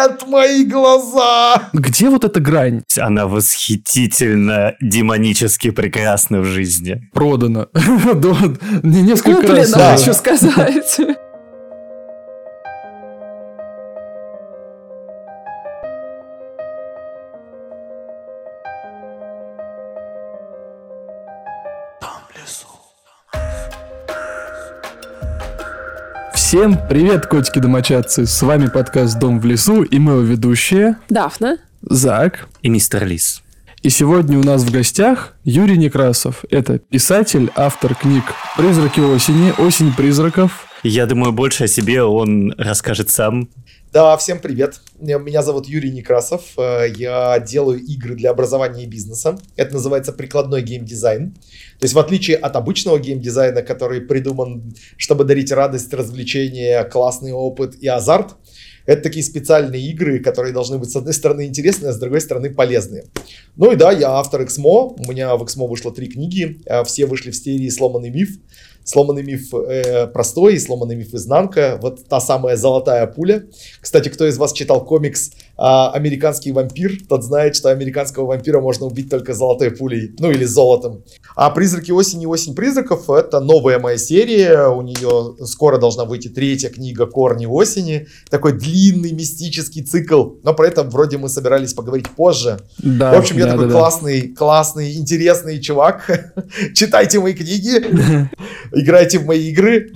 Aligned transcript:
Нет, 0.00 0.26
мои 0.26 0.64
глаза! 0.64 1.70
Где 1.72 2.08
вот 2.08 2.24
эта 2.24 2.40
грань? 2.40 2.82
Она 2.98 3.26
восхитительно 3.26 4.74
демонически 4.80 5.70
прекрасна 5.70 6.40
в 6.40 6.44
жизни. 6.44 7.08
Продана. 7.12 7.66
Несколько 8.82 9.54
раз. 9.54 9.72
Куплена, 9.72 9.96
хочу 9.96 10.14
сказать. 10.14 11.00
Всем 26.50 26.76
привет, 26.88 27.26
котики-домочадцы! 27.26 28.26
С 28.26 28.42
вами 28.42 28.66
подкаст 28.66 29.20
«Дом 29.20 29.38
в 29.38 29.44
лесу» 29.44 29.84
и 29.84 30.00
мы 30.00 30.14
его 30.14 30.22
ведущие 30.22 30.96
Дафна. 31.08 31.58
Зак. 31.80 32.48
И 32.60 32.68
мистер 32.68 33.06
Лис. 33.06 33.44
И 33.82 33.88
сегодня 33.88 34.36
у 34.36 34.42
нас 34.42 34.64
в 34.64 34.72
гостях 34.72 35.34
Юрий 35.44 35.78
Некрасов. 35.78 36.44
Это 36.50 36.80
писатель, 36.80 37.52
автор 37.54 37.94
книг 37.94 38.24
«Призраки 38.56 38.98
осени», 38.98 39.54
«Осень 39.58 39.92
призраков». 39.94 40.66
Я 40.82 41.06
думаю, 41.06 41.32
больше 41.32 41.64
о 41.64 41.68
себе 41.68 42.02
он 42.02 42.52
расскажет 42.58 43.10
сам. 43.10 43.48
Да, 43.92 44.16
всем 44.16 44.38
привет. 44.38 44.80
Меня 45.00 45.42
зовут 45.42 45.66
Юрий 45.66 45.90
Некрасов. 45.90 46.52
Э, 46.56 46.86
я 46.96 47.40
делаю 47.40 47.80
игры 47.80 48.14
для 48.14 48.30
образования 48.30 48.84
и 48.84 48.86
бизнеса. 48.86 49.36
Это 49.56 49.74
называется 49.74 50.12
прикладной 50.12 50.62
геймдизайн. 50.62 51.32
То 51.32 51.84
есть 51.84 51.94
в 51.94 51.98
отличие 51.98 52.36
от 52.36 52.54
обычного 52.54 53.00
геймдизайна, 53.00 53.62
который 53.62 54.00
придуман, 54.00 54.76
чтобы 54.96 55.24
дарить 55.24 55.50
радость, 55.50 55.92
развлечение, 55.92 56.84
классный 56.84 57.32
опыт 57.32 57.74
и 57.80 57.88
азарт, 57.88 58.36
это 58.86 59.02
такие 59.02 59.24
специальные 59.24 59.82
игры, 59.90 60.20
которые 60.20 60.52
должны 60.54 60.78
быть, 60.78 60.90
с 60.90 60.96
одной 60.96 61.12
стороны, 61.12 61.46
интересные, 61.46 61.90
а 61.90 61.92
с 61.92 61.98
другой 61.98 62.20
стороны, 62.20 62.50
полезные. 62.50 63.06
Ну 63.56 63.72
и 63.72 63.76
да, 63.76 63.90
я 63.90 64.10
автор 64.10 64.42
XMO. 64.42 65.00
У 65.04 65.10
меня 65.10 65.34
в 65.34 65.42
XMO 65.42 65.66
вышло 65.66 65.92
три 65.92 66.06
книги. 66.06 66.60
Э, 66.64 66.84
все 66.84 67.06
вышли 67.06 67.32
в 67.32 67.36
серии 67.36 67.68
«Сломанный 67.68 68.10
миф». 68.10 68.38
Сломанный 68.90 69.22
миф 69.22 69.54
э, 69.54 70.08
простой 70.08 70.54
и 70.54 70.58
сломанный 70.58 70.96
миф 70.96 71.14
изнанка. 71.14 71.78
Вот 71.80 72.08
та 72.08 72.20
самая 72.20 72.56
золотая 72.56 73.06
пуля. 73.06 73.44
Кстати, 73.80 74.08
кто 74.08 74.26
из 74.26 74.36
вас 74.36 74.52
читал 74.52 74.84
комикс 74.84 75.30
а, 75.62 75.90
«Американский 75.90 76.52
вампир», 76.52 76.92
тот 77.06 77.22
знает, 77.22 77.54
что 77.54 77.68
американского 77.68 78.24
вампира 78.24 78.60
можно 78.60 78.86
убить 78.86 79.10
только 79.10 79.34
золотой 79.34 79.70
пулей, 79.70 80.14
ну 80.18 80.30
или 80.30 80.44
золотом. 80.44 81.04
А 81.36 81.50
«Призраки 81.50 81.92
осени» 81.92 82.22
и 82.22 82.26
«Осень 82.26 82.54
призраков»— 82.54 83.10
это 83.10 83.40
новая 83.40 83.78
моя 83.78 83.98
серия. 83.98 84.68
У 84.68 84.80
нее 84.80 85.36
скоро 85.44 85.76
должна 85.76 86.06
выйти 86.06 86.28
третья 86.28 86.70
книга 86.70 87.04
«Корни 87.04 87.44
осени». 87.44 88.06
Такой 88.30 88.52
длинный 88.52 89.12
мистический 89.12 89.82
цикл. 89.82 90.30
Но 90.42 90.54
про 90.54 90.66
это 90.66 90.82
вроде 90.82 91.18
мы 91.18 91.28
собирались 91.28 91.74
поговорить 91.74 92.08
позже. 92.08 92.60
Да, 92.78 93.12
в 93.12 93.18
общем, 93.18 93.36
я 93.36 93.44
да, 93.44 93.52
такой 93.52 93.66
да, 93.66 93.72
классный, 93.72 94.28
классный, 94.28 94.94
интересный 94.94 95.60
чувак. 95.60 96.34
Читайте 96.74 97.20
мои 97.20 97.34
книги. 97.34 97.84
Играйте 98.72 99.18
в 99.18 99.26
мои 99.26 99.50
игры. 99.50 99.92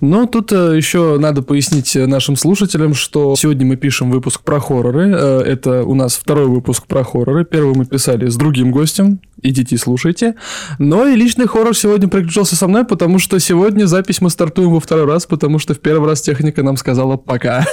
Ну, 0.00 0.26
тут 0.26 0.50
э, 0.50 0.76
еще 0.76 1.16
надо 1.20 1.42
пояснить 1.42 1.94
нашим 1.94 2.34
слушателям, 2.34 2.94
что 2.94 3.36
сегодня 3.36 3.64
мы 3.64 3.76
пишем 3.76 4.10
выпуск 4.10 4.40
про 4.42 4.58
хорроры. 4.96 5.14
Э, 5.16 5.52
Это 5.52 5.84
у 5.84 5.94
нас 5.94 6.16
второй 6.16 6.46
выпуск 6.46 6.86
про 6.86 7.04
хорроры. 7.04 7.44
Первый 7.44 7.74
мы 7.76 7.84
писали 7.86 8.28
с 8.28 8.36
другим 8.36 8.70
гостем. 8.70 9.20
Идите 9.42 9.74
и 9.74 9.78
слушайте. 9.78 10.34
Но 10.78 11.06
и 11.06 11.14
личный 11.14 11.46
хоррор 11.46 11.76
сегодня 11.76 12.08
приключился 12.08 12.56
со 12.56 12.66
мной, 12.68 12.84
потому 12.84 13.18
что 13.18 13.38
сегодня 13.38 13.84
запись 13.86 14.20
мы 14.22 14.30
стартуем 14.30 14.70
во 14.72 14.80
второй 14.80 15.04
раз, 15.06 15.26
потому 15.26 15.58
что 15.58 15.74
в 15.74 15.78
первый 15.80 16.08
раз 16.08 16.22
техника 16.22 16.62
нам 16.62 16.76
сказала 16.78 17.16
пока. 17.16 17.64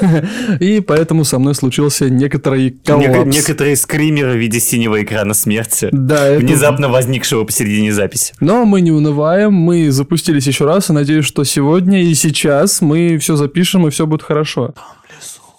И 0.60 0.82
поэтому 0.82 1.24
со 1.24 1.40
мной 1.40 1.56
случился 1.56 2.10
некоторый 2.10 2.72
коллапс. 2.72 3.08
Нек- 3.18 3.26
некоторые 3.26 3.76
скримеры 3.78 4.34
в 4.34 4.38
виде 4.38 4.60
синего 4.60 5.02
экрана 5.02 5.34
смерти, 5.34 5.88
Да, 5.92 6.34
внезапно 6.38 6.90
возникшего 6.90 7.46
посередине 7.46 7.94
записи. 7.94 8.34
Но 8.42 8.66
мы 8.66 8.82
не 8.82 8.92
унываем, 8.92 9.54
мы 9.54 9.90
запустились 9.92 10.46
еще 10.46 10.66
раз, 10.66 10.90
и 10.90 10.94
надеюсь, 10.94 11.26
что 11.26 11.44
сегодня 11.46 12.04
и 12.04 12.14
сейчас 12.14 12.82
мы 12.82 13.18
все 13.20 13.36
запишем, 13.38 13.88
и 13.88 13.90
все 13.90 14.06
будет 14.06 14.22
хорошо. 14.22 14.74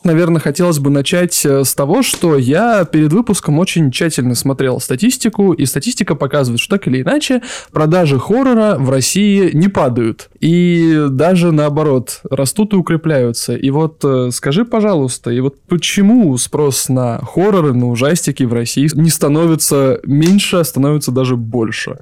Наверное, 0.05 0.39
хотелось 0.39 0.79
бы 0.79 0.91
начать 0.91 1.47
э, 1.47 1.65
с 1.65 1.75
того, 1.75 2.03
что 2.03 2.37
я 2.37 2.85
перед 2.85 3.11
выпуском 3.11 3.59
очень 3.59 3.91
тщательно 3.91 4.35
смотрел 4.35 4.79
статистику, 4.79 5.55
и 5.55 5.65
статистика 5.65 6.15
показывает, 6.15 6.61
что 6.61 6.77
так 6.77 6.87
или 6.87 7.01
иначе 7.01 7.41
продажи 7.73 8.19
хоррора 8.19 8.77
в 8.79 8.91
России 8.91 9.51
не 9.55 9.69
падают. 9.69 10.29
И 10.41 11.07
даже 11.09 11.53
наоборот, 11.53 12.21
растут 12.29 12.75
и 12.75 12.77
укрепляются. 12.77 13.57
И 13.57 13.71
вот 13.71 14.05
э, 14.05 14.29
скажи, 14.31 14.67
пожалуйста, 14.67 15.31
и 15.31 15.41
вот 15.41 15.59
почему 15.69 16.37
спрос 16.37 16.91
на 16.91 17.21
хорроры, 17.25 17.73
на 17.73 17.89
ужастики 17.89 18.43
в 18.43 18.53
России 18.53 18.91
не 18.93 19.09
становится 19.09 20.01
меньше, 20.05 20.59
а 20.59 20.65
становится 20.65 21.13
даже 21.13 21.37
больше? 21.37 21.99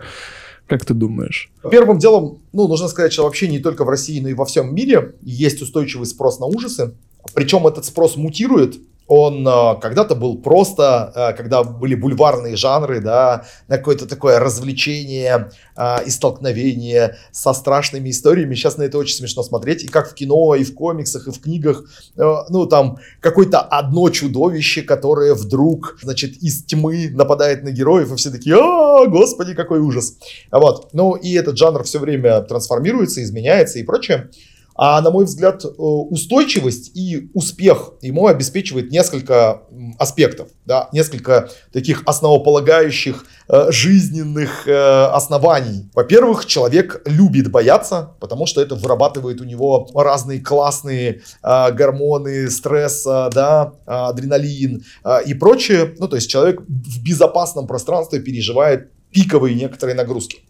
Как 0.67 0.85
ты 0.85 0.95
думаешь? 0.95 1.53
Первым 1.71 1.99
делом, 1.99 2.39
ну, 2.53 2.67
нужно 2.67 2.89
сказать, 2.89 3.13
что 3.13 3.23
вообще 3.25 3.47
не 3.47 3.61
только 3.61 3.85
в 3.85 3.89
России, 3.89 4.19
но 4.19 4.29
и 4.29 4.35
во 4.35 4.45
всем 4.45 4.75
мире 4.75 5.15
есть 5.23 5.63
устойчивый 5.63 6.07
спрос 6.07 6.41
на 6.41 6.47
ужасы. 6.47 6.95
Причем 7.35 7.67
этот 7.67 7.85
спрос 7.85 8.17
мутирует. 8.17 8.77
Он 9.09 9.47
э, 9.47 9.81
когда-то 9.81 10.15
был 10.15 10.39
просто, 10.39 11.13
э, 11.15 11.37
когда 11.37 11.65
были 11.65 11.95
бульварные 11.95 12.57
жанры, 12.57 13.01
да, 13.01 13.45
на 13.69 13.77
какое-то 13.77 14.07
такое 14.07 14.39
развлечение 14.39 15.51
э, 15.77 16.05
и 16.07 16.11
столкновение 16.11 17.17
со 17.33 17.53
страшными 17.53 18.11
историями. 18.11 18.55
Сейчас 18.55 18.79
на 18.79 18.85
это 18.85 18.99
очень 18.99 19.17
смешно 19.17 19.43
смотреть. 19.43 19.85
И 19.85 19.89
как 19.89 20.11
в 20.11 20.15
кино, 20.15 20.55
и 20.55 20.65
в 20.65 20.75
комиксах, 20.75 21.27
и 21.27 21.33
в 21.33 21.41
книгах. 21.41 21.85
Э, 22.17 22.45
ну, 22.49 22.67
там 22.67 22.99
какое-то 23.21 23.61
одно 23.61 24.09
чудовище, 24.09 24.83
которое 24.83 25.35
вдруг, 25.35 25.99
значит, 26.01 26.37
из 26.43 26.65
тьмы 26.65 27.11
нападает 27.11 27.65
на 27.65 27.71
героев, 27.71 28.13
и 28.13 28.17
все 28.17 28.31
такие, 28.31 28.57
а, 28.57 29.07
господи, 29.07 29.55
какой 29.55 29.81
ужас. 29.81 30.17
Вот. 30.51 30.91
Ну, 30.93 31.17
и 31.17 31.33
этот 31.35 31.59
жанр 31.59 31.83
все 31.83 31.99
время 31.99 32.41
трансформируется, 32.43 33.23
изменяется 33.23 33.79
и 33.79 33.83
прочее. 33.83 34.31
А 34.75 35.01
на 35.01 35.11
мой 35.11 35.25
взгляд, 35.25 35.65
э, 35.65 35.69
устойчивость 35.69 36.97
и 36.97 37.31
успех 37.35 37.93
ему 38.01 38.27
обеспечивает 38.27 38.91
несколько 38.91 39.63
аспектов, 39.99 40.49
да, 40.65 40.89
несколько 40.93 41.51
таких 41.73 42.03
основополагающих 42.07 43.25
э, 43.49 43.71
жизненных 43.71 44.67
э, 44.67 44.73
оснований. 44.73 45.91
Во-первых, 45.95 46.47
человек 46.47 47.03
любит 47.05 47.51
бояться, 47.51 48.15
потому 48.21 48.47
что 48.47 48.63
это 48.63 48.75
вырабатывает 48.75 49.41
у 49.41 49.45
него 49.45 49.89
разные 49.95 50.41
классные 50.41 51.23
гормоны 51.43 52.51
стресса, 52.51 53.31
да, 53.33 53.75
адреналин 53.87 54.85
и 55.27 55.35
прочее. 55.35 55.95
Ну, 55.99 56.09
то 56.09 56.17
есть 56.17 56.31
человек 56.31 56.61
в 56.61 57.03
безопасном 57.03 57.67
пространстве 57.67 58.21
переживает 58.21 58.91
пиковые 59.11 59.55
некоторые 59.55 59.95
нагрузки. 59.95 60.41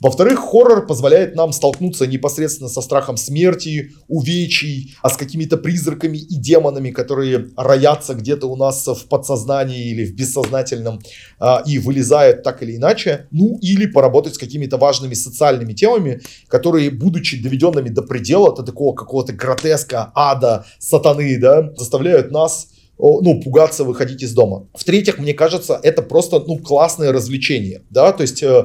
Во-вторых, 0.00 0.38
хоррор 0.38 0.86
позволяет 0.86 1.34
нам 1.34 1.52
столкнуться 1.52 2.06
непосредственно 2.06 2.68
со 2.68 2.80
страхом 2.80 3.16
смерти, 3.16 3.92
увечий, 4.08 4.94
а 5.02 5.08
с 5.08 5.16
какими-то 5.16 5.56
призраками 5.56 6.18
и 6.18 6.36
демонами, 6.36 6.90
которые 6.90 7.50
роятся 7.56 8.14
где-то 8.14 8.46
у 8.46 8.56
нас 8.56 8.86
в 8.86 9.06
подсознании 9.08 9.90
или 9.90 10.04
в 10.04 10.14
бессознательном 10.14 11.00
а, 11.38 11.62
и 11.66 11.78
вылезают 11.78 12.42
так 12.42 12.62
или 12.62 12.76
иначе. 12.76 13.28
Ну, 13.30 13.58
или 13.62 13.86
поработать 13.86 14.34
с 14.34 14.38
какими-то 14.38 14.76
важными 14.76 15.14
социальными 15.14 15.72
темами, 15.72 16.20
которые, 16.48 16.90
будучи 16.90 17.42
доведенными 17.42 17.88
до 17.88 18.02
предела, 18.02 18.54
до 18.54 18.62
такого 18.62 18.94
какого-то 18.94 19.32
гротеска, 19.32 20.12
ада, 20.14 20.66
сатаны, 20.78 21.38
да, 21.38 21.72
заставляют 21.76 22.30
нас 22.30 22.68
ну, 22.98 23.40
пугаться 23.42 23.84
выходить 23.84 24.22
из 24.22 24.32
дома. 24.34 24.68
В-третьих, 24.74 25.18
мне 25.18 25.34
кажется, 25.34 25.78
это 25.82 26.02
просто, 26.02 26.42
ну, 26.46 26.58
классное 26.58 27.12
развлечение, 27.12 27.82
да, 27.90 28.12
то 28.12 28.22
есть 28.22 28.42
э, 28.42 28.64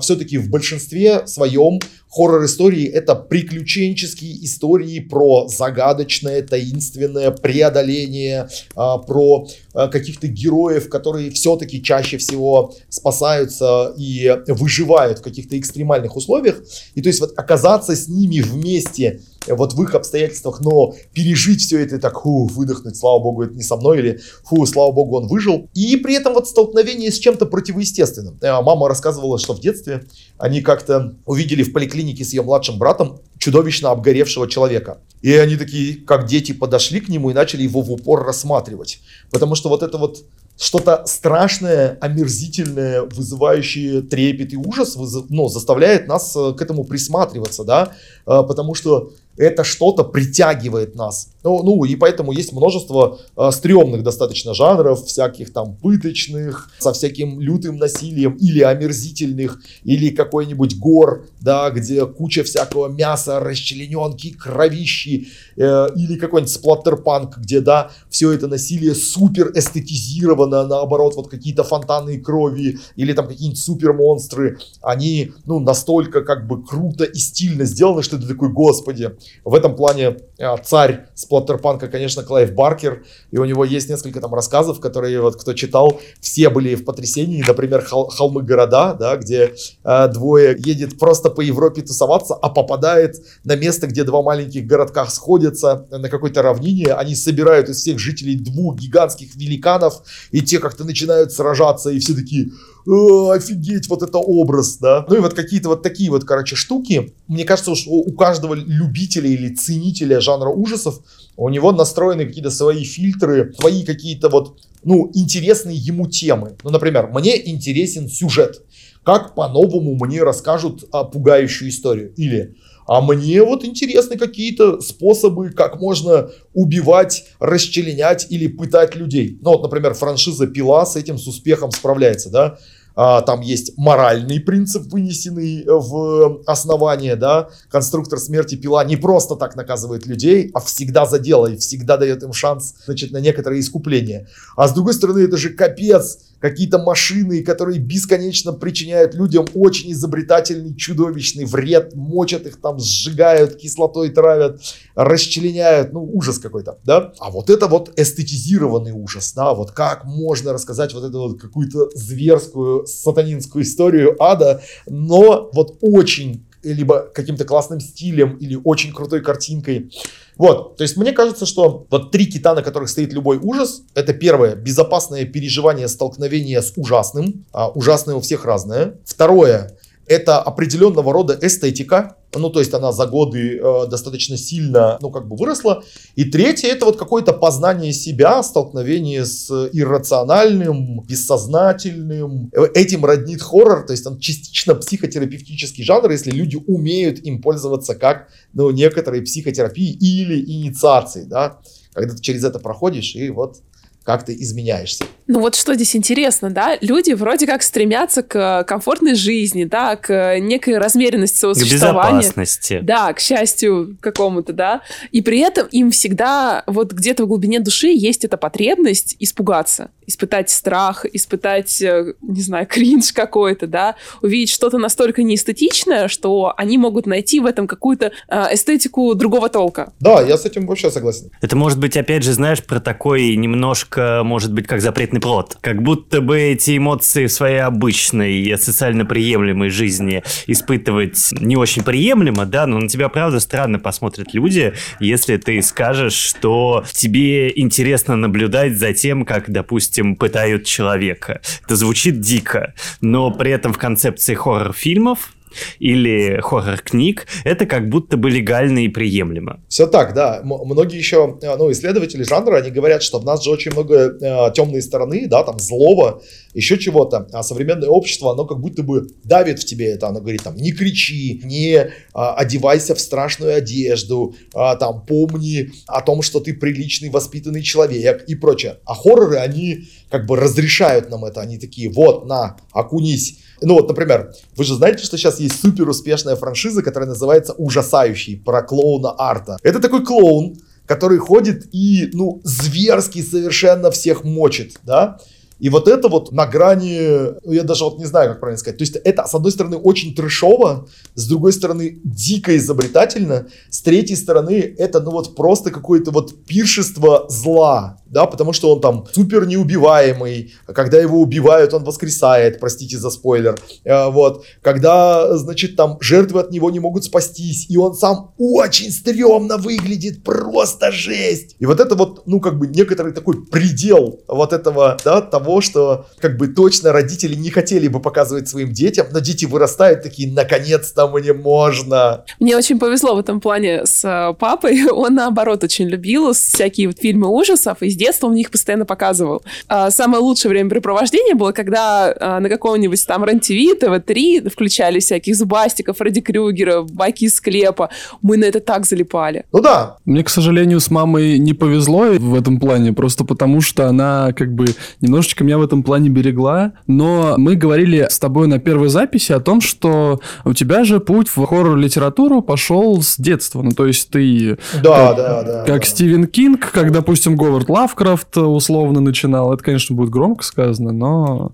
все-таки 0.00 0.38
в 0.38 0.50
большинстве 0.50 1.26
своем 1.26 1.80
хоррор-истории 2.12 2.86
это 2.86 3.14
приключенческие 3.14 4.44
истории 4.44 5.00
про 5.00 5.48
загадочное, 5.48 6.42
таинственное 6.42 7.30
преодоление, 7.30 8.48
а, 8.76 8.98
про 8.98 9.48
а, 9.72 9.88
каких-то 9.88 10.28
героев, 10.28 10.90
которые 10.90 11.30
все-таки 11.30 11.82
чаще 11.82 12.18
всего 12.18 12.74
спасаются 12.90 13.94
и 13.96 14.30
выживают 14.46 15.20
в 15.20 15.22
каких-то 15.22 15.58
экстремальных 15.58 16.14
условиях. 16.16 16.62
И 16.94 17.00
то 17.00 17.08
есть 17.08 17.20
вот 17.20 17.32
оказаться 17.36 17.96
с 17.96 18.08
ними 18.08 18.40
вместе 18.40 19.20
вот 19.48 19.72
в 19.72 19.82
их 19.82 19.94
обстоятельствах, 19.94 20.60
но 20.60 20.94
пережить 21.12 21.60
все 21.60 21.80
это 21.80 21.96
и 21.96 21.98
так, 21.98 22.20
фу, 22.20 22.46
выдохнуть, 22.46 22.96
слава 22.96 23.18
богу, 23.18 23.42
это 23.42 23.54
не 23.54 23.62
со 23.62 23.76
мной, 23.76 23.98
или 23.98 24.20
фу, 24.44 24.64
слава 24.66 24.92
богу, 24.92 25.16
он 25.16 25.26
выжил. 25.26 25.68
И 25.74 25.96
при 25.96 26.14
этом 26.14 26.34
вот 26.34 26.48
столкновение 26.48 27.10
с 27.10 27.18
чем-то 27.18 27.46
противоестественным. 27.46 28.38
Э, 28.40 28.60
Мама 28.62 28.88
рассказывала, 28.88 29.38
что 29.38 29.54
в 29.54 29.60
детстве 29.60 30.04
они 30.38 30.60
как-то 30.60 31.16
увидели 31.26 31.62
в 31.62 31.72
поликлинике 31.72 32.01
с 32.10 32.32
ее 32.32 32.42
младшим 32.42 32.78
братом 32.78 33.20
чудовищно 33.38 33.90
обгоревшего 33.90 34.48
человека. 34.48 34.98
И 35.22 35.32
они 35.32 35.56
такие, 35.56 35.94
как 35.96 36.26
дети, 36.26 36.52
подошли 36.52 37.00
к 37.00 37.08
нему 37.08 37.30
и 37.30 37.34
начали 37.34 37.62
его 37.62 37.80
в 37.80 37.92
упор 37.92 38.24
рассматривать. 38.24 39.00
Потому 39.30 39.54
что 39.54 39.68
вот 39.68 39.82
это 39.82 39.98
вот 39.98 40.24
что-то 40.58 41.04
страшное, 41.06 41.96
омерзительное, 42.00 43.02
вызывающее 43.02 44.02
трепет 44.02 44.52
и 44.52 44.56
ужас, 44.56 44.96
вызов, 44.96 45.26
ну, 45.28 45.48
заставляет 45.48 46.08
нас 46.08 46.36
э, 46.36 46.52
к 46.52 46.60
этому 46.60 46.84
присматриваться, 46.84 47.64
да, 47.64 47.92
Э, 48.26 48.42
потому 48.46 48.74
что 48.74 49.12
это 49.36 49.64
что-то 49.64 50.04
притягивает 50.04 50.94
нас. 50.94 51.28
Ну, 51.42 51.62
ну 51.62 51.84
и 51.84 51.96
поэтому 51.96 52.32
есть 52.32 52.52
множество 52.52 53.18
э, 53.36 53.50
стрёмных 53.50 54.02
достаточно 54.02 54.54
жанров, 54.54 55.04
всяких 55.04 55.52
там 55.52 55.76
пыточных, 55.76 56.70
со 56.78 56.92
всяким 56.92 57.40
лютым 57.40 57.76
насилием, 57.76 58.34
или 58.34 58.60
омерзительных, 58.60 59.60
или 59.84 60.10
какой-нибудь 60.10 60.78
гор, 60.78 61.26
да, 61.40 61.70
где 61.70 62.06
куча 62.06 62.44
всякого 62.44 62.88
мяса, 62.88 63.40
расчлененки, 63.40 64.30
кровищи, 64.30 65.28
э, 65.56 65.88
или 65.96 66.16
какой-нибудь 66.16 66.52
сплаттерпанк, 66.52 67.38
где, 67.38 67.60
да, 67.60 67.90
все 68.08 68.32
это 68.32 68.46
насилие 68.46 68.94
супер 68.94 69.50
эстетизировано, 69.54 70.66
наоборот, 70.66 71.16
вот 71.16 71.28
какие-то 71.28 71.64
фонтаны 71.64 72.20
крови, 72.20 72.78
или 72.96 73.12
там 73.12 73.26
какие-нибудь 73.26 73.60
супер 73.60 73.94
монстры, 73.94 74.58
они, 74.80 75.32
ну, 75.46 75.58
настолько 75.58 76.22
как 76.22 76.46
бы 76.46 76.62
круто 76.62 77.04
и 77.04 77.18
стильно 77.18 77.64
сделаны, 77.64 78.02
что 78.02 78.18
ты 78.18 78.26
такой, 78.26 78.50
господи, 78.50 79.10
в 79.44 79.54
этом 79.54 79.76
плане 79.76 80.16
э, 80.38 80.56
царь 80.64 81.06
сплаттерпанка, 81.14 81.88
конечно, 81.88 82.22
Клайв 82.22 82.52
Баркер, 82.52 83.04
и 83.30 83.38
у 83.38 83.44
него 83.44 83.64
есть 83.64 83.88
несколько 83.88 84.20
там 84.20 84.34
рассказов, 84.34 84.80
которые 84.80 85.20
вот 85.20 85.40
кто 85.40 85.52
читал, 85.52 86.00
все 86.20 86.48
были 86.48 86.74
в 86.74 86.84
потрясении, 86.84 87.44
например, 87.46 87.84
хол, 87.84 88.08
холмы 88.08 88.42
города, 88.42 88.94
да, 88.94 89.16
где 89.16 89.54
э, 89.84 90.08
двое 90.08 90.56
едет 90.58 90.98
просто 90.98 91.30
по 91.30 91.40
Европе 91.40 91.82
тусоваться, 91.82 92.34
а 92.34 92.48
попадает 92.48 93.16
на 93.44 93.56
место, 93.56 93.86
где 93.86 94.04
два 94.04 94.22
маленьких 94.22 94.66
городка 94.66 95.06
сходятся 95.06 95.86
на 95.90 96.08
какой-то 96.08 96.42
равнине, 96.42 96.92
они 96.92 97.14
собирают 97.14 97.68
из 97.68 97.78
всех 97.78 97.98
жителей 97.98 98.36
двух 98.36 98.76
гигантских 98.76 99.34
великанов, 99.36 100.02
и 100.30 100.40
те 100.40 100.58
как-то 100.58 100.84
начинают 100.84 101.32
сражаться, 101.32 101.90
и 101.90 101.98
все 101.98 102.14
такие, 102.14 102.50
офигеть, 102.86 103.88
вот 103.88 104.02
это 104.02 104.18
образ, 104.18 104.78
да. 104.78 105.06
Ну 105.08 105.16
и 105.16 105.20
вот 105.20 105.34
какие-то 105.34 105.68
вот 105.68 105.82
такие 105.82 106.10
вот, 106.10 106.24
короче, 106.24 106.56
штуки. 106.56 107.14
Мне 107.28 107.44
кажется, 107.44 107.74
что 107.74 107.90
у 107.90 108.12
каждого 108.12 108.54
любителя 108.54 109.28
или 109.28 109.54
ценителя 109.54 110.20
жанра 110.20 110.48
ужасов, 110.48 111.00
у 111.36 111.48
него 111.48 111.72
настроены 111.72 112.26
какие-то 112.26 112.50
свои 112.50 112.84
фильтры, 112.84 113.54
свои 113.58 113.84
какие-то 113.84 114.28
вот, 114.28 114.58
ну, 114.84 115.10
интересные 115.14 115.76
ему 115.76 116.08
темы. 116.08 116.56
Ну, 116.62 116.70
например, 116.70 117.08
мне 117.08 117.50
интересен 117.50 118.08
сюжет. 118.08 118.62
Как 119.04 119.34
по-новому 119.34 119.94
мне 120.04 120.22
расскажут 120.22 120.84
а, 120.92 121.04
пугающую 121.04 121.70
историю. 121.70 122.12
Или 122.14 122.56
а 122.86 123.00
мне 123.00 123.42
вот 123.42 123.64
интересны 123.64 124.16
какие-то 124.16 124.80
способы, 124.80 125.50
как 125.50 125.80
можно 125.80 126.30
убивать, 126.54 127.26
расчленять 127.38 128.26
или 128.30 128.46
пытать 128.46 128.94
людей. 128.96 129.38
Ну 129.40 129.52
вот, 129.52 129.62
например, 129.62 129.94
франшиза 129.94 130.46
«Пила» 130.46 130.84
с 130.86 130.96
этим 130.96 131.18
с 131.18 131.26
успехом 131.26 131.70
справляется, 131.70 132.30
да. 132.30 132.58
А, 132.94 133.22
там 133.22 133.40
есть 133.40 133.76
моральный 133.76 134.40
принцип, 134.40 134.92
вынесенный 134.92 135.64
в 135.66 136.42
основание, 136.46 137.16
да. 137.16 137.48
Конструктор 137.70 138.18
смерти 138.18 138.54
«Пила» 138.54 138.84
не 138.84 138.96
просто 138.96 139.36
так 139.36 139.56
наказывает 139.56 140.06
людей, 140.06 140.50
а 140.54 140.60
всегда 140.60 141.06
за 141.06 141.18
дело 141.18 141.46
и 141.46 141.56
всегда 141.56 141.96
дает 141.96 142.22
им 142.22 142.32
шанс, 142.32 142.74
значит, 142.84 143.12
на 143.12 143.18
некоторые 143.18 143.60
искупления. 143.60 144.28
А 144.56 144.68
с 144.68 144.72
другой 144.72 144.94
стороны, 144.94 145.20
это 145.20 145.36
же 145.36 145.50
капец, 145.50 146.18
какие-то 146.42 146.78
машины, 146.78 147.42
которые 147.42 147.78
бесконечно 147.78 148.52
причиняют 148.52 149.14
людям 149.14 149.46
очень 149.54 149.92
изобретательный, 149.92 150.74
чудовищный 150.74 151.44
вред, 151.44 151.94
мочат 151.94 152.46
их 152.46 152.60
там, 152.60 152.78
сжигают, 152.80 153.56
кислотой 153.56 154.10
травят, 154.10 154.60
расчленяют, 154.96 155.92
ну, 155.92 156.02
ужас 156.04 156.38
какой-то, 156.38 156.78
да. 156.84 157.12
А 157.20 157.30
вот 157.30 157.48
это 157.48 157.68
вот 157.68 157.92
эстетизированный 157.96 158.92
ужас, 158.92 159.32
да, 159.34 159.54
вот 159.54 159.70
как 159.70 160.04
можно 160.04 160.52
рассказать 160.52 160.92
вот 160.94 161.04
эту 161.04 161.20
вот 161.20 161.40
какую-то 161.40 161.90
зверскую 161.94 162.81
сатанинскую 162.86 163.64
историю 163.64 164.16
ада, 164.22 164.62
но 164.86 165.50
вот 165.52 165.78
очень 165.80 166.44
либо 166.62 167.10
каким-то 167.12 167.44
классным 167.44 167.80
стилем 167.80 168.36
или 168.36 168.54
очень 168.62 168.92
крутой 168.92 169.20
картинкой. 169.20 169.90
Вот, 170.36 170.76
то 170.76 170.82
есть 170.82 170.96
мне 170.96 171.12
кажется, 171.12 171.44
что 171.44 171.86
вот 171.90 172.10
три 172.10 172.26
кита, 172.26 172.54
на 172.54 172.62
которых 172.62 172.88
стоит 172.88 173.12
любой 173.12 173.38
ужас, 173.38 173.82
это 173.94 174.14
первое, 174.14 174.54
безопасное 174.54 175.24
переживание 175.24 175.88
столкновения 175.88 176.62
с 176.62 176.72
ужасным, 176.76 177.44
а 177.52 177.68
ужасное 177.68 178.14
у 178.14 178.20
всех 178.20 178.44
разное. 178.44 178.98
Второе, 179.04 179.76
это 180.06 180.40
определенного 180.40 181.12
рода 181.12 181.38
эстетика, 181.40 182.16
ну, 182.34 182.50
то 182.50 182.60
есть 182.60 182.72
она 182.72 182.92
за 182.92 183.06
годы 183.06 183.58
э, 183.58 183.86
достаточно 183.88 184.36
сильно, 184.36 184.98
ну, 185.00 185.10
как 185.10 185.28
бы 185.28 185.36
выросла. 185.36 185.84
И 186.16 186.24
третье, 186.24 186.68
это 186.68 186.86
вот 186.86 186.96
какое-то 186.96 187.32
познание 187.32 187.92
себя, 187.92 188.42
столкновение 188.42 189.26
с 189.26 189.50
иррациональным, 189.72 191.02
бессознательным. 191.02 192.50
Этим 192.74 193.04
роднит 193.04 193.42
хоррор, 193.42 193.84
то 193.86 193.92
есть 193.92 194.06
он 194.06 194.18
частично 194.18 194.74
психотерапевтический 194.74 195.84
жанр, 195.84 196.10
если 196.10 196.30
люди 196.30 196.56
умеют 196.66 197.18
им 197.18 197.42
пользоваться 197.42 197.94
как, 197.94 198.28
ну, 198.54 198.70
некоторые 198.70 199.22
психотерапии 199.22 199.92
или 199.92 200.40
инициации, 200.40 201.24
да, 201.24 201.60
когда 201.92 202.14
ты 202.14 202.22
через 202.22 202.44
это 202.44 202.58
проходишь, 202.58 203.14
и 203.14 203.28
вот 203.28 203.58
как 204.04 204.24
ты 204.24 204.34
изменяешься. 204.34 205.04
Ну 205.26 205.40
вот 205.40 205.54
что 205.54 205.74
здесь 205.74 205.94
интересно, 205.96 206.50
да, 206.50 206.76
люди 206.80 207.12
вроде 207.12 207.46
как 207.46 207.62
стремятся 207.62 208.22
к 208.22 208.64
комфортной 208.64 209.14
жизни, 209.14 209.64
да, 209.64 209.96
к 209.96 210.38
некой 210.40 210.78
размеренности 210.78 211.38
своего 211.38 211.54
к 211.54 211.58
существования. 211.58 212.18
безопасности. 212.18 212.80
Да, 212.82 213.12
к 213.12 213.20
счастью 213.20 213.96
какому-то, 214.00 214.52
да. 214.52 214.82
И 215.10 215.22
при 215.22 215.40
этом 215.40 215.66
им 215.68 215.90
всегда 215.90 216.64
вот 216.66 216.92
где-то 216.92 217.24
в 217.24 217.28
глубине 217.28 217.60
души 217.60 217.88
есть 217.88 218.24
эта 218.24 218.36
потребность 218.36 219.16
испугаться, 219.20 219.90
испытать 220.06 220.50
страх, 220.50 221.04
испытать, 221.12 221.80
э, 221.82 222.14
не 222.22 222.42
знаю, 222.42 222.66
кринж 222.66 223.12
какой-то, 223.12 223.66
да, 223.66 223.96
увидеть 224.20 224.50
что-то 224.50 224.78
настолько 224.78 225.22
неэстетичное, 225.22 226.08
что 226.08 226.52
они 226.56 226.78
могут 226.78 227.06
найти 227.06 227.40
в 227.40 227.46
этом 227.46 227.66
какую-то 227.66 228.12
э, 228.28 228.54
эстетику 228.54 229.14
другого 229.14 229.48
толка. 229.48 229.92
Да, 230.00 230.20
я 230.22 230.36
с 230.36 230.44
этим 230.44 230.66
вообще 230.66 230.90
согласен. 230.90 231.30
Это 231.40 231.56
может 231.56 231.78
быть, 231.78 231.96
опять 231.96 232.22
же, 232.22 232.32
знаешь, 232.32 232.62
про 232.62 232.80
такой 232.80 233.36
немножко, 233.36 234.22
может 234.24 234.52
быть, 234.52 234.66
как 234.66 234.80
запретный 234.80 235.20
плод. 235.20 235.56
Как 235.60 235.82
будто 235.82 236.20
бы 236.20 236.38
эти 236.38 236.76
эмоции 236.76 237.26
в 237.26 237.32
своей 237.32 237.60
обычной 237.60 238.34
и 238.34 238.56
социально 238.56 239.04
приемлемой 239.04 239.70
жизни 239.70 240.22
испытывать 240.46 241.30
не 241.32 241.56
очень 241.56 241.82
приемлемо, 241.82 242.46
да, 242.46 242.66
но 242.66 242.78
на 242.78 242.88
тебя, 242.88 243.08
правда, 243.08 243.40
странно 243.40 243.78
посмотрят 243.78 244.34
люди, 244.34 244.74
если 245.00 245.36
ты 245.36 245.62
скажешь, 245.62 246.14
что 246.14 246.84
тебе 246.92 247.52
интересно 247.58 248.16
наблюдать 248.16 248.76
за 248.76 248.92
тем, 248.92 249.24
как, 249.24 249.50
допустим, 249.50 249.91
пытают 250.16 250.64
человека. 250.64 251.40
Это 251.64 251.76
звучит 251.76 252.20
дико, 252.20 252.74
но 253.00 253.30
при 253.30 253.50
этом 253.50 253.72
в 253.72 253.78
концепции 253.78 254.34
хоррор-фильмов 254.34 255.32
или 255.78 256.40
хоррор-книг, 256.40 257.26
это 257.44 257.66
как 257.66 257.88
будто 257.88 258.16
бы 258.16 258.30
легально 258.30 258.84
и 258.84 258.88
приемлемо. 258.88 259.60
Все 259.68 259.86
так, 259.86 260.14
да. 260.14 260.40
Многие 260.44 260.98
еще, 260.98 261.38
э, 261.42 261.56
ну, 261.56 261.70
исследователи 261.72 262.22
жанра, 262.22 262.56
они 262.56 262.70
говорят, 262.70 263.02
что 263.02 263.18
в 263.18 263.24
нас 263.24 263.42
же 263.42 263.50
очень 263.50 263.72
много 263.72 264.16
э, 264.20 264.52
темной 264.54 264.82
стороны, 264.82 265.26
да, 265.26 265.42
там, 265.42 265.58
злого, 265.58 266.22
еще 266.54 266.78
чего-то. 266.78 267.28
А 267.32 267.42
современное 267.42 267.88
общество, 267.88 268.32
оно 268.32 268.44
как 268.44 268.60
будто 268.60 268.82
бы 268.82 269.06
давит 269.24 269.58
в 269.58 269.64
тебе 269.64 269.86
это. 269.92 270.08
Оно 270.08 270.20
говорит, 270.20 270.42
там, 270.42 270.56
не 270.56 270.72
кричи, 270.72 271.40
не 271.44 271.90
а, 272.12 272.34
одевайся 272.34 272.94
в 272.94 273.00
страшную 273.00 273.56
одежду, 273.56 274.34
а, 274.54 274.76
там, 274.76 275.04
помни 275.06 275.70
о 275.86 276.02
том, 276.02 276.22
что 276.22 276.40
ты 276.40 276.54
приличный, 276.54 277.10
воспитанный 277.10 277.62
человек 277.62 278.24
и 278.26 278.34
прочее. 278.34 278.78
А 278.84 278.94
хорроры, 278.94 279.36
они 279.36 279.84
как 280.10 280.26
бы 280.26 280.36
разрешают 280.36 281.10
нам 281.10 281.24
это. 281.24 281.40
Они 281.40 281.58
такие, 281.58 281.90
вот, 281.90 282.26
на, 282.26 282.56
окунись. 282.72 283.38
Ну 283.62 283.74
вот, 283.74 283.88
например, 283.88 284.32
вы 284.56 284.64
же 284.64 284.74
знаете, 284.74 285.04
что 285.04 285.16
сейчас 285.16 285.40
есть 285.40 285.60
супер 285.60 285.88
успешная 285.88 286.36
франшиза, 286.36 286.82
которая 286.82 287.08
называется 287.08 287.54
«Ужасающий» 287.54 288.36
про 288.36 288.62
клоуна 288.62 289.14
Арта. 289.16 289.56
Это 289.62 289.80
такой 289.80 290.04
клоун, 290.04 290.56
который 290.86 291.18
ходит 291.18 291.66
и, 291.72 292.10
ну, 292.12 292.40
зверски 292.44 293.22
совершенно 293.22 293.90
всех 293.90 294.24
мочит, 294.24 294.78
да? 294.82 295.18
И 295.62 295.68
вот 295.68 295.86
это 295.86 296.08
вот 296.08 296.32
на 296.32 296.44
грани, 296.44 297.38
ну, 297.44 297.52
я 297.52 297.62
даже 297.62 297.84
вот 297.84 297.96
не 297.96 298.04
знаю, 298.04 298.30
как 298.30 298.40
правильно 298.40 298.58
сказать. 298.58 298.78
То 298.78 298.82
есть 298.82 298.96
это, 298.96 299.28
с 299.28 299.32
одной 299.32 299.52
стороны, 299.52 299.76
очень 299.76 300.12
трешово, 300.12 300.88
с 301.14 301.28
другой 301.28 301.52
стороны, 301.52 302.00
дико 302.02 302.56
изобретательно, 302.56 303.46
с 303.70 303.80
третьей 303.80 304.16
стороны, 304.16 304.74
это, 304.76 305.00
ну 305.00 305.12
вот 305.12 305.36
просто 305.36 305.70
какое-то 305.70 306.10
вот 306.10 306.44
пиршество 306.46 307.26
зла, 307.28 308.02
да, 308.06 308.26
потому 308.26 308.52
что 308.52 308.74
он 308.74 308.80
там 308.80 309.06
супер 309.12 309.46
неубиваемый, 309.46 310.52
когда 310.66 311.00
его 311.00 311.20
убивают, 311.20 311.72
он 311.74 311.84
воскресает, 311.84 312.58
простите 312.58 312.98
за 312.98 313.10
спойлер, 313.10 313.56
э, 313.84 314.10
вот, 314.10 314.44
когда, 314.62 315.36
значит, 315.38 315.76
там 315.76 315.96
жертвы 316.00 316.40
от 316.40 316.50
него 316.50 316.70
не 316.70 316.80
могут 316.80 317.04
спастись, 317.04 317.66
и 317.70 317.76
он 317.76 317.94
сам 317.94 318.34
очень 318.36 318.90
стрёмно 318.90 319.58
выглядит, 319.58 320.24
просто 320.24 320.90
жесть. 320.90 321.54
И 321.60 321.66
вот 321.66 321.78
это 321.78 321.94
вот, 321.94 322.24
ну, 322.26 322.40
как 322.40 322.58
бы 322.58 322.66
некоторый 322.66 323.12
такой 323.12 323.46
предел 323.46 324.20
вот 324.26 324.52
этого, 324.52 324.98
да, 325.04 325.20
того, 325.20 325.51
того, 325.52 325.60
что 325.60 326.06
как 326.18 326.38
бы 326.38 326.48
точно 326.48 326.92
родители 326.92 327.34
не 327.34 327.50
хотели 327.50 327.88
бы 327.88 328.00
показывать 328.00 328.48
своим 328.48 328.72
детям, 328.72 329.06
но 329.12 329.18
дети 329.18 329.44
вырастают 329.44 330.02
такие, 330.02 330.32
наконец-то 330.32 331.08
мне 331.08 331.32
можно. 331.34 332.24
Мне 332.40 332.56
очень 332.56 332.78
повезло 332.78 333.14
в 333.14 333.18
этом 333.18 333.40
плане 333.40 333.84
с 333.84 334.02
э, 334.04 334.34
папой. 334.38 334.86
Он, 334.90 335.14
наоборот, 335.14 335.62
очень 335.64 335.88
любил 335.88 336.32
всякие 336.32 336.86
вот 336.86 336.98
фильмы 336.98 337.28
ужасов, 337.28 337.82
и 337.82 337.90
с 337.90 337.96
детства 337.96 338.28
он 338.28 338.36
их 338.36 338.50
постоянно 338.50 338.84
показывал. 338.84 339.42
А 339.68 339.90
самое 339.90 340.22
лучшее 340.22 340.50
времяпрепровождение 340.50 341.34
было, 341.34 341.52
когда 341.52 342.14
а, 342.18 342.40
на 342.40 342.48
каком-нибудь 342.48 343.06
там 343.06 343.24
РЕН-ТВ, 343.24 343.80
ТВ-3 343.80 344.50
включали 344.50 345.00
всяких 345.00 345.36
зубастиков, 345.36 345.96
Фредди 345.98 346.20
Крюгера, 346.20 346.82
байки 346.82 347.24
из 347.24 347.34
склепа. 347.34 347.90
Мы 348.22 348.36
на 348.36 348.44
это 348.44 348.60
так 348.60 348.86
залипали. 348.86 349.44
Ну 349.52 349.60
да. 349.60 349.96
Мне, 350.04 350.22
к 350.22 350.30
сожалению, 350.30 350.80
с 350.80 350.90
мамой 350.90 351.38
не 351.38 351.54
повезло 351.54 352.04
в 352.12 352.34
этом 352.34 352.60
плане, 352.60 352.92
просто 352.92 353.24
потому 353.24 353.60
что 353.60 353.88
она 353.88 354.32
как 354.32 354.54
бы 354.54 354.66
немножечко 355.00 355.31
меня 355.40 355.58
в 355.58 355.62
этом 355.62 355.82
плане 355.82 356.08
берегла. 356.08 356.72
Но 356.86 357.34
мы 357.38 357.56
говорили 357.56 358.06
с 358.10 358.18
тобой 358.18 358.46
на 358.46 358.58
первой 358.58 358.88
записи 358.88 359.32
о 359.32 359.40
том, 359.40 359.60
что 359.60 360.20
у 360.44 360.52
тебя 360.52 360.84
же 360.84 361.00
путь 361.00 361.28
в 361.28 361.44
хоррор-литературу 361.44 362.42
пошел 362.42 363.00
с 363.02 363.16
детства. 363.16 363.62
Ну, 363.62 363.70
то 363.72 363.86
есть 363.86 364.10
ты... 364.10 364.58
Да, 364.82 365.08
как, 365.08 365.16
да, 365.16 365.42
да. 365.42 365.64
Как 365.64 365.80
да. 365.80 365.86
Стивен 365.86 366.26
Кинг, 366.26 366.70
как, 366.70 366.92
допустим, 366.92 367.36
Говард 367.36 367.68
Лавкрафт 367.68 368.36
условно 368.36 369.00
начинал. 369.00 369.52
Это, 369.52 369.62
конечно, 369.64 369.96
будет 369.96 370.10
громко 370.10 370.44
сказано, 370.44 370.92
но... 370.92 371.52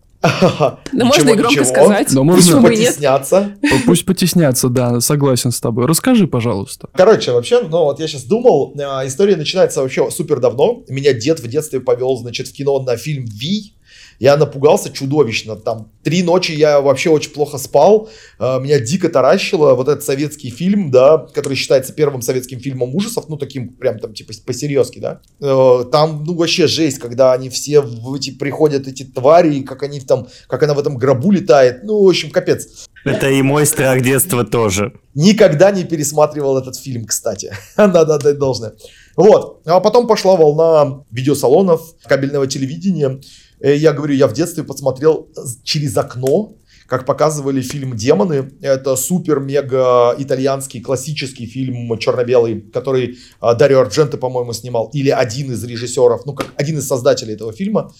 Ну, 0.93 1.05
можно 1.05 1.31
и 1.31 1.35
громко 1.35 1.65
сказать. 1.65 2.13
Но 2.13 2.25
Пусть 2.25 2.53
можно 2.53 2.69
потеснятся. 2.69 3.53
Пусть 3.87 4.05
потеснятся, 4.05 4.69
да, 4.69 5.01
согласен 5.01 5.53
с 5.53 5.61
тобой. 5.61 5.87
Расскажи, 5.87 6.27
пожалуйста. 6.27 6.89
Короче, 6.95 7.33
вообще, 7.33 7.61
ну 7.63 7.85
вот 7.85 8.01
я 8.01 8.09
сейчас 8.09 8.25
думал, 8.25 8.75
э, 8.77 9.07
история 9.07 9.37
начинается 9.37 9.81
вообще 9.81 10.11
супер 10.11 10.41
давно. 10.41 10.83
Меня 10.89 11.13
дед 11.13 11.41
в 11.41 11.47
детстве 11.47 11.81
повел, 11.81 12.17
значит, 12.17 12.49
в 12.49 12.53
кино 12.53 12.81
на 12.81 12.97
фильм 12.97 13.25
«Ви», 13.27 13.75
я 14.19 14.37
напугался 14.37 14.91
чудовищно. 14.93 15.57
Там 15.57 15.93
три 16.03 16.23
ночи 16.23 16.53
я 16.53 16.81
вообще 16.81 17.11
очень 17.11 17.31
плохо 17.31 17.59
спал. 17.59 18.09
Э, 18.39 18.59
меня 18.61 18.81
дико 18.81 19.09
таращило. 19.09 19.75
Вот 19.75 19.89
этот 19.89 20.05
советский 20.05 20.51
фильм, 20.51 20.91
да, 20.91 21.19
который 21.19 21.55
считается 21.55 21.93
первым 21.93 22.23
советским 22.23 22.61
фильмом 22.61 22.95
ужасов, 22.95 23.29
ну, 23.29 23.37
таким 23.37 23.75
прям 23.75 23.99
там 23.99 24.15
типа 24.15 24.33
по-серьезки, 24.45 24.99
да. 24.99 25.21
Э, 25.41 25.85
там, 25.91 26.25
ну, 26.25 26.35
вообще 26.35 26.67
жесть, 26.67 26.99
когда 26.99 27.33
они 27.33 27.49
все 27.49 27.81
в 27.81 28.15
эти 28.15 28.31
приходят, 28.31 28.89
эти 28.89 29.05
твари, 29.05 29.61
как 29.61 29.83
они 29.83 30.01
там, 30.01 30.27
как 30.49 30.63
она 30.63 30.75
в 30.75 30.79
этом 30.79 30.97
гробу 30.97 31.31
летает. 31.31 31.85
Ну, 31.85 32.03
в 32.05 32.09
общем, 32.09 32.31
капец. 32.31 32.87
Это 33.05 33.31
и 33.31 33.43
мой 33.43 33.65
страх 33.67 34.03
детства 34.03 34.45
тоже. 34.45 34.93
Никогда 35.15 35.71
не 35.71 35.85
пересматривал 35.85 36.59
этот 36.59 36.77
фильм, 36.77 37.05
кстати. 37.07 37.53
Надо 37.77 38.15
отдать 38.15 38.39
должное. 38.39 38.75
Вот. 39.17 39.63
А 39.65 39.81
потом 39.81 40.07
пошла 40.07 40.37
волна 40.37 41.05
видеосалонов, 41.11 41.81
кабельного 42.05 42.47
телевидения. 42.47 43.21
Э, 43.61 43.77
Я 43.77 43.93
говорю, 43.93 44.15
я 44.15 44.27
в 44.27 44.33
детстве 44.33 44.65
посмотрел 44.65 45.29
через 45.63 45.97
окно, 45.97 46.55
как 46.87 47.05
показывали 47.05 47.61
фильм 47.61 47.97
«Демоны». 47.97 48.51
Это 48.63 48.97
супер-мега 48.97 50.15
итальянский 50.19 50.81
классический 50.81 51.47
фильм 51.47 51.99
черно-белый, 51.99 52.63
который 52.73 53.19
а, 53.41 53.55
Дарио 53.55 53.81
Ардженто, 53.81 54.17
по-моему, 54.17 54.55
снимал. 54.55 54.91
Или 54.95 55.11
один 55.11 55.53
из 55.53 55.63
режиссеров, 55.63 56.25
ну, 56.25 56.33
как 56.33 56.55
один 56.57 56.79
из 56.79 56.87
создателей 56.87 57.35
этого 57.35 57.53
фильма. 57.53 57.93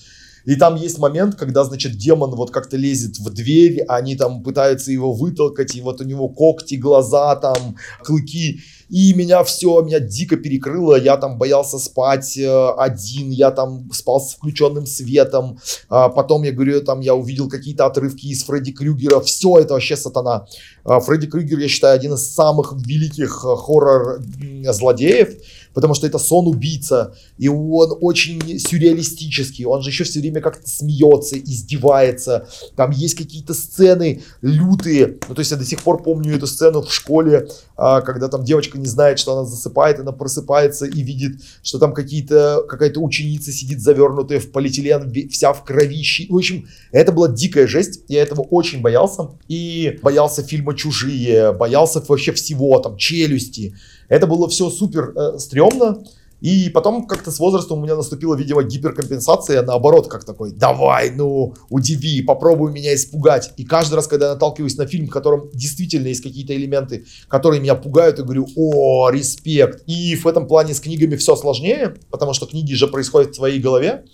И 0.49 0.57
там 0.57 0.77
есть 0.77 0.99
момент, 0.99 1.35
когда, 1.35 1.63
значит, 1.63 1.99
демон 1.99 2.31
вот 2.35 2.51
как-то 2.51 2.79
лезет 2.79 3.19
в 3.19 3.29
дверь, 3.29 3.85
они 3.87 4.17
там 4.17 4.43
пытаются 4.43 4.91
его 4.91 5.13
вытолкать, 5.13 5.77
и 5.77 5.83
вот 5.83 6.01
у 6.01 6.05
него 6.05 6.31
когти, 6.31 6.77
глаза, 6.77 7.37
там, 7.37 7.77
клыки. 8.03 8.61
И 8.89 9.13
меня 9.13 9.45
все, 9.45 9.83
меня 9.83 10.01
дико 10.01 10.39
перекрыло, 10.39 10.99
я 10.99 11.19
там 11.19 11.37
боялся 11.37 11.79
спать 11.79 12.39
э, 12.39 12.71
один, 12.79 13.29
я 13.29 13.51
там 13.51 13.91
спал 13.93 14.23
с 14.23 14.33
включенным 14.33 14.87
светом, 14.87 15.59
А 15.91 16.09
потом 16.09 16.43
я 16.45 16.53
говорю, 16.53 16.81
там 16.81 17.01
я 17.01 17.15
увидел 17.15 17.51
какие-то 17.51 17.85
отрывки 17.85 18.29
из 18.29 18.43
Фредди 18.45 18.73
Крюгера, 18.73 19.21
все 19.21 19.59
это 19.59 19.75
вообще 19.75 19.99
сатана. 19.99 20.47
А 20.85 21.01
Фредди 21.01 21.27
Крюгер, 21.27 21.59
я 21.59 21.69
считаю, 21.69 21.95
один 21.95 22.15
из 22.15 22.33
самых 22.35 22.73
великих 22.73 23.45
э, 23.45 23.55
хоррор-злодеев, 23.55 25.37
потому 25.75 25.93
что 25.93 26.07
это 26.07 26.19
сон-убийца, 26.19 27.15
и 27.39 27.49
он 27.49 27.97
очень 28.01 28.59
сюрреалистический, 28.59 29.65
он 29.65 29.83
же 29.83 29.91
еще 29.91 30.05
все 30.05 30.21
время 30.21 30.41
как-то 30.41 30.69
смеется, 30.69 31.39
издевается, 31.39 32.49
там 32.77 32.91
есть 32.91 33.15
какие-то 33.15 33.55
сцены 33.55 34.23
лютые, 34.43 35.19
ну 35.29 35.35
то 35.35 35.41
есть 35.41 35.51
я 35.51 35.57
до 35.57 35.65
сих 35.65 35.83
пор 35.83 36.03
помню 36.03 36.37
эту 36.37 36.47
сцену 36.47 36.83
в 36.83 36.93
школе, 36.93 37.49
а, 37.77 38.01
когда 38.01 38.29
там 38.29 38.45
девочка 38.45 38.79
не 38.79 38.87
знает, 38.87 39.19
что 39.19 39.37
она 39.37 39.45
засыпает, 39.45 40.01
она 40.01 40.13
просыпается 40.13 40.85
и 40.87 41.01
видит, 41.03 41.41
что 41.63 41.79
там 41.79 41.95
какие-то, 41.95 42.65
какая-то 42.69 43.01
ученица 43.01 43.53
сидит 43.53 43.81
завернутая 43.81 44.41
в 44.41 44.51
полиэтилен, 44.51 45.31
вся 45.31 45.53
в 45.53 45.65
кровище. 45.65 46.27
В 46.29 46.37
общем, 46.37 46.67
это 46.91 47.13
была 47.13 47.29
дикая 47.29 47.67
жесть, 47.67 48.03
я 48.09 48.23
этого 48.23 48.43
очень 48.43 48.81
боялся. 48.81 49.31
И 49.49 49.99
боялся 50.03 50.43
фильма 50.43 50.75
«Чужие», 50.75 51.53
боялся 51.53 52.03
вообще 52.07 52.33
всего, 52.33 52.79
там, 52.81 52.97
«Челюсти». 52.97 53.75
Это 54.09 54.27
было 54.27 54.49
все 54.49 54.71
супер 54.71 55.13
э, 55.15 55.39
стрёмно. 55.39 56.03
И 56.41 56.71
потом 56.71 57.07
как-то 57.07 57.31
с 57.33 57.41
возрастом 57.41 57.79
у 57.79 57.83
меня 57.83 57.97
наступила, 57.97 58.35
видимо, 58.35 58.63
гиперкомпенсация, 58.63 59.63
наоборот, 59.63 60.09
как 60.09 60.25
такой, 60.25 60.53
давай, 60.53 61.11
ну, 61.11 61.55
удиви, 61.69 62.23
попробуй 62.23 62.71
меня 62.71 62.95
испугать. 62.95 63.53
И 63.57 63.65
каждый 63.65 63.95
раз, 63.95 64.07
когда 64.07 64.27
я 64.27 64.33
наталкиваюсь 64.35 64.77
на 64.77 64.87
фильм, 64.87 65.07
в 65.07 65.11
котором 65.11 65.51
действительно 65.53 66.07
есть 66.07 66.23
какие-то 66.23 66.55
элементы, 66.55 67.07
которые 67.27 67.61
меня 67.61 67.75
пугают, 67.75 68.19
я 68.19 68.25
говорю, 68.25 68.47
о, 68.57 69.11
респект. 69.11 69.83
И 69.87 70.15
в 70.15 70.27
этом 70.27 70.47
плане 70.47 70.75
с 70.75 70.81
книгами 70.81 71.17
все 71.17 71.35
сложнее, 71.35 71.97
потому 72.11 72.35
что 72.35 72.47
книги 72.47 72.75
же 72.75 72.87
происходят 72.87 73.33
в 73.33 73.37
твоей 73.37 73.59
голове, 73.59 74.05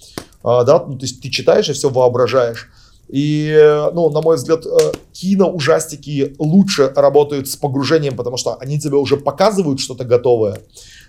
а, 0.43 0.65
да, 0.65 0.83
ну, 0.85 0.97
то 0.97 1.05
есть 1.05 1.21
ты 1.21 1.29
читаешь 1.29 1.69
и 1.69 1.73
все 1.73 1.91
воображаешь. 1.91 2.71
И, 3.09 3.55
ну, 3.93 4.09
на 4.11 4.23
мой 4.23 4.37
взгляд, 4.37 4.65
э, 4.65 4.93
кино-ужастики 5.13 6.35
лучше 6.39 6.91
работают 6.97 7.49
с 7.49 7.57
погружением, 7.57 8.17
потому 8.17 8.37
что 8.39 8.55
они 8.57 8.81
тебе 8.81 8.97
уже 8.97 9.17
показывают 9.17 9.81
что-то 9.81 10.05
готовое. 10.05 10.61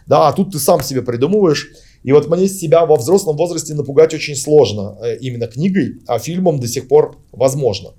Да, 0.08 0.28
а 0.28 0.34
тут 0.34 0.52
ты 0.52 0.60
сам 0.60 0.82
себе 0.82 1.02
придумываешь. 1.02 1.72
И 2.04 2.12
вот 2.12 2.30
мне 2.30 2.48
себя 2.48 2.86
во 2.86 2.98
взрослом 2.98 3.36
возрасте 3.36 3.74
напугать 3.74 4.14
очень 4.14 4.36
сложно 4.36 4.98
э, 5.02 5.18
именно 5.18 5.48
книгой, 5.48 6.02
а 6.06 6.20
фильмом 6.20 6.60
до 6.60 6.68
сих 6.68 6.88
пор 6.88 7.18
возможно. 7.32 7.94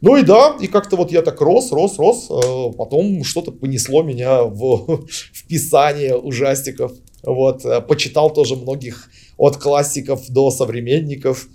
Ну 0.00 0.16
и 0.16 0.22
да, 0.22 0.56
и 0.60 0.66
как-то 0.66 0.96
вот 0.96 1.10
я 1.10 1.22
так 1.22 1.40
рос, 1.40 1.72
рос, 1.72 1.98
рос, 1.98 2.28
э, 2.28 2.72
потом 2.76 3.24
что-то 3.24 3.52
понесло 3.52 4.02
меня 4.02 4.42
в, 4.42 5.06
в 5.32 5.46
писание 5.46 6.16
ужастиков. 6.16 6.92
Вот, 7.22 7.64
э, 7.64 7.80
почитал 7.80 8.32
тоже 8.32 8.56
многих 8.56 9.10
от 9.36 9.56
классиков 9.56 10.28
до 10.28 10.50
современников, 10.50 11.46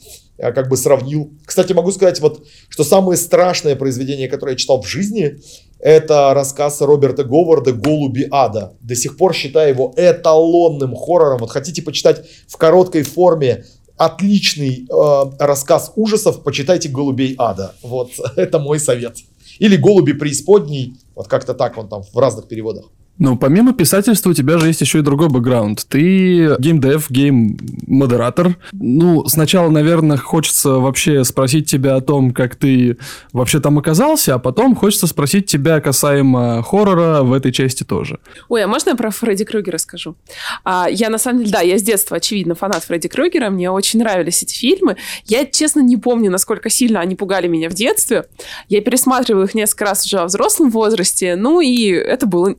как 0.42 0.68
бы 0.70 0.78
сравнил. 0.78 1.32
Кстати, 1.46 1.74
могу 1.74 1.92
сказать, 1.92 2.20
вот, 2.20 2.44
что 2.68 2.84
самое 2.84 3.18
страшное 3.18 3.76
произведение, 3.76 4.28
которое 4.28 4.54
я 4.54 4.58
читал 4.58 4.82
в 4.82 4.88
жизни, 4.88 5.38
это 5.80 6.34
рассказ 6.34 6.82
Роберта 6.82 7.24
Говарда 7.24 7.74
«Голуби 7.74 8.28
ада». 8.32 8.74
До 8.82 8.96
сих 8.96 9.18
пор 9.18 9.36
считаю 9.36 9.70
его 9.70 9.94
эталонным 9.96 10.96
хоррором. 10.96 11.40
Вот 11.40 11.52
хотите 11.52 11.84
почитать 11.84 12.26
в 12.48 12.58
короткой 12.58 13.04
форме 13.04 13.66
отличный 13.98 14.88
э, 14.90 15.24
рассказ 15.38 15.92
ужасов, 15.96 16.44
почитайте 16.44 16.90
«Голубей 16.90 17.36
ада». 17.38 17.76
Вот, 17.84 18.12
это 18.36 18.58
мой 18.58 18.80
совет. 18.80 19.18
Или 19.60 19.76
«Голуби 19.76 20.14
преисподней». 20.14 20.96
Вот 21.16 21.28
как-то 21.28 21.54
так 21.54 21.78
он 21.78 21.88
там 21.88 22.02
в 22.02 22.18
разных 22.18 22.48
переводах. 22.48 22.86
Ну, 23.22 23.38
помимо 23.38 23.72
писательства 23.72 24.32
у 24.32 24.34
тебя 24.34 24.58
же 24.58 24.66
есть 24.66 24.82
еще 24.82 24.98
и 24.98 25.02
другой 25.04 25.30
бэкграунд. 25.30 25.86
Ты 25.88 26.56
геймдев, 26.58 27.12
гейм-модератор. 27.12 28.56
Ну, 28.72 29.28
сначала, 29.28 29.70
наверное, 29.70 30.18
хочется 30.18 30.72
вообще 30.72 31.24
спросить 31.24 31.70
тебя 31.70 31.98
о 31.98 32.02
том, 32.02 32.32
как 32.32 32.56
ты 32.56 32.98
вообще 33.32 33.60
там 33.60 33.78
оказался, 33.78 34.34
а 34.34 34.40
потом 34.40 34.76
хочется 34.76 35.06
спросить 35.06 35.46
тебя 35.46 35.80
касаемо 35.82 36.64
хоррора 36.64 37.22
в 37.22 37.32
этой 37.34 37.52
части 37.52 37.84
тоже. 37.84 38.18
Ой, 38.50 38.64
а 38.64 38.68
можно 38.68 38.90
я 38.90 38.96
про 38.96 39.12
Фредди 39.12 39.46
Крюгера 39.46 39.78
скажу? 39.78 40.16
А, 40.64 40.88
я 40.90 41.12
на 41.12 41.20
самом 41.20 41.42
деле, 41.42 41.52
да, 41.52 41.62
я 41.62 41.78
с 41.78 41.84
детства, 41.84 42.18
очевидно, 42.18 42.56
фанат 42.56 42.86
Фредди 42.86 43.08
Крюгера, 43.08 43.52
мне 43.52 43.70
очень 43.70 44.00
нравились 44.00 44.42
эти 44.42 44.58
фильмы. 44.58 44.98
Я, 45.26 45.46
честно, 45.46 45.82
не 45.82 45.98
помню, 45.98 46.32
насколько 46.32 46.72
сильно 46.72 47.00
они 47.00 47.16
пугали 47.16 47.48
меня 47.48 47.70
в 47.70 47.76
детстве. 47.76 48.26
Я 48.68 48.82
пересматривала 48.82 49.44
их 49.44 49.54
несколько 49.54 49.86
раз 49.86 50.08
уже 50.08 50.18
во 50.18 50.26
взрослом 50.26 50.72
возрасте, 50.72 51.36
ну 51.36 51.62
и 51.62 51.90
это 51.90 52.26
было 52.26 52.56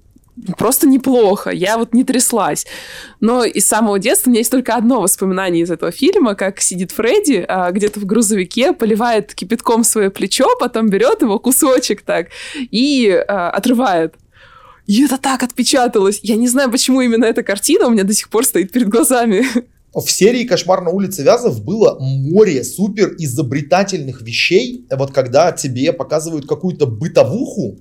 просто 0.56 0.86
неплохо. 0.86 1.50
Я 1.50 1.78
вот 1.78 1.94
не 1.94 2.04
тряслась. 2.04 2.66
Но 3.20 3.44
из 3.44 3.66
самого 3.66 3.98
детства 3.98 4.28
у 4.28 4.32
меня 4.32 4.40
есть 4.40 4.50
только 4.50 4.74
одно 4.74 5.00
воспоминание 5.00 5.62
из 5.62 5.70
этого 5.70 5.92
фильма, 5.92 6.34
как 6.34 6.60
сидит 6.60 6.90
Фредди 6.92 7.44
а, 7.46 7.70
где-то 7.70 8.00
в 8.00 8.04
грузовике, 8.04 8.72
поливает 8.72 9.34
кипятком 9.34 9.84
свое 9.84 10.10
плечо, 10.10 10.48
потом 10.58 10.88
берет 10.88 11.22
его 11.22 11.38
кусочек 11.38 12.02
так 12.02 12.28
и 12.54 13.10
а, 13.10 13.50
отрывает. 13.50 14.14
И 14.86 15.04
это 15.04 15.16
так 15.16 15.42
отпечаталось. 15.42 16.20
Я 16.22 16.36
не 16.36 16.48
знаю, 16.48 16.70
почему 16.70 17.00
именно 17.00 17.24
эта 17.24 17.42
картина 17.42 17.86
у 17.86 17.90
меня 17.90 18.04
до 18.04 18.14
сих 18.14 18.28
пор 18.28 18.44
стоит 18.44 18.72
перед 18.72 18.88
глазами. 18.88 19.44
В 19.94 20.10
серии 20.10 20.44
«Кошмар 20.44 20.80
на 20.80 20.90
улице 20.90 21.22
Вязов» 21.22 21.62
было 21.62 21.98
море 22.00 22.64
супер 22.64 23.14
изобретательных 23.18 24.22
вещей. 24.22 24.86
Вот 24.90 25.12
когда 25.12 25.52
тебе 25.52 25.92
показывают 25.92 26.48
какую-то 26.48 26.86
бытовуху, 26.86 27.78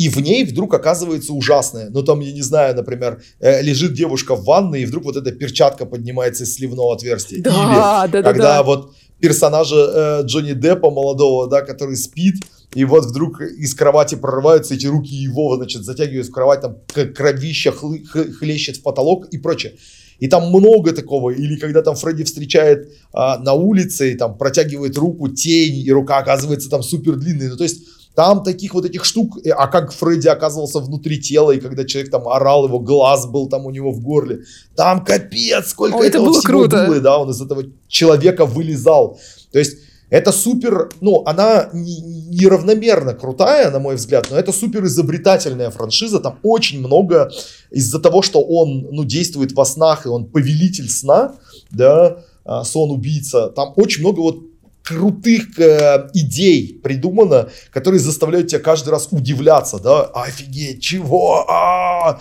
и 0.00 0.08
в 0.08 0.16
ней 0.16 0.44
вдруг 0.44 0.72
оказывается 0.72 1.34
ужасное. 1.34 1.90
Ну, 1.90 2.02
там, 2.02 2.20
я 2.20 2.32
не 2.32 2.40
знаю, 2.40 2.74
например, 2.74 3.22
э, 3.38 3.60
лежит 3.60 3.92
девушка 3.92 4.34
в 4.34 4.44
ванной, 4.44 4.80
и 4.80 4.86
вдруг 4.86 5.04
вот 5.04 5.16
эта 5.16 5.30
перчатка 5.30 5.84
поднимается 5.84 6.44
из 6.44 6.54
сливного 6.54 6.94
отверстия. 6.94 7.42
Да, 7.42 7.50
Или 7.50 8.12
да, 8.12 8.22
да, 8.22 8.22
когда 8.22 8.56
да. 8.56 8.62
вот 8.62 8.94
персонажа 9.20 9.76
э, 9.76 10.22
Джонни 10.24 10.54
Деппа 10.54 10.90
молодого, 10.90 11.48
да, 11.48 11.60
который 11.60 11.96
спит, 11.96 12.36
и 12.74 12.86
вот 12.86 13.04
вдруг 13.04 13.42
из 13.42 13.74
кровати 13.74 14.14
прорываются 14.14 14.72
эти 14.72 14.86
руки 14.86 15.14
его, 15.14 15.56
значит, 15.56 15.84
затягивают 15.84 16.28
в 16.28 16.32
кровать, 16.32 16.62
там 16.62 16.78
кровища 17.14 17.70
хлы, 17.70 18.02
хлещет 18.06 18.78
в 18.78 18.82
потолок 18.82 19.26
и 19.26 19.36
прочее. 19.36 19.74
И 20.18 20.28
там 20.28 20.48
много 20.48 20.92
такого. 20.92 21.28
Или 21.28 21.56
когда 21.56 21.82
там 21.82 21.94
Фредди 21.94 22.24
встречает 22.24 22.90
а, 23.12 23.38
на 23.38 23.52
улице, 23.52 24.12
и 24.12 24.16
там 24.16 24.38
протягивает 24.38 24.96
руку, 24.96 25.28
тень, 25.28 25.76
и 25.76 25.92
рука 25.92 26.18
оказывается 26.18 26.70
там 26.70 26.82
супер 26.82 27.16
длинной. 27.16 27.48
Ну, 27.48 27.56
то 27.56 27.64
есть 27.64 27.82
там 28.14 28.42
таких 28.42 28.74
вот 28.74 28.84
этих 28.84 29.04
штук, 29.04 29.38
э, 29.44 29.50
а 29.50 29.66
как 29.68 29.92
Фредди 29.92 30.28
оказывался 30.28 30.80
внутри 30.80 31.20
тела, 31.20 31.52
и 31.52 31.60
когда 31.60 31.84
человек 31.84 32.10
там 32.10 32.28
орал, 32.28 32.66
его 32.66 32.78
глаз 32.78 33.26
был 33.26 33.48
там 33.48 33.66
у 33.66 33.70
него 33.70 33.92
в 33.92 34.00
горле. 34.00 34.40
Там 34.76 35.04
капец, 35.04 35.68
сколько 35.68 35.98
О, 35.98 36.02
этого 36.04 36.26
было 36.26 36.40
всего 36.40 36.60
круто. 36.60 36.86
было, 36.86 37.00
да, 37.00 37.18
он 37.18 37.30
из 37.30 37.40
этого 37.40 37.64
человека 37.88 38.46
вылезал. 38.46 39.18
То 39.52 39.58
есть 39.58 39.78
это 40.10 40.32
супер, 40.32 40.90
ну, 41.00 41.22
она 41.24 41.70
неравномерно 41.72 43.14
крутая, 43.14 43.70
на 43.70 43.78
мой 43.78 43.94
взгляд, 43.94 44.26
но 44.28 44.36
это 44.36 44.50
супер 44.50 44.84
изобретательная 44.84 45.70
франшиза. 45.70 46.18
Там 46.18 46.40
очень 46.42 46.80
много 46.80 47.30
из-за 47.70 48.00
того, 48.00 48.22
что 48.22 48.42
он, 48.42 48.88
ну, 48.90 49.04
действует 49.04 49.52
во 49.52 49.64
снах, 49.64 50.06
и 50.06 50.08
он 50.08 50.26
повелитель 50.26 50.90
сна, 50.90 51.36
да, 51.70 52.24
а, 52.44 52.64
сон-убийца. 52.64 53.50
Там 53.50 53.72
очень 53.76 54.00
много 54.00 54.20
вот 54.20 54.49
крутых 54.90 55.56
э, 55.58 56.10
идей 56.14 56.80
придумано, 56.82 57.48
которые 57.72 58.00
заставляют 58.00 58.48
тебя 58.48 58.58
каждый 58.58 58.88
раз 58.90 59.08
удивляться, 59.12 59.78
да, 59.78 60.02
офигеть, 60.02 60.82
чего, 60.82 61.48
а, 61.48 62.18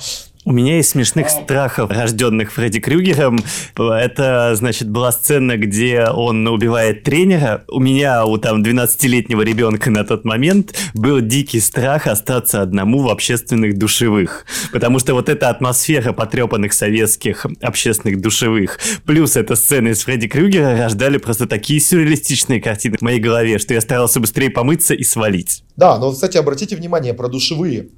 у 0.49 0.51
меня 0.51 0.77
есть 0.77 0.89
смешных 0.89 1.29
страхов, 1.29 1.91
рожденных 1.91 2.51
Фредди 2.51 2.79
Крюгером. 2.79 3.37
Это, 3.77 4.55
значит, 4.55 4.89
была 4.89 5.11
сцена, 5.11 5.57
где 5.57 6.05
он 6.05 6.47
убивает 6.47 7.03
тренера. 7.03 7.65
У 7.67 7.79
меня, 7.79 8.25
у 8.25 8.39
там 8.39 8.63
12-летнего 8.63 9.43
ребенка 9.43 9.91
на 9.91 10.03
тот 10.03 10.25
момент 10.25 10.75
был 10.95 11.21
дикий 11.21 11.59
страх 11.59 12.07
остаться 12.07 12.63
одному 12.63 13.03
в 13.03 13.09
общественных 13.09 13.77
душевых. 13.77 14.47
Потому 14.73 14.97
что 14.97 15.13
вот 15.13 15.29
эта 15.29 15.49
атмосфера 15.49 16.13
потрепанных 16.13 16.73
советских 16.73 17.45
общественных 17.61 18.19
душевых, 18.19 18.79
плюс 19.05 19.35
эта 19.35 19.55
сцена 19.55 19.89
из 19.89 20.03
Фредди 20.03 20.27
Крюгера 20.27 20.75
рождали 20.75 21.19
просто 21.19 21.45
такие 21.45 21.79
сюрреалистичные 21.79 22.59
картины 22.59 22.97
в 22.97 23.03
моей 23.03 23.19
голове, 23.19 23.59
что 23.59 23.75
я 23.75 23.81
старался 23.81 24.19
быстрее 24.19 24.49
помыться 24.49 24.95
и 24.95 25.03
свалить. 25.03 25.63
Да, 25.77 25.99
но, 25.99 26.11
кстати, 26.11 26.37
обратите 26.37 26.75
внимание 26.75 27.13
про 27.13 27.27
душевые. 27.27 27.89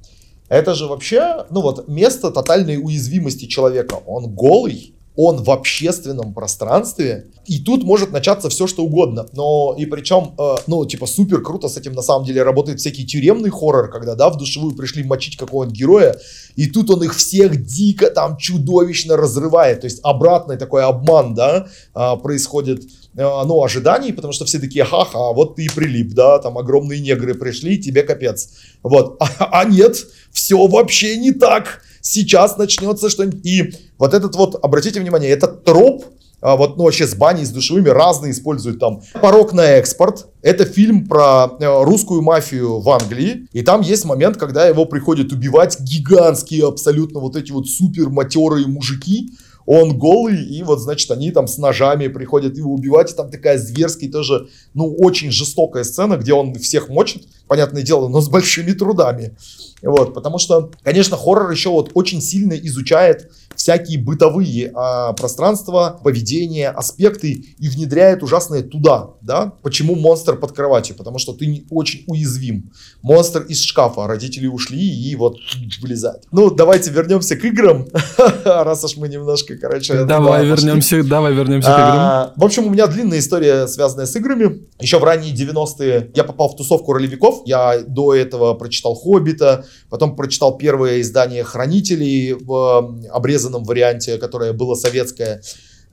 Это 0.52 0.74
же 0.74 0.86
вообще, 0.86 1.46
ну 1.48 1.62
вот, 1.62 1.88
место 1.88 2.30
тотальной 2.30 2.76
уязвимости 2.76 3.46
человека. 3.46 3.94
Он 4.06 4.34
голый, 4.34 4.94
он 5.16 5.42
в 5.42 5.50
общественном 5.50 6.34
пространстве, 6.34 7.30
и 7.46 7.58
тут 7.58 7.84
может 7.84 8.12
начаться 8.12 8.50
все, 8.50 8.66
что 8.66 8.84
угодно. 8.84 9.26
Но 9.32 9.74
и 9.78 9.86
причем, 9.86 10.34
э, 10.38 10.56
ну, 10.66 10.84
типа, 10.84 11.06
супер 11.06 11.40
круто 11.40 11.68
с 11.68 11.78
этим 11.78 11.94
на 11.94 12.02
самом 12.02 12.26
деле 12.26 12.42
работает 12.42 12.80
всякий 12.80 13.06
тюремный 13.06 13.48
хоррор, 13.48 13.90
когда, 13.90 14.14
да, 14.14 14.28
в 14.28 14.36
душевую 14.36 14.76
пришли 14.76 15.02
мочить 15.02 15.38
какого-нибудь 15.38 15.78
героя, 15.78 16.16
и 16.54 16.66
тут 16.66 16.90
он 16.90 17.02
их 17.02 17.16
всех 17.16 17.64
дико 17.64 18.10
там 18.10 18.36
чудовищно 18.36 19.16
разрывает. 19.16 19.80
То 19.80 19.86
есть 19.86 20.00
обратный 20.02 20.58
такой 20.58 20.84
обман, 20.84 21.34
да, 21.34 21.66
э, 21.94 22.16
происходит 22.22 22.82
ну, 23.14 23.62
ожиданий, 23.62 24.12
потому 24.12 24.32
что 24.32 24.44
все 24.44 24.58
такие, 24.58 24.84
ха-ха, 24.84 25.32
вот 25.32 25.56
ты 25.56 25.64
и 25.64 25.68
прилип, 25.68 26.14
да, 26.14 26.38
там 26.38 26.56
огромные 26.58 27.00
негры 27.00 27.34
пришли, 27.34 27.78
тебе 27.78 28.02
капец. 28.02 28.50
Вот, 28.82 29.16
а, 29.20 29.60
а 29.60 29.64
нет, 29.64 30.06
все 30.30 30.66
вообще 30.66 31.16
не 31.16 31.32
так. 31.32 31.82
Сейчас 32.00 32.56
начнется 32.56 33.10
что-нибудь. 33.10 33.44
И 33.46 33.74
вот 33.98 34.14
этот 34.14 34.34
вот, 34.34 34.58
обратите 34.62 35.00
внимание, 35.00 35.30
этот 35.30 35.64
троп, 35.64 36.04
а, 36.42 36.56
вот, 36.56 36.76
ну, 36.76 36.84
вообще 36.84 37.06
с 37.06 37.14
баней, 37.14 37.44
с 37.44 37.50
душевыми 37.50 37.88
разные 37.88 38.32
используют 38.32 38.80
там. 38.80 39.00
«Порог 39.20 39.52
на 39.52 39.62
экспорт»— 39.62 40.26
это 40.42 40.64
фильм 40.64 41.06
про 41.06 41.52
э, 41.60 41.84
русскую 41.84 42.20
мафию 42.20 42.80
в 42.80 42.90
Англии, 42.90 43.46
и 43.52 43.62
там 43.62 43.80
есть 43.80 44.04
момент, 44.04 44.38
когда 44.38 44.66
его 44.66 44.84
приходят 44.84 45.30
убивать 45.32 45.78
гигантские 45.78 46.66
абсолютно 46.66 47.20
вот 47.20 47.36
эти 47.36 47.52
вот 47.52 47.68
супер 47.68 48.08
матерые 48.10 48.66
мужики, 48.66 49.30
он 49.74 49.96
голый, 49.96 50.44
и 50.44 50.62
вот, 50.62 50.80
значит, 50.80 51.10
они 51.10 51.30
там 51.30 51.46
с 51.46 51.56
ножами 51.56 52.08
приходят 52.08 52.58
его 52.58 52.74
убивать, 52.74 53.10
и 53.10 53.14
там 53.14 53.30
такая 53.30 53.58
зверская 53.58 54.10
тоже, 54.10 54.48
ну, 54.74 54.94
очень 54.98 55.30
жестокая 55.30 55.82
сцена, 55.84 56.18
где 56.18 56.34
он 56.34 56.54
всех 56.56 56.90
мочит, 56.90 57.26
понятное 57.48 57.82
дело, 57.82 58.08
но 58.08 58.20
с 58.20 58.28
большими 58.28 58.72
трудами. 58.72 59.34
Вот, 59.82 60.14
потому 60.14 60.38
что, 60.38 60.70
конечно, 60.82 61.16
хоррор 61.16 61.50
еще 61.50 61.70
вот 61.70 61.90
очень 61.94 62.20
сильно 62.20 62.52
изучает 62.52 63.30
всякие 63.56 63.98
бытовые 63.98 64.72
а, 64.74 65.12
пространства, 65.12 66.00
поведение, 66.02 66.68
аспекты 66.68 67.32
и 67.58 67.68
внедряет 67.68 68.22
ужасное 68.22 68.62
туда, 68.62 69.10
да? 69.20 69.52
Почему 69.62 69.94
монстр 69.94 70.36
под 70.36 70.52
кроватью? 70.52 70.96
Потому 70.96 71.18
что 71.18 71.32
ты 71.32 71.46
не 71.46 71.66
очень 71.70 72.04
уязвим. 72.06 72.72
Монстр 73.02 73.42
из 73.42 73.60
шкафа, 73.62 74.06
родители 74.06 74.46
ушли 74.46 74.80
и 74.80 75.14
вот 75.16 75.36
вылезает. 75.80 76.24
Ну, 76.32 76.50
давайте 76.50 76.90
вернемся 76.90 77.36
к 77.36 77.44
играм, 77.44 77.86
раз 78.44 78.84
уж 78.84 78.96
мы 78.96 79.08
немножко, 79.08 79.56
короче... 79.56 80.04
Давай 80.04 80.46
вернемся, 80.46 81.02
давай 81.02 81.34
вернемся 81.34 81.68
к 81.68 81.74
а, 81.76 81.88
играм. 81.90 82.32
В 82.36 82.44
общем, 82.44 82.66
у 82.66 82.70
меня 82.70 82.86
длинная 82.86 83.18
история, 83.18 83.66
связанная 83.66 84.06
с 84.06 84.16
играми. 84.16 84.62
Еще 84.80 84.98
в 84.98 85.04
ранние 85.04 85.34
90-е 85.34 86.10
я 86.14 86.24
попал 86.24 86.48
в 86.48 86.56
тусовку 86.56 86.92
ролевиков. 86.92 87.42
Я 87.44 87.80
до 87.86 88.14
этого 88.14 88.54
прочитал 88.54 88.94
«Хоббита», 88.94 89.64
потом 89.88 90.16
прочитал 90.16 90.56
первое 90.58 91.00
издание 91.00 91.44
«Хранителей» 91.44 92.32
в 92.32 92.98
обрезанном 93.10 93.64
варианте, 93.64 94.18
которое 94.18 94.52
было 94.52 94.74
советское. 94.74 95.42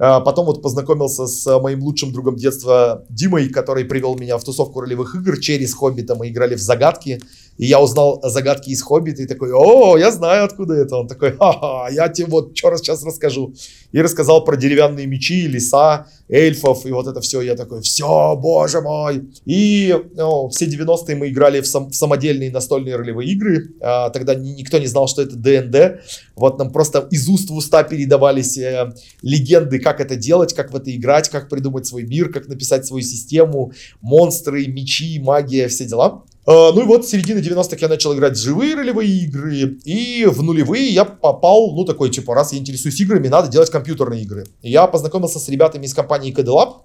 А 0.01 0.21
потом 0.21 0.45
вот 0.45 0.61
познакомился 0.61 1.27
с 1.27 1.59
моим 1.59 1.83
лучшим 1.83 2.13
другом 2.13 2.37
детства 2.37 3.05
Димой, 3.09 3.49
который 3.49 3.83
привел 3.83 4.15
меня 4.17 4.37
в 4.37 4.43
тусовку 4.45 4.79
ролевых 4.79 5.13
игр 5.15 5.37
через 5.39 5.73
«Хоббита». 5.73 6.15
Мы 6.15 6.29
играли 6.29 6.55
в 6.55 6.61
загадки. 6.61 7.19
И 7.59 7.65
я 7.65 7.81
узнал 7.81 8.21
загадки 8.23 8.69
из 8.69 8.81
«Хоббита» 8.81 9.21
и 9.21 9.27
такой, 9.27 9.51
о, 9.53 9.97
я 9.97 10.11
знаю, 10.11 10.45
откуда 10.45 10.75
это. 10.75 10.95
Он 10.95 11.09
такой, 11.09 11.33
ха-ха, 11.33 11.89
я 11.91 12.07
тебе 12.07 12.27
вот 12.27 12.57
что 12.57 12.69
раз 12.69 12.79
сейчас 12.79 13.03
расскажу. 13.03 13.53
И 13.91 14.01
рассказал 14.01 14.45
про 14.45 14.55
деревянные 14.55 15.07
мечи, 15.07 15.45
леса, 15.45 16.07
эльфов, 16.29 16.85
и 16.85 16.91
вот 16.93 17.07
это 17.07 17.19
все. 17.19 17.41
Я 17.41 17.55
такой, 17.55 17.81
все, 17.81 18.37
боже 18.37 18.79
мой. 18.79 19.29
И 19.45 19.93
ну, 20.15 20.47
все 20.47 20.67
90-е 20.67 21.17
мы 21.17 21.27
играли 21.27 21.59
в, 21.59 21.67
сам, 21.67 21.89
в 21.89 21.95
самодельные 21.95 22.49
настольные 22.49 22.95
ролевые 22.95 23.29
игры. 23.31 23.73
А, 23.81 24.09
тогда 24.09 24.35
ни, 24.35 24.51
никто 24.51 24.77
не 24.77 24.87
знал, 24.87 25.09
что 25.09 25.21
это 25.21 25.35
ДНД. 25.35 26.01
Вот 26.37 26.59
нам 26.59 26.71
просто 26.71 27.09
из 27.11 27.27
уст 27.27 27.49
в 27.49 27.55
уста 27.55 27.83
передавались 27.83 28.57
э, 28.57 28.93
легенды, 29.21 29.79
как 29.79 29.99
это 29.99 30.15
делать, 30.15 30.53
как 30.53 30.71
в 30.71 30.77
это 30.77 30.95
играть, 30.95 31.27
как 31.27 31.49
придумать 31.49 31.85
свой 31.85 32.03
мир, 32.03 32.31
как 32.31 32.47
написать 32.47 32.85
свою 32.85 33.03
систему, 33.03 33.73
монстры, 33.99 34.65
мечи, 34.67 35.19
магия, 35.19 35.67
все 35.67 35.83
дела. 35.83 36.23
А, 36.49 36.71
ну 36.73 36.81
и 36.81 36.85
вот 36.85 37.05
в 37.05 37.07
середине 37.07 37.41
90-х 37.41 37.77
я 37.79 37.87
начал 37.87 38.11
играть 38.15 38.33
в 38.33 38.41
живые 38.41 38.73
ролевые 38.73 39.07
игры, 39.07 39.77
и 39.85 40.25
в 40.25 40.41
нулевые 40.41 40.89
я 40.89 41.05
попал, 41.05 41.75
ну 41.75 41.85
такой, 41.85 42.09
типа, 42.09 42.33
раз 42.33 42.53
я 42.53 42.57
интересуюсь 42.57 42.99
играми, 42.99 43.27
надо 43.27 43.49
делать 43.49 43.69
компьютерные 43.69 44.23
игры. 44.23 44.45
Я 44.63 44.87
познакомился 44.87 45.37
с 45.37 45.47
ребятами 45.47 45.85
из 45.85 45.93
компании 45.93 46.33
KDLab, 46.33 46.77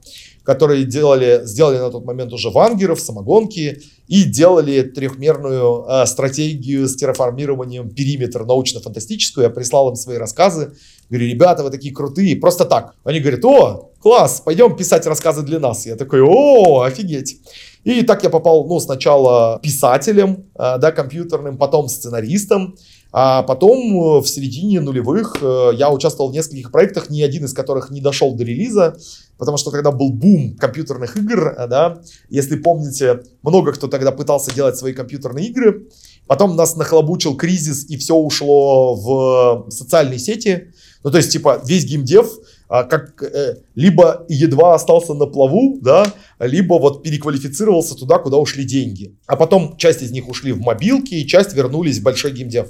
которые 0.43 0.85
делали, 0.85 1.41
сделали 1.45 1.79
на 1.79 1.91
тот 1.91 2.05
момент 2.05 2.35
уже 2.35 2.51
вангеров, 2.51 3.01
самогонки, 3.01 3.81
и 4.07 4.25
делали 4.25 4.83
трехмерную 4.83 5.87
э, 5.89 6.05
стратегию 6.05 6.87
с 6.87 6.97
терраформированием 6.97 7.89
периметр 7.89 8.45
научно-фантастическую. 8.45 9.45
Я 9.45 9.51
прислал 9.51 9.89
им 9.89 9.97
свои 9.97 10.19
рассказы, 10.19 10.75
говорю, 11.09 11.27
ребята, 11.27 11.63
вы 11.63 11.71
такие 11.71 11.95
крутые, 11.95 12.37
просто 12.37 12.67
так. 12.67 12.97
Они 13.03 13.19
говорят, 13.19 13.43
о, 13.47 13.93
класс, 13.99 14.43
пойдем 14.45 14.77
писать 14.77 15.07
рассказы 15.07 15.41
для 15.41 15.59
нас. 15.59 15.87
Я 15.87 15.97
такой, 15.97 16.21
о, 16.21 16.83
офигеть. 16.83 17.39
И 17.85 18.03
так 18.03 18.23
я 18.23 18.31
попал, 18.31 18.67
ну, 18.67 18.81
сначала 18.81 19.61
писателем, 19.63 20.47
э, 20.55 20.79
да, 20.79 20.91
компьютерным, 20.91 21.59
потом 21.59 21.89
сценаристом, 21.89 22.77
а 23.13 23.43
потом 23.43 23.79
э, 23.79 24.21
в 24.23 24.27
середине 24.27 24.81
нулевых 24.81 25.37
э, 25.43 25.71
я 25.75 25.91
участвовал 25.91 26.31
в 26.31 26.35
нескольких 26.35 26.73
проектах, 26.73 27.11
ни 27.11 27.21
один 27.21 27.45
из 27.45 27.53
которых 27.53 27.91
не 27.91 28.01
дошел 28.01 28.35
до 28.35 28.43
релиза, 28.43 28.97
потому 29.37 29.59
что 29.59 29.71
тогда 29.71 29.91
был 29.91 30.11
бум 30.11 30.57
компьютерных 30.57 31.17
игр, 31.19 31.55
да, 31.69 32.01
если 32.31 32.57
помните, 32.57 33.23
много 33.43 33.73
кто 33.73 33.87
тогда 33.87 34.13
пытался 34.13 34.55
делать 34.55 34.79
свои 34.79 34.95
компьютерные 34.95 35.49
игры, 35.49 35.87
потом 36.27 36.57
нас 36.57 36.77
нахлобучил 36.77 37.37
кризис 37.37 37.85
и 37.91 37.99
все 37.99 38.17
ушло 38.17 38.95
в 38.95 39.71
социальные 39.71 40.19
сети, 40.19 40.73
ну, 41.05 41.11
то 41.11 41.19
есть, 41.19 41.31
типа, 41.31 41.61
весь 41.67 41.85
геймдев 41.85 42.33
а, 42.75 42.83
как 42.83 43.23
э, 43.23 43.59
либо 43.77 44.27
едва 44.29 44.75
остался 44.75 45.15
на 45.15 45.27
плаву, 45.27 45.79
да, 45.81 46.05
либо 46.41 46.75
вот 46.75 47.05
переквалифицировался 47.05 47.95
туда, 47.95 48.19
куда 48.19 48.37
ушли 48.39 48.65
деньги. 48.65 49.15
А 49.29 49.37
потом 49.37 49.77
часть 49.77 50.03
из 50.03 50.11
них 50.11 50.29
ушли 50.29 50.51
в 50.51 50.61
мобилки, 50.61 51.15
и 51.15 51.25
часть 51.25 51.55
вернулись 51.55 52.01
в 52.01 52.03
большой 52.03 52.33
геймдев. 52.33 52.67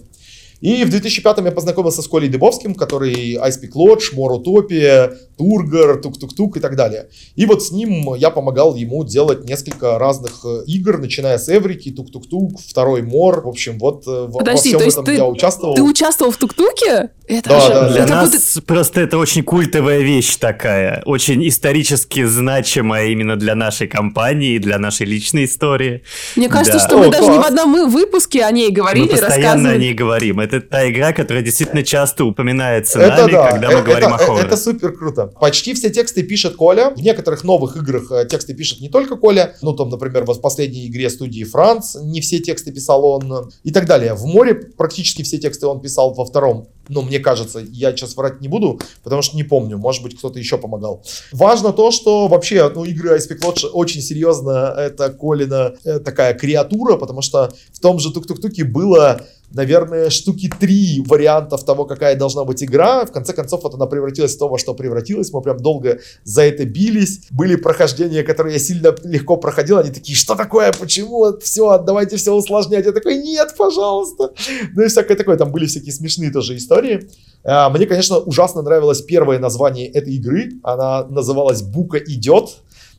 И 0.60 0.84
в 0.84 0.90
2005 0.90 1.38
я 1.44 1.52
познакомился 1.52 2.00
с 2.02 2.08
Колей 2.08 2.28
Дыбовским, 2.28 2.74
который 2.74 3.34
Ice-Pick 3.37 3.72
Lodge, 3.74 4.14
Мор. 4.16 4.42
Утопия, 4.42 5.14
Тургор, 5.36 6.00
Тук-Тук-Тук 6.00 6.56
и 6.56 6.60
так 6.60 6.76
далее. 6.76 7.08
И 7.36 7.44
вот 7.46 7.62
с 7.62 7.70
ним 7.72 8.14
я 8.14 8.30
помогал 8.30 8.74
ему 8.74 9.04
делать 9.04 9.44
несколько 9.44 9.98
разных 9.98 10.40
э, 10.44 10.62
игр, 10.66 10.98
начиная 10.98 11.38
с 11.38 11.48
Эврики, 11.48 11.90
Тук-Тук-Тук, 11.90 12.60
второй 12.60 13.02
Мор. 13.02 13.42
В 13.44 13.48
общем, 13.48 13.78
вот 13.78 14.04
э, 14.06 14.28
Подожди, 14.32 14.72
во 14.72 14.78
всем 14.78 14.88
этом 14.90 15.04
ты, 15.04 15.14
я 15.14 15.26
участвовал. 15.26 15.74
Ты 15.74 15.82
участвовал 15.82 16.30
в 16.32 16.36
Тук-Туке? 16.36 17.10
Это 17.26 17.48
Да, 17.48 17.60
же- 17.60 17.68
да, 17.68 17.88
Для 17.90 18.02
это 18.04 18.12
нас 18.14 18.30
будет- 18.30 18.64
просто 18.66 19.00
это 19.00 19.18
очень 19.18 19.42
культовая 19.42 20.00
вещь 20.00 20.36
такая, 20.36 21.02
очень 21.04 21.46
исторически 21.48 22.24
значимая 22.24 23.08
именно 23.08 23.36
для 23.36 23.54
нашей 23.54 23.86
компании, 23.88 24.58
для 24.58 24.78
нашей 24.78 25.06
личной 25.06 25.46
истории. 25.46 26.02
Мне 26.36 26.48
кажется, 26.48 26.78
Да. 26.78 26.86
что 26.86 26.98
мы 26.98 27.06
О, 27.06 27.10
даже 27.10 27.24
не 27.24 27.30
в 27.30 27.34
класс. 27.34 27.46
одном 27.48 27.90
выпуске 27.90 28.44
о 28.44 28.50
ней 28.50 28.70
говорили, 28.70 29.04
Мы 29.04 29.10
постоянно 29.18 29.70
о 29.70 29.76
ней 29.76 29.94
говорим. 29.94 30.38
Это 30.40 30.53
та 30.60 30.90
игра, 30.90 31.12
которая 31.12 31.42
действительно 31.42 31.82
часто 31.82 32.24
упоминается 32.24 33.00
Это 33.00 33.22
нами, 33.22 33.32
да, 33.32 33.50
когда 33.50 33.70
мы 33.70 33.78
э- 33.78 33.82
говорим 33.82 34.08
это, 34.08 34.14
о 34.14 34.18
хорроре. 34.18 34.46
Это 34.46 34.56
супер 34.56 34.92
круто. 34.92 35.26
Почти 35.40 35.74
все 35.74 35.90
тексты 35.90 36.22
пишет 36.22 36.56
Коля. 36.56 36.90
В 36.90 37.00
некоторых 37.00 37.44
новых 37.44 37.76
играх 37.76 38.10
э, 38.10 38.26
тексты 38.26 38.54
пишет 38.54 38.80
не 38.80 38.88
только 38.88 39.16
Коля. 39.16 39.54
Ну, 39.62 39.72
там, 39.74 39.88
например, 39.88 40.24
в 40.24 40.40
последней 40.40 40.86
игре 40.86 41.10
студии 41.10 41.44
Франц 41.44 41.96
не 41.96 42.20
все 42.20 42.38
тексты 42.38 42.72
писал 42.72 43.04
он 43.04 43.32
э, 43.32 43.42
и 43.64 43.70
так 43.70 43.86
далее. 43.86 44.14
В 44.14 44.24
море 44.26 44.54
практически 44.54 45.22
все 45.22 45.38
тексты 45.38 45.66
он 45.66 45.80
писал 45.80 46.14
во 46.14 46.24
втором. 46.24 46.68
Ну, 46.88 47.02
мне 47.02 47.18
кажется, 47.18 47.60
я 47.60 47.92
сейчас 47.92 48.16
врать 48.16 48.40
не 48.40 48.48
буду, 48.48 48.80
потому 49.02 49.22
что 49.22 49.36
не 49.36 49.42
помню. 49.42 49.78
Может 49.78 50.02
быть, 50.02 50.18
кто-то 50.18 50.38
еще 50.38 50.58
помогал. 50.58 51.02
Важно 51.32 51.72
то, 51.72 51.90
что 51.90 52.28
вообще, 52.28 52.70
ну, 52.74 52.84
игры 52.84 53.16
Ice 53.16 53.30
Peak 53.30 53.40
Lodge 53.40 53.66
очень 53.66 54.02
серьезно 54.02 54.74
это 54.76 55.10
Колина 55.10 55.74
э, 55.84 55.98
такая 56.00 56.34
креатура, 56.34 56.96
потому 56.96 57.22
что 57.22 57.52
в 57.72 57.80
том 57.80 57.98
же 57.98 58.12
Тук-Тук-Туке 58.12 58.64
было 58.64 59.22
наверное, 59.54 60.10
штуки 60.10 60.50
три 60.60 61.02
вариантов 61.06 61.64
того, 61.64 61.84
какая 61.84 62.16
должна 62.16 62.44
быть 62.44 62.62
игра. 62.62 63.04
В 63.06 63.12
конце 63.12 63.32
концов, 63.32 63.62
вот 63.62 63.74
она 63.74 63.86
превратилась 63.86 64.34
в 64.34 64.38
то, 64.38 64.48
во 64.48 64.58
что 64.58 64.74
превратилась. 64.74 65.32
Мы 65.32 65.40
прям 65.42 65.58
долго 65.58 66.00
за 66.24 66.42
это 66.42 66.64
бились. 66.64 67.22
Были 67.30 67.56
прохождения, 67.56 68.22
которые 68.22 68.54
я 68.54 68.58
сильно 68.58 68.94
легко 69.04 69.36
проходил. 69.36 69.78
Они 69.78 69.90
такие, 69.90 70.16
что 70.16 70.34
такое, 70.34 70.72
почему? 70.72 71.38
Все, 71.38 71.78
давайте 71.78 72.16
все 72.16 72.34
усложнять. 72.34 72.84
Я 72.84 72.92
такой, 72.92 73.18
нет, 73.18 73.54
пожалуйста. 73.56 74.32
Ну 74.74 74.82
и 74.82 74.88
всякое 74.88 75.16
такое. 75.16 75.36
Там 75.36 75.50
были 75.52 75.66
всякие 75.66 75.92
смешные 75.92 76.30
тоже 76.30 76.56
истории. 76.56 77.08
А, 77.44 77.70
Мне, 77.70 77.86
конечно, 77.86 78.18
ужасно 78.18 78.62
нравилось 78.62 79.02
первое 79.02 79.38
название 79.38 79.88
этой 79.88 80.14
игры. 80.14 80.50
Она 80.62 81.04
называлась 81.04 81.62
«Бука 81.62 81.98
идет». 81.98 82.56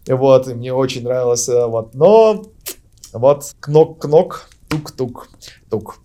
Вот, 0.08 0.48
и 0.48 0.54
мне 0.54 0.74
очень 0.74 1.04
нравилось. 1.04 1.50
э, 1.50 1.66
Вот, 1.66 1.96
но 1.96 2.44
вот 3.12 3.54
кнок-кнок, 3.60 4.48
тук-тук, 4.68 5.30
тук. 5.70 6.00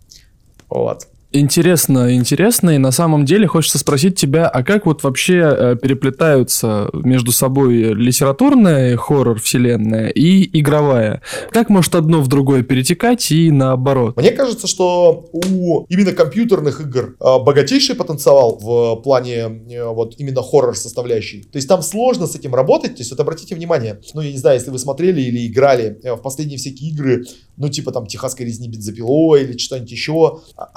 Вот. 0.70 1.09
Интересно, 1.32 2.16
интересно, 2.16 2.70
и 2.70 2.78
на 2.78 2.90
самом 2.90 3.24
деле 3.24 3.46
хочется 3.46 3.78
спросить 3.78 4.16
тебя, 4.16 4.48
а 4.48 4.64
как 4.64 4.86
вот 4.86 5.04
вообще 5.04 5.36
э, 5.36 5.76
переплетаются 5.80 6.90
между 6.92 7.30
собой 7.30 7.94
литературная 7.94 8.96
хоррор 8.96 9.40
вселенная 9.40 10.08
и 10.08 10.58
игровая? 10.58 11.22
Как 11.50 11.70
может 11.70 11.94
одно 11.94 12.20
в 12.20 12.26
другое 12.26 12.64
перетекать 12.64 13.30
и 13.30 13.52
наоборот? 13.52 14.16
Мне 14.16 14.32
кажется, 14.32 14.66
что 14.66 15.28
у 15.32 15.84
именно 15.88 16.10
компьютерных 16.10 16.80
игр 16.80 17.14
а, 17.20 17.38
богатейший 17.38 17.94
потенциал 17.94 18.58
в 18.58 18.96
плане 18.96 19.34
э, 19.70 19.84
вот 19.84 20.16
именно 20.18 20.42
хоррор 20.42 20.76
составляющей. 20.76 21.42
То 21.42 21.58
есть 21.58 21.68
там 21.68 21.82
сложно 21.82 22.26
с 22.26 22.34
этим 22.34 22.56
работать. 22.56 22.96
То 22.96 23.02
есть 23.02 23.10
вот 23.12 23.20
обратите 23.20 23.54
внимание, 23.54 24.00
ну 24.14 24.20
я 24.20 24.32
не 24.32 24.38
знаю, 24.38 24.58
если 24.58 24.70
вы 24.70 24.80
смотрели 24.80 25.20
или 25.20 25.46
играли 25.46 26.00
э, 26.02 26.14
в 26.14 26.22
последние 26.22 26.58
всякие 26.58 26.90
игры, 26.90 27.24
ну 27.56 27.68
типа 27.68 27.92
там 27.92 28.06
Техасской 28.06 28.46
резни 28.46 28.68
бензопилой 28.68 29.44
или 29.44 29.56
что-нибудь 29.56 29.92
еще, 29.92 30.40
а- 30.56 30.70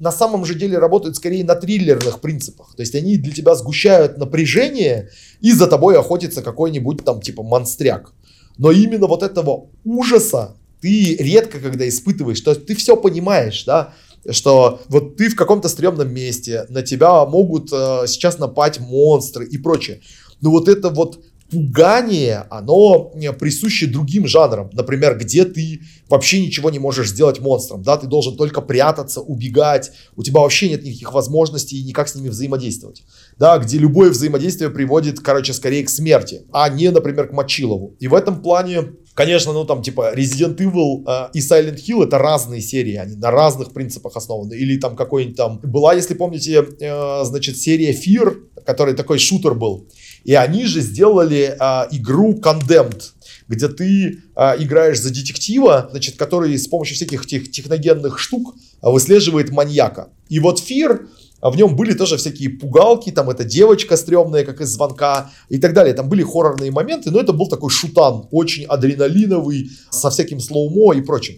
на 0.00 0.12
самом 0.12 0.44
же 0.44 0.54
деле 0.54 0.78
работают 0.78 1.16
скорее 1.16 1.44
на 1.44 1.54
триллерных 1.54 2.20
принципах. 2.20 2.74
То 2.76 2.82
есть 2.82 2.94
они 2.94 3.16
для 3.16 3.32
тебя 3.32 3.54
сгущают 3.54 4.18
напряжение 4.18 5.10
и 5.40 5.52
за 5.52 5.66
тобой 5.66 5.98
охотится 5.98 6.42
какой-нибудь 6.42 7.04
там 7.04 7.20
типа 7.20 7.42
монстряк. 7.42 8.12
Но 8.58 8.70
именно 8.70 9.06
вот 9.06 9.22
этого 9.22 9.68
ужаса 9.84 10.56
ты 10.80 11.16
редко 11.16 11.58
когда 11.58 11.88
испытываешь, 11.88 12.40
то 12.40 12.50
есть 12.50 12.66
ты 12.66 12.74
все 12.74 12.96
понимаешь, 12.96 13.64
да, 13.64 13.94
что 14.30 14.80
вот 14.88 15.16
ты 15.16 15.28
в 15.28 15.36
каком-то 15.36 15.68
стрёмном 15.68 16.12
месте, 16.12 16.66
на 16.68 16.82
тебя 16.82 17.24
могут 17.26 17.72
э, 17.72 18.04
сейчас 18.06 18.38
напасть 18.38 18.80
монстры 18.80 19.46
и 19.46 19.58
прочее. 19.58 20.00
Но 20.40 20.50
вот 20.50 20.68
это 20.68 20.90
вот 20.90 21.20
пугание, 21.50 22.46
оно 22.50 23.12
э, 23.14 23.32
присуще 23.32 23.86
другим 23.86 24.26
жанрам. 24.26 24.70
Например, 24.72 25.16
где 25.18 25.44
ты 25.44 25.80
вообще 26.08 26.44
ничего 26.44 26.70
не 26.70 26.78
можешь 26.78 27.10
сделать 27.10 27.40
монстром, 27.40 27.82
да, 27.82 27.96
ты 27.96 28.06
должен 28.06 28.36
только 28.36 28.60
прятаться, 28.60 29.20
убегать, 29.20 29.92
у 30.16 30.22
тебя 30.22 30.40
вообще 30.40 30.68
нет 30.68 30.82
никаких 30.82 31.12
возможностей 31.12 31.82
никак 31.84 32.08
с 32.08 32.14
ними 32.14 32.28
взаимодействовать. 32.28 33.04
Да, 33.38 33.58
где 33.58 33.78
любое 33.78 34.10
взаимодействие 34.10 34.70
приводит, 34.70 35.20
короче, 35.20 35.52
скорее 35.52 35.84
к 35.84 35.90
смерти, 35.90 36.42
а 36.52 36.68
не, 36.68 36.90
например, 36.90 37.28
к 37.28 37.32
Мочилову. 37.32 37.96
И 38.00 38.08
в 38.08 38.14
этом 38.14 38.42
плане 38.42 38.92
Конечно, 39.16 39.54
ну 39.54 39.64
там 39.64 39.80
типа 39.80 40.12
Resident 40.14 40.58
Evil 40.58 41.02
э, 41.08 41.30
и 41.32 41.38
Silent 41.38 41.78
Hill 41.88 42.04
это 42.04 42.18
разные 42.18 42.60
серии, 42.60 42.96
они 42.96 43.16
на 43.16 43.30
разных 43.30 43.72
принципах 43.72 44.14
основаны. 44.14 44.52
Или 44.52 44.76
там 44.78 44.94
какой-нибудь 44.94 45.36
там... 45.36 45.58
Была, 45.62 45.94
если 45.94 46.12
помните, 46.12 46.62
э, 46.80 47.24
значит, 47.24 47.56
серия 47.56 47.92
Fear, 47.92 48.34
который 48.66 48.92
такой 48.92 49.18
шутер 49.18 49.54
был. 49.54 49.88
И 50.26 50.34
они 50.34 50.66
же 50.66 50.80
сделали 50.80 51.56
э, 51.58 51.88
игру 51.92 52.34
Condemned, 52.34 53.00
где 53.46 53.68
ты 53.68 54.18
э, 54.34 54.54
играешь 54.58 55.00
за 55.00 55.14
детектива, 55.14 55.86
значит, 55.92 56.16
который 56.16 56.58
с 56.58 56.66
помощью 56.66 56.96
всяких 56.96 57.26
тех, 57.26 57.48
техногенных 57.48 58.18
штук 58.18 58.56
э, 58.56 58.90
выслеживает 58.90 59.50
маньяка. 59.50 60.08
И 60.28 60.40
вот 60.40 60.60
Fear 60.60 61.06
а 61.40 61.50
в 61.50 61.56
нем 61.56 61.76
были 61.76 61.92
тоже 61.92 62.16
всякие 62.16 62.48
пугалки, 62.48 63.10
там 63.10 63.30
эта 63.30 63.44
девочка 63.44 63.96
стрёмная, 63.96 64.44
как 64.44 64.60
из 64.60 64.70
звонка 64.70 65.30
и 65.48 65.58
так 65.58 65.74
далее. 65.74 65.94
Там 65.94 66.08
были 66.08 66.22
хоррорные 66.22 66.72
моменты, 66.72 67.12
но 67.12 67.20
это 67.20 67.32
был 67.32 67.46
такой 67.46 67.70
шутан, 67.70 68.26
очень 68.32 68.64
адреналиновый, 68.64 69.70
со 69.90 70.10
всяким 70.10 70.40
слоумо 70.40 70.94
и 70.94 71.02
прочим. 71.02 71.36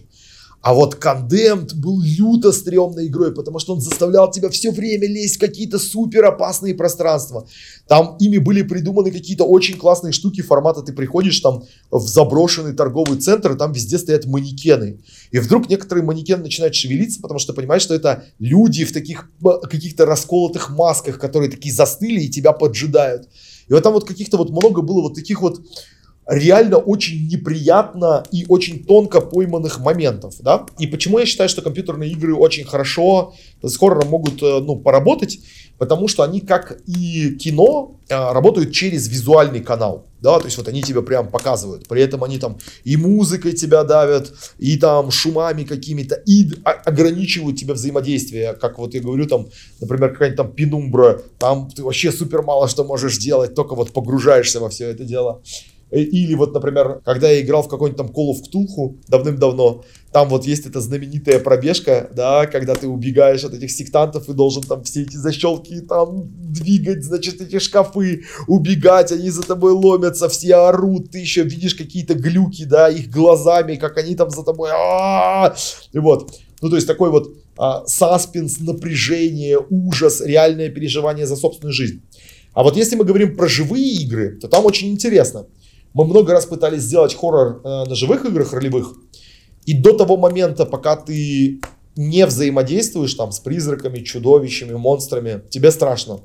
А 0.61 0.73
вот 0.73 0.95
Condemned 0.95 1.73
был 1.75 2.01
люто 2.01 2.51
стрёмной 2.51 3.07
игрой, 3.07 3.33
потому 3.33 3.59
что 3.59 3.73
он 3.73 3.81
заставлял 3.81 4.29
тебя 4.29 4.49
все 4.49 4.71
время 4.71 5.07
лезть 5.07 5.37
в 5.37 5.39
какие-то 5.39 5.79
супер 5.79 6.25
опасные 6.25 6.75
пространства. 6.75 7.47
Там 7.87 8.17
ими 8.19 8.39
были 8.39 8.63
придуманы 8.63 9.11
какие-то 9.11 9.45
очень 9.45 9.77
классные 9.77 10.11
штуки 10.11 10.41
формата. 10.41 10.81
Ты 10.81 10.91
приходишь 10.91 11.39
там 11.39 11.63
в 11.89 12.05
заброшенный 12.05 12.73
торговый 12.73 13.19
центр, 13.19 13.53
и 13.53 13.57
там 13.57 13.71
везде 13.71 13.97
стоят 13.97 14.25
манекены. 14.25 14.99
И 15.31 15.39
вдруг 15.39 15.69
некоторые 15.69 16.03
манекены 16.03 16.43
начинают 16.43 16.75
шевелиться, 16.75 17.21
потому 17.21 17.39
что 17.39 17.53
понимаешь, 17.53 17.83
что 17.83 17.95
это 17.95 18.25
люди 18.39 18.83
в 18.83 18.91
таких 18.91 19.29
э, 19.45 19.49
каких-то 19.69 20.05
расколотых 20.05 20.71
масках, 20.71 21.19
которые 21.19 21.49
такие 21.49 21.73
застыли 21.73 22.21
и 22.21 22.29
тебя 22.29 22.51
поджидают. 22.51 23.29
И 23.69 23.73
вот 23.73 23.83
там 23.83 23.93
вот 23.93 24.05
каких-то 24.05 24.37
вот 24.37 24.49
много 24.49 24.81
было 24.81 25.03
вот 25.03 25.15
таких 25.15 25.41
вот 25.41 25.61
реально 26.29 26.77
очень 26.77 27.27
неприятно 27.27 28.23
и 28.31 28.45
очень 28.47 28.83
тонко 28.85 29.19
пойманных 29.19 29.79
моментов, 29.79 30.35
да. 30.39 30.65
И 30.77 30.85
почему 30.85 31.17
я 31.19 31.25
считаю, 31.25 31.49
что 31.49 31.61
компьютерные 31.61 32.11
игры 32.11 32.35
очень 32.35 32.65
хорошо 32.65 33.33
с 33.63 33.75
хоррором 33.77 34.09
могут, 34.09 34.41
э, 34.43 34.59
ну, 34.59 34.75
поработать, 34.75 35.39
потому 35.79 36.07
что 36.07 36.23
они, 36.23 36.41
как 36.41 36.79
и 36.85 37.35
кино, 37.35 37.99
э, 38.09 38.31
работают 38.31 38.71
через 38.71 39.07
визуальный 39.07 39.61
канал, 39.61 40.05
да, 40.21 40.39
то 40.39 40.45
есть 40.45 40.57
вот 40.57 40.67
они 40.67 40.83
тебя 40.83 41.01
прям 41.01 41.29
показывают, 41.29 41.87
при 41.87 42.01
этом 42.01 42.23
они 42.23 42.37
там 42.37 42.59
и 42.83 42.95
музыкой 42.95 43.53
тебя 43.53 43.83
давят, 43.83 44.31
и 44.59 44.77
там 44.77 45.09
шумами 45.09 45.63
какими-то, 45.63 46.15
и 46.15 46.51
ограничивают 46.63 47.57
тебя 47.57 47.73
взаимодействие, 47.73 48.53
как 48.53 48.77
вот 48.77 48.93
я 48.93 49.01
говорю, 49.01 49.25
там, 49.25 49.47
например, 49.81 50.11
какая-нибудь 50.11 50.37
там 50.37 50.51
пенумбра, 50.51 51.21
там 51.39 51.71
ты 51.71 51.83
вообще 51.83 52.11
супер 52.11 52.43
мало 52.43 52.67
что 52.67 52.83
можешь 52.83 53.17
делать, 53.17 53.55
только 53.55 53.73
вот 53.73 53.93
погружаешься 53.93 54.59
во 54.59 54.69
все 54.69 54.89
это 54.89 55.03
дело. 55.05 55.41
Э, 55.91 55.99
Или 55.99 56.35
вот, 56.35 56.53
например, 56.53 57.01
когда 57.03 57.29
я 57.29 57.41
играл 57.41 57.63
в 57.63 57.67
какой-нибудь 57.67 57.97
там 57.97 58.07
Call 58.07 58.31
of 58.31 58.41
Cthulhu 58.41 58.97
давным-давно, 59.07 59.83
там 60.11 60.29
вот 60.29 60.45
есть 60.45 60.65
эта 60.65 60.81
знаменитая 60.81 61.39
пробежка, 61.39 62.09
да, 62.15 62.47
когда 62.47 62.75
ты 62.75 62.87
убегаешь 62.87 63.43
от 63.43 63.53
этих 63.53 63.71
сектантов 63.71 64.27
и 64.27 64.33
должен 64.33 64.63
там 64.63 64.83
все 64.83 65.03
эти 65.03 65.17
защелки 65.17 65.81
там 65.81 66.29
двигать, 66.51 67.03
значит, 67.03 67.41
эти 67.41 67.59
шкафы, 67.59 68.23
убегать, 68.47 69.11
они 69.11 69.29
за 69.29 69.43
тобой 69.43 69.71
ломятся, 69.71 70.29
все 70.29 70.55
орут, 70.55 71.11
ты 71.11 71.19
еще 71.19 71.43
видишь 71.43 71.75
какие-то 71.75 72.15
глюки, 72.15 72.65
да, 72.65 72.89
их 72.89 73.09
глазами, 73.09 73.75
как 73.75 73.97
они 73.97 74.15
там 74.15 74.29
за 74.29 74.43
тобой, 74.43 74.71
и 74.71 75.99
вот. 75.99 76.31
Ну, 76.61 76.69
то 76.69 76.75
есть 76.75 76.87
такой 76.87 77.09
вот 77.09 77.33
а, 77.57 77.85
саспенс, 77.85 78.59
напряжение, 78.59 79.59
ужас, 79.69 80.21
реальное 80.21 80.69
переживание 80.69 81.25
за 81.25 81.35
собственную 81.35 81.73
жизнь. 81.73 82.01
А 82.53 82.63
вот 82.63 82.75
если 82.75 82.95
мы 82.95 83.05
говорим 83.05 83.37
про 83.37 83.47
живые 83.47 83.93
игры, 83.93 84.37
то 84.41 84.47
там 84.47 84.65
очень 84.65 84.89
интересно. 84.89 85.45
Мы 85.93 86.05
много 86.05 86.33
раз 86.33 86.45
пытались 86.45 86.83
сделать 86.83 87.15
хоррор 87.15 87.61
э, 87.63 87.89
на 87.89 87.95
живых 87.95 88.25
играх 88.25 88.53
ролевых, 88.53 88.93
и 89.65 89.73
до 89.73 89.93
того 89.93 90.17
момента, 90.17 90.65
пока 90.65 90.95
ты 90.95 91.59
не 91.95 92.25
взаимодействуешь 92.25 93.13
там 93.13 93.31
с 93.31 93.39
призраками, 93.39 93.99
чудовищами, 93.99 94.73
монстрами, 94.73 95.43
тебе 95.49 95.69
страшно. 95.71 96.21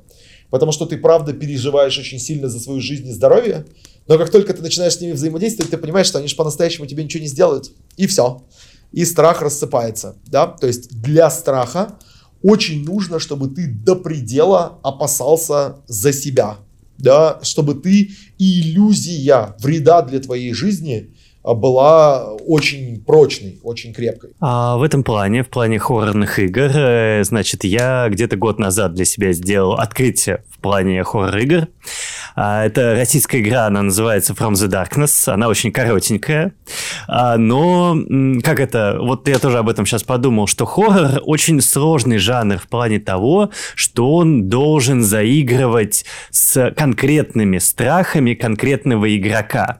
Потому 0.49 0.71
что 0.71 0.85
ты 0.85 0.97
правда 0.97 1.33
переживаешь 1.33 1.97
очень 1.97 2.19
сильно 2.19 2.47
за 2.47 2.59
свою 2.59 2.79
жизнь 2.79 3.07
и 3.07 3.11
здоровье, 3.11 3.65
но 4.07 4.17
как 4.17 4.29
только 4.29 4.53
ты 4.53 4.61
начинаешь 4.61 4.93
с 4.93 5.01
ними 5.01 5.11
взаимодействовать, 5.11 5.71
ты 5.71 5.77
понимаешь, 5.77 6.07
что 6.07 6.19
они 6.19 6.27
же 6.27 6.35
по-настоящему 6.35 6.85
тебе 6.85 7.03
ничего 7.03 7.21
не 7.21 7.27
сделают. 7.27 7.71
И 7.97 8.07
все. 8.07 8.43
И 8.91 9.03
страх 9.03 9.41
рассыпается. 9.41 10.15
Да? 10.27 10.47
То 10.47 10.67
есть 10.67 11.01
для 11.01 11.29
страха 11.29 11.97
очень 12.41 12.85
нужно, 12.85 13.19
чтобы 13.19 13.49
ты 13.49 13.67
до 13.67 13.95
предела 13.95 14.79
опасался 14.83 15.77
за 15.87 16.13
себя, 16.13 16.57
да, 16.97 17.39
чтобы 17.41 17.75
ты 17.75 18.11
иллюзия 18.37 19.55
вреда 19.59 20.01
для 20.01 20.19
твоей 20.19 20.53
жизни 20.53 21.09
была 21.43 22.33
очень 22.33 23.01
прочной, 23.01 23.59
очень 23.61 23.93
крепкой. 23.93 24.31
А 24.39 24.77
в 24.77 24.83
этом 24.83 25.03
плане, 25.03 25.43
в 25.43 25.49
плане 25.49 25.77
хоррорных 25.77 26.39
игр, 26.39 26.71
э, 26.73 27.23
значит, 27.23 27.63
я 27.63 28.09
где-то 28.09 28.35
год 28.35 28.57
назад 28.57 28.95
для 28.95 29.05
себя 29.05 29.31
сделал 29.31 29.73
открытие 29.73 30.43
в 30.49 30.57
плане 30.59 31.03
хоррор-игр. 31.03 31.67
А, 32.35 32.65
это 32.65 32.93
российская 32.95 33.39
игра, 33.39 33.65
она 33.65 33.81
называется 33.81 34.33
From 34.33 34.53
the 34.53 34.67
Darkness, 34.67 35.31
она 35.31 35.47
очень 35.47 35.71
коротенькая, 35.71 36.53
а, 37.07 37.37
но 37.37 37.97
как 38.43 38.59
это, 38.59 38.97
вот 38.99 39.27
я 39.27 39.39
тоже 39.39 39.57
об 39.57 39.69
этом 39.69 39.85
сейчас 39.85 40.03
подумал, 40.03 40.47
что 40.47 40.65
хоррор 40.65 41.21
очень 41.23 41.61
сложный 41.61 42.17
жанр 42.17 42.57
в 42.57 42.67
плане 42.67 42.99
того, 42.99 43.51
что 43.75 44.15
он 44.15 44.49
должен 44.49 45.01
заигрывать 45.01 46.05
с 46.29 46.71
конкретными 46.75 47.57
страхами 47.57 48.33
конкретного 48.33 49.15
игрока. 49.15 49.79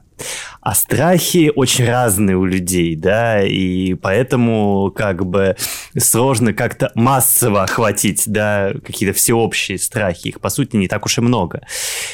А 0.66 0.74
страхи 0.74 1.52
очень 1.54 1.86
разные 1.86 2.36
у 2.36 2.44
людей, 2.44 2.96
да, 2.96 3.40
и 3.40 3.94
поэтому 3.94 4.92
как 4.96 5.24
бы 5.24 5.54
сложно 5.96 6.52
как-то 6.54 6.90
массово 6.96 7.62
охватить, 7.62 8.24
да, 8.26 8.72
какие-то 8.84 9.16
всеобщие 9.16 9.78
страхи. 9.78 10.26
Их, 10.26 10.40
по 10.40 10.48
сути, 10.48 10.74
не 10.74 10.88
так 10.88 11.06
уж 11.06 11.18
и 11.18 11.20
много. 11.20 11.60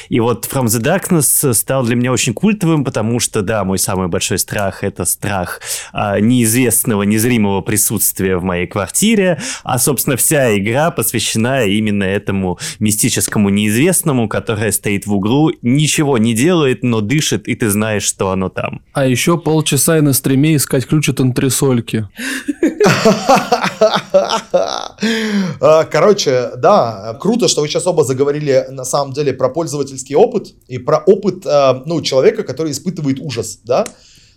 И 0.07 0.19
вот 0.19 0.45
From 0.45 0.65
the 0.65 0.79
Darkness 0.79 1.51
стал 1.55 1.83
для 1.83 1.95
меня 1.95 2.11
очень 2.11 2.35
культовым, 2.35 2.83
потому 2.83 3.19
что, 3.19 3.41
да, 3.41 3.63
мой 3.63 3.79
самый 3.79 4.07
большой 4.07 4.37
страх— 4.37 4.79
это 4.83 5.05
страх 5.05 5.59
а, 5.91 6.19
неизвестного, 6.19 7.01
незримого 7.01 7.61
присутствия 7.61 8.37
в 8.37 8.43
моей 8.43 8.67
квартире, 8.67 9.41
а, 9.63 9.79
собственно, 9.79 10.15
вся 10.15 10.55
игра 10.55 10.91
посвящена 10.91 11.63
именно 11.63 12.03
этому 12.03 12.59
мистическому 12.77 13.49
неизвестному, 13.49 14.29
которое 14.29 14.71
стоит 14.71 15.07
в 15.07 15.13
углу, 15.13 15.51
ничего 15.63 16.19
не 16.19 16.35
делает, 16.35 16.83
но 16.83 17.01
дышит, 17.01 17.47
и 17.47 17.55
ты 17.55 17.71
знаешь, 17.71 18.03
что 18.03 18.29
оно 18.29 18.42
оно 18.43 18.49
там. 18.49 18.81
А 18.93 19.05
еще 19.05 19.37
полчаса 19.37 19.97
и 19.97 20.01
на 20.01 20.13
стриме 20.13 20.55
искать 20.55 20.85
ключ 20.85 21.09
от 21.09 21.19
антресольки. 21.19 22.07
А, 25.59 25.83
короче, 25.85 26.51
да, 26.57 27.17
круто, 27.19 27.47
что 27.47 27.61
вы 27.61 27.67
сейчас 27.67 27.85
оба 27.87 28.03
заговорили 28.03 28.65
на 28.69 28.85
самом 28.85 29.13
деле 29.13 29.33
про 29.33 29.49
пользовательский 29.49 30.15
опыт 30.15 30.53
и 30.67 30.77
про 30.77 30.97
опыт 30.97 31.45
а, 31.45 31.83
ну, 31.85 32.01
человека, 32.01 32.43
который 32.43 32.71
испытывает 32.71 33.19
ужас, 33.19 33.59
да. 33.63 33.85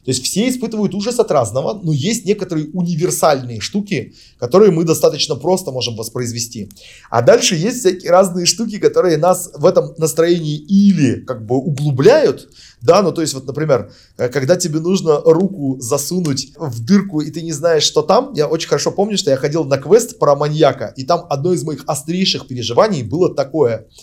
То 0.06 0.12
есть 0.12 0.24
все 0.24 0.48
испытывают 0.48 0.94
ужас 0.94 1.18
от 1.18 1.32
разного, 1.32 1.80
но 1.82 1.92
есть 1.92 2.24
некоторые 2.24 2.68
универсальные 2.68 3.60
штуки, 3.60 4.14
которые 4.38 4.70
мы 4.70 4.84
достаточно 4.84 5.34
просто 5.34 5.72
можем 5.72 5.96
воспроизвести. 5.96 6.70
А 7.10 7.22
дальше 7.22 7.56
есть 7.56 7.80
всякие 7.80 8.12
разные 8.12 8.46
штуки, 8.46 8.78
которые 8.78 9.16
нас 9.16 9.50
в 9.52 9.66
этом 9.66 9.94
настроении 9.98 10.58
или 10.58 11.22
как 11.22 11.44
бы 11.44 11.56
углубляют, 11.56 12.48
да, 12.80 13.02
ну 13.02 13.10
то 13.10 13.20
есть 13.20 13.34
вот, 13.34 13.46
например, 13.46 13.90
э, 14.16 14.28
когда 14.28 14.54
тебе 14.54 14.78
нужно 14.78 15.20
руку 15.24 15.76
засунуть 15.80 16.52
в 16.56 16.84
дырку, 16.84 17.20
и 17.20 17.32
ты 17.32 17.42
не 17.42 17.52
знаешь, 17.52 17.82
что 17.82 18.02
там, 18.02 18.32
я 18.34 18.46
очень 18.46 18.68
хорошо 18.68 18.92
помню, 18.92 19.18
что 19.18 19.30
я 19.30 19.36
ходил 19.36 19.64
на 19.64 19.76
квест 19.76 20.20
про 20.20 20.36
маньяка, 20.36 20.94
и 20.96 21.02
там 21.04 21.26
одно 21.28 21.52
из 21.52 21.64
моих 21.64 21.82
острейших 21.88 22.46
переживаний 22.46 23.02
было 23.02 23.34
такое– 23.34 23.86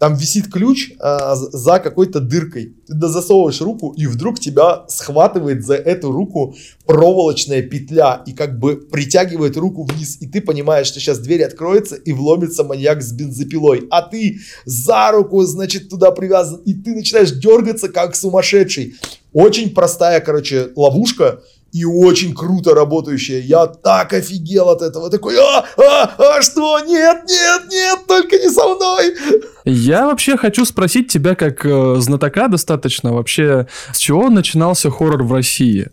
там 0.00 0.14
висит 0.14 0.50
ключ 0.50 0.92
э, 0.98 1.18
за 1.34 1.78
какой-то 1.78 2.20
дыркой. 2.20 2.74
Ты 2.86 3.06
засовываешь 3.08 3.60
руку, 3.60 3.92
и 3.98 4.06
вдруг 4.06 4.40
тебя 4.40 4.84
схватывает 4.88 5.62
за 5.62 5.74
эту 5.74 6.10
руку 6.10 6.56
проволочная 6.86 7.60
петля 7.60 8.22
и 8.26 8.32
как 8.32 8.58
бы 8.58 8.76
притягивает 8.76 9.58
руку 9.58 9.84
вниз. 9.84 10.16
И 10.22 10.26
ты 10.26 10.40
понимаешь, 10.40 10.86
что 10.86 11.00
сейчас 11.00 11.18
дверь 11.18 11.44
откроется 11.44 11.96
и 11.96 12.12
вломится 12.12 12.64
маньяк 12.64 13.02
с 13.02 13.12
бензопилой. 13.12 13.88
А 13.90 14.00
ты 14.00 14.38
за 14.64 15.12
руку, 15.12 15.42
значит, 15.42 15.90
туда 15.90 16.12
привязан. 16.12 16.62
И 16.64 16.72
ты 16.72 16.94
начинаешь 16.94 17.32
дергаться, 17.32 17.90
как 17.90 18.16
сумасшедший. 18.16 18.94
Очень 19.34 19.68
простая, 19.68 20.20
короче, 20.20 20.70
ловушка 20.76 21.42
и 21.72 21.84
очень 21.84 22.34
круто 22.34 22.74
работающая. 22.74 23.40
Я 23.40 23.66
так 23.66 24.12
офигел 24.12 24.68
от 24.68 24.82
этого. 24.82 25.10
Такой, 25.10 25.36
а, 25.38 25.64
а, 25.76 26.14
а 26.18 26.42
что? 26.42 26.80
Нет, 26.80 27.24
нет, 27.28 27.62
нет, 27.70 27.98
только 28.06 28.38
не 28.38 28.48
со 28.48 28.66
мной. 28.66 29.14
Я 29.64 30.06
вообще 30.06 30.36
хочу 30.36 30.64
спросить 30.64 31.08
тебя, 31.08 31.34
как 31.34 31.64
э, 31.64 31.96
знатока 31.98 32.48
достаточно, 32.48 33.12
вообще, 33.12 33.66
с 33.92 33.98
чего 33.98 34.30
начинался 34.30 34.90
хоррор 34.90 35.22
в 35.22 35.32
России? 35.32 35.88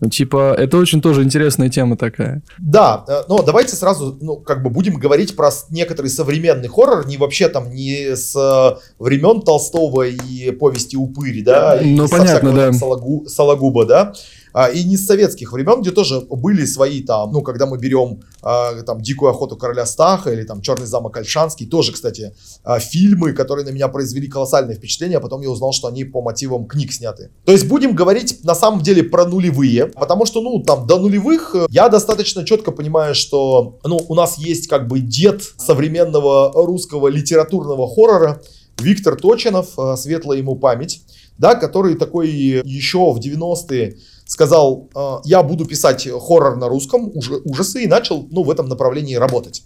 Ну, 0.00 0.08
типа, 0.08 0.54
это 0.56 0.76
очень 0.76 1.02
тоже 1.02 1.24
интересная 1.24 1.68
тема 1.68 1.96
такая. 1.96 2.42
Да, 2.58 3.04
э, 3.08 3.22
но 3.28 3.42
давайте 3.42 3.74
сразу, 3.74 4.16
ну, 4.20 4.36
как 4.36 4.62
бы 4.62 4.70
будем 4.70 4.94
говорить 4.94 5.34
про 5.34 5.50
некоторый 5.70 6.08
современный 6.08 6.68
хоррор, 6.68 7.06
не 7.06 7.16
вообще 7.16 7.48
там 7.48 7.74
не 7.74 8.14
с 8.14 8.36
э, 8.36 8.78
времен 9.00 9.42
Толстого 9.42 10.06
и 10.06 10.52
повести 10.52 10.96
Упыри, 10.96 11.42
да, 11.42 11.80
ну, 11.82 12.04
и 12.04 12.08
понятно, 12.08 12.52
да. 12.52 12.72
Сологу, 12.72 13.26
Сологуба, 13.26 13.84
да, 13.84 14.12
и 14.72 14.84
не 14.84 14.96
с 14.96 15.06
советских 15.06 15.52
времен, 15.52 15.80
где 15.80 15.90
тоже 15.90 16.20
были 16.20 16.64
свои 16.64 17.02
там, 17.02 17.32
ну, 17.32 17.42
когда 17.42 17.66
мы 17.66 17.78
берем 17.78 18.20
а, 18.42 18.82
там 18.82 19.00
«Дикую 19.00 19.30
охоту 19.30 19.56
короля 19.56 19.86
Стаха» 19.86 20.32
или 20.32 20.44
там 20.44 20.60
«Черный 20.60 20.86
замок 20.86 21.16
Альшанский», 21.16 21.66
тоже, 21.66 21.92
кстати, 21.92 22.34
а, 22.64 22.78
фильмы, 22.78 23.32
которые 23.32 23.64
на 23.64 23.70
меня 23.70 23.88
произвели 23.88 24.28
колоссальное 24.28 24.74
впечатление, 24.74 25.18
а 25.18 25.20
потом 25.20 25.40
я 25.42 25.50
узнал, 25.50 25.72
что 25.72 25.88
они 25.88 26.04
по 26.04 26.22
мотивам 26.22 26.66
книг 26.66 26.92
сняты. 26.92 27.30
То 27.44 27.52
есть 27.52 27.66
будем 27.66 27.94
говорить 27.94 28.44
на 28.44 28.54
самом 28.54 28.82
деле 28.82 29.02
про 29.02 29.26
нулевые, 29.26 29.86
потому 29.86 30.26
что, 30.26 30.40
ну, 30.40 30.62
там, 30.62 30.86
до 30.86 30.98
нулевых 30.98 31.54
э, 31.54 31.66
я 31.70 31.88
достаточно 31.88 32.44
четко 32.44 32.72
понимаю, 32.72 33.14
что, 33.14 33.78
ну, 33.84 34.00
у 34.08 34.14
нас 34.14 34.38
есть 34.38 34.68
как 34.68 34.88
бы 34.88 35.00
дед 35.00 35.42
современного 35.58 36.52
русского 36.54 37.08
литературного 37.08 37.88
хоррора, 37.88 38.40
Виктор 38.80 39.16
Точинов, 39.16 39.78
э, 39.78 39.96
светлая 39.96 40.38
ему 40.38 40.56
память, 40.56 41.02
да, 41.38 41.54
который 41.54 41.94
такой 41.94 42.28
еще 42.28 43.12
в 43.12 43.18
90-е 43.18 43.96
сказал, 44.28 44.88
«А, 44.94 45.20
я 45.24 45.42
буду 45.42 45.64
писать 45.64 46.06
хоррор 46.06 46.56
на 46.56 46.68
русском, 46.68 47.10
ужасы, 47.44 47.82
и 47.82 47.86
начал 47.88 48.28
ну, 48.30 48.44
в 48.44 48.50
этом 48.50 48.68
направлении 48.68 49.16
работать. 49.16 49.64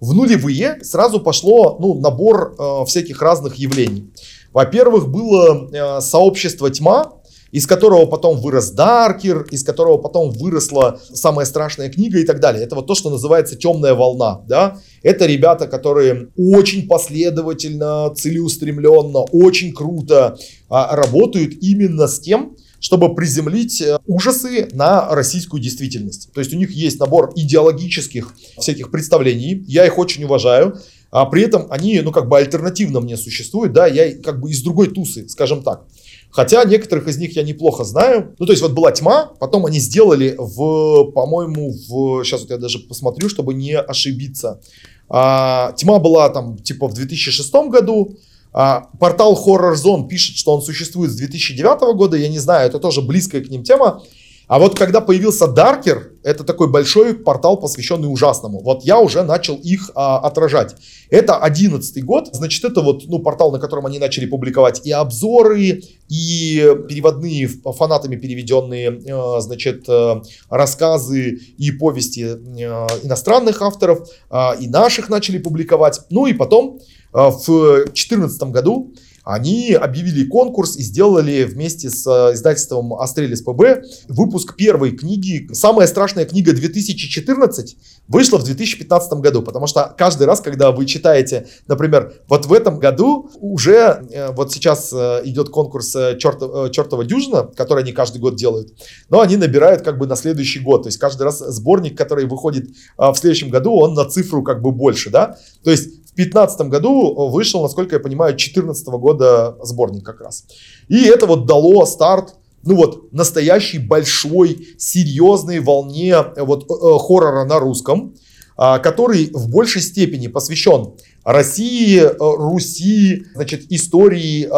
В 0.00 0.12
нулевые 0.14 0.78
сразу 0.82 1.20
пошло 1.20 1.76
ну, 1.78 1.94
набор 2.00 2.54
э, 2.58 2.84
всяких 2.86 3.20
разных 3.22 3.56
явлений. 3.56 4.10
Во-первых, 4.52 5.08
было 5.08 5.68
э, 5.70 6.00
сообщество 6.00 6.70
тьма, 6.70 7.20
из 7.52 7.66
которого 7.66 8.06
потом 8.06 8.38
вырос 8.40 8.70
Даркер, 8.70 9.42
из 9.50 9.62
которого 9.62 9.98
потом 9.98 10.30
выросла 10.30 11.00
самая 11.12 11.46
страшная 11.46 11.90
книга 11.90 12.18
и 12.18 12.24
так 12.24 12.40
далее. 12.40 12.64
Это 12.64 12.76
вот 12.76 12.86
то, 12.86 12.94
что 12.94 13.10
называется 13.10 13.56
темная 13.56 13.94
волна. 13.94 14.40
Да? 14.48 14.78
Это 15.02 15.26
ребята, 15.26 15.66
которые 15.66 16.28
очень 16.36 16.86
последовательно, 16.88 18.12
целеустремленно, 18.14 19.20
очень 19.32 19.72
круто 19.72 20.38
а, 20.68 20.94
работают 20.94 21.54
именно 21.60 22.06
с 22.06 22.20
тем, 22.20 22.56
чтобы 22.80 23.14
приземлить 23.14 23.80
э, 23.80 23.98
ужасы 24.06 24.68
на 24.72 25.14
российскую 25.14 25.62
действительность. 25.62 26.32
То 26.32 26.40
есть 26.40 26.52
у 26.52 26.56
них 26.56 26.72
есть 26.72 26.98
набор 26.98 27.32
идеологических 27.36 28.34
всяких 28.58 28.90
представлений, 28.90 29.62
я 29.68 29.86
их 29.86 29.98
очень 29.98 30.24
уважаю, 30.24 30.80
а 31.10 31.26
при 31.26 31.42
этом 31.42 31.66
они, 31.70 32.00
ну, 32.00 32.12
как 32.12 32.28
бы 32.28 32.38
альтернативно 32.38 33.00
мне 33.00 33.16
существуют, 33.16 33.72
да, 33.72 33.86
я 33.86 34.16
как 34.16 34.40
бы 34.40 34.50
из 34.50 34.62
другой 34.62 34.88
тусы, 34.88 35.28
скажем 35.28 35.62
так. 35.62 35.84
Хотя 36.30 36.64
некоторых 36.64 37.08
из 37.08 37.18
них 37.18 37.34
я 37.34 37.42
неплохо 37.42 37.82
знаю. 37.82 38.36
Ну, 38.38 38.46
то 38.46 38.52
есть 38.52 38.62
вот 38.62 38.72
была 38.72 38.92
тьма, 38.92 39.32
потом 39.40 39.66
они 39.66 39.80
сделали 39.80 40.36
в, 40.38 41.10
по-моему, 41.10 41.72
в... 41.72 42.24
Сейчас 42.24 42.42
вот 42.42 42.50
я 42.50 42.56
даже 42.56 42.78
посмотрю, 42.78 43.28
чтобы 43.28 43.52
не 43.52 43.76
ошибиться. 43.76 44.60
А, 45.08 45.72
тьма 45.72 45.98
была 45.98 46.28
там 46.28 46.56
типа 46.56 46.86
в 46.86 46.94
2006 46.94 47.52
году, 47.68 48.16
а, 48.52 48.88
портал 48.98 49.34
Horror 49.34 49.74
Zone 49.74 50.08
пишет, 50.08 50.36
что 50.36 50.52
он 50.54 50.62
существует 50.62 51.12
с 51.12 51.16
2009 51.16 51.96
года. 51.96 52.16
Я 52.16 52.28
не 52.28 52.38
знаю, 52.38 52.68
это 52.68 52.78
тоже 52.78 53.00
близкая 53.02 53.42
к 53.42 53.48
ним 53.48 53.62
тема. 53.62 54.02
А 54.50 54.58
вот 54.58 54.76
когда 54.76 55.00
появился 55.00 55.44
Darker, 55.44 56.10
это 56.24 56.42
такой 56.42 56.68
большой 56.68 57.14
портал, 57.14 57.56
посвященный 57.56 58.12
ужасному. 58.12 58.60
Вот 58.64 58.82
я 58.82 58.98
уже 58.98 59.22
начал 59.22 59.54
их 59.54 59.92
а, 59.94 60.18
отражать. 60.18 60.74
Это 61.08 61.36
одиннадцатый 61.36 62.02
год, 62.02 62.30
значит, 62.32 62.64
это 62.64 62.80
вот 62.80 63.04
ну, 63.06 63.20
портал, 63.20 63.52
на 63.52 63.60
котором 63.60 63.86
они 63.86 64.00
начали 64.00 64.26
публиковать 64.26 64.84
и 64.84 64.90
обзоры, 64.90 65.82
и 66.08 66.76
переводные, 66.88 67.46
фанатами 67.46 68.16
переведенные, 68.16 68.90
э, 68.90 69.40
значит, 69.40 69.88
э, 69.88 70.20
рассказы 70.48 71.38
и 71.56 71.70
повести 71.70 72.22
э, 72.22 72.86
иностранных 73.04 73.62
авторов, 73.62 74.10
э, 74.32 74.36
и 74.58 74.66
наших 74.66 75.10
начали 75.10 75.38
публиковать. 75.38 76.00
Ну 76.10 76.26
и 76.26 76.32
потом 76.32 76.80
а, 77.12 77.30
в 77.30 77.44
2014 77.44 78.42
году 78.50 78.94
они 79.30 79.72
объявили 79.72 80.24
конкурс 80.24 80.76
и 80.76 80.82
сделали 80.82 81.44
вместе 81.44 81.88
с 81.88 82.06
э, 82.06 82.34
издательством 82.34 82.94
Астрелис 82.94 83.42
ПБ 83.42 83.84
выпуск 84.08 84.56
первой 84.56 84.90
книги. 84.90 85.48
«Самая 85.52 85.86
страшная 85.86 86.24
книга 86.24 86.52
2014» 86.52 87.76
вышла 88.08 88.38
в 88.38 88.44
2015 88.44 89.12
году, 89.20 89.42
потому 89.42 89.68
что 89.68 89.94
каждый 89.96 90.26
раз, 90.26 90.40
когда 90.40 90.72
вы 90.72 90.84
читаете, 90.84 91.46
например, 91.68 92.14
вот 92.28 92.46
в 92.46 92.52
этом 92.52 92.80
году 92.80 93.30
уже, 93.40 94.04
э, 94.10 94.32
вот 94.32 94.52
сейчас 94.52 94.92
э, 94.92 95.22
идет 95.24 95.50
конкурс 95.50 95.92
черт, 96.18 96.72
«Чертова 96.72 97.04
дюжина», 97.04 97.44
который 97.56 97.84
они 97.84 97.92
каждый 97.92 98.18
год 98.18 98.34
делают, 98.34 98.72
но 99.10 99.20
они 99.20 99.36
набирают 99.36 99.82
как 99.82 99.98
бы 99.98 100.08
на 100.08 100.16
следующий 100.16 100.58
год, 100.58 100.82
то 100.82 100.88
есть 100.88 100.98
каждый 100.98 101.22
раз 101.22 101.38
сборник, 101.38 101.96
который 101.96 102.26
выходит 102.26 102.70
в 102.96 103.14
следующем 103.14 103.50
году, 103.50 103.72
он 103.74 103.94
на 103.94 104.04
цифру 104.06 104.42
как 104.42 104.60
бы 104.60 104.72
больше, 104.72 105.10
да, 105.10 105.38
то 105.62 105.70
есть 105.70 105.99
в 106.12 106.16
2015 106.16 106.68
году 106.68 107.28
вышел, 107.28 107.62
насколько 107.62 107.96
я 107.96 108.00
понимаю, 108.00 108.32
2014 108.32 108.86
года 108.88 109.56
сборник 109.62 110.04
как 110.04 110.20
раз. 110.20 110.44
И 110.88 111.04
это 111.04 111.26
вот 111.26 111.46
дало 111.46 111.84
старт 111.86 112.34
ну 112.62 112.76
вот, 112.76 113.12
настоящей 113.12 113.78
большой, 113.78 114.68
серьезной 114.78 115.60
волне 115.60 116.14
э, 116.14 116.42
вот, 116.42 116.64
э, 116.64 116.74
э, 116.74 116.98
хоррора 116.98 117.44
на 117.44 117.58
русском, 117.58 118.14
э, 118.58 118.78
который 118.80 119.30
в 119.32 119.48
большей 119.48 119.82
степени 119.82 120.26
посвящен 120.26 120.94
России, 121.24 122.02
Руси, 122.18 123.24
значит, 123.34 123.70
истории 123.70 124.48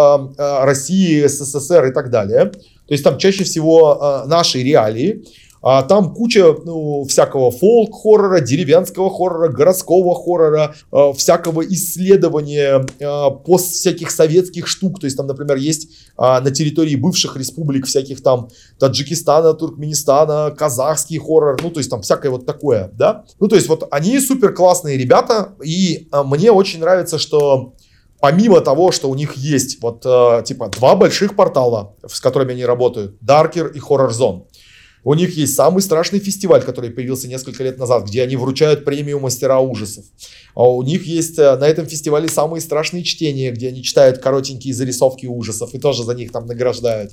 России, 0.65 1.27
СССР 1.27 1.87
и 1.87 1.93
так 1.93 2.11
далее. 2.11 2.47
То 2.47 2.95
есть 2.95 3.03
там 3.03 3.19
чаще 3.19 3.43
всего 3.43 4.23
наши 4.27 4.63
реалии. 4.63 5.25
А 5.63 5.83
там 5.83 6.13
куча 6.13 6.55
ну, 6.65 7.05
всякого 7.05 7.53
фолк-хоррора, 7.53 8.41
деревенского 8.41 9.11
хоррора, 9.11 9.49
городского 9.49 10.15
хоррора, 10.15 10.75
э, 10.93 11.13
всякого 11.17 11.63
исследования 11.63 12.85
э, 12.99 13.31
пост 13.45 13.73
всяких 13.73 14.11
советских 14.11 14.67
штук. 14.67 14.99
То 15.01 15.07
есть 15.07 15.17
там, 15.17 15.29
например, 15.29 15.57
есть 15.57 15.89
э, 16.19 16.23
на 16.23 16.51
территории 16.51 16.97
бывших 16.97 17.37
республик 17.37 17.87
всяких 17.87 18.23
там 18.23 18.49
Таджикистана, 18.81 19.55
Туркменистана, 19.55 20.51
казахский 20.51 21.19
хоррор. 21.19 21.63
Ну, 21.63 21.71
то 21.71 21.79
есть 21.79 21.91
там 21.91 22.03
всякое 22.03 22.31
вот 22.31 22.45
такое, 22.45 22.91
да. 22.95 23.25
Ну, 23.39 23.47
то 23.47 23.55
есть 23.55 23.69
вот 23.69 23.87
они 23.93 24.19
супер 24.19 24.53
классные 24.53 24.99
ребята. 24.99 25.55
И 25.63 26.09
э, 26.11 26.23
мне 26.25 26.51
очень 26.51 26.81
нравится, 26.81 27.19
что 27.19 27.75
помимо 28.21 28.61
того, 28.61 28.91
что 28.91 29.09
у 29.09 29.15
них 29.15 29.37
есть 29.37 29.81
вот 29.81 30.05
э, 30.05 30.43
типа 30.45 30.69
два 30.69 30.97
больших 30.97 31.37
портала, 31.37 31.95
с 32.07 32.21
которыми 32.21 32.53
они 32.53 32.65
работают, 32.65 33.17
Darker 33.23 33.71
и 33.73 33.79
Horror 33.79 34.11
Zone. 34.11 34.43
У 35.05 35.15
них 35.15 35.37
есть 35.37 35.55
самый 35.55 35.83
страшный 35.83 36.21
фестиваль, 36.21 36.63
который 36.63 36.91
появился 36.91 37.27
несколько 37.27 37.65
лет 37.65 37.79
назад, 37.79 38.07
где 38.07 38.23
они 38.23 38.37
вручают 38.37 38.85
премию 38.85 39.19
мастера 39.19 39.59
ужасов. 39.59 40.05
А 40.55 40.69
у 40.69 40.83
них 40.83 41.07
есть 41.07 41.39
э, 41.39 41.57
на 41.57 41.67
этом 41.67 41.87
фестивале 41.87 42.29
самые 42.29 42.61
страшные 42.61 43.03
чтения, 43.03 43.51
где 43.51 43.69
они 43.69 43.83
читают 43.83 44.19
коротенькие 44.19 44.75
зарисовки 44.75 45.27
ужасов 45.27 45.75
и 45.75 45.79
тоже 45.79 46.05
за 46.05 46.15
них 46.15 46.31
там 46.31 46.47
награждают. 46.47 47.13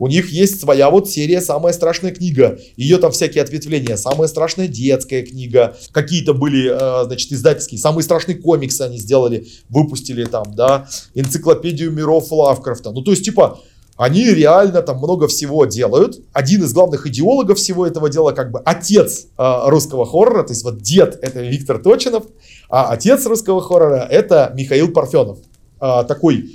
У 0.00 0.06
них 0.06 0.30
есть 0.32 0.58
своя 0.58 0.90
вот 0.90 1.10
серия 1.10 1.42
«Самая 1.42 1.74
страшная 1.74 2.10
книга». 2.10 2.58
Ее 2.78 2.96
там 2.96 3.12
всякие 3.12 3.42
ответвления. 3.42 3.96
«Самая 3.96 4.28
страшная 4.28 4.66
детская 4.66 5.22
книга». 5.22 5.76
Какие-то 5.92 6.32
были, 6.32 6.70
э, 6.72 7.04
значит, 7.04 7.30
издательские. 7.32 7.78
«Самые 7.78 8.02
страшные 8.02 8.38
комиксы» 8.38 8.80
они 8.80 8.98
сделали, 8.98 9.46
выпустили 9.68 10.24
там, 10.24 10.54
да. 10.56 10.88
Энциклопедию 11.14 11.92
миров 11.92 12.32
Лавкрафта. 12.32 12.92
Ну, 12.92 13.02
то 13.02 13.10
есть, 13.10 13.26
типа, 13.26 13.60
они 14.00 14.24
реально 14.24 14.80
там 14.80 14.96
много 14.96 15.28
всего 15.28 15.66
делают. 15.66 16.22
Один 16.32 16.64
из 16.64 16.72
главных 16.72 17.06
идеологов 17.06 17.58
всего 17.58 17.86
этого 17.86 18.08
дела, 18.08 18.32
как 18.32 18.50
бы 18.50 18.62
отец 18.64 19.26
э, 19.36 19.60
русского 19.66 20.06
хоррора, 20.06 20.42
то 20.42 20.54
есть 20.54 20.64
вот 20.64 20.78
дед 20.78 21.18
это 21.20 21.42
Виктор 21.42 21.78
Точинов, 21.78 22.24
а 22.70 22.92
отец 22.92 23.26
русского 23.26 23.60
хоррора 23.60 24.06
это 24.10 24.52
Михаил 24.56 24.90
Парфенов. 24.90 25.40
Э, 25.82 26.04
такой 26.08 26.50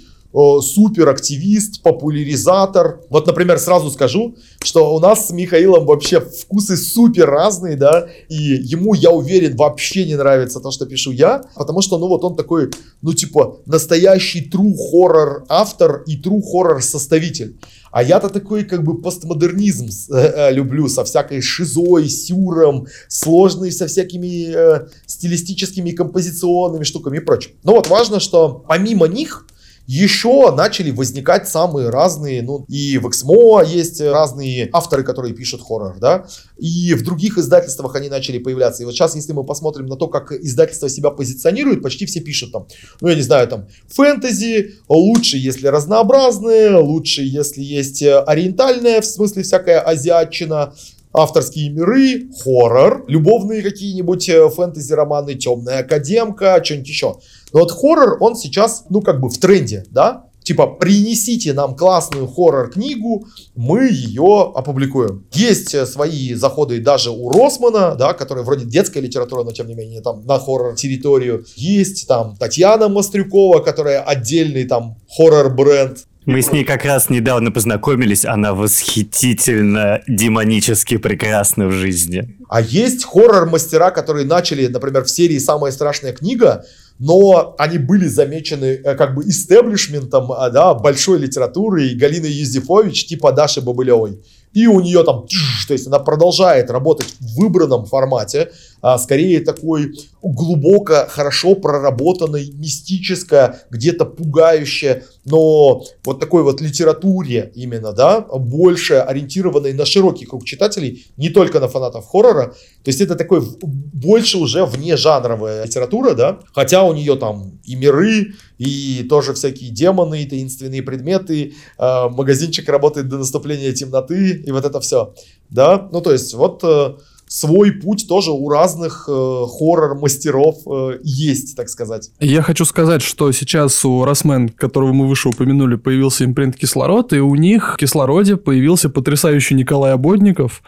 суперактивист, 0.62 1.82
популяризатор. 1.82 3.02
Вот, 3.10 3.28
например, 3.28 3.58
сразу 3.60 3.90
скажу, 3.90 4.36
что 4.64 4.94
у 4.94 5.00
нас 5.00 5.28
с 5.28 5.32
Михаилом 5.32 5.86
вообще 5.86 6.20
вкусы 6.20 6.76
супер 6.76 7.30
разные, 7.30 7.76
да, 7.76 8.08
и 8.30 8.36
ему, 8.36 8.94
я 8.94 9.12
уверен, 9.12 9.56
вообще 9.56 10.06
не 10.06 10.16
нравится 10.16 10.60
то, 10.60 10.72
что 10.72 10.86
пишу 10.86 11.12
я, 11.12 11.44
потому 11.56 11.82
что, 11.82 11.98
ну, 11.98 12.08
вот 12.08 12.24
он 12.24 12.36
такой, 12.36 12.70
ну, 13.02 13.14
типа, 13.14 13.60
настоящий 13.66 14.50
true 14.50 14.74
хоррор 14.76 15.46
автор 15.48 16.04
и 16.06 16.20
true 16.22 16.42
хоррор 16.42 16.82
составитель. 16.82 17.58
А 17.92 18.04
я-то 18.04 18.28
такой 18.28 18.66
как 18.66 18.84
бы 18.84 19.02
постмодернизм 19.02 19.88
э, 20.14 20.18
э, 20.18 20.54
люблю 20.54 20.90
со 20.90 21.06
всякой 21.06 21.42
шизой, 21.42 22.10
сюром, 22.10 22.88
сложный 23.08 23.72
со 23.72 23.88
всякими 23.88 24.54
э, 24.54 24.88
стилистическими 25.06 25.92
композиционными 25.92 26.84
штуками 26.84 27.18
и 27.18 27.20
прочим. 27.22 27.52
Но 27.64 27.72
вот 27.72 27.88
важно, 27.88 28.20
что 28.20 28.66
помимо 28.68 29.08
них 29.08 29.48
еще 29.88 30.54
начали 30.56 30.92
возникать 30.92 31.48
самые 31.48 31.90
разные, 31.90 32.42
ну, 32.42 32.66
и 32.68 32.98
в 32.98 33.08
Эксмо 33.08 33.64
есть 33.64 34.02
разные 34.02 34.70
авторы, 34.74 35.04
которые 35.04 35.34
пишут 35.34 35.62
хоррор, 35.62 35.98
да, 36.00 36.26
и 36.58 36.94
в 36.94 37.04
других 37.04 37.38
издательствах 37.38 37.96
они 37.96 38.10
начали 38.10 38.40
появляться. 38.40 38.84
И 38.84 38.86
вот 38.86 38.94
сейчас, 38.94 39.16
если 39.16 39.34
мы 39.34 39.44
посмотрим 39.44 39.86
на 39.86 39.96
то, 39.96 40.08
как 40.08 40.32
издательство 40.32 40.90
себя 40.90 41.12
позиционирует, 41.12 41.82
почти 41.82 42.06
все 42.06 42.20
пишут 42.20 42.52
там, 42.52 42.68
ну, 43.02 43.10
я 43.10 43.16
не 43.16 43.22
знаю, 43.22 43.48
там, 43.48 43.68
фэнтези, 43.88 44.76
лучше, 44.90 45.38
если 45.38 45.68
разнообразные, 45.68 46.78
лучше, 46.78 47.22
если 47.22 47.62
есть 47.62 48.02
ориентальная, 48.02 49.02
в 49.02 49.06
смысле 49.06 49.44
всякая 49.44 49.80
азиатчина, 49.80 50.74
авторские 51.16 51.70
миры, 51.70 52.30
хоррор, 52.44 53.06
любовные 53.08 53.62
какие-нибудь 53.62 54.30
э, 54.30 54.50
фэнтези-романы, 54.50 55.36
темная 55.36 55.80
академка, 55.80 56.62
что-нибудь 56.64 56.88
еще. 56.88 57.16
Но 57.54 57.62
вот 57.62 57.72
хоррор, 57.72 58.18
он 58.22 58.36
сейчас, 58.36 58.86
ну, 58.90 59.02
как 59.02 59.20
бы 59.20 59.30
в 59.30 59.38
тренде, 59.38 59.86
да? 59.90 60.26
Типа, 60.46 60.68
принесите 60.68 61.54
нам 61.54 61.76
классную 61.76 62.28
хоррор-книгу, 62.28 63.26
мы 63.56 63.90
ее 63.90 64.52
опубликуем. 64.54 65.26
Есть 65.34 65.74
э, 65.74 65.88
свои 65.88 66.36
заходы 66.36 66.80
даже 66.80 67.10
у 67.10 67.32
Росмана, 67.32 67.96
да, 67.96 68.14
который 68.14 68.44
вроде 68.44 68.66
детская 68.66 69.00
литература, 69.00 69.44
но 69.44 69.52
тем 69.52 69.68
не 69.68 69.74
менее 69.74 70.02
там 70.02 70.24
на 70.24 70.38
хоррор-территорию. 70.38 71.46
Есть 71.56 72.08
там 72.08 72.36
Татьяна 72.38 72.90
Мострюкова, 72.90 73.60
которая 73.60 74.02
отдельный 74.04 74.66
там 74.66 74.98
хоррор-бренд. 75.18 76.06
Мы 76.26 76.42
с 76.42 76.52
ней 76.52 76.64
как 76.64 76.86
раз 76.86 77.12
недавно 77.12 77.52
познакомились, 77.52 78.26
она 78.26 78.56
восхитительно 78.56 80.02
демонически 80.08 80.98
прекрасна 80.98 81.68
в 81.68 81.72
жизни. 81.72 82.38
А 82.50 82.62
есть 82.62 83.06
хоррор-мастера, 83.06 83.92
которые 83.92 84.26
начали, 84.26 84.66
например, 84.66 85.04
в 85.04 85.10
серии 85.10 85.38
«Самая 85.38 85.72
страшная 85.72 86.14
книга», 86.14 86.66
но 86.98 87.56
они 87.58 87.78
были 87.78 88.08
замечены 88.08 88.80
э, 88.84 88.96
как 88.96 89.16
бы 89.16 89.24
истеблишментом 89.26 90.32
а, 90.32 90.50
да, 90.50 90.74
большой 90.74 91.20
литературы 91.20 91.88
и 91.88 91.96
Галины 91.96 92.26
Юзефович 92.26 93.08
типа 93.08 93.34
Даши 93.34 93.62
Бабылевой. 93.62 94.24
И 94.54 94.68
у 94.68 94.80
нее 94.80 95.04
там, 95.04 95.26
то 95.68 95.74
есть 95.74 95.86
она 95.88 96.00
продолжает 96.00 96.72
работать 96.72 97.14
в 97.20 97.42
выбранном 97.42 97.86
формате, 97.86 98.52
а 98.88 99.00
скорее 99.00 99.40
такой 99.40 99.96
глубоко, 100.22 101.08
хорошо 101.10 101.56
проработанной, 101.56 102.52
мистическая, 102.54 103.64
где-то 103.72 104.06
пугающая, 104.06 105.06
но 105.26 105.84
вот 106.04 106.20
такой 106.20 106.44
вот 106.44 106.62
литературе 106.62 107.52
именно, 107.56 107.94
да, 107.94 108.22
больше 108.22 108.94
ориентированной 108.98 109.74
на 109.74 109.86
широкий 109.86 110.28
круг 110.28 110.46
читателей, 110.46 111.08
не 111.18 111.30
только 111.30 111.60
на 111.60 111.68
фанатов 111.68 112.06
хоррора. 112.06 112.54
То 112.84 112.90
есть 112.92 113.02
это 113.02 113.16
такой 113.16 113.42
больше 113.64 114.38
уже 114.38 114.66
вне 114.66 114.98
жанровая 114.98 115.66
литература, 115.66 116.14
да, 116.14 116.42
хотя 116.54 116.84
у 116.84 116.94
нее 116.94 117.16
там 117.16 117.60
и 117.64 117.74
миры, 117.74 118.34
и 118.60 119.04
тоже 119.10 119.34
всякие 119.34 119.72
демоны, 119.72 120.22
и 120.22 120.30
таинственные 120.30 120.84
предметы, 120.84 121.56
э, 121.80 122.10
магазинчик 122.10 122.70
работает 122.70 123.10
до 123.10 123.18
наступления 123.18 123.74
темноты, 123.74 124.44
и 124.46 124.52
вот 124.52 124.64
это 124.64 124.80
все, 124.80 125.16
да, 125.50 125.90
ну 125.92 126.02
то 126.02 126.12
есть 126.12 126.36
вот 126.36 126.64
э, 126.64 126.94
свой 127.28 127.72
путь 127.72 128.08
тоже 128.08 128.32
у 128.32 128.50
разных 128.50 129.06
э, 129.08 129.12
хоррор-мастеров 129.12 130.58
э, 130.68 131.00
есть, 131.04 131.56
так 131.56 131.70
сказать. 131.70 132.12
Я 132.20 132.42
хочу 132.42 132.66
сказать, 132.66 133.02
что 133.02 133.32
сейчас 133.32 133.84
у 133.86 134.04
Росмен, 134.06 134.50
которого 134.50 134.94
мы 134.94 135.08
выше 135.08 135.30
упомянули, 135.30 135.76
появился 135.76 136.26
импринт 136.26 136.56
«Кислород», 136.56 137.14
и 137.14 137.20
у 137.20 137.36
них 137.36 137.76
в 137.76 137.78
«Кислороде» 137.78 138.38
появился 138.38 138.90
потрясающий 138.90 139.56
Николай 139.56 139.94
Ободников, 139.94 140.62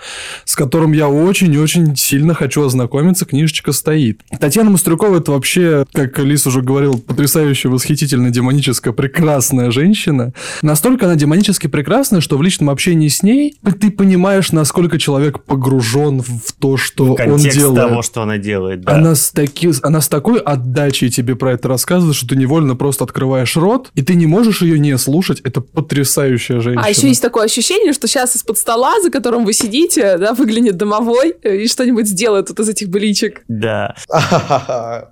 с 0.45 0.55
которым 0.55 0.93
я 0.93 1.09
очень-очень 1.09 1.95
сильно 1.95 2.33
хочу 2.33 2.65
ознакомиться, 2.65 3.25
книжечка 3.25 3.71
стоит. 3.71 4.21
Татьяна 4.39 4.71
Мастрюкова– 4.71 5.17
это 5.19 5.31
вообще, 5.31 5.85
как 5.93 6.17
Лис 6.19 6.47
уже 6.47 6.61
говорил, 6.61 6.97
потрясающая, 6.97 7.69
восхитительная, 7.69 8.31
демоническая, 8.31 8.93
прекрасная 8.93 9.71
женщина. 9.71 10.33
Настолько 10.61 11.05
она 11.05 11.15
демонически 11.15 11.67
прекрасная, 11.67 12.21
что 12.21 12.37
в 12.37 12.41
личном 12.41 12.69
общении 12.69 13.07
с 13.07 13.23
ней 13.23 13.57
ты 13.79 13.91
понимаешь, 13.91 14.51
насколько 14.51 14.97
человек 14.97 15.43
погружен 15.43 16.21
в 16.21 16.46
в 16.47 16.53
то, 16.53 16.77
что 16.77 17.15
Контекст 17.15 17.45
он 17.45 17.61
делает. 17.61 17.89
того, 17.89 18.01
что 18.01 18.21
она 18.21 18.37
делает, 18.37 18.81
да. 18.81 18.93
Она 18.95 19.15
с, 19.15 19.31
таки, 19.31 19.71
она 19.83 20.01
с 20.01 20.07
такой 20.07 20.39
отдачей 20.39 21.09
тебе 21.09 21.35
про 21.35 21.53
это 21.53 21.67
рассказывает, 21.67 22.15
что 22.15 22.27
ты 22.27 22.35
невольно 22.35 22.75
просто 22.75 23.03
открываешь 23.03 23.55
рот, 23.55 23.91
и 23.95 24.01
ты 24.01 24.15
не 24.15 24.27
можешь 24.27 24.61
ее 24.61 24.79
не 24.79 24.97
слушать. 24.97 25.41
Это 25.41 25.61
потрясающая 25.61 26.59
женщина. 26.59 26.83
А 26.85 26.89
еще 26.89 27.07
есть 27.07 27.21
такое 27.21 27.45
ощущение, 27.45 27.93
что 27.93 28.07
сейчас 28.07 28.35
из-под 28.35 28.57
стола, 28.57 29.01
за 29.01 29.09
которым 29.09 29.45
вы 29.45 29.53
сидите, 29.53 30.17
да, 30.17 30.33
выглянет 30.33 30.77
домовой 30.77 31.31
и 31.43 31.67
что-нибудь 31.67 32.07
сделает 32.07 32.49
вот 32.49 32.59
из 32.59 32.69
этих 32.69 32.89
быличек. 32.89 33.43
Да. 33.47 33.95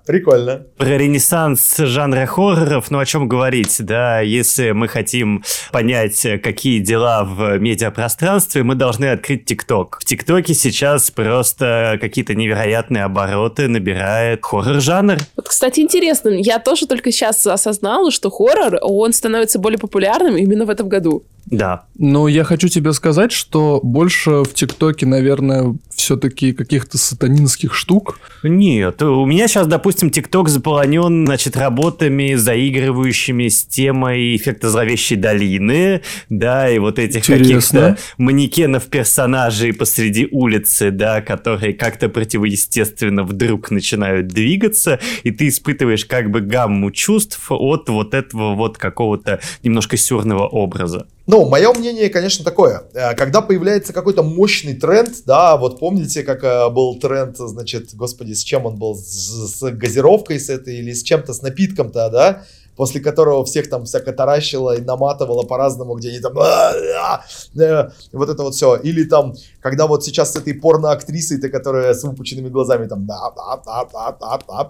Прикольно. 0.06 0.62
Про 0.76 0.98
ренессанс 0.98 1.76
жанра 1.78 2.26
хорроров, 2.26 2.90
ну 2.90 2.98
о 2.98 3.06
чем 3.06 3.28
говорить, 3.28 3.76
да, 3.80 4.20
если 4.20 4.72
мы 4.72 4.88
хотим 4.88 5.44
понять, 5.72 6.26
какие 6.42 6.80
дела 6.80 7.24
в 7.24 7.58
медиапространстве, 7.58 8.62
мы 8.62 8.74
должны 8.74 9.06
открыть 9.06 9.44
ТикТок. 9.44 9.98
В 10.00 10.04
ТикТоке 10.04 10.54
сейчас 10.54 11.10
просто 11.26 11.98
какие-то 12.00 12.34
невероятные 12.34 13.04
обороты 13.04 13.68
набирает 13.68 14.42
хоррор-жанр. 14.42 15.18
Вот, 15.36 15.48
кстати, 15.48 15.80
интересно, 15.80 16.28
я 16.30 16.58
тоже 16.58 16.86
только 16.86 17.12
сейчас 17.12 17.46
осознала, 17.46 18.10
что 18.10 18.30
хоррор, 18.30 18.78
он 18.82 19.12
становится 19.12 19.58
более 19.58 19.78
популярным 19.78 20.36
именно 20.36 20.64
в 20.64 20.70
этом 20.70 20.88
году. 20.88 21.24
Да. 21.46 21.84
Но 21.96 22.26
я 22.28 22.44
хочу 22.44 22.68
тебе 22.68 22.92
сказать, 22.92 23.30
что 23.30 23.80
больше 23.82 24.42
в 24.42 24.52
ТикТоке, 24.52 25.06
наверное, 25.06 25.76
все-таки 25.94 26.52
каких-то 26.52 26.98
сатанинских 26.98 27.72
штук. 27.72 28.18
Нет, 28.42 29.00
у 29.02 29.24
меня 29.24 29.46
сейчас, 29.46 29.66
допустим, 29.68 30.10
ТикТок 30.10 30.48
заполонен, 30.48 31.24
значит, 31.24 31.56
работами, 31.56 32.34
заигрывающими 32.34 33.48
с 33.48 33.64
темой 33.64 34.36
эффекта 34.36 34.70
зловещей 34.70 35.16
долины, 35.16 36.02
да, 36.28 36.68
и 36.68 36.78
вот 36.78 36.98
этих 36.98 37.24
каких-то 37.24 37.96
манекенов 38.18 38.86
персонажей 38.86 39.72
посреди 39.72 40.28
улицы, 40.30 40.90
да, 40.90 41.22
которые 41.22 41.74
как-то 41.74 42.08
противоестественно 42.08 43.22
вдруг 43.22 43.70
начинают 43.70 44.28
двигаться, 44.28 44.98
и 45.22 45.30
ты 45.30 45.48
испытываешь 45.48 46.04
как 46.04 46.30
бы 46.30 46.40
гамму 46.40 46.90
чувств 46.90 47.46
от 47.50 47.88
вот 47.88 48.14
этого 48.14 48.54
вот 48.54 48.78
какого-то 48.78 49.40
немножко 49.62 49.96
сюрного 49.96 50.46
образа. 50.46 51.06
Ну, 51.26 51.48
мое 51.48 51.72
мнение, 51.72 52.08
конечно, 52.08 52.44
такое. 52.44 52.84
Э, 52.94 53.14
когда 53.14 53.42
появляется 53.42 53.92
какой-то 53.92 54.22
мощный 54.22 54.74
тренд, 54.74 55.24
да, 55.24 55.56
вот 55.56 55.80
помните, 55.80 56.22
как 56.22 56.44
э, 56.44 56.70
был 56.70 57.00
тренд, 57.00 57.36
значит, 57.36 57.94
господи, 57.94 58.32
с 58.32 58.44
чем 58.44 58.64
он 58.66 58.76
был, 58.76 58.94
с, 58.94 59.58
с 59.58 59.70
газировкой 59.72 60.38
с 60.38 60.48
этой 60.48 60.76
или 60.76 60.92
с 60.92 61.02
чем-то, 61.02 61.34
с 61.34 61.42
напитком-то, 61.42 62.10
да, 62.10 62.44
после 62.76 63.00
которого 63.00 63.44
всех 63.44 63.68
там 63.68 63.84
всяко 63.84 64.12
таращило 64.12 64.76
и 64.76 64.80
наматывало 64.82 65.42
по-разному, 65.42 65.94
где 65.94 66.10
они 66.10 66.20
там 66.20 66.38
«А, 66.38 66.72
а, 67.00 67.24
э, 67.58 67.90
вот 68.12 68.28
это 68.28 68.42
вот 68.42 68.54
все. 68.54 68.76
Или 68.76 69.04
там, 69.04 69.34
когда 69.60 69.86
вот 69.86 70.04
сейчас 70.04 70.32
с 70.32 70.36
этой 70.36 70.54
порно-актрисой, 70.54 71.40
которая 71.48 71.94
с 71.94 72.04
выпученными 72.04 72.48
глазами 72.48 72.86
там 72.86 73.08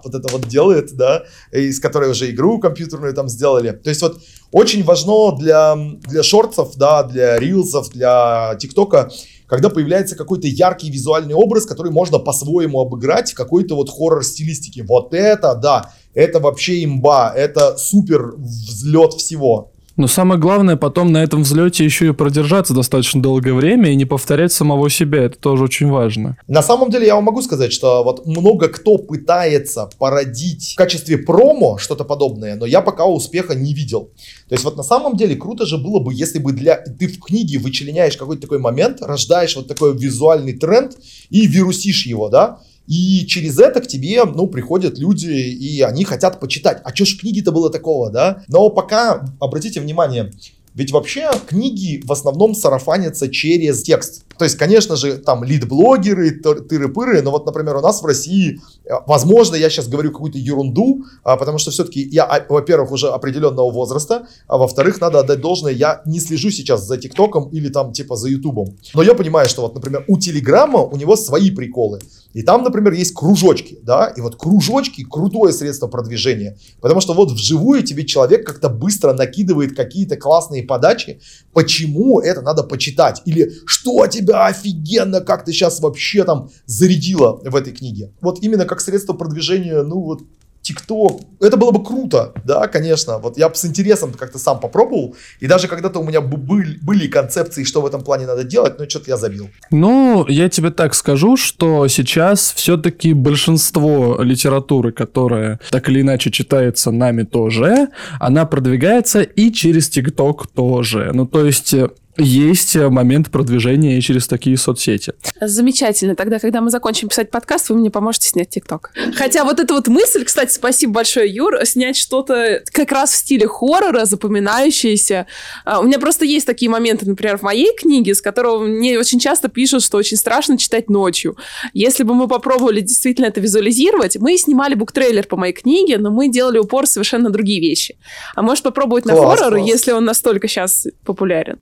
вот 0.03 0.15
это 0.15 0.27
вот 0.31 0.47
делает, 0.47 0.95
да, 0.95 1.23
из 1.51 1.79
которой 1.79 2.09
уже 2.09 2.29
игру 2.31 2.59
компьютерную 2.59 3.13
там 3.13 3.27
сделали. 3.27 3.71
То 3.71 3.89
есть 3.89 4.01
вот 4.01 4.19
очень 4.51 4.83
важно 4.83 5.35
для, 5.37 5.75
для 6.07 6.23
шортсов, 6.23 6.75
да, 6.77 7.03
для 7.03 7.37
рилсов, 7.37 7.89
для 7.89 8.55
тиктока, 8.59 9.09
когда 9.47 9.69
появляется 9.69 10.15
какой-то 10.15 10.47
яркий 10.47 10.89
визуальный 10.89 11.33
образ, 11.33 11.65
который 11.65 11.91
можно 11.91 12.19
по-своему 12.19 12.81
обыграть 12.81 13.31
в 13.31 13.35
какой-то 13.35 13.75
вот 13.75 13.89
хоррор-стилистике. 13.89 14.83
Вот 14.83 15.13
это, 15.13 15.55
да, 15.55 15.93
это 16.17 16.39
вообще 16.39 16.83
имба, 16.83 17.31
это 17.35 17.77
супер 17.77 18.33
взлет 18.37 19.13
всего. 19.13 19.71
Но 19.97 20.05
самое 20.05 20.39
главное 20.39 20.75
потом 20.75 21.11
на 21.11 21.23
этом 21.23 21.41
взлете 21.41 21.83
еще 21.83 22.07
и 22.07 22.11
продержаться 22.11 22.75
достаточно 22.75 23.19
долгое 23.19 23.53
время 23.53 23.91
и 23.91 23.95
не 23.95 24.05
повторять 24.05 24.51
самого 24.51 24.91
себя. 24.91 25.23
Это 25.23 25.39
тоже 25.39 25.63
очень 25.63 25.89
важно. 25.89 26.37
На 26.47 26.61
самом 26.61 26.91
деле 26.91 27.07
я 27.07 27.15
вам 27.15 27.23
могу 27.23 27.41
сказать, 27.41 27.73
что 27.73 28.03
вот 28.03 28.27
много 28.27 28.67
кто 28.67 28.97
пытается 28.97 29.89
породить 29.97 30.73
в 30.73 30.75
качестве 30.75 31.17
промо 31.17 31.79
что-то 31.79 32.03
подобное, 32.03 32.55
но 32.55 32.67
я 32.67 32.81
пока 32.81 33.07
успеха 33.07 33.55
не 33.55 33.73
видел. 33.73 34.11
То 34.49 34.53
есть 34.53 34.63
вот 34.63 34.77
на 34.77 34.83
самом 34.83 35.17
деле 35.17 35.35
круто 35.35 35.65
же 35.65 35.79
было 35.79 35.99
бы, 35.99 36.13
если 36.13 36.37
бы 36.37 36.51
для 36.51 36.77
ты 36.77 37.07
в 37.07 37.19
книге 37.19 37.57
вычленяешь 37.57 38.17
какой-то 38.17 38.43
такой 38.43 38.59
момент, 38.59 39.01
рождаешь 39.01 39.55
вот 39.55 39.67
такой 39.67 39.97
визуальный 39.97 40.53
тренд 40.53 40.95
и 41.31 41.47
вирусишь 41.47 42.05
его, 42.05 42.29
да? 42.29 42.59
И 42.87 43.25
через 43.27 43.59
это 43.59 43.81
к 43.81 43.87
тебе, 43.87 44.23
ну, 44.23 44.47
приходят 44.47 44.97
люди, 44.97 45.27
и 45.27 45.81
они 45.81 46.05
хотят 46.05 46.39
почитать. 46.39 46.81
А 46.83 46.95
что 46.95 47.05
ж 47.05 47.15
в 47.15 47.19
книге-то 47.19 47.51
было 47.51 47.69
такого, 47.69 48.09
да? 48.09 48.43
Но 48.47 48.69
пока, 48.69 49.25
обратите 49.39 49.81
внимание, 49.81 50.31
ведь 50.73 50.91
вообще 50.91 51.29
книги 51.47 52.01
в 52.05 52.11
основном 52.11 52.55
сарафанятся 52.55 53.29
через 53.29 53.81
текст. 53.81 54.23
То 54.37 54.45
есть, 54.45 54.57
конечно 54.57 54.95
же, 54.95 55.17
там 55.17 55.43
лид-блогеры, 55.43 56.39
тыры-пыры, 56.41 57.21
но 57.21 57.31
вот, 57.31 57.45
например, 57.45 57.75
у 57.77 57.81
нас 57.81 58.01
в 58.01 58.05
России, 58.05 58.61
э, 58.85 58.89
возможно, 59.05 59.55
я 59.55 59.69
сейчас 59.69 59.87
говорю 59.87 60.11
какую-то 60.11 60.37
ерунду, 60.37 61.05
а, 61.23 61.37
потому 61.37 61.57
что 61.57 61.71
все-таки 61.71 62.01
я, 62.01 62.25
а, 62.25 62.45
во-первых, 62.47 62.91
уже 62.91 63.07
определенного 63.09 63.71
возраста, 63.71 64.27
а 64.47 64.57
во-вторых, 64.57 65.01
надо 65.01 65.19
отдать 65.19 65.41
должное, 65.41 65.73
я 65.73 66.01
не 66.05 66.19
слежу 66.19 66.51
сейчас 66.51 66.85
за 66.85 66.97
ТикТоком 66.97 67.49
или 67.49 67.69
там 67.69 67.93
типа 67.93 68.15
за 68.15 68.29
Ютубом. 68.29 68.77
Но 68.93 69.03
я 69.03 69.13
понимаю, 69.13 69.49
что 69.49 69.61
вот, 69.61 69.75
например, 69.75 70.05
у 70.07 70.17
Телеграма 70.17 70.81
у 70.81 70.95
него 70.97 71.15
свои 71.15 71.51
приколы. 71.51 71.99
И 72.33 72.43
там, 72.43 72.63
например, 72.63 72.93
есть 72.93 73.13
кружочки, 73.13 73.79
да, 73.81 74.13
и 74.15 74.21
вот 74.21 74.35
кружочки 74.35 75.03
крутое 75.03 75.51
средство 75.53 75.87
продвижения, 75.87 76.57
потому 76.81 77.01
что 77.01 77.13
вот 77.13 77.31
вживую 77.31 77.81
тебе 77.81 78.05
человек 78.05 78.45
как-то 78.45 78.69
быстро 78.69 79.13
накидывает 79.13 79.75
какие-то 79.75 80.17
классные 80.17 80.61
подачи, 80.61 81.19
почему 81.53 82.19
это 82.19 82.41
надо 82.41 82.63
почитать, 82.63 83.23
или 83.25 83.51
что 83.65 84.05
тебе 84.05 84.26
тебя 84.27 84.45
офигенно, 84.45 85.21
как 85.21 85.45
ты 85.45 85.51
сейчас 85.51 85.79
вообще 85.79 86.23
там 86.23 86.49
зарядила 86.65 87.39
в 87.43 87.55
этой 87.55 87.73
книге. 87.73 88.11
Вот 88.21 88.43
именно 88.43 88.65
как 88.65 88.81
средство 88.81 89.13
продвижения, 89.13 89.81
ну 89.83 90.01
вот 90.01 90.21
ТикТок, 90.61 91.21
это 91.39 91.55
было 91.55 91.71
бы 91.71 91.81
круто, 91.81 92.33
да, 92.43 92.67
конечно. 92.67 93.19
Вот 93.19 93.37
я 93.37 93.47
бы 93.47 93.55
с 93.55 93.63
интересом 93.63 94.11
как-то 94.11 94.37
сам 94.37 94.59
попробовал. 94.59 95.15
И 95.39 95.47
даже 95.47 95.67
когда-то 95.69 95.99
у 95.99 96.03
меня 96.03 96.19
были, 96.19 96.77
были 96.81 97.07
концепции, 97.07 97.63
что 97.63 97.81
в 97.81 97.85
этом 97.85 98.03
плане 98.03 98.25
надо 98.25 98.43
делать, 98.43 98.77
но 98.77 98.89
что-то 98.89 99.11
я 99.11 99.17
забил. 99.17 99.49
Ну, 99.71 100.25
я 100.27 100.49
тебе 100.49 100.71
так 100.71 100.93
скажу, 100.93 101.37
что 101.37 101.87
сейчас 101.87 102.51
все-таки 102.53 103.13
большинство 103.13 104.21
литературы, 104.21 104.91
которая 104.91 105.59
так 105.69 105.87
или 105.87 106.01
иначе 106.01 106.31
читается 106.31 106.91
нами 106.91 107.23
тоже, 107.23 107.87
она 108.19 108.45
продвигается 108.45 109.21
и 109.21 109.53
через 109.53 109.87
ТикТок 109.89 110.47
тоже. 110.47 111.11
Ну, 111.13 111.25
то 111.25 111.45
есть 111.45 111.73
есть 112.17 112.75
э, 112.75 112.89
момент 112.89 113.29
продвижения 113.31 113.99
через 114.01 114.27
такие 114.27 114.57
соцсети. 114.57 115.13
Замечательно. 115.39 116.15
Тогда, 116.15 116.39
когда 116.39 116.61
мы 116.61 116.69
закончим 116.69 117.09
писать 117.09 117.31
подкаст, 117.31 117.69
вы 117.69 117.75
мне 117.75 117.91
поможете 117.91 118.29
снять 118.29 118.49
ТикТок. 118.49 118.91
Хотя 119.15 119.43
вот 119.43 119.59
эта 119.59 119.73
вот 119.73 119.87
мысль, 119.87 120.23
кстати, 120.25 120.51
спасибо 120.51 120.93
большое, 120.93 121.33
Юр, 121.33 121.65
снять 121.65 121.97
что-то 121.97 122.63
как 122.71 122.91
раз 122.91 123.11
в 123.11 123.15
стиле 123.15 123.47
хоррора, 123.47 124.05
запоминающееся. 124.05 125.27
А, 125.65 125.79
у 125.79 125.83
меня 125.83 125.99
просто 125.99 126.25
есть 126.25 126.45
такие 126.45 126.69
моменты, 126.69 127.05
например, 127.07 127.37
в 127.37 127.43
моей 127.43 127.75
книге, 127.75 128.15
с 128.15 128.21
которого 128.21 128.65
мне 128.65 128.97
очень 128.97 129.19
часто 129.19 129.47
пишут, 129.47 129.83
что 129.83 129.97
очень 129.97 130.17
страшно 130.17 130.57
читать 130.57 130.89
ночью. 130.89 131.37
Если 131.73 132.03
бы 132.03 132.13
мы 132.13 132.27
попробовали 132.27 132.81
действительно 132.81 133.27
это 133.27 133.39
визуализировать, 133.39 134.17
мы 134.17 134.37
снимали 134.37 134.73
буктрейлер 134.73 135.27
по 135.27 135.37
моей 135.37 135.53
книге, 135.53 135.97
но 135.97 136.11
мы 136.11 136.29
делали 136.29 136.57
упор 136.57 136.87
совершенно 136.87 137.25
на 137.25 137.29
другие 137.29 137.59
вещи. 137.59 137.97
А 138.35 138.41
может 138.41 138.63
попробовать 138.63 139.03
класс, 139.03 139.19
на 139.19 139.25
хоррор, 139.25 139.55
класс. 139.55 139.67
если 139.67 139.91
он 139.91 140.05
настолько 140.05 140.47
сейчас 140.47 140.87
популярен? 141.05 141.59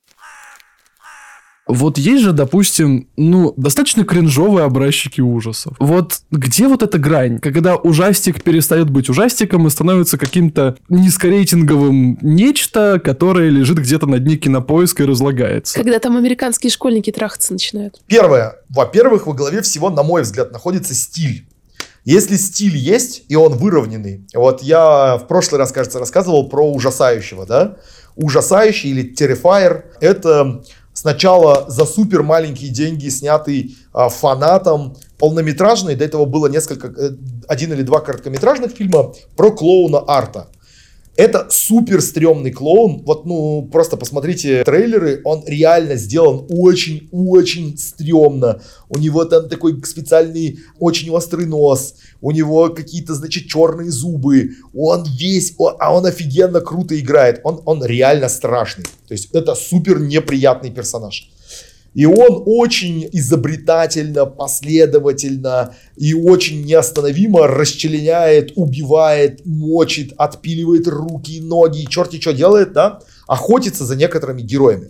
Вот 1.67 1.97
есть 1.97 2.23
же, 2.23 2.31
допустим, 2.31 3.07
ну, 3.17 3.53
достаточно 3.57 4.05
кринжовые 4.05 4.65
образчики 4.65 5.21
ужасов. 5.21 5.73
Вот 5.79 6.21
где 6.29 6.67
вот 6.67 6.83
эта 6.83 6.99
грань, 6.99 7.39
когда 7.39 7.75
ужастик 7.75 8.43
перестает 8.43 8.89
быть 8.89 9.09
ужастиком 9.09 9.65
и 9.65 9.69
становится 9.69 10.17
каким-то 10.17 10.77
низкорейтинговым 10.89 12.19
нечто, 12.21 13.01
которое 13.03 13.49
лежит 13.49 13.79
где-то 13.79 14.05
на 14.05 14.19
дне 14.19 14.37
кинопоиска 14.37 15.03
и 15.03 15.05
разлагается? 15.07 15.75
Когда 15.75 15.97
там 15.99 16.17
американские 16.17 16.69
школьники 16.69 17.11
трахаться 17.11 17.53
начинают. 17.53 17.99
Первое. 18.05 18.57
Во-первых, 18.69 19.25
во 19.25 19.33
главе 19.33 19.61
всего, 19.61 19.89
на 19.89 20.03
мой 20.03 20.21
взгляд, 20.21 20.51
находится 20.51 20.93
стиль. 20.93 21.47
Если 22.03 22.35
стиль 22.35 22.77
есть, 22.77 23.23
и 23.29 23.35
он 23.35 23.53
выровненный, 23.53 24.27
вот 24.35 24.61
я 24.61 25.17
в 25.17 25.27
прошлый 25.27 25.57
раз, 25.57 25.71
кажется, 25.71 25.97
рассказывал 25.97 26.47
про 26.49 26.71
ужасающего, 26.71 27.47
да? 27.47 27.77
Ужасающий 28.15 28.91
или 28.91 29.11
Terrifier– 29.11 29.85
это 29.99 30.63
сначала 30.95 31.65
за 31.67 31.85
супер 31.85 32.23
маленькие 32.23 32.71
деньги 32.71 33.09
снятый 33.09 33.77
а, 33.93 34.09
фанатом 34.09 34.95
полнометражный, 35.19 35.95
до 35.95 36.05
этого 36.05 36.25
было 36.25 36.47
несколько, 36.47 36.87
э, 36.87 37.11
один 37.47 37.73
или 37.73 37.83
два 37.83 37.99
короткометражных 37.99 38.71
фильма 38.71 39.13
про 39.35 39.51
клоуна 39.51 40.03
Арта. 40.07 40.47
Это 41.17 41.47
супер 41.49 42.01
стрёмный 42.01 42.51
клоун. 42.51 43.03
Вот, 43.05 43.25
ну, 43.25 43.69
просто 43.71 43.95
посмотрите 43.95 44.63
трейлеры. 44.63 45.21
Он 45.23 45.43
реально 45.47 45.95
сделан 45.95 46.45
очень-очень 46.49 47.77
стрёмно. 47.77 48.61
У 48.89 48.97
него 48.97 49.23
там 49.23 49.47
такой 49.47 49.81
специальный, 49.85 50.59
очень 50.77 51.09
острый 51.11 51.45
нос. 51.45 51.95
У 52.19 52.31
него 52.31 52.69
какие-то, 52.69 53.13
значит, 53.13 53.47
черные 53.47 53.91
зубы. 53.91 54.51
Он 54.73 55.05
весь, 55.05 55.53
он, 55.57 55.75
а 55.79 55.95
он 55.95 56.05
офигенно 56.05 56.59
круто 56.59 56.99
играет. 56.99 57.39
Он, 57.43 57.61
он 57.65 57.85
реально 57.85 58.27
страшный. 58.27 58.83
То 58.83 59.13
есть 59.13 59.29
это 59.31 59.55
супер 59.55 59.99
неприятный 59.99 60.71
персонаж. 60.71 61.31
И 61.95 62.05
он 62.05 62.43
очень 62.45 63.09
изобретательно, 63.13 64.25
последовательно 64.25 65.73
и 65.95 66.13
очень 66.13 66.65
неостановимо 66.65 67.47
расчленяет, 67.47 68.51
убивает, 68.55 69.45
мочит, 69.45 70.13
отпиливает 70.17 70.89
руки, 70.89 71.39
ноги, 71.39 71.87
черти 71.89 72.19
что 72.19 72.33
делает, 72.33 72.73
да, 72.73 72.99
охотится 73.27 73.85
за 73.85 73.95
некоторыми 73.95 74.41
героями. 74.41 74.89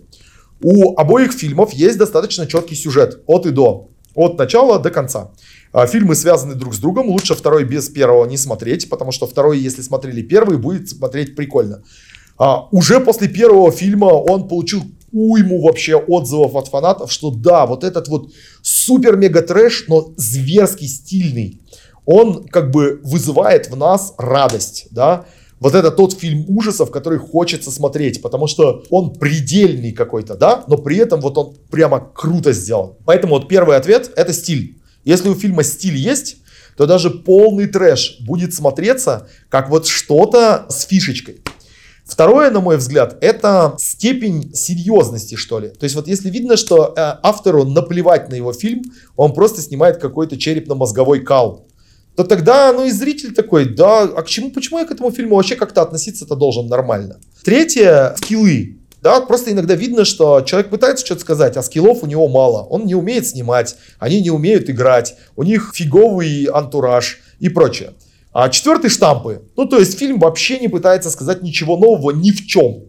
У 0.60 0.98
обоих 0.98 1.32
фильмов 1.32 1.72
есть 1.72 1.96
достаточно 1.96 2.46
четкий 2.48 2.74
сюжет 2.74 3.22
от 3.26 3.46
и 3.46 3.50
до, 3.50 3.88
от 4.16 4.36
начала 4.36 4.80
до 4.80 4.90
конца. 4.90 5.30
А, 5.72 5.86
фильмы 5.86 6.16
связаны 6.16 6.54
друг 6.54 6.74
с 6.74 6.78
другом, 6.78 7.08
лучше 7.08 7.36
второй 7.36 7.62
без 7.62 7.88
первого 7.88 8.26
не 8.26 8.36
смотреть, 8.36 8.90
потому 8.90 9.12
что 9.12 9.28
второй, 9.28 9.60
если 9.60 9.82
смотрели 9.82 10.22
первый, 10.22 10.58
будет 10.58 10.88
смотреть 10.88 11.36
прикольно. 11.36 11.84
А, 12.36 12.66
уже 12.72 12.98
после 12.98 13.28
первого 13.28 13.70
фильма 13.70 14.06
он 14.06 14.48
получил 14.48 14.82
уйму 15.12 15.62
вообще 15.62 15.96
отзывов 15.96 16.54
от 16.54 16.68
фанатов, 16.68 17.12
что 17.12 17.30
да, 17.30 17.66
вот 17.66 17.84
этот 17.84 18.08
вот 18.08 18.30
супер-мега 18.62 19.42
трэш, 19.42 19.86
но 19.88 20.12
зверский 20.16 20.88
стильный, 20.88 21.60
он 22.04 22.44
как 22.44 22.70
бы 22.70 23.00
вызывает 23.02 23.68
в 23.70 23.76
нас 23.76 24.14
радость, 24.18 24.88
да, 24.90 25.26
вот 25.58 25.74
это 25.74 25.90
тот 25.90 26.12
фильм 26.12 26.44
ужасов, 26.48 26.90
который 26.90 27.18
хочется 27.18 27.70
смотреть, 27.70 28.20
потому 28.20 28.46
что 28.46 28.84
он 28.90 29.14
предельный 29.14 29.92
какой-то, 29.92 30.34
да, 30.34 30.64
но 30.68 30.76
при 30.76 30.98
этом 30.98 31.20
вот 31.20 31.38
он 31.38 31.56
прямо 31.70 32.00
круто 32.14 32.52
сделан. 32.52 32.94
Поэтому 33.06 33.34
вот 33.34 33.48
первый 33.48 33.76
ответ— 33.76 34.10
это 34.16 34.32
стиль. 34.32 34.78
Если 35.04 35.28
у 35.28 35.34
фильма 35.34 35.62
стиль 35.62 35.96
есть, 35.96 36.36
то 36.76 36.86
даже 36.86 37.08
полный 37.10 37.66
трэш 37.66 38.18
будет 38.20 38.52
смотреться 38.52 39.28
как 39.48 39.70
вот 39.70 39.86
что-то 39.86 40.66
с 40.68 40.84
фишечкой. 40.84 41.40
Второе, 42.06 42.50
на 42.50 42.60
мой 42.60 42.76
взгляд, 42.76 43.18
это 43.20 43.74
степень 43.78 44.54
серьезности, 44.54 45.34
что 45.34 45.58
ли. 45.58 45.68
То 45.70 45.84
есть 45.84 45.96
вот 45.96 46.06
если 46.06 46.30
видно, 46.30 46.56
что 46.56 46.94
э, 46.96 47.00
автору 47.22 47.64
наплевать 47.64 48.28
на 48.30 48.34
его 48.34 48.52
фильм, 48.52 48.84
он 49.16 49.34
просто 49.34 49.60
снимает 49.60 49.96
какой-то 49.98 50.38
черепно-мозговой 50.38 51.20
кал, 51.20 51.66
то 52.14 52.22
тогда, 52.22 52.72
ну 52.72 52.86
и 52.86 52.90
зритель 52.90 53.34
такой, 53.34 53.66
да, 53.66 54.02
а 54.02 54.22
к 54.22 54.28
чему, 54.28 54.50
почему 54.50 54.78
я 54.78 54.86
к 54.86 54.90
этому 54.92 55.10
фильму 55.10 55.34
вообще 55.34 55.56
как-то 55.56 55.82
относиться-то 55.82 56.36
должен 56.36 56.68
нормально? 56.68 57.18
Третье, 57.44 58.14
скиллы. 58.18 58.76
Да, 59.02 59.20
просто 59.20 59.50
иногда 59.52 59.74
видно, 59.74 60.04
что 60.04 60.40
человек 60.40 60.70
пытается 60.70 61.04
что-то 61.04 61.20
сказать, 61.20 61.56
а 61.56 61.62
скиллов 61.62 62.02
у 62.02 62.06
него 62.06 62.28
мало. 62.28 62.62
Он 62.62 62.86
не 62.86 62.94
умеет 62.94 63.26
снимать, 63.26 63.76
они 63.98 64.22
не 64.22 64.30
умеют 64.30 64.70
играть, 64.70 65.16
у 65.36 65.42
них 65.42 65.72
фиговый 65.74 66.44
антураж 66.44 67.20
и 67.38 67.48
прочее. 67.48 67.92
А 68.38 68.50
четвертый 68.50 68.90
штампы. 68.90 69.40
Ну, 69.56 69.64
то 69.64 69.78
есть 69.78 69.98
фильм 69.98 70.18
вообще 70.18 70.58
не 70.58 70.68
пытается 70.68 71.10
сказать 71.10 71.42
ничего 71.42 71.78
нового 71.78 72.10
ни 72.10 72.32
в 72.32 72.46
чем. 72.46 72.84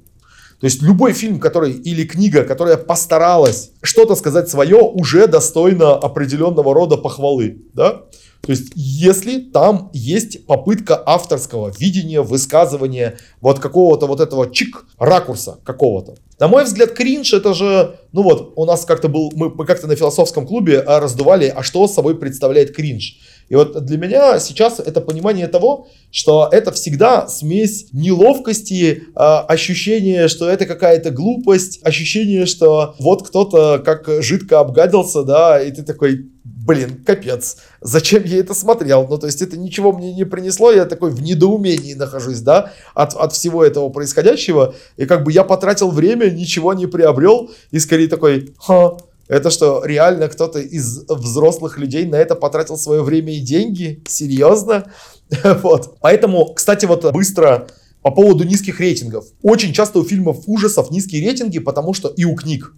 То 0.59 0.65
есть 0.65 0.81
любой 0.81 1.13
фильм, 1.13 1.39
который 1.39 1.71
или 1.71 2.03
книга, 2.03 2.43
которая 2.43 2.75
постаралась 2.75 3.71
что-то 3.81 4.15
сказать 4.15 4.49
свое, 4.49 4.81
уже 4.81 5.25
достойно 5.25 5.93
определенного 5.93 6.73
рода 6.73 6.97
похвалы. 6.97 7.61
Да? 7.73 8.01
То 8.41 8.51
есть, 8.51 8.73
если 8.75 9.39
там 9.39 9.89
есть 9.93 10.45
попытка 10.45 11.01
авторского 11.05 11.71
видения, 11.77 12.21
высказывания 12.21 13.17
вот 13.39 13.59
какого-то 13.59 14.05
вот 14.05 14.19
этого 14.19 14.51
чик, 14.51 14.85
ракурса 14.97 15.59
какого-то. 15.63 16.15
На 16.39 16.47
мой 16.47 16.65
взгляд, 16.65 16.91
кринж 16.91 17.33
это 17.33 17.53
же, 17.53 17.99
ну 18.11 18.21
вот, 18.21 18.53
у 18.55 18.65
нас 18.65 18.85
как-то 18.85 19.07
был, 19.09 19.31
мы, 19.33 19.49
мы 19.49 19.65
как-то 19.65 19.87
на 19.87 19.95
философском 19.95 20.45
клубе 20.45 20.79
а, 20.79 20.99
раздували, 20.99 21.47
а 21.47 21.63
что 21.63 21.87
собой 21.87 22.17
представляет 22.17 22.75
кринж. 22.75 23.17
И 23.49 23.55
вот 23.55 23.85
для 23.85 23.97
меня 23.97 24.39
сейчас 24.39 24.79
это 24.79 25.01
понимание 25.01 25.47
того, 25.47 25.87
что 26.11 26.49
это 26.51 26.71
всегда 26.71 27.27
смесь 27.27 27.87
неловкости, 27.93 29.03
э, 29.03 29.13
ощущение, 29.15 30.27
что 30.27 30.49
это 30.49 30.65
какая-то 30.65 31.11
глупость, 31.11 31.79
ощущение, 31.83 32.45
что 32.45 32.95
вот 32.99 33.27
кто-то 33.27 33.81
как 33.83 34.07
жидко 34.21 34.59
обгадился, 34.59 35.23
да, 35.23 35.61
и 35.61 35.71
ты 35.71 35.83
такой, 35.83 36.29
блин, 36.43 37.03
капец, 37.05 37.57
зачем 37.81 38.23
я 38.25 38.39
это 38.39 38.53
смотрел? 38.53 39.07
Ну, 39.07 39.17
то 39.17 39.27
есть 39.27 39.41
это 39.41 39.57
ничего 39.57 39.93
мне 39.93 40.13
не 40.13 40.25
принесло, 40.25 40.71
я 40.71 40.85
такой 40.85 41.11
в 41.11 41.21
недоумении 41.21 41.93
нахожусь, 41.93 42.39
да, 42.39 42.73
от, 42.93 43.13
от 43.13 43.33
всего 43.33 43.63
этого 43.63 43.89
происходящего, 43.89 44.75
и 44.97 45.05
как 45.05 45.23
бы 45.23 45.31
я 45.31 45.43
потратил 45.43 45.91
время, 45.91 46.29
ничего 46.29 46.73
не 46.73 46.85
приобрел, 46.85 47.51
и 47.71 47.79
скорее 47.79 48.07
такой, 48.07 48.53
ха, 48.59 48.97
это 49.27 49.49
что, 49.49 49.83
реально 49.83 50.29
кто-то 50.29 50.59
из 50.59 51.03
взрослых 51.07 51.77
людей 51.77 52.05
на 52.05 52.15
это 52.15 52.35
потратил 52.35 52.77
свое 52.77 53.01
время 53.01 53.33
и 53.33 53.39
деньги? 53.39 54.03
Серьезно? 54.07 54.91
Вот. 55.61 55.97
Поэтому, 55.99 56.53
кстати, 56.53 56.85
вот 56.85 57.11
быстро 57.11 57.67
по 58.01 58.11
поводу 58.11 58.45
низких 58.45 58.79
рейтингов. 58.79 59.25
Очень 59.41 59.73
часто 59.73 59.99
у 59.99 60.05
фильмов 60.05 60.43
ужасов 60.45 60.91
низкие 60.91 61.21
рейтинги, 61.21 61.59
потому 61.59 61.93
что 61.93 62.07
и 62.07 62.23
у 62.23 62.35
книг. 62.35 62.73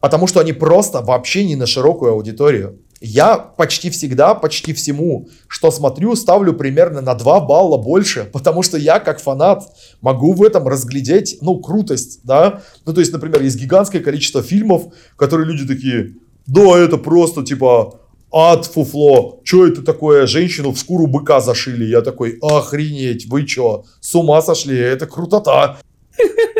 Потому 0.00 0.26
что 0.26 0.40
они 0.40 0.52
просто 0.52 1.00
вообще 1.00 1.44
не 1.44 1.56
на 1.56 1.66
широкую 1.66 2.12
аудиторию. 2.12 2.78
Я 3.00 3.38
почти 3.38 3.90
всегда, 3.90 4.34
почти 4.34 4.72
всему, 4.72 5.28
что 5.46 5.70
смотрю, 5.70 6.16
ставлю 6.16 6.52
примерно 6.52 7.00
на 7.00 7.14
2 7.14 7.40
балла 7.40 7.78
больше, 7.78 8.24
потому 8.32 8.62
что 8.62 8.76
я, 8.76 8.98
как 8.98 9.20
фанат, 9.20 9.64
могу 10.00 10.32
в 10.32 10.42
этом 10.42 10.66
разглядеть, 10.66 11.38
ну, 11.40 11.60
крутость, 11.60 12.20
да. 12.24 12.62
Ну, 12.86 12.92
то 12.92 13.00
есть, 13.00 13.12
например, 13.12 13.42
есть 13.42 13.56
гигантское 13.56 14.02
количество 14.02 14.42
фильмов, 14.42 14.92
которые 15.16 15.46
люди 15.46 15.66
такие, 15.66 16.14
да, 16.46 16.78
это 16.78 16.96
просто, 16.96 17.44
типа, 17.44 18.00
ад, 18.32 18.66
фуфло, 18.66 19.40
что 19.44 19.66
это 19.66 19.82
такое, 19.82 20.26
женщину 20.26 20.72
в 20.72 20.78
шкуру 20.78 21.06
быка 21.06 21.40
зашили. 21.40 21.84
Я 21.84 22.00
такой, 22.02 22.38
охренеть, 22.42 23.26
вы 23.26 23.46
что, 23.46 23.84
с 24.00 24.14
ума 24.14 24.42
сошли, 24.42 24.76
это 24.76 25.06
крутота. 25.06 25.78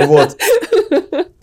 Вот. 0.00 0.36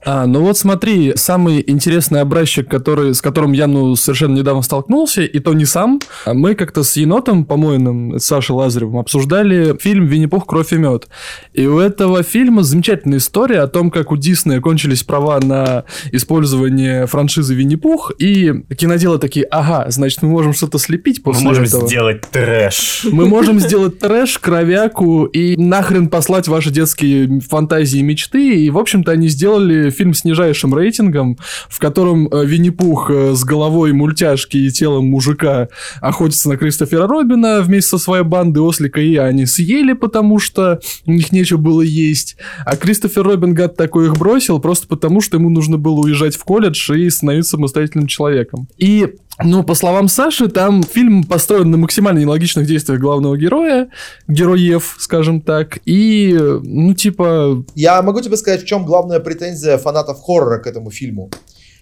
А, 0.06 0.28
ну 0.28 0.42
вот 0.42 0.58
смотри, 0.58 1.14
самый 1.16 1.64
интересный 1.66 2.22
образчик, 2.22 2.70
который, 2.70 3.16
с 3.16 3.22
которым 3.22 3.54
я 3.54 3.66
ну, 3.66 3.96
совершенно 3.96 4.38
недавно 4.38 4.62
столкнулся, 4.62 5.24
и 5.24 5.40
то 5.40 5.54
не 5.54 5.66
сам. 5.66 6.00
А 6.26 6.34
мы 6.36 6.54
как-то 6.54 6.84
с 6.84 6.96
енотом 6.96 7.44
помойным, 7.44 8.20
с 8.20 8.26
Сашей 8.26 8.56
Лазаревым, 8.56 8.98
обсуждали 8.98 9.76
фильм 9.80 10.06
«Винни-Пух. 10.06 10.46
Кровь 10.46 10.74
и 10.74 10.78
мед». 10.78 11.08
И 11.54 11.66
у 11.66 11.80
этого 11.80 12.22
фильма 12.22 12.62
замечательная 12.62 13.18
история 13.18 13.62
о 13.62 13.68
том, 13.68 13.90
как 13.90 14.12
у 14.12 14.18
Диснея 14.18 14.62
кончились 14.62 15.02
права 15.02 15.40
на 15.40 15.86
использование 16.12 17.08
франшизы 17.08 17.56
«Винни-Пух», 17.56 18.12
и 18.20 18.54
киноделы 18.78 19.18
такие, 19.18 19.46
ага, 19.46 19.90
значит, 19.90 20.22
мы 20.22 20.30
можем 20.30 20.54
что-то 20.54 20.78
слепить 20.78 21.24
после 21.24 21.42
Мы 21.44 21.50
можем 21.50 21.64
этого. 21.64 21.88
сделать 21.88 22.22
трэш. 22.30 23.08
Мы 23.12 23.26
можем 23.26 23.60
сделать 23.60 23.98
трэш, 23.98 24.38
кровяку 24.38 25.26
и 25.26 25.58
нахрен 25.58 26.10
послать 26.10 26.48
ваши 26.48 26.70
детские 26.70 27.40
фантазии 27.40 28.00
и 28.00 28.04
мечты. 28.04 28.56
И, 28.56 28.70
в 28.70 28.78
общем-то, 28.78 29.12
они 29.12 29.30
сделали 29.30 29.90
фильм 29.96 30.14
с 30.14 30.24
нижайшим 30.24 30.76
рейтингом, 30.76 31.38
в 31.70 31.80
котором 31.80 32.28
э, 32.28 32.46
Винни-Пух 32.46 33.10
э, 33.10 33.34
с 33.34 33.44
головой 33.44 33.94
мультяшки 33.94 34.58
и 34.58 34.72
телом 34.72 35.06
мужика 35.06 35.70
охотится 36.02 36.50
на 36.50 36.58
Кристофера 36.58 37.08
Робина 37.08 37.62
вместе 37.62 37.92
со 37.92 37.98
своей 37.98 38.24
бандой 38.24 38.60
Ослика 38.60 39.02
и 39.02 39.16
они 39.16 39.46
съели, 39.46 39.94
потому 39.94 40.40
что 40.40 40.80
у 41.06 41.12
них 41.12 41.32
нечего 41.32 41.58
было 41.58 41.82
есть. 41.82 42.38
А 42.66 42.76
Кристофер 42.76 43.24
Робин, 43.24 43.54
гад 43.54 43.76
такой, 43.76 44.08
их 44.08 44.18
бросил 44.18 44.60
просто 44.60 44.88
потому, 44.88 45.22
что 45.22 45.38
ему 45.38 45.50
нужно 45.50 45.78
было 45.78 46.02
уезжать 46.02 46.36
в 46.36 46.44
колледж 46.44 46.92
и 46.92 47.10
становиться 47.10 47.52
самостоятельным 47.52 48.08
человеком. 48.08 48.68
И 48.78 49.16
ну, 49.44 49.64
по 49.64 49.76
словам 49.76 50.08
Саши, 50.08 50.48
там 50.48 50.82
фильм 50.84 51.24
построен 51.24 51.70
на 51.70 51.78
максимально 51.78 52.20
нелогичных 52.20 52.66
действиях 52.66 53.00
главного 53.00 53.38
героя, 53.38 53.90
героев, 54.28 54.96
скажем 55.00 55.42
так, 55.42 55.80
и, 55.86 56.34
ну, 56.64 56.94
типа... 56.94 57.66
Я 57.76 58.02
могу 58.02 58.22
тебе 58.22 58.38
сказать, 58.38 58.64
в 58.64 58.66
чем 58.66 58.86
главная 58.86 59.20
претензия 59.20 59.78
фанатов 59.78 60.22
хоррора 60.22 60.60
к 60.60 60.68
этому 60.68 60.90
фильму. 60.90 61.32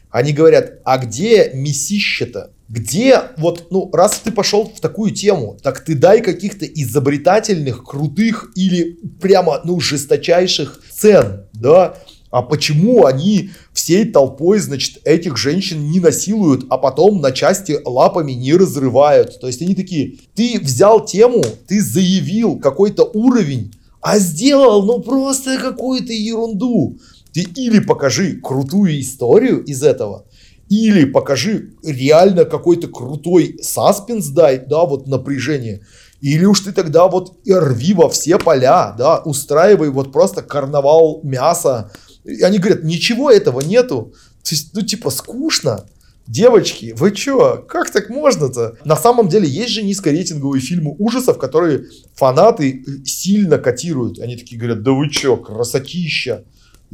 Они 0.09 0.31
говорят, 0.31 0.79
а 0.83 0.97
где 0.97 1.51
месище-то? 1.53 2.51
Где, 2.69 3.21
вот, 3.37 3.67
ну, 3.71 3.89
раз 3.93 4.21
ты 4.23 4.31
пошел 4.31 4.71
в 4.75 4.79
такую 4.79 5.11
тему, 5.11 5.57
так 5.61 5.83
ты 5.83 5.95
дай 5.95 6.21
каких-то 6.21 6.65
изобретательных, 6.65 7.83
крутых 7.83 8.51
или 8.55 8.97
прямо, 9.21 9.61
ну, 9.63 9.79
жесточайших 9.79 10.81
сцен, 10.89 11.45
да? 11.53 11.95
А 12.33 12.41
почему 12.41 13.05
они 13.05 13.51
всей 13.73 14.05
толпой, 14.05 14.57
значит, 14.57 14.97
этих 15.05 15.37
женщин 15.37 15.91
не 15.91 15.99
насилуют, 15.99 16.65
а 16.71 16.79
потом 16.79 17.21
на 17.21 17.31
части 17.31 17.77
лапами 17.85 18.31
не 18.31 18.53
разрывают? 18.53 19.39
То 19.39 19.45
есть 19.45 19.61
они 19.61 19.75
такие, 19.75 20.15
ты 20.33 20.59
взял 20.59 21.05
тему, 21.05 21.43
ты 21.67 21.79
заявил 21.79 22.57
какой-то 22.57 23.03
уровень, 23.13 23.71
а 24.01 24.17
сделал, 24.17 24.83
ну, 24.83 24.99
просто 24.99 25.59
какую-то 25.59 26.11
ерунду. 26.11 26.97
Ты 27.33 27.41
или 27.41 27.77
покажи 27.77 28.39
крутую 28.41 28.99
историю 28.99 29.63
из 29.63 29.83
этого, 29.83 30.25
или 30.69 31.05
покажи 31.05 31.75
реально 31.83 32.45
какой-то 32.45 32.87
крутой 32.87 33.59
саспенс 33.61 34.29
дай, 34.29 34.57
да, 34.57 34.85
вот 34.85 35.05
напряжение. 35.05 35.85
Или 36.19 36.45
уж 36.45 36.61
ты 36.61 36.71
тогда 36.71 37.07
вот 37.07 37.33
рви 37.45 37.93
во 37.93 38.09
все 38.09 38.39
поля, 38.39 38.95
да, 38.97 39.19
устраивай 39.19 39.89
вот 39.89 40.11
просто 40.11 40.41
карнавал 40.41 41.19
мяса, 41.21 41.91
и 42.23 42.41
они 42.41 42.59
говорят, 42.59 42.83
ничего 42.83 43.31
этого 43.31 43.61
нету. 43.61 44.13
То 44.43 44.49
есть, 44.51 44.73
ну, 44.73 44.81
типа, 44.81 45.09
скучно. 45.09 45.85
Девочки, 46.25 46.93
вы 46.97 47.11
чё? 47.11 47.65
Как 47.67 47.91
так 47.91 48.09
можно-то? 48.09 48.77
На 48.85 48.95
самом 48.95 49.27
деле 49.27 49.47
есть 49.47 49.71
же 49.71 49.83
низкорейтинговые 49.83 50.61
фильмы 50.61 50.95
ужасов, 50.97 51.37
которые 51.37 51.87
фанаты 52.15 52.85
сильно 53.05 53.57
котируют. 53.57 54.19
Они 54.19 54.37
такие 54.37 54.57
говорят, 54.57 54.83
да 54.83 54.91
вы 54.91 55.09
чё, 55.09 55.35
красотища 55.35 56.45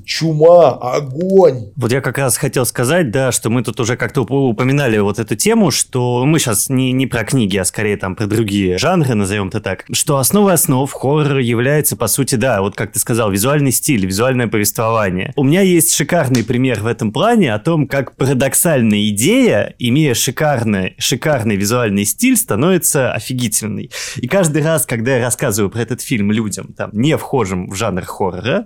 чума, 0.06 0.72
огонь. 0.74 1.72
Вот 1.76 1.91
я 1.91 2.02
как 2.02 2.18
раз 2.18 2.38
хотел 2.38 2.66
сказать, 2.66 3.12
да, 3.12 3.32
что 3.32 3.50
мы 3.50 3.64
тут 3.64 3.80
уже 3.80 3.97
как-то 3.97 4.22
упоминали 4.22 4.97
вот 5.00 5.20
эту 5.20 5.36
тему, 5.36 5.72
что 5.72 6.26
мы 6.26 6.39
сейчас 6.39 6.70
не, 6.70 6.91
не 6.91 7.08
про 7.08 7.24
книги, 7.24 7.58
а 7.58 7.66
скорее 7.66 7.97
там 7.97 8.16
про 8.16 8.28
другие 8.28 8.78
жанры, 8.78 9.16
назовем 9.16 9.47
это 9.50 9.62
так, 9.62 9.86
что 9.91 10.18
основой 10.18 10.54
основ 10.54 10.91
хоррора 10.91 11.41
является, 11.41 11.95
по 11.95 12.08
сути, 12.08 12.36
да, 12.36 12.62
вот 12.62 12.76
как 12.76 12.91
ты 12.93 13.00
сказал, 13.00 13.32
визуальный 13.32 13.72
стиль, 13.72 14.06
визуальное 14.06 14.47
повествование. 14.47 15.34
У 15.36 15.43
меня 15.43 15.62
есть 15.62 15.93
шикарный 15.93 16.43
пример 16.43 16.82
в 16.82 16.88
этом 16.88 17.12
плане 17.12 17.54
о 17.54 17.60
том, 17.60 17.88
как 17.88 18.16
парадоксальная 18.16 19.10
идея, 19.10 19.76
имея 19.80 20.14
шикарный, 20.14 20.95
шикарный 20.97 21.56
визуальный 21.56 22.06
стиль, 22.06 22.38
становится 22.38 23.12
офигительной. 23.14 23.91
И 24.18 24.28
каждый 24.28 24.64
раз, 24.64 24.86
когда 24.86 25.18
я 25.18 25.24
рассказываю 25.24 25.70
про 25.70 25.82
этот 25.82 26.02
фильм 26.02 26.32
людям, 26.32 26.74
там, 26.78 26.89
не 26.93 27.18
вхожим 27.18 27.70
в 27.70 27.76
жанр 27.76 28.04
хоррора, 28.04 28.66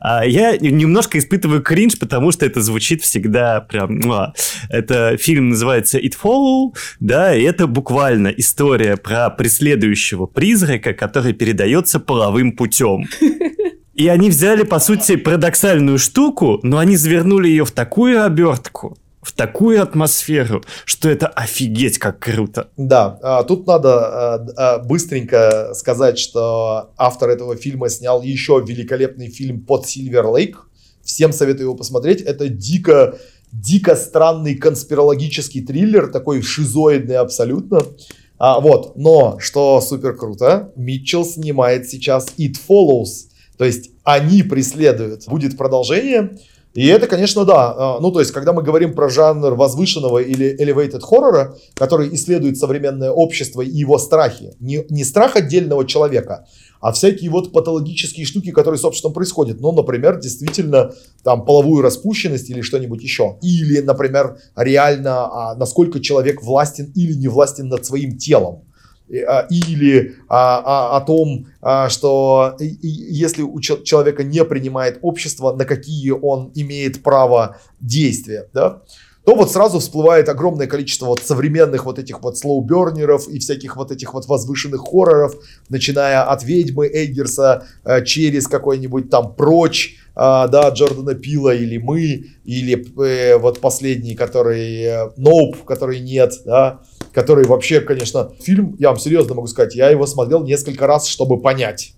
а, 0.00 0.24
я 0.24 0.56
немножко 0.74 1.18
испытываю 1.18 1.62
кринж, 1.62 1.98
потому 1.98 2.32
что 2.32 2.46
это 2.46 2.60
звучит 2.60 3.02
всегда 3.02 3.60
прям... 3.60 4.00
Муа. 4.00 4.34
Это 4.68 5.16
фильм 5.16 5.50
называется 5.50 5.98
It 5.98 6.14
Follow, 6.22 6.74
да, 7.00 7.34
и 7.34 7.42
это 7.42 7.66
буквально 7.66 8.28
история 8.28 8.96
про 8.96 9.30
преследующего 9.30 10.26
призрака, 10.26 10.92
который 10.92 11.32
передается 11.32 12.00
половым 12.00 12.52
путем. 12.52 13.06
И 13.94 14.08
они 14.08 14.28
взяли, 14.28 14.64
по 14.64 14.80
сути, 14.80 15.14
парадоксальную 15.16 15.98
штуку, 15.98 16.58
но 16.64 16.78
они 16.78 16.96
завернули 16.96 17.48
ее 17.48 17.64
в 17.64 17.70
такую 17.70 18.24
обертку, 18.24 18.98
в 19.24 19.32
такую 19.32 19.82
атмосферу, 19.82 20.62
что 20.84 21.08
это 21.08 21.26
офигеть 21.26 21.98
как 21.98 22.18
круто. 22.20 22.68
Да, 22.76 23.18
а, 23.22 23.42
тут 23.42 23.66
надо 23.66 24.34
а, 24.34 24.46
а, 24.56 24.78
быстренько 24.78 25.72
сказать, 25.74 26.18
что 26.18 26.90
автор 26.98 27.30
этого 27.30 27.56
фильма 27.56 27.88
снял 27.88 28.22
еще 28.22 28.62
великолепный 28.64 29.28
фильм 29.30 29.62
под 29.62 29.88
Сильвер 29.88 30.26
Лейк. 30.26 30.68
Всем 31.02 31.32
советую 31.32 31.66
его 31.66 31.74
посмотреть. 31.74 32.20
Это 32.20 32.48
дико, 32.48 33.18
дико 33.50 33.96
странный 33.96 34.56
конспирологический 34.56 35.64
триллер, 35.64 36.08
такой 36.08 36.42
шизоидный 36.42 37.16
абсолютно. 37.16 37.82
А, 38.38 38.60
вот, 38.60 38.94
но 38.96 39.38
что 39.40 39.80
супер 39.80 40.16
круто, 40.16 40.72
Митчелл 40.76 41.24
снимает 41.24 41.88
сейчас 41.88 42.26
It 42.36 42.56
Follows, 42.68 43.30
то 43.56 43.64
есть 43.64 43.90
они 44.02 44.42
преследуют. 44.42 45.26
Будет 45.28 45.56
продолжение. 45.56 46.36
И 46.74 46.86
это, 46.86 47.06
конечно, 47.06 47.44
да. 47.44 47.74
А, 47.76 48.00
ну, 48.00 48.10
то 48.10 48.18
есть, 48.18 48.32
когда 48.32 48.52
мы 48.52 48.62
говорим 48.62 48.94
про 48.94 49.08
жанр 49.08 49.54
возвышенного 49.54 50.18
или 50.18 50.60
elevated 50.60 51.00
хоррора, 51.00 51.56
который 51.74 52.12
исследует 52.14 52.58
современное 52.58 53.12
общество 53.12 53.62
и 53.62 53.70
его 53.70 53.96
страхи, 53.98 54.54
не, 54.58 54.84
не 54.90 55.04
страх 55.04 55.36
отдельного 55.36 55.86
человека, 55.86 56.46
а 56.80 56.92
всякие 56.92 57.30
вот 57.30 57.52
патологические 57.52 58.26
штуки, 58.26 58.50
которые 58.50 58.78
с 58.78 58.84
обществом 58.84 59.12
происходят. 59.12 59.60
Ну, 59.60 59.70
например, 59.70 60.18
действительно, 60.18 60.92
там, 61.22 61.44
половую 61.44 61.80
распущенность 61.80 62.50
или 62.50 62.60
что-нибудь 62.60 63.02
еще. 63.02 63.38
Или, 63.40 63.80
например, 63.80 64.38
реально, 64.56 65.26
а, 65.26 65.54
насколько 65.54 66.00
человек 66.00 66.42
властен 66.42 66.90
или 66.96 67.14
не 67.14 67.28
властен 67.28 67.68
над 67.68 67.86
своим 67.86 68.18
телом. 68.18 68.64
А, 69.10 69.46
или 69.50 70.16
а, 70.28 70.62
а, 70.64 70.96
о 70.96 71.00
том, 71.02 71.46
а, 71.60 71.90
что 71.90 72.56
если 72.58 73.42
у 73.42 73.60
человека 73.60 74.24
не 74.24 74.42
принимает 74.44 74.98
общество, 75.02 75.52
на 75.52 75.66
какие 75.66 76.10
он 76.10 76.50
имеет 76.54 77.02
право 77.02 77.58
действия, 77.80 78.48
да, 78.54 78.82
то 79.24 79.34
вот 79.34 79.50
сразу 79.52 79.78
всплывает 79.78 80.28
огромное 80.28 80.66
количество 80.66 81.06
вот 81.06 81.22
современных 81.22 81.84
вот 81.84 81.98
этих 81.98 82.22
вот 82.22 82.38
слоубернеров 82.38 83.28
и 83.28 83.38
всяких 83.38 83.76
вот 83.76 83.90
этих 83.90 84.14
вот 84.14 84.26
возвышенных 84.26 84.80
хорроров, 84.80 85.34
начиная 85.68 86.22
от 86.22 86.42
«Ведьмы» 86.42 86.86
Эйгерса 86.86 87.66
э, 87.84 88.04
через 88.04 88.46
какой-нибудь 88.46 89.10
там 89.10 89.34
«Прочь», 89.34 89.96
а, 90.16 90.46
да, 90.46 90.68
Джордана 90.68 91.14
Пила 91.14 91.54
или 91.54 91.78
«Мы», 91.78 92.26
или 92.44 92.86
э, 93.02 93.36
вот 93.38 93.60
последний, 93.60 94.14
который 94.14 95.10
«Ноуп», 95.16 95.56
э, 95.56 95.64
который 95.66 96.00
«Нет», 96.00 96.34
да, 96.44 96.82
который 97.14 97.46
вообще, 97.46 97.80
конечно, 97.80 98.32
фильм, 98.40 98.76
я 98.78 98.88
вам 98.88 98.98
серьезно 98.98 99.34
могу 99.34 99.46
сказать, 99.46 99.74
я 99.76 99.88
его 99.88 100.04
смотрел 100.06 100.42
несколько 100.42 100.86
раз, 100.86 101.06
чтобы 101.06 101.40
понять. 101.40 101.94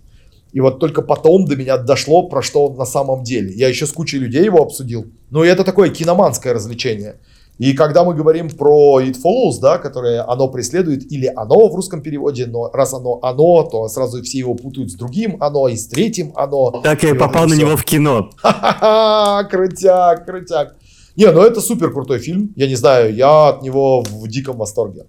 И 0.53 0.61
вот 0.61 0.79
только 0.79 1.03
потом 1.03 1.47
до 1.47 1.57
меня 1.57 1.77
дошло, 1.77 2.29
про 2.29 2.43
что 2.43 2.67
он 2.67 2.77
на 2.77 2.87
самом 2.87 3.25
деле. 3.25 3.53
Я 3.53 3.69
еще 3.69 3.87
с 3.87 3.93
кучей 3.93 4.19
людей 4.19 4.45
его 4.45 4.63
обсудил. 4.63 5.07
Ну 5.31 5.43
и 5.43 5.49
это 5.49 5.65
такое 5.65 5.91
киноманское 5.91 6.55
развлечение. 6.55 7.17
И 7.59 7.73
когда 7.73 8.05
мы 8.05 8.15
говорим 8.15 8.51
про 8.51 9.01
It 9.01 9.17
Follows, 9.23 9.61
да, 9.63 9.79
которое 9.79 10.23
оно 10.31 10.49
преследует, 10.49 11.11
или 11.11 11.27
оно 11.35 11.69
в 11.69 11.75
русском 11.75 12.03
переводе, 12.03 12.47
но 12.47 12.71
раз 12.71 12.93
оно 12.93 13.19
оно, 13.23 13.63
то 13.63 13.89
сразу 13.89 14.23
все 14.23 14.39
его 14.39 14.55
путают 14.55 14.91
с 14.91 14.95
другим 14.95 15.39
оно 15.41 15.67
и 15.69 15.77
с 15.77 15.87
третьим 15.87 16.33
оно. 16.35 16.71
Так 16.83 17.03
я 17.03 17.11
и 17.11 17.15
попал 17.15 17.45
на 17.45 17.55
все. 17.55 17.65
него 17.65 17.77
в 17.77 17.85
кино. 17.85 18.31
Ха-ха-ха, 18.37 19.45
крутяк, 19.45 20.27
крутяк. 20.27 20.77
Не, 21.17 21.33
ну 21.33 21.41
это 21.41 21.61
супер 21.61 21.93
крутой 21.93 22.19
фильм. 22.19 22.53
Я 22.57 22.69
не 22.69 22.75
знаю, 22.75 23.15
я 23.15 23.49
от 23.49 23.63
него 23.63 24.03
в 24.03 24.29
диком 24.29 24.59
восторге. 24.59 25.07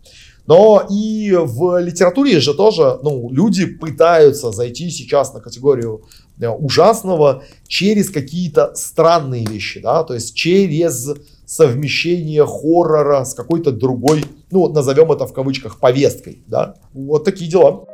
Но 0.48 0.88
и 0.90 1.36
в 1.38 1.78
литературе 1.82 2.40
же 2.40 2.54
тоже, 2.54 3.00
ну, 3.04 3.30
люди 3.30 3.66
пытаются 3.66 4.54
зайти 4.54 4.90
сейчас 4.90 5.34
на 5.34 5.42
категорию 5.42 6.04
э, 6.40 6.48
ужасного 6.48 7.44
через 7.68 8.10
какие-то 8.10 8.72
странные 8.74 9.46
вещи, 9.46 9.82
да, 9.82 10.06
то 10.06 10.14
есть 10.14 10.34
через 10.34 11.14
совмещение 11.46 12.46
хоррора 12.46 13.26
с 13.26 13.34
какой-то 13.34 13.74
другой, 13.74 14.24
ну, 14.50 14.70
назовем 14.70 15.12
это 15.12 15.28
в 15.28 15.34
кавычках, 15.34 15.82
повесткой, 15.82 16.44
да. 16.48 16.76
Вот 16.94 17.26
такие 17.26 17.52
дела. 17.52 17.86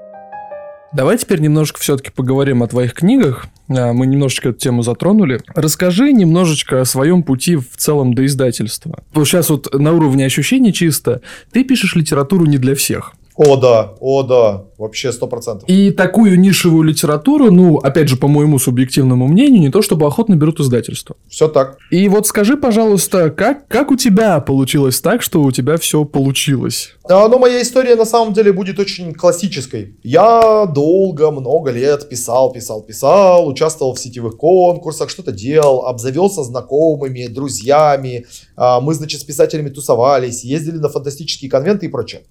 Давай 0.93 1.17
теперь 1.17 1.39
немножко 1.39 1.79
все-таки 1.79 2.11
поговорим 2.11 2.61
о 2.61 2.67
твоих 2.67 2.93
книгах. 2.93 3.47
А, 3.67 3.93
мы 3.93 4.05
немножечко 4.05 4.49
эту 4.49 4.59
тему 4.59 4.83
затронули. 4.83 5.41
Расскажи 5.55 6.13
немножечко 6.13 6.81
о 6.81 6.85
своем 6.85 7.23
пути 7.23 7.55
в 7.55 7.75
целом 7.77 8.13
до 8.13 8.25
издательства. 8.25 9.03
Сейчас 9.13 9.49
вот 9.49 9.73
на 9.73 9.91
уровне 9.93 10.25
ощущений 10.25 10.71
чисто. 10.71 11.21
Ты 11.51 11.63
пишешь 11.63 11.95
литературу 11.95 12.45
не 12.45 12.59
для 12.59 12.75
всех. 12.75 13.13
О, 13.35 13.55
да, 13.55 13.95
о, 13.99 14.21
да, 14.23 14.65
вообще 14.77 15.11
сто 15.11 15.27
процентов. 15.27 15.67
И 15.67 15.89
такую 15.89 16.39
нишевую 16.39 16.83
литературу, 16.83 17.51
ну, 17.51 17.77
опять 17.77 18.07
же, 18.07 18.15
по 18.15 18.27
моему 18.27 18.59
субъективному 18.59 19.27
мнению, 19.27 19.59
не 19.59 19.69
то 19.69 19.81
чтобы 19.81 20.05
охотно 20.05 20.35
берут 20.35 20.59
издательство. 20.59 21.15
Все 21.29 21.47
так. 21.47 21.77
И 21.89 22.07
вот 22.09 22.27
скажи, 22.27 22.57
пожалуйста, 22.57 23.31
как, 23.31 23.67
как 23.67 23.89
у 23.89 23.95
тебя 23.95 24.39
получилось 24.39 25.01
так, 25.01 25.23
что 25.23 25.41
у 25.41 25.51
тебя 25.51 25.77
все 25.77 26.05
получилось? 26.05 26.91
А, 27.09 27.27
ну, 27.27 27.39
моя 27.39 27.61
история 27.61 27.95
на 27.95 28.05
самом 28.05 28.33
деле 28.33 28.53
будет 28.53 28.79
очень 28.79 29.13
классической. 29.13 29.95
Я 30.03 30.67
долго, 30.67 31.31
много 31.31 31.71
лет 31.71 32.07
писал, 32.09 32.51
писал, 32.51 32.81
писал, 32.83 33.47
участвовал 33.47 33.95
в 33.95 33.99
сетевых 33.99 34.37
конкурсах, 34.37 35.09
что-то 35.09 35.31
делал, 35.31 35.87
обзавелся 35.87 36.43
знакомыми, 36.43 37.25
друзьями. 37.27 38.27
А, 38.55 38.79
мы, 38.79 38.93
значит, 38.93 39.21
с 39.21 39.23
писателями 39.23 39.69
тусовались, 39.69 40.43
ездили 40.43 40.77
на 40.77 40.89
фантастические 40.89 41.49
конвенты 41.49 41.87
и 41.87 41.89
прочее. 41.89 42.21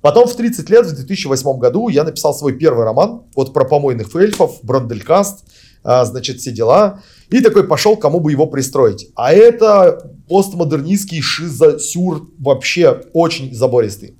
Потом 0.00 0.28
в 0.28 0.34
30 0.34 0.70
лет, 0.70 0.86
в 0.86 0.94
2008 0.94 1.58
году, 1.58 1.88
я 1.88 2.04
написал 2.04 2.34
свой 2.34 2.52
первый 2.52 2.84
роман, 2.84 3.22
вот 3.34 3.52
про 3.52 3.64
помойных 3.64 4.14
эльфов, 4.14 4.58
Бранделькаст, 4.62 5.44
а, 5.82 6.04
значит, 6.04 6.38
все 6.38 6.52
дела. 6.52 7.02
И 7.30 7.40
такой 7.40 7.64
пошел, 7.66 7.96
кому 7.96 8.20
бы 8.20 8.30
его 8.30 8.46
пристроить. 8.46 9.08
А 9.14 9.32
это 9.32 10.12
постмодернистский 10.28 11.20
шиза-сюр 11.20 12.28
вообще 12.38 13.02
очень 13.12 13.54
забористый. 13.54 14.17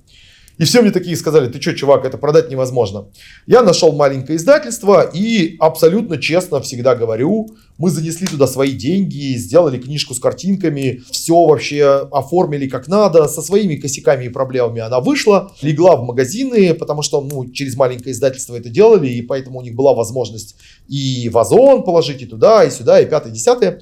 И 0.59 0.65
все 0.65 0.81
мне 0.81 0.91
такие 0.91 1.15
сказали, 1.15 1.47
ты 1.47 1.61
что, 1.61 1.73
чувак, 1.73 2.03
это 2.05 2.17
продать 2.17 2.51
невозможно. 2.51 3.07
Я 3.47 3.63
нашел 3.63 3.93
маленькое 3.93 4.37
издательство 4.37 5.01
и 5.01 5.55
абсолютно 5.57 6.17
честно 6.17 6.59
всегда 6.59 6.95
говорю, 6.95 7.47
мы 7.77 7.89
занесли 7.89 8.27
туда 8.27 8.45
свои 8.45 8.73
деньги, 8.73 9.37
сделали 9.37 9.77
книжку 9.77 10.13
с 10.13 10.19
картинками, 10.19 11.01
все 11.11 11.45
вообще 11.45 12.09
оформили 12.11 12.67
как 12.67 12.89
надо, 12.89 13.29
со 13.29 13.41
своими 13.41 13.77
косяками 13.77 14.25
и 14.25 14.29
проблемами 14.29 14.81
она 14.81 14.99
вышла, 14.99 15.53
легла 15.61 15.95
в 15.95 16.03
магазины, 16.03 16.73
потому 16.73 17.03
что 17.03 17.21
ну, 17.21 17.49
через 17.51 17.77
маленькое 17.77 18.11
издательство 18.11 18.57
это 18.57 18.67
делали, 18.67 19.07
и 19.07 19.21
поэтому 19.21 19.59
у 19.59 19.61
них 19.61 19.75
была 19.75 19.93
возможность 19.93 20.57
и 20.89 21.29
в 21.29 21.37
Озон 21.37 21.83
положить, 21.83 22.21
и 22.21 22.25
туда, 22.25 22.65
и 22.65 22.69
сюда, 22.69 22.99
и 22.99 23.05
пятое, 23.05 23.31
десятое. 23.31 23.81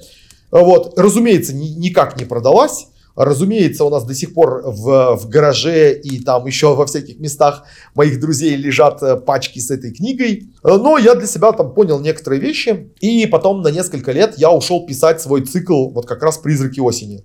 Вот, 0.52 0.96
разумеется, 0.96 1.52
ни, 1.52 1.70
никак 1.70 2.16
не 2.20 2.24
продалась. 2.24 2.86
Разумеется, 3.20 3.84
у 3.84 3.90
нас 3.90 4.04
до 4.04 4.14
сих 4.14 4.32
пор 4.32 4.62
в, 4.64 5.16
в 5.16 5.28
гараже 5.28 5.92
и 5.92 6.20
там 6.20 6.46
еще 6.46 6.76
во 6.76 6.86
всяких 6.86 7.18
местах 7.18 7.64
моих 7.96 8.20
друзей 8.20 8.54
лежат 8.54 9.02
э, 9.02 9.16
пачки 9.16 9.58
с 9.58 9.72
этой 9.72 9.92
книгой. 9.92 10.52
Э, 10.62 10.76
но 10.76 10.98
я 10.98 11.16
для 11.16 11.26
себя 11.26 11.50
там 11.50 11.74
понял 11.74 11.98
некоторые 11.98 12.40
вещи. 12.40 12.92
И 13.00 13.26
потом 13.26 13.62
на 13.62 13.72
несколько 13.72 14.12
лет 14.12 14.34
я 14.36 14.52
ушел 14.52 14.86
писать 14.86 15.20
свой 15.20 15.44
цикл 15.44 15.88
вот 15.88 16.06
как 16.06 16.22
раз 16.22 16.38
«Призраки 16.38 16.78
осени». 16.78 17.24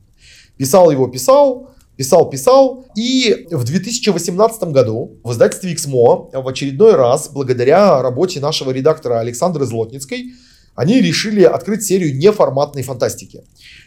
Писал 0.57 0.89
его, 0.89 1.05
писал, 1.05 1.69
писал, 1.95 2.27
писал. 2.27 2.87
И 2.97 3.45
в 3.51 3.63
2018 3.63 4.63
году 4.69 5.19
в 5.23 5.31
издательстве 5.31 5.75
XMO 5.75 6.41
в 6.41 6.47
очередной 6.47 6.95
раз, 6.95 7.29
благодаря 7.29 8.01
работе 8.01 8.39
нашего 8.39 8.71
редактора 8.71 9.19
Александры 9.19 9.65
Злотницкой, 9.65 10.33
они 10.75 10.99
решили 11.01 11.43
открыть 11.43 11.83
серию 11.83 12.17
неформатной 12.17 12.81
фантастики. 12.81 13.43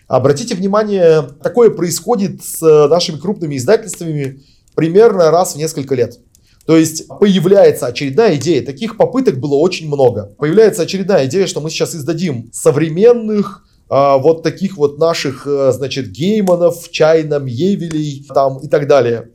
Обратите 0.09 0.55
внимание, 0.55 1.23
такое 1.43 1.71
происходит 1.71 2.45
с 2.45 2.61
нашими 2.89 3.19
крупными 3.19 3.57
издательствами 3.57 4.43
примерно 4.75 5.31
раз 5.31 5.55
в 5.55 5.59
несколько 5.59 5.95
лет. 5.95 6.19
То 6.67 6.77
есть 6.77 7.07
появляется 7.09 7.87
очередная 7.87 8.37
идея. 8.37 8.65
Таких 8.65 8.97
попыток 8.97 9.39
было 9.39 9.55
очень 9.55 9.87
много. 9.87 10.35
Появляется 10.39 10.83
очередная 10.83 11.27
идея, 11.27 11.47
что 11.47 11.61
мы 11.61 11.71
сейчас 11.71 11.95
издадим 11.95 12.51
современных 12.53 13.65
а, 13.89 14.19
вот 14.19 14.43
таких 14.43 14.77
вот 14.77 14.99
наших, 14.99 15.47
э, 15.47 15.71
значит, 15.73 16.11
гейманов, 16.11 16.91
чайном, 16.91 17.47
евелей 17.47 18.27
там 18.35 18.59
и 18.59 18.69
так 18.69 18.89
далее. 18.89 19.31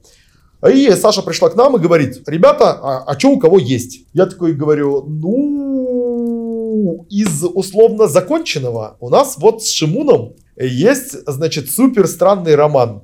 И 0.70 0.92
Саша 0.92 1.22
пришла 1.22 1.50
к 1.50 1.56
нам 1.56 1.78
и 1.78 1.80
говорит, 1.80 2.22
ребята, 2.28 2.74
а, 2.74 3.04
а 3.08 3.18
что 3.18 3.30
у 3.30 3.40
кого 3.40 3.60
есть? 3.60 4.06
Я 4.14 4.26
такой 4.26 4.54
говорю, 4.54 5.06
ну, 5.08 7.08
из 7.10 7.46
условно 7.46 8.08
законченного 8.08 8.98
у 9.00 9.10
нас 9.10 9.38
вот 9.38 9.64
с 9.64 9.72
Шимуном 9.72 10.34
есть, 10.58 11.16
значит, 11.28 11.70
супер 11.70 12.08
странный 12.08 12.56
роман, 12.56 13.04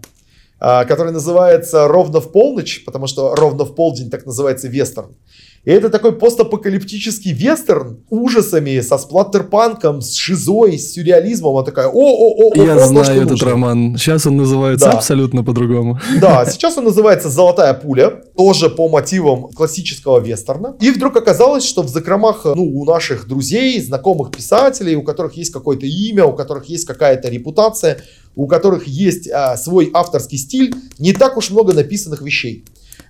а, 0.59 0.85
который 0.85 1.13
называется 1.13 1.87
«Ровно 1.87 2.19
в 2.19 2.31
полночь», 2.31 2.83
потому 2.85 3.07
что 3.07 3.35
ровно 3.35 3.63
в 3.63 3.75
полдень 3.75 4.09
так 4.09 4.25
называется 4.25 4.67
вестерн. 4.67 5.15
И 5.65 5.69
это 5.71 5.89
такой 5.89 6.13
постапокалиптический 6.13 7.33
вестерн 7.33 7.97
ужасами, 8.09 8.79
со 8.81 8.97
сплаттерпанком, 8.97 10.01
с 10.01 10.13
шизой, 10.15 10.77
с 10.79 10.93
сюрреализмом. 10.93 11.55
Он 11.55 11.65
такая, 11.65 11.87
о-о-о, 11.87 12.53
Я 12.55 12.75
о, 12.75 12.87
знаю 12.87 13.17
этот 13.17 13.31
нужно. 13.31 13.49
роман. 13.49 13.97
Сейчас 13.97 14.25
он 14.25 14.37
называется 14.37 14.87
Да. 14.87 14.93
абсолютно 14.93 15.43
по-другому. 15.43 15.99
Да, 16.21 16.45
сейчас 16.49 16.77
он 16.77 16.85
называется 16.85 17.29
«Золотая 17.29 17.73
пуля», 17.73 18.21
тоже 18.37 18.69
по 18.69 18.87
мотивам 18.87 19.49
классического 19.49 20.19
вестерна. 20.19 20.75
И 20.79 20.89
вдруг 20.91 21.17
оказалось, 21.17 21.65
что 21.65 21.81
в 21.83 21.89
закромах 21.89 22.45
ну, 22.45 22.63
у 22.63 22.85
наших 22.85 23.27
друзей, 23.27 23.81
знакомых 23.81 24.31
писателей, 24.31 24.95
у 24.95 25.03
которых 25.03 25.33
есть 25.33 25.51
какое-то 25.51 25.85
имя, 25.85 26.25
у 26.25 26.33
которых 26.33 26.65
есть 26.65 26.85
какая-то 26.85 27.29
репутация, 27.29 28.01
у 28.35 28.47
которых 28.47 28.87
есть 28.87 29.27
а, 29.29 29.57
свой 29.57 29.89
авторский 29.93 30.37
стиль, 30.37 30.73
не 30.99 31.11
так 31.13 31.37
уж 31.37 31.49
много 31.49 31.73
написанных 31.73 32.21
вещей. 32.21 32.63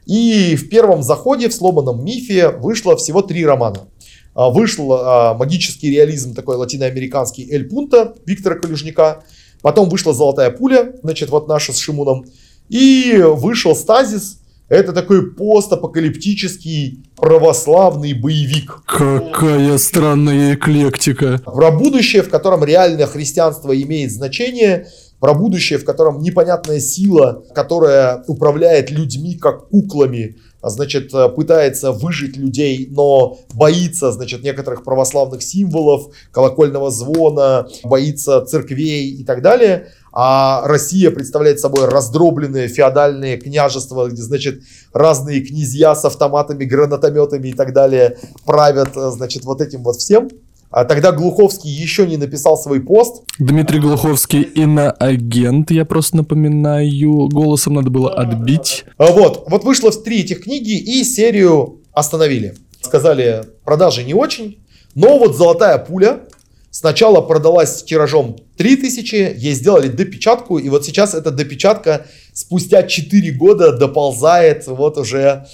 И 0.08 0.56
в 0.56 0.70
первом 0.70 1.04
заходе 1.04 1.50
в 1.50 1.54
«Сломанном 1.54 2.04
мифе» 2.04 2.50
вышло 2.50 2.96
всего 2.96 3.22
три 3.22 3.46
романа. 3.46 3.90
А, 4.34 4.50
Вышел 4.50 4.94
а, 4.94 5.34
магический 5.34 5.92
реализм 5.92 6.34
такой 6.34 6.56
латиноамериканский 6.56 7.50
«Эль 7.52 7.68
Пунта» 7.68 8.16
Виктора 8.26 8.56
Колюжняка. 8.56 9.24
Потом 9.62 9.90
вышла 9.90 10.14
«Золотая 10.14 10.50
пуля», 10.52 10.94
значит, 11.04 11.30
вот 11.30 11.50
наша 11.50 11.74
с 11.74 11.78
Шимуном. 11.78 12.26
И 12.70 13.22
вышел 13.22 13.76
«Стазис». 13.76 14.40
Это 14.70 14.92
такой 14.92 15.32
постапокалиптический 15.32 17.06
православный 17.16 18.14
боевик. 18.14 18.84
Какая 18.86 19.78
странная 19.78 20.56
эклектика. 20.56 21.40
Про 21.46 21.72
будущее, 21.72 22.22
в 22.22 22.30
котором 22.30 22.66
реальное 22.66 23.08
христианство 23.08 23.74
имеет 23.82 24.12
значение, 24.12 24.88
про 25.20 25.34
будущее, 25.34 25.80
в 25.80 25.86
котором 25.86 26.22
непонятная 26.22 26.80
сила, 26.80 27.44
которая 27.54 28.24
управляет 28.28 28.92
людьми 28.92 29.36
как 29.36 29.70
куклами, 29.70 30.38
а, 30.62 30.70
значит, 30.70 31.14
э, 31.14 31.30
пытается 31.30 31.92
выжить 31.92 32.36
людей, 32.36 32.88
но 32.92 33.40
боится, 33.54 34.12
значит, 34.12 34.44
некоторых 34.44 34.84
православных 34.84 35.44
символов, 35.44 36.14
колокольного 36.32 36.92
звона, 36.92 37.68
боится 37.84 38.42
церквей 38.42 39.12
и 39.12 39.24
так 39.24 39.42
далее. 39.42 39.88
А 40.12 40.68
Россия 40.68 41.12
представляет 41.12 41.60
собой 41.60 41.88
раздробленные 41.88 42.68
феодальные 42.68 43.38
княжества, 43.38 44.08
где, 44.08 44.22
значит, 44.22 44.64
разные 44.94 45.42
князья 45.42 45.96
с 45.96 46.04
автоматами, 46.06 46.66
гранатометами 46.66 47.50
и 47.50 47.54
так 47.54 47.72
далее 47.72 48.18
правят, 48.46 48.98
э, 48.98 49.12
значит, 49.12 49.46
вот 49.46 49.62
этим 49.62 49.84
вот 49.84 49.98
всем. 49.98 50.30
А 50.70 50.84
тогда 50.84 51.12
Глуховский 51.12 51.70
еще 51.70 52.06
не 52.06 52.18
написал 52.18 52.58
свой 52.58 52.82
пост. 52.82 53.24
Дмитрий 53.40 53.80
Глуховский 53.80 54.42
иноагент, 54.42 55.72
я 55.72 55.86
просто 55.86 56.18
напоминаю. 56.18 57.30
Голосом 57.30 57.76
надо 57.76 57.90
было 57.90 58.14
отбить. 58.14 58.84
А 58.98 59.12
Вот, 59.12 59.46
вот 59.50 59.64
вышло 59.64 59.92
три 59.92 60.22
этих 60.22 60.44
книги 60.44 60.78
и 60.78 61.04
серию 61.04 61.82
остановили. 61.94 62.56
Сказали, 62.82 63.44
продажи 63.64 64.04
не 64.04 64.14
очень, 64.14 64.60
но 64.94 65.18
вот 65.18 65.36
«Золотая 65.36 65.78
пуля» 65.78 66.22
сначала 66.70 67.22
продалась 67.22 67.84
тиражом 67.84 68.38
3000, 68.58 69.36
ей 69.38 69.54
сделали 69.54 69.88
допечатку, 69.88 70.58
и 70.58 70.70
вот 70.70 70.86
сейчас 70.86 71.14
эта 71.14 71.32
допечатка 71.32 72.06
спустя 72.34 72.84
4 72.84 73.32
года 73.32 73.76
доползает 73.76 74.68
вот 74.68 74.98
уже 74.98 75.48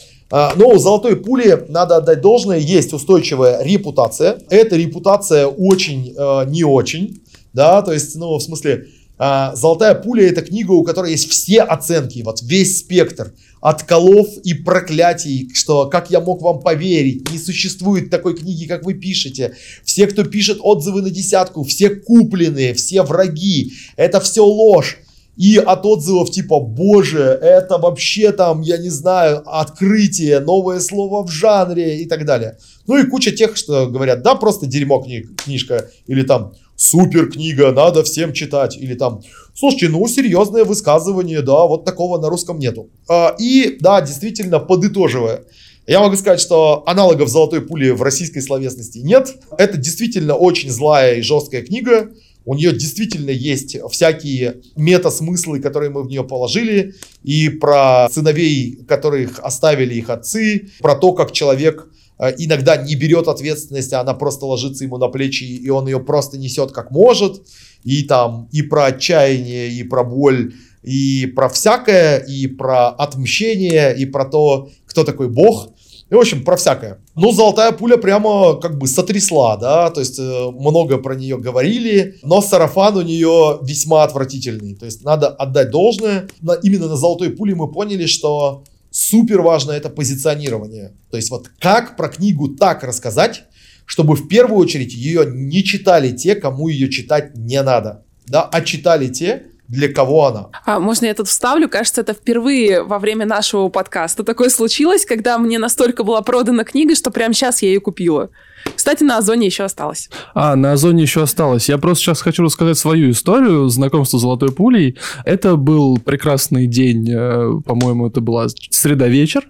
Но 0.56 0.70
у 0.70 0.80
золотой 0.80 1.16
пули, 1.16 1.66
надо 1.70 1.98
отдать 1.98 2.22
должное, 2.22 2.58
есть 2.58 2.92
устойчивая 2.92 3.62
репутация. 3.64 4.40
Эта 4.50 4.76
репутация 4.76 5.46
очень 5.46 6.16
э, 6.18 6.46
не 6.48 6.64
очень, 6.64 7.22
да, 7.54 7.84
то 7.84 7.94
есть, 7.94 8.16
ну, 8.16 8.36
в 8.38 8.42
смысле, 8.42 8.88
а, 9.20 9.56
Золотая 9.56 9.94
пуля 9.96 10.28
это 10.28 10.42
книга, 10.42 10.72
у 10.72 10.84
которой 10.84 11.12
есть 11.12 11.30
все 11.30 11.62
оценки, 11.62 12.24
вот 12.24 12.42
весь 12.42 12.80
спектр 12.80 13.34
отколов 13.62 14.28
и 14.44 14.54
проклятий, 14.54 15.50
что 15.54 15.86
как 15.86 16.10
я 16.10 16.20
мог 16.20 16.42
вам 16.42 16.60
поверить, 16.62 17.32
не 17.32 17.38
существует 17.38 18.10
такой 18.10 18.36
книги, 18.36 18.66
как 18.66 18.84
вы 18.84 18.96
пишете. 18.96 19.56
Все, 19.86 20.08
кто 20.08 20.24
пишет 20.24 20.58
отзывы 20.62 21.02
на 21.02 21.12
десятку, 21.12 21.64
все 21.64 21.92
купленные, 21.92 22.74
все 22.74 23.04
враги, 23.04 23.74
это 23.96 24.20
все 24.20 24.44
ложь. 24.44 24.98
И 25.36 25.58
от 25.58 25.86
отзывов 25.86 26.30
типа, 26.30 26.60
боже, 26.60 27.22
это 27.42 27.78
вообще 27.80 28.32
там, 28.32 28.62
я 28.62 28.78
не 28.78 28.90
знаю, 28.90 29.42
открытие, 29.46 30.40
новое 30.40 30.80
слово 30.80 31.26
в 31.26 31.32
жанре 31.32 32.02
и 32.02 32.06
так 32.06 32.26
далее. 32.26 32.58
Ну 32.86 32.98
и 32.98 33.08
куча 33.08 33.32
тех, 33.32 33.58
что 33.58 33.88
говорят, 33.88 34.22
да, 34.22 34.36
просто 34.36 34.68
дерьмо 34.68 35.04
кни- 35.04 35.24
книжка, 35.36 35.90
или 36.06 36.22
там, 36.22 36.54
супер 36.76 37.32
книга, 37.32 37.72
надо 37.72 38.04
всем 38.04 38.34
читать, 38.34 38.78
или 38.78 38.94
там, 38.94 39.22
слушайте, 39.56 39.90
ну 39.90 40.08
серьезное 40.08 40.66
высказывание, 40.66 41.42
да, 41.42 41.66
вот 41.66 41.84
такого 41.86 42.20
на 42.20 42.30
русском 42.30 42.60
нету. 42.60 42.90
А, 43.10 43.36
И 43.40 43.78
да, 43.80 44.02
действительно, 44.02 44.60
подытоживая, 44.60 45.44
я 45.88 46.00
могу 46.00 46.16
сказать, 46.16 46.40
что 46.40 46.84
аналогов 46.86 47.28
золотой 47.28 47.62
пули 47.62 47.90
в 47.90 48.02
российской 48.04 48.40
словесности 48.40 49.00
нет. 49.00 49.36
Это 49.58 49.78
действительно 49.78 50.36
очень 50.36 50.70
злая 50.70 51.16
и 51.16 51.22
жесткая 51.22 51.62
книга. 51.62 52.10
У 52.46 52.56
нее 52.56 52.74
действительно 52.74 53.30
есть 53.30 53.78
всякие 53.90 54.62
мета-смыслы, 54.76 55.60
которые 55.60 55.90
мы 55.90 56.04
в 56.04 56.08
нее 56.08 56.24
положили. 56.24 56.96
И 57.24 57.50
про 57.50 58.10
сыновей, 58.12 58.80
которых 58.88 59.40
оставили 59.40 59.96
их 59.96 60.10
отцы. 60.10 60.70
Про 60.80 60.96
то, 60.96 61.14
как 61.14 61.32
человек 61.32 61.88
э, 62.20 62.34
иногда 62.38 62.78
не 62.78 62.96
берет 62.96 63.28
ответственность, 63.28 63.94
а 63.94 64.02
она 64.02 64.14
просто 64.14 64.46
ложится 64.46 64.84
ему 64.84 64.98
на 64.98 65.08
плечи, 65.08 65.44
и 65.44 65.70
он 65.70 65.88
ее 65.88 66.00
просто 66.00 66.38
несет 66.38 66.72
как 66.72 66.92
может. 66.92 67.44
И 67.84 68.04
там 68.04 68.50
и 68.52 68.62
про 68.62 68.86
отчаяние, 68.86 69.70
и 69.70 69.84
про 69.84 70.04
боль, 70.04 70.54
и 70.84 71.26
про 71.28 71.48
всякое, 71.50 72.20
и 72.20 72.48
про 72.48 72.90
отмщение, 72.90 73.96
и 73.98 74.06
про 74.06 74.26
то, 74.26 74.70
кто 74.86 75.04
такой 75.04 75.30
Бог. 75.30 75.70
И, 76.14 76.16
в 76.16 76.20
общем, 76.20 76.44
про 76.44 76.58
всякое. 76.58 77.00
Ну, 77.16 77.32
«Золотая 77.32 77.72
пуля» 77.72 77.98
прямо 77.98 78.60
как 78.62 78.78
бы 78.78 78.86
сотрясла, 78.86 79.58
да, 79.58 79.90
то 79.90 80.00
есть 80.00 80.20
э, 80.20 80.52
много 80.52 81.00
про 81.00 81.16
нее 81.16 81.40
говорили, 81.40 82.20
но 82.22 82.40
сарафан 82.40 82.98
у 82.98 83.02
нее 83.02 83.58
весьма 83.64 84.04
отвратительный. 84.04 84.76
То 84.76 84.86
есть 84.86 85.04
надо 85.04 85.30
отдать 85.30 85.72
должное. 85.72 86.28
Именно 86.62 86.90
на 86.90 86.98
«Золотой 86.98 87.32
пуле» 87.32 87.56
мы 87.56 87.72
поняли, 87.72 88.06
что 88.06 88.64
супер 88.92 89.42
важно 89.42 89.72
это 89.72 89.90
позиционирование. 89.90 90.94
То 91.10 91.18
есть 91.18 91.32
вот 91.32 91.50
как 91.60 91.98
про 91.98 92.10
книгу 92.10 92.50
так 92.50 92.84
рассказать, 92.84 93.46
чтобы 93.88 94.16
в 94.16 94.28
первую 94.28 94.60
очередь 94.60 94.94
ее 94.94 95.26
не 95.26 95.64
читали 95.64 96.12
те, 96.12 96.36
кому 96.36 96.68
ее 96.68 96.92
читать 96.92 97.36
не 97.36 97.60
надо, 97.64 98.06
да, 98.28 98.44
а 98.44 98.62
читали 98.62 99.08
те, 99.08 99.48
для 99.74 99.92
кого 99.92 100.28
она. 100.28 100.48
А 100.66 100.80
можно 100.80 101.08
я 101.08 101.14
тут 101.14 101.28
вставлю? 101.28 101.68
Кажется, 101.68 102.02
это 102.02 102.14
впервые 102.14 102.84
во 102.84 103.00
время 103.00 103.26
нашего 103.26 103.70
подкаста 103.70 104.24
такое 104.24 104.50
случилось, 104.50 105.06
когда 105.06 105.38
мне 105.40 105.58
настолько 105.58 106.04
была 106.04 106.22
продана 106.22 106.64
книга, 106.64 106.96
что 106.96 107.10
прямо 107.10 107.34
сейчас 107.34 107.62
я 107.64 107.70
ее 107.70 107.80
купила. 107.80 108.30
Кстати, 108.76 109.04
на 109.04 109.18
Озоне 109.18 109.48
еще 109.48 109.64
осталось. 109.64 110.10
А, 110.34 110.56
на 110.56 110.74
Озоне 110.74 111.02
еще 111.04 111.24
осталось. 111.24 111.68
Я 111.68 111.78
просто 111.78 112.04
сейчас 112.04 112.22
хочу 112.22 112.44
рассказать 112.44 112.78
свою 112.78 113.12
историю 113.12 113.68
знакомства 113.68 114.20
с 114.20 114.22
Золотой 114.22 114.52
Пулей. 114.52 114.98
Это 115.26 115.58
был 115.58 115.98
прекрасный 115.98 116.68
день, 116.68 117.10
э, 117.12 117.60
по-моему, 117.66 118.08
это 118.08 118.22
была 118.22 118.48
среда 118.70 119.08
вечер. 119.08 119.50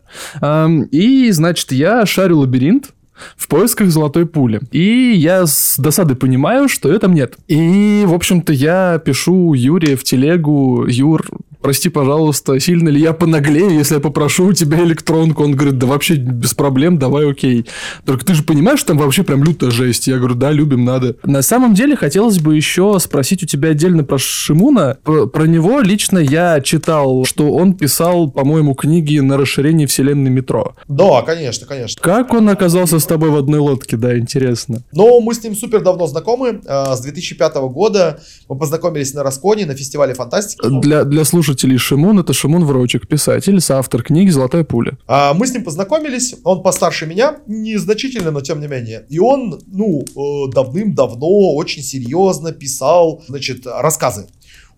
И, 0.92 1.32
значит, 1.32 1.72
я 1.72 2.06
шарю 2.06 2.40
лабиринт, 2.40 2.94
в 3.38 3.48
поисках 3.48 3.90
золотой 3.90 4.26
пули. 4.26 4.62
И 4.72 5.14
я 5.16 5.46
с 5.46 5.78
досадой 5.78 6.16
понимаю, 6.16 6.68
что 6.70 6.92
ее 6.92 7.00
там 7.00 7.14
нет. 7.14 7.36
И, 7.48 8.04
в 8.06 8.14
общем-то, 8.14 8.54
я 8.54 9.00
пишу 9.04 9.54
Юре 9.54 9.96
в 9.96 10.04
телегу, 10.04 10.86
Юр, 10.88 11.26
прости, 11.64 11.90
пожалуйста, 11.90 12.60
сильно 12.60 12.90
ли 12.90 13.00
я 13.00 13.14
понаглею, 13.14 13.72
если 13.72 13.96
я 13.96 14.00
попрошу 14.00 14.48
у 14.48 14.54
тебя 14.54 14.84
электронку? 14.84 15.44
Он 15.44 15.54
говорит, 15.54 15.80
да 15.80 15.88
вообще 15.88 16.16
без 16.16 16.54
проблем, 16.54 17.00
давай, 17.00 17.28
окей. 17.30 17.66
Только 18.06 18.26
ты 18.26 18.34
же 18.36 18.44
понимаешь, 18.44 18.80
что 18.80 18.90
там 18.90 18.98
вообще 18.98 19.24
прям 19.24 19.44
лютая 19.44 19.72
жесть. 19.72 20.08
Я 20.08 20.18
говорю, 20.18 20.36
да, 20.36 20.52
любим, 20.52 20.84
надо. 20.84 21.16
На 21.24 21.42
самом 21.42 21.74
деле, 21.74 21.96
хотелось 21.96 22.40
бы 22.40 22.56
еще 22.56 23.00
спросить 23.00 23.42
у 23.44 23.48
тебя 23.48 23.70
отдельно 23.70 24.04
про 24.04 24.18
Шимуна. 24.18 24.98
Про, 25.04 25.26
про 25.28 25.46
него 25.46 25.80
лично 25.80 26.20
я 26.20 26.60
читал, 26.62 27.26
что 27.26 27.52
он 27.54 27.74
писал, 27.74 28.30
по-моему, 28.30 28.76
книги 28.76 29.20
на 29.20 29.38
расширение 29.38 29.88
вселенной 29.88 30.30
метро. 30.30 30.76
Да, 30.88 31.22
конечно, 31.22 31.66
конечно. 31.66 32.02
Как 32.02 32.34
он 32.34 32.50
оказался 32.50 33.00
с 33.00 33.06
тобой 33.06 33.30
в 33.30 33.38
одной 33.38 33.60
лодке, 33.60 33.96
да, 33.96 34.18
интересно. 34.20 34.84
Но 34.92 35.22
мы 35.22 35.34
с 35.34 35.42
ним 35.44 35.56
супер 35.56 35.82
давно 35.82 36.08
знакомы. 36.08 36.62
Э, 36.66 36.96
С 36.96 37.00
2005 37.00 37.56
года 37.72 38.20
мы 38.50 38.58
познакомились 38.58 39.14
на 39.14 39.24
Расконе, 39.24 39.66
на 39.66 39.76
фестивале 39.76 40.14
фантастики. 40.14 40.68
Для, 40.82 41.06
для 41.06 41.24
слушателей 41.24 41.53
Шимун, 41.78 42.20
это 42.20 42.34
Шимун 42.34 42.66
Врочек, 42.66 43.08
писатель, 43.08 43.60
соавтор 43.62 44.04
книги 44.04 44.30
«Золотая 44.30 44.64
пуля». 44.64 44.98
А, 45.08 45.34
Мы 45.34 45.48
с 45.48 45.54
ним 45.54 45.64
познакомились, 45.64 46.36
он 46.44 46.62
постарше 46.64 47.06
меня, 47.06 47.38
незначительно, 47.48 48.32
но 48.32 48.42
тем 48.42 48.60
не 48.60 48.68
менее. 48.68 49.06
И 49.10 49.20
он, 49.20 49.62
ну, 49.68 50.02
э, 50.04 50.52
давным-давно 50.52 51.56
очень 51.56 51.84
серьезно 51.84 52.52
писал, 52.52 53.22
значит, 53.28 53.66
рассказы. 53.66 54.28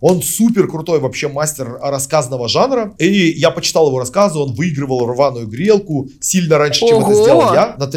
Он 0.02 0.22
супер 0.22 0.68
крутой 0.68 1.00
вообще 1.00 1.28
мастер 1.30 1.80
рассказного 1.82 2.48
жанра. 2.48 2.94
И 3.00 3.32
я 3.38 3.50
почитал 3.52 3.88
его 3.88 4.00
рассказы, 4.00 4.38
он 4.38 4.54
выигрывал 4.54 5.08
рваную 5.08 5.48
грелку 5.48 6.10
сильно 6.20 6.58
раньше, 6.58 6.82
чем 6.82 6.98
это 7.00 7.08
Ого! 7.08 7.24
сделал 7.24 7.54
я. 7.54 7.76
На 7.80 7.90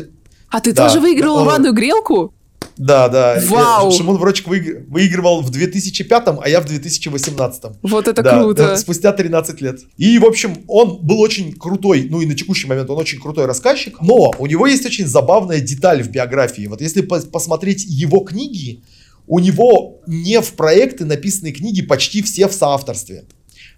А 0.50 0.60
ты 0.60 0.72
Да. 0.72 0.86
тоже 0.86 1.00
выиграл 1.00 1.44
рваную 1.44 1.74
грелку? 1.74 2.32
Да, 2.78 3.08
да. 3.08 3.40
Вау! 3.48 3.90
Шимон 3.90 4.16
Врочек 4.16 4.46
выигр- 4.48 4.84
выигрывал 4.88 5.42
в 5.42 5.50
2005, 5.50 6.24
а 6.42 6.48
я 6.48 6.60
в 6.60 6.64
2018. 6.66 7.64
Вот 7.82 8.08
это 8.08 8.22
Да, 8.22 8.40
круто. 8.40 8.62
да, 8.68 8.76
спустя 8.76 9.12
13 9.12 9.60
лет. 9.60 9.80
И, 9.96 10.18
в 10.18 10.24
общем, 10.24 10.58
он 10.68 10.98
был 11.02 11.20
очень 11.20 11.52
крутой, 11.52 12.06
ну 12.10 12.20
и 12.20 12.26
на 12.26 12.34
текущий 12.34 12.66
момент 12.68 12.88
он 12.90 12.98
очень 12.98 13.20
крутой 13.20 13.46
рассказчик, 13.46 14.00
но 14.00 14.32
у 14.38 14.46
него 14.46 14.66
есть 14.66 14.86
очень 14.86 15.06
забавная 15.06 15.60
деталь 15.60 16.02
в 16.02 16.10
биографии. 16.10 16.66
Вот 16.68 16.80
если 16.80 17.02
пос- 17.04 17.28
посмотреть 17.28 17.84
его 17.86 18.20
книги, 18.20 18.82
у 19.26 19.40
него 19.40 20.00
не 20.06 20.40
в 20.40 20.52
проекты 20.54 21.04
написанные 21.04 21.52
книги 21.52 21.82
почти 21.82 22.22
все 22.22 22.48
в 22.48 22.52
соавторстве. 22.54 23.24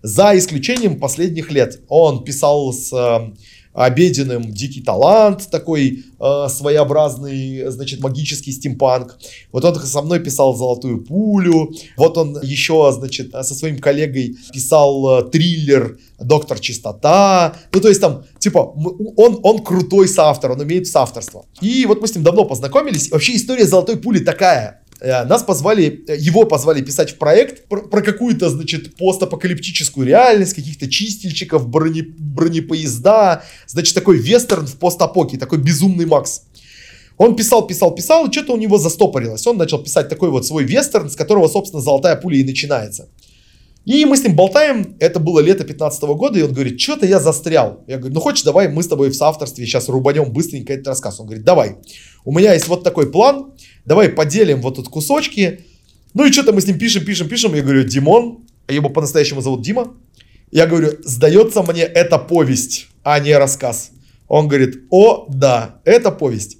За 0.02 0.36
исключением 0.38 0.98
последних 0.98 1.50
лет. 1.50 1.80
Он 1.88 2.24
писал 2.24 2.72
с 2.72 2.90
э, 2.92 3.32
Обеденным 3.72 4.52
«Дикий 4.52 4.82
талант», 4.82 5.48
такой 5.50 6.04
э, 6.18 6.46
своеобразный, 6.48 7.70
значит, 7.70 8.00
магический 8.00 8.52
стимпанк. 8.52 9.16
Вот 9.52 9.64
он 9.64 9.74
со 9.76 10.02
мной 10.02 10.18
писал 10.20 10.56
«Золотую 10.56 11.04
пулю». 11.04 11.72
Вот 11.96 12.18
он 12.18 12.38
еще, 12.42 12.92
значит, 12.92 13.30
со 13.30 13.54
своим 13.54 13.78
коллегой 13.78 14.36
писал 14.52 15.20
э, 15.20 15.30
триллер 15.30 15.98
«Доктор 16.18 16.58
Чистота». 16.58 17.54
Ну, 17.72 17.80
то 17.80 17.88
есть 17.88 18.00
там, 18.00 18.24
типа, 18.38 18.74
он, 19.16 19.38
он 19.42 19.60
крутой 19.60 20.08
соавтор, 20.08 20.52
он 20.52 20.60
умеет 20.60 20.88
соавторство. 20.88 21.46
И 21.60 21.86
вот 21.86 22.00
мы 22.00 22.08
с 22.08 22.14
ним 22.14 22.24
давно 22.24 22.44
познакомились. 22.44 23.10
Вообще 23.10 23.36
история 23.36 23.66
«Золотой 23.66 23.96
пули» 23.96 24.18
такая. 24.18 24.79
Э, 25.00 25.24
Нас 25.24 25.42
позвали, 25.42 26.04
э, 26.06 26.16
его 26.16 26.44
позвали 26.44 26.82
писать 26.82 27.12
в 27.12 27.18
проект 27.18 27.68
про, 27.68 27.82
про 27.82 28.02
какую-то, 28.02 28.50
значит, 28.50 28.96
постапокалиптическую 28.96 30.06
реальность, 30.06 30.54
каких-то 30.54 30.88
чистильщиков, 30.88 31.68
броне, 31.68 32.02
бронепоезда, 32.02 33.42
значит, 33.66 33.94
такой 33.94 34.18
вестерн 34.18 34.66
в 34.66 34.76
постапоке, 34.76 35.38
такой 35.38 35.58
безумный 35.58 36.06
Макс. 36.06 36.42
Он 37.16 37.36
писал, 37.36 37.66
писал, 37.66 37.94
писал, 37.94 38.26
и 38.26 38.32
что-то 38.32 38.54
у 38.54 38.56
него 38.56 38.78
застопорилось. 38.78 39.46
Он 39.46 39.58
начал 39.58 39.82
писать 39.82 40.08
такой 40.08 40.30
вот 40.30 40.46
свой 40.46 40.64
вестерн, 40.64 41.10
с 41.10 41.16
которого, 41.16 41.48
собственно, 41.48 41.82
«Золотая 41.82 42.16
пуля» 42.16 42.38
и 42.38 42.44
начинается. 42.44 43.08
И 43.86 44.04
мы 44.04 44.16
с 44.16 44.22
ним 44.22 44.36
болтаем, 44.36 44.96
это 45.00 45.20
было 45.20 45.40
лето 45.40 45.64
15 45.64 46.02
года, 46.02 46.38
и 46.38 46.42
он 46.42 46.52
говорит, 46.52 46.78
что-то 46.80 47.06
я 47.06 47.18
застрял. 47.18 47.82
Я 47.86 47.96
говорю, 47.96 48.14
ну 48.14 48.20
хочешь, 48.20 48.44
давай 48.44 48.68
мы 48.68 48.82
с 48.82 48.88
тобой 48.88 49.10
в 49.10 49.14
соавторстве 49.14 49.64
сейчас 49.64 49.88
рубанем 49.88 50.32
быстренько 50.32 50.74
этот 50.74 50.88
рассказ. 50.88 51.18
Он 51.18 51.26
говорит, 51.26 51.44
давай, 51.44 51.76
у 52.24 52.36
меня 52.36 52.52
есть 52.52 52.68
вот 52.68 52.84
такой 52.84 53.10
план, 53.10 53.52
давай 53.86 54.10
поделим 54.10 54.60
вот 54.60 54.76
тут 54.76 54.88
кусочки. 54.88 55.64
Ну 56.12 56.26
и 56.26 56.32
что-то 56.32 56.52
мы 56.52 56.60
с 56.60 56.66
ним 56.66 56.78
пишем, 56.78 57.04
пишем, 57.04 57.28
пишем. 57.28 57.54
Я 57.54 57.62
говорю, 57.62 57.84
Димон, 57.84 58.46
его 58.68 58.90
по-настоящему 58.90 59.40
зовут 59.40 59.62
Дима. 59.62 59.94
Я 60.50 60.66
говорю, 60.66 60.98
сдается 61.02 61.62
мне 61.62 61.82
это 61.82 62.18
повесть, 62.18 62.88
а 63.02 63.18
не 63.20 63.36
рассказ. 63.36 63.92
Он 64.28 64.46
говорит, 64.46 64.84
о, 64.90 65.26
да, 65.28 65.80
это 65.84 66.10
повесть. 66.10 66.58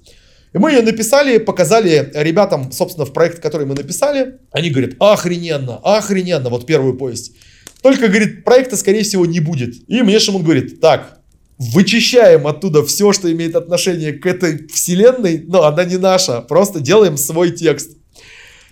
И 0.53 0.57
мы 0.57 0.71
ее 0.71 0.81
написали, 0.81 1.37
показали 1.37 2.11
ребятам, 2.13 2.71
собственно, 2.71 3.05
в 3.05 3.13
проект, 3.13 3.39
который 3.39 3.65
мы 3.65 3.75
написали. 3.75 4.39
Они 4.51 4.69
говорят, 4.69 4.95
охрененно, 4.99 5.77
охрененно, 5.77 6.49
вот 6.49 6.65
первую 6.65 6.97
повесть. 6.97 7.33
Только, 7.81 8.09
говорит, 8.09 8.43
проекта, 8.43 8.75
скорее 8.75 9.03
всего, 9.03 9.25
не 9.25 9.39
будет. 9.39 9.75
И 9.87 10.01
мне 10.01 10.19
Шимон 10.19 10.43
говорит, 10.43 10.81
так, 10.81 11.21
вычищаем 11.57 12.47
оттуда 12.47 12.83
все, 12.83 13.13
что 13.13 13.31
имеет 13.31 13.55
отношение 13.55 14.13
к 14.13 14.25
этой 14.25 14.67
вселенной, 14.67 15.43
но 15.47 15.63
она 15.63 15.85
не 15.85 15.97
наша, 15.97 16.41
просто 16.41 16.79
делаем 16.79 17.17
свой 17.17 17.51
текст. 17.51 17.97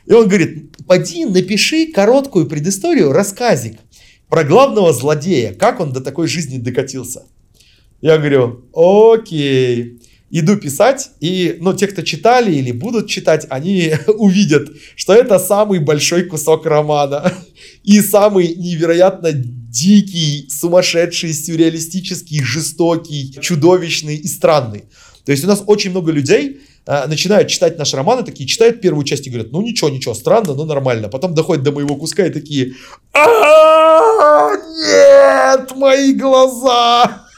И 0.06 0.14
он 0.14 0.28
говорит, 0.28 0.76
поди 0.88 1.26
напиши 1.26 1.88
короткую 1.92 2.48
предысторию, 2.48 3.12
рассказик 3.12 3.80
про 4.28 4.44
главного 4.44 4.92
злодея, 4.92 5.54
как 5.54 5.80
он 5.80 5.94
до 5.94 6.02
такой 6.02 6.28
жизни 6.28 6.58
докатился. 6.58 7.26
Я 8.02 8.18
говорю, 8.18 8.66
окей. 8.74 10.00
Иду 10.32 10.58
писать, 10.58 11.12
и, 11.20 11.58
ну, 11.60 11.74
те, 11.74 11.88
кто 11.88 12.04
читали 12.04 12.54
или 12.54 12.72
будут 12.72 13.10
читать, 13.10 13.48
они 13.50 13.94
увидят, 14.08 14.70
что 14.96 15.14
это 15.14 15.40
самый 15.40 15.80
большой 15.80 16.24
кусок 16.24 16.66
романа. 16.66 17.34
И 17.84 18.02
самый 18.02 18.56
невероятно 18.56 19.32
дикий, 19.34 20.48
сумасшедший, 20.50 21.34
сюрреалистический, 21.34 22.44
жестокий, 22.44 23.36
чудовищный 23.42 24.18
и 24.18 24.28
странный. 24.28 24.84
То 25.26 25.32
есть 25.32 25.44
у 25.44 25.48
нас 25.48 25.64
очень 25.66 25.92
много 25.92 26.12
людей 26.12 26.62
э, 26.86 27.08
начинают 27.08 27.50
читать 27.50 27.78
наш 27.78 27.94
роман 27.94 28.20
и 28.20 28.26
такие 28.26 28.48
читают 28.48 28.82
первую 28.82 29.06
часть 29.06 29.28
и 29.28 29.30
говорят, 29.30 29.52
ну 29.52 29.62
ничего, 29.62 29.90
ничего, 29.90 30.14
странно, 30.14 30.54
но 30.54 30.66
нормально. 30.66 31.08
Потом 31.08 31.34
доходят 31.34 31.64
до 31.64 31.72
моего 31.72 31.96
куска 31.96 32.26
и 32.26 32.32
такие, 32.32 32.74
«А, 33.14 34.50
нет, 34.56 35.76
мои 35.76 36.14
глаза. 36.14 37.29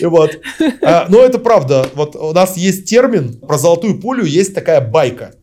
Вот. 0.00 0.38
А, 0.82 1.06
Но 1.08 1.20
это 1.20 1.38
правда. 1.38 1.88
Вот 1.94 2.16
у 2.16 2.32
нас 2.32 2.56
есть 2.56 2.86
термин 2.86 3.38
про 3.38 3.58
золотую 3.58 4.00
пулю, 4.00 4.24
есть 4.24 4.54
такая 4.54 4.80
байка. 4.80 5.34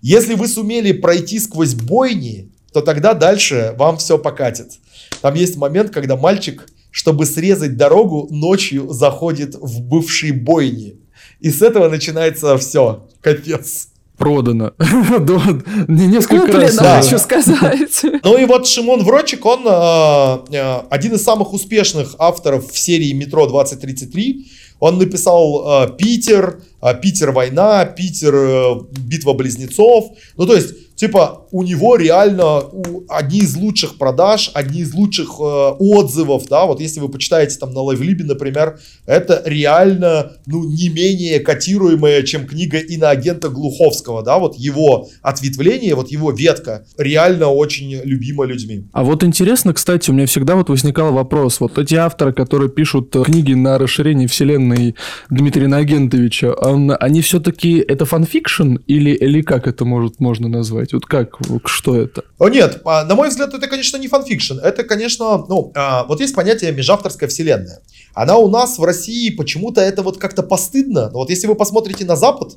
Если 0.00 0.34
вы 0.34 0.48
сумели 0.48 0.92
пройти 0.92 1.38
сквозь 1.38 1.74
бойни, 1.74 2.50
то 2.72 2.80
тогда 2.80 3.14
дальше 3.14 3.74
вам 3.76 3.98
все 3.98 4.18
покатит. 4.18 4.72
Там 5.20 5.34
есть 5.34 5.56
момент, 5.56 5.90
когда 5.90 6.16
мальчик, 6.16 6.66
чтобы 6.90 7.26
срезать 7.26 7.76
дорогу, 7.76 8.28
ночью 8.30 8.90
заходит 8.90 9.54
в 9.54 9.82
бывшие 9.82 10.32
бойни. 10.32 10.96
И 11.40 11.50
с 11.50 11.62
этого 11.62 11.88
начинается 11.88 12.56
все. 12.58 13.06
Капец. 13.20 13.88
Продано. 14.18 14.72
Да, 15.20 15.40
не 15.88 16.06
Несколько 16.08 16.40
Куплено, 16.46 16.60
раз. 16.62 16.76
да. 16.76 17.02
хочу 17.02 17.18
сказать. 17.18 18.02
Ну 18.24 18.36
и 18.36 18.44
вот 18.44 18.66
Шимон 18.66 19.02
Врочек, 19.04 19.46
он 19.46 19.60
э, 19.64 20.38
э, 20.56 20.80
один 20.90 21.14
из 21.14 21.22
самых 21.22 21.52
успешных 21.52 22.14
авторов 22.18 22.70
в 22.70 22.78
серии 22.78 23.12
«Метро 23.12 23.46
2033». 23.46 24.34
Он 24.80 24.98
написал 24.98 25.84
э, 25.84 25.96
«Питер», 25.96 26.60
«Питер. 27.02 27.30
Война», 27.32 27.84
«Питер. 27.84 28.34
э, 28.34 28.74
Битва 28.98 29.32
близнецов». 29.34 30.06
Ну 30.36 30.46
то 30.46 30.54
есть, 30.54 30.74
типа, 30.98 31.46
у 31.52 31.62
него 31.62 31.96
реально 31.96 32.58
у- 32.60 33.04
одни 33.08 33.38
из 33.38 33.56
лучших 33.56 33.96
продаж, 33.98 34.50
одни 34.54 34.80
из 34.80 34.92
лучших 34.92 35.28
э, 35.40 35.42
отзывов, 35.78 36.46
да, 36.50 36.66
вот 36.66 36.80
если 36.80 37.00
вы 37.00 37.08
почитаете 37.08 37.56
там 37.58 37.72
на 37.72 37.80
Лайвлибе, 37.82 38.24
например, 38.24 38.78
это 39.06 39.42
реально, 39.46 40.32
ну, 40.46 40.64
не 40.64 40.88
менее 40.88 41.38
котируемая, 41.40 42.22
чем 42.24 42.46
книга 42.46 42.78
иноагента 42.78 43.48
Глуховского, 43.48 44.22
да, 44.22 44.38
вот 44.38 44.56
его 44.56 45.08
ответвление, 45.22 45.94
вот 45.94 46.08
его 46.10 46.32
ветка 46.32 46.84
реально 46.98 47.48
очень 47.48 47.92
любима 48.04 48.44
людьми. 48.44 48.84
А 48.92 49.04
вот 49.04 49.22
интересно, 49.22 49.72
кстати, 49.72 50.10
у 50.10 50.14
меня 50.14 50.26
всегда 50.26 50.56
вот 50.56 50.68
возникал 50.68 51.12
вопрос. 51.12 51.60
Вот 51.60 51.78
эти 51.78 51.94
авторы, 51.94 52.32
которые 52.32 52.70
пишут 52.70 53.14
э, 53.16 53.22
книги 53.22 53.54
на 53.54 53.78
расширение 53.78 54.26
вселенной 54.26 54.96
Дмитрия 55.30 55.68
Нагентовича, 55.68 56.52
он- 56.54 56.92
они 56.98 57.20
все-таки 57.20 57.78
это 57.78 58.04
фанфикшн 58.04 58.76
или, 58.86 59.10
или 59.10 59.42
как 59.42 59.66
это 59.68 59.84
может, 59.84 60.18
можно 60.20 60.48
назвать? 60.48 60.87
Вот 60.92 61.06
как, 61.06 61.38
что 61.66 61.96
это? 61.96 62.24
О, 62.38 62.48
нет, 62.48 62.82
а, 62.84 63.04
на 63.04 63.14
мой 63.14 63.28
взгляд, 63.28 63.54
это, 63.54 63.66
конечно, 63.66 63.96
не 63.96 64.08
фанфикшн. 64.08 64.58
Это, 64.58 64.84
конечно, 64.84 65.44
ну, 65.48 65.72
а, 65.74 66.04
вот 66.04 66.20
есть 66.20 66.34
понятие 66.34 66.72
межавторская 66.72 67.28
вселенная. 67.28 67.80
Она 68.14 68.36
у 68.36 68.48
нас 68.48 68.78
в 68.78 68.84
России 68.84 69.30
почему-то 69.30 69.80
это 69.80 70.02
вот 70.02 70.18
как-то 70.18 70.42
постыдно. 70.42 71.10
Но 71.10 71.18
вот 71.18 71.30
если 71.30 71.46
вы 71.46 71.54
посмотрите 71.54 72.04
на 72.04 72.16
Запад, 72.16 72.56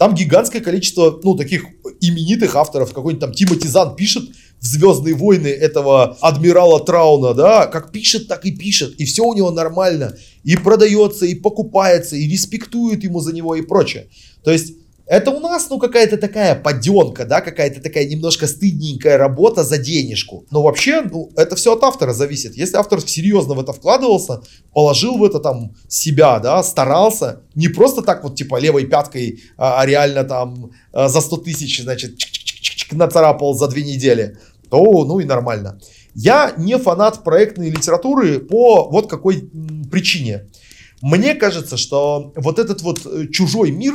там 0.00 0.14
гигантское 0.14 0.62
количество, 0.62 1.20
ну, 1.22 1.34
таких 1.34 1.64
именитых 2.00 2.56
авторов. 2.56 2.94
Какой-нибудь 2.94 3.20
там 3.20 3.32
Тимоти 3.32 3.68
Зан 3.68 3.96
пишет 3.96 4.30
в 4.58 4.64
«Звездные 4.64 5.14
войны» 5.14 5.48
этого 5.48 6.16
адмирала 6.22 6.80
Трауна, 6.80 7.34
да, 7.34 7.66
как 7.66 7.92
пишет, 7.92 8.26
так 8.26 8.46
и 8.46 8.50
пишет. 8.50 8.94
И 8.96 9.04
все 9.04 9.24
у 9.24 9.34
него 9.34 9.50
нормально. 9.50 10.16
И 10.42 10.56
продается, 10.56 11.26
и 11.26 11.34
покупается, 11.34 12.16
и 12.16 12.26
респектуют 12.26 13.04
ему 13.04 13.20
за 13.20 13.34
него 13.34 13.54
и 13.54 13.60
прочее. 13.60 14.08
То 14.42 14.50
есть 14.50 14.74
это 15.10 15.32
у 15.32 15.40
нас, 15.40 15.68
ну, 15.68 15.80
какая-то 15.80 16.18
такая 16.18 16.54
поденка, 16.54 17.24
да, 17.24 17.40
какая-то 17.40 17.82
такая 17.82 18.06
немножко 18.06 18.46
стыдненькая 18.46 19.18
работа 19.18 19.64
за 19.64 19.76
денежку. 19.76 20.46
Но 20.52 20.62
вообще, 20.62 21.02
ну, 21.02 21.32
это 21.34 21.56
все 21.56 21.72
от 21.72 21.82
автора 21.82 22.12
зависит. 22.12 22.56
Если 22.56 22.76
автор 22.76 23.00
серьезно 23.00 23.54
в 23.54 23.60
это 23.60 23.72
вкладывался, 23.72 24.42
положил 24.72 25.18
в 25.18 25.24
это 25.24 25.40
там 25.40 25.74
себя, 25.88 26.38
да, 26.38 26.62
старался, 26.62 27.40
не 27.56 27.66
просто 27.66 28.02
так 28.02 28.22
вот, 28.22 28.36
типа, 28.36 28.60
левой 28.60 28.86
пяткой, 28.86 29.40
а, 29.56 29.80
а 29.80 29.86
реально 29.86 30.22
там 30.22 30.70
а, 30.92 31.08
за 31.08 31.20
100 31.20 31.36
тысяч, 31.38 31.82
значит, 31.82 32.12
чик-чик-чик-чик 32.12 32.96
нацарапал 32.96 33.54
за 33.54 33.66
две 33.66 33.82
недели, 33.82 34.38
то, 34.70 35.04
ну, 35.04 35.18
и 35.18 35.24
нормально. 35.24 35.80
Я 36.14 36.54
не 36.56 36.78
фанат 36.78 37.24
проектной 37.24 37.70
литературы 37.70 38.38
по 38.38 38.88
вот 38.88 39.10
какой 39.10 39.50
причине. 39.90 40.46
Мне 41.02 41.34
кажется, 41.34 41.76
что 41.76 42.32
вот 42.36 42.60
этот 42.60 42.82
вот 42.82 43.04
э, 43.06 43.26
чужой 43.32 43.72
мир, 43.72 43.94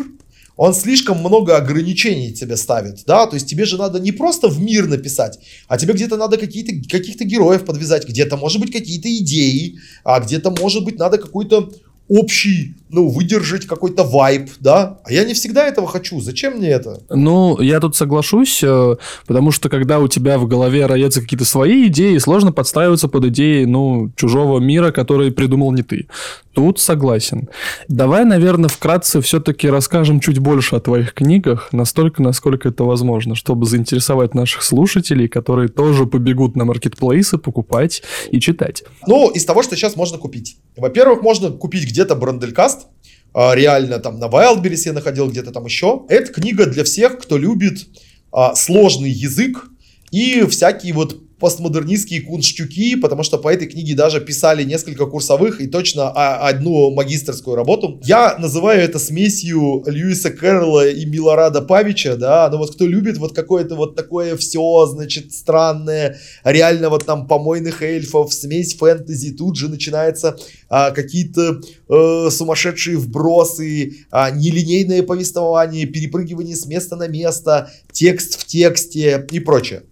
он 0.57 0.73
слишком 0.73 1.19
много 1.19 1.57
ограничений 1.57 2.33
тебе 2.33 2.57
ставит, 2.57 3.03
да, 3.05 3.27
то 3.27 3.35
есть 3.35 3.47
тебе 3.47 3.65
же 3.65 3.77
надо 3.77 3.99
не 3.99 4.11
просто 4.11 4.47
в 4.47 4.61
мир 4.61 4.87
написать, 4.87 5.39
а 5.67 5.77
тебе 5.77 5.93
где-то 5.93 6.17
надо 6.17 6.37
какие-то, 6.37 6.71
каких-то 6.89 7.25
героев 7.25 7.65
подвязать, 7.65 8.07
где-то 8.07 8.37
может 8.37 8.61
быть 8.61 8.71
какие-то 8.71 9.13
идеи, 9.17 9.79
а 10.03 10.19
где-то 10.19 10.51
может 10.51 10.83
быть 10.85 10.97
надо 10.97 11.17
какую-то 11.17 11.73
общий, 12.07 12.75
ну, 12.89 13.09
выдержать 13.09 13.65
какой-то 13.65 14.03
вайб, 14.03 14.49
да? 14.59 14.99
А 15.03 15.11
я 15.11 15.25
не 15.25 15.33
всегда 15.33 15.65
этого 15.65 15.87
хочу. 15.87 16.21
Зачем 16.21 16.57
мне 16.57 16.69
это? 16.69 17.01
Ну, 17.09 17.59
я 17.59 17.79
тут 17.79 17.95
соглашусь, 17.95 18.63
э, 18.63 18.95
потому 19.25 19.51
что 19.51 19.69
когда 19.69 19.99
у 19.99 20.07
тебя 20.07 20.37
в 20.37 20.47
голове 20.47 20.85
роятся 20.85 21.21
какие-то 21.21 21.45
свои 21.45 21.87
идеи, 21.87 22.17
сложно 22.19 22.51
подстраиваться 22.51 23.07
под 23.07 23.25
идеи, 23.25 23.65
ну, 23.65 24.11
чужого 24.15 24.59
мира, 24.59 24.91
который 24.91 25.31
придумал 25.31 25.71
не 25.71 25.83
ты. 25.83 26.07
Тут 26.53 26.79
согласен. 26.79 27.49
Давай, 27.89 28.23
наверное, 28.23 28.69
вкратце 28.69 29.19
все-таки 29.19 29.67
расскажем 29.69 30.21
чуть 30.21 30.39
больше 30.39 30.77
о 30.77 30.79
твоих 30.79 31.13
книгах, 31.13 31.73
настолько, 31.73 32.21
насколько 32.21 32.69
это 32.69 32.85
возможно, 32.85 33.35
чтобы 33.35 33.65
заинтересовать 33.65 34.33
наших 34.33 34.63
слушателей, 34.63 35.27
которые 35.27 35.67
тоже 35.67 36.05
побегут 36.05 36.55
на 36.55 36.63
маркетплейсы 36.63 37.37
покупать 37.37 38.03
и 38.31 38.39
читать. 38.39 38.83
Ну, 39.05 39.29
из 39.31 39.43
того, 39.43 39.63
что 39.63 39.75
сейчас 39.75 39.97
можно 39.97 40.17
купить. 40.17 40.57
Во-первых, 40.77 41.21
можно 41.21 41.51
купить 41.51 41.83
где-то 41.95 42.15
Бранделькаст, 42.15 42.87
а, 43.33 43.55
реально 43.55 43.99
там 43.99 44.19
на 44.19 44.25
Wildberries 44.25 44.81
я 44.85 44.93
находил 44.93 45.29
где-то 45.29 45.51
там 45.51 45.65
еще. 45.65 46.03
Это 46.09 46.31
книга 46.33 46.65
для 46.65 46.83
всех, 46.83 47.19
кто 47.19 47.37
любит 47.37 47.87
а, 48.33 48.53
сложный 48.53 49.09
язык 49.09 49.69
и 50.11 50.45
всякие 50.45 50.93
вот 50.93 51.17
постмодернистские 51.39 52.21
кунштюки, 52.21 52.95
потому 52.95 53.23
что 53.23 53.37
по 53.37 53.49
этой 53.49 53.67
книге 53.67 53.95
даже 53.95 54.21
писали 54.21 54.63
несколько 54.63 55.05
курсовых 55.05 55.59
и 55.59 55.67
точно 55.67 56.09
одну 56.09 56.91
магистрскую 56.91 57.55
работу. 57.55 57.99
Я 58.03 58.37
называю 58.37 58.81
это 58.81 58.99
смесью 58.99 59.83
Льюиса 59.85 60.31
Кэрролла 60.31 60.87
и 60.87 61.05
Милорада 61.05 61.61
Павича, 61.61 62.15
да, 62.15 62.49
но 62.49 62.57
вот 62.57 62.73
кто 62.73 62.85
любит 62.85 63.17
вот 63.17 63.33
какое-то 63.33 63.75
вот 63.75 63.95
такое 63.95 64.37
все, 64.37 64.85
значит, 64.85 65.33
странное, 65.33 66.17
реально 66.43 66.89
вот 66.89 67.05
там 67.05 67.27
помойных 67.27 67.81
эльфов, 67.81 68.33
смесь 68.33 68.75
фэнтези, 68.75 69.31
тут 69.31 69.57
же 69.57 69.69
начинается 69.69 70.37
а, 70.69 70.91
какие-то 70.91 71.61
э, 71.89 72.29
сумасшедшие 72.31 72.97
вбросы, 72.97 73.97
а, 74.09 74.31
нелинейное 74.31 75.03
повествование, 75.03 75.85
перепрыгивание 75.85 76.55
с 76.55 76.65
места 76.65 76.95
на 76.95 77.07
место, 77.07 77.71
текст 77.91 78.39
в 78.39 78.45
тексте 78.45 79.25
и 79.31 79.39
прочее. 79.39 79.83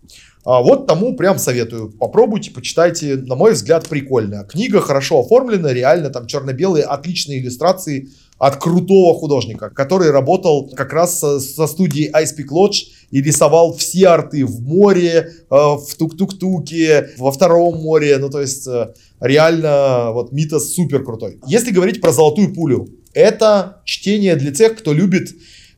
А 0.46 0.62
вот 0.62 0.88
тому 0.88 1.16
прям 1.16 1.39
советую. 1.39 1.89
Попробуйте, 1.91 2.52
почитайте. 2.52 3.16
На 3.16 3.36
мой 3.36 3.54
взгляд, 3.54 3.88
прикольно. 3.88 4.44
Книга 4.44 4.82
хорошо 4.82 5.22
оформлена, 5.22 5.72
реально 5.72 6.10
там 6.10 6.28
черно-белые, 6.28 6.84
отличные 6.84 7.39
иллюстрации 7.39 8.10
от 8.38 8.58
крутого 8.58 9.18
художника, 9.18 9.70
который 9.70 10.12
работал 10.12 10.70
как 10.76 10.91
раз 10.91 11.20
со, 11.20 11.68
студией 11.68 12.12
Ice 12.12 12.36
Peak 12.38 12.50
Lodge 12.52 12.88
и 13.10 13.22
рисовал 13.22 13.74
все 13.74 14.08
арты 14.08 14.46
в 14.46 14.62
море, 14.62 15.32
э, 15.50 15.56
в 15.56 15.96
тук-тук-туке, 15.98 17.12
во 17.18 17.32
втором 17.32 17.78
море. 17.78 18.18
Ну, 18.18 18.30
то 18.30 18.41
есть, 18.41 18.68
э, 18.68 18.94
реально, 19.22 20.12
вот 20.12 20.34
Митас 20.34 20.74
супер 20.74 21.06
крутой. 21.06 21.39
Если 21.48 21.72
говорить 21.72 22.02
про 22.02 22.12
золотую 22.12 22.54
пулю, 22.54 22.89
это 23.14 23.82
чтение 23.86 24.36
для 24.36 24.52
тех, 24.52 24.78
кто 24.78 24.91
любит 24.91 25.30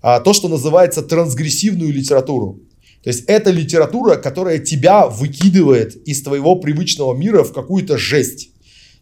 а, 0.01 0.20
то, 0.20 0.34
что 0.34 0.47
называется 0.47 1.01
трансгрессивную 1.01 1.91
литературу. 1.91 2.59
То 3.05 3.09
есть 3.09 3.25
это 3.27 3.51
литература, 3.51 4.15
которая 4.15 4.57
тебя 4.57 5.05
выкидывает 5.05 5.95
из 6.07 6.23
твоего 6.23 6.55
привычного 6.55 7.13
мира 7.13 7.43
в 7.43 7.53
какую-то 7.53 7.99
жесть. 7.99 8.49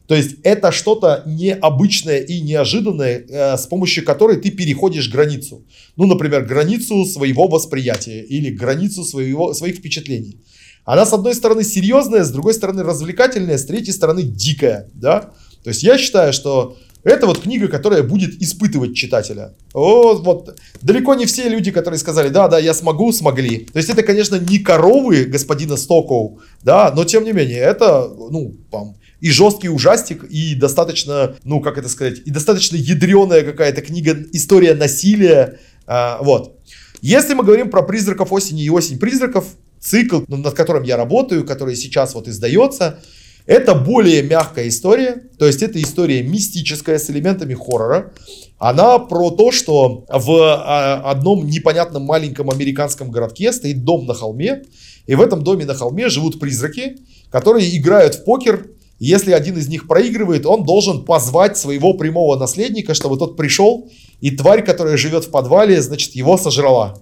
То 0.07 0.15
есть 0.15 0.35
это 0.43 0.73
что-то 0.73 1.23
необычное 1.25 2.19
и 2.19 2.41
неожиданное, 2.41 3.25
э, 3.25 3.57
с 3.57 3.65
помощью 3.65 4.03
которой 4.03 4.35
ты 4.35 4.51
переходишь 4.51 5.09
границу. 5.09 5.63
Ну, 5.95 6.05
например, 6.05 6.43
границу 6.43 7.05
своего 7.05 7.47
восприятия 7.47 8.19
или 8.19 8.49
границу 8.49 9.05
своего, 9.05 9.53
своих 9.53 9.77
впечатлений. 9.77 10.37
Она, 10.83 11.05
с 11.05 11.13
одной 11.13 11.33
стороны, 11.33 11.63
серьезная, 11.63 12.25
с 12.25 12.31
другой 12.31 12.55
стороны, 12.55 12.83
развлекательная, 12.83 13.57
с 13.57 13.65
третьей 13.65 13.93
стороны, 13.93 14.23
дикая. 14.23 14.89
Да? 14.93 15.31
То 15.63 15.69
есть 15.69 15.81
я 15.81 15.97
считаю, 15.97 16.33
что 16.33 16.75
это 17.03 17.27
вот 17.27 17.41
книга, 17.41 17.67
которая 17.67 18.03
будет 18.03 18.41
испытывать 18.41 18.95
читателя. 18.95 19.53
Вот, 19.73 20.23
вот. 20.23 20.59
Далеко 20.81 21.15
не 21.15 21.25
все 21.25 21.49
люди, 21.49 21.71
которые 21.71 21.99
сказали, 21.99 22.29
да, 22.29 22.47
да, 22.47 22.59
я 22.59 22.73
смогу, 22.73 23.11
смогли. 23.11 23.65
То 23.71 23.77
есть 23.77 23.89
это, 23.89 24.03
конечно, 24.03 24.37
не 24.37 24.59
коровы 24.59 25.25
господина 25.25 25.77
Стокоу, 25.77 26.39
да, 26.63 26.91
но 26.95 27.03
тем 27.03 27.23
не 27.23 27.33
менее, 27.33 27.59
это, 27.59 28.07
ну, 28.07 28.55
там, 28.71 28.95
и 29.19 29.29
жесткий 29.29 29.69
ужастик, 29.69 30.23
и 30.25 30.55
достаточно, 30.55 31.35
ну, 31.43 31.61
как 31.61 31.77
это 31.77 31.89
сказать, 31.89 32.19
и 32.25 32.31
достаточно 32.31 32.75
ядреная 32.75 33.43
какая-то 33.43 33.81
книга, 33.81 34.17
история 34.31 34.73
насилия, 34.73 35.59
а, 35.85 36.19
вот. 36.21 36.59
Если 37.01 37.33
мы 37.33 37.43
говорим 37.43 37.69
про 37.69 37.81
призраков 37.83 38.31
осени 38.31 38.63
и 38.63 38.69
осень 38.69 38.97
призраков, 38.97 39.45
цикл, 39.79 40.21
над 40.27 40.53
которым 40.53 40.83
я 40.83 40.95
работаю, 40.95 41.45
который 41.45 41.75
сейчас 41.75 42.15
вот 42.15 42.27
издается, 42.27 42.99
это 43.45 43.75
более 43.75 44.23
мягкая 44.23 44.69
история, 44.69 45.23
то 45.37 45.45
есть 45.45 45.61
это 45.61 45.81
история 45.81 46.23
мистическая 46.23 46.97
с 46.97 47.09
элементами 47.09 47.53
хоррора. 47.53 48.13
Она 48.57 48.99
про 48.99 49.31
то, 49.31 49.51
что 49.51 50.05
в 50.07 50.31
а, 50.31 51.01
одном 51.11 51.45
непонятном 51.45 52.03
маленьком 52.03 52.49
американском 52.49 53.11
городке 53.11 53.51
стоит 53.51 53.83
дом 53.83 54.05
на 54.05 54.13
холме, 54.13 54.63
и 55.05 55.15
в 55.15 55.21
этом 55.21 55.43
доме 55.43 55.65
на 55.65 55.73
холме 55.73 56.07
живут 56.07 56.39
призраки, 56.39 56.97
которые 57.29 57.75
играют 57.77 58.15
в 58.15 58.23
покер. 58.23 58.67
Если 58.99 59.33
один 59.33 59.57
из 59.57 59.67
них 59.67 59.87
проигрывает, 59.87 60.45
он 60.45 60.63
должен 60.63 61.03
позвать 61.03 61.57
своего 61.57 61.93
прямого 61.95 62.37
наследника, 62.37 62.93
чтобы 62.93 63.17
тот 63.17 63.35
пришел, 63.35 63.89
и 64.21 64.31
тварь, 64.31 64.63
которая 64.63 64.95
живет 64.95 65.25
в 65.25 65.31
подвале, 65.31 65.81
значит, 65.81 66.15
его 66.15 66.37
сожрала. 66.37 67.01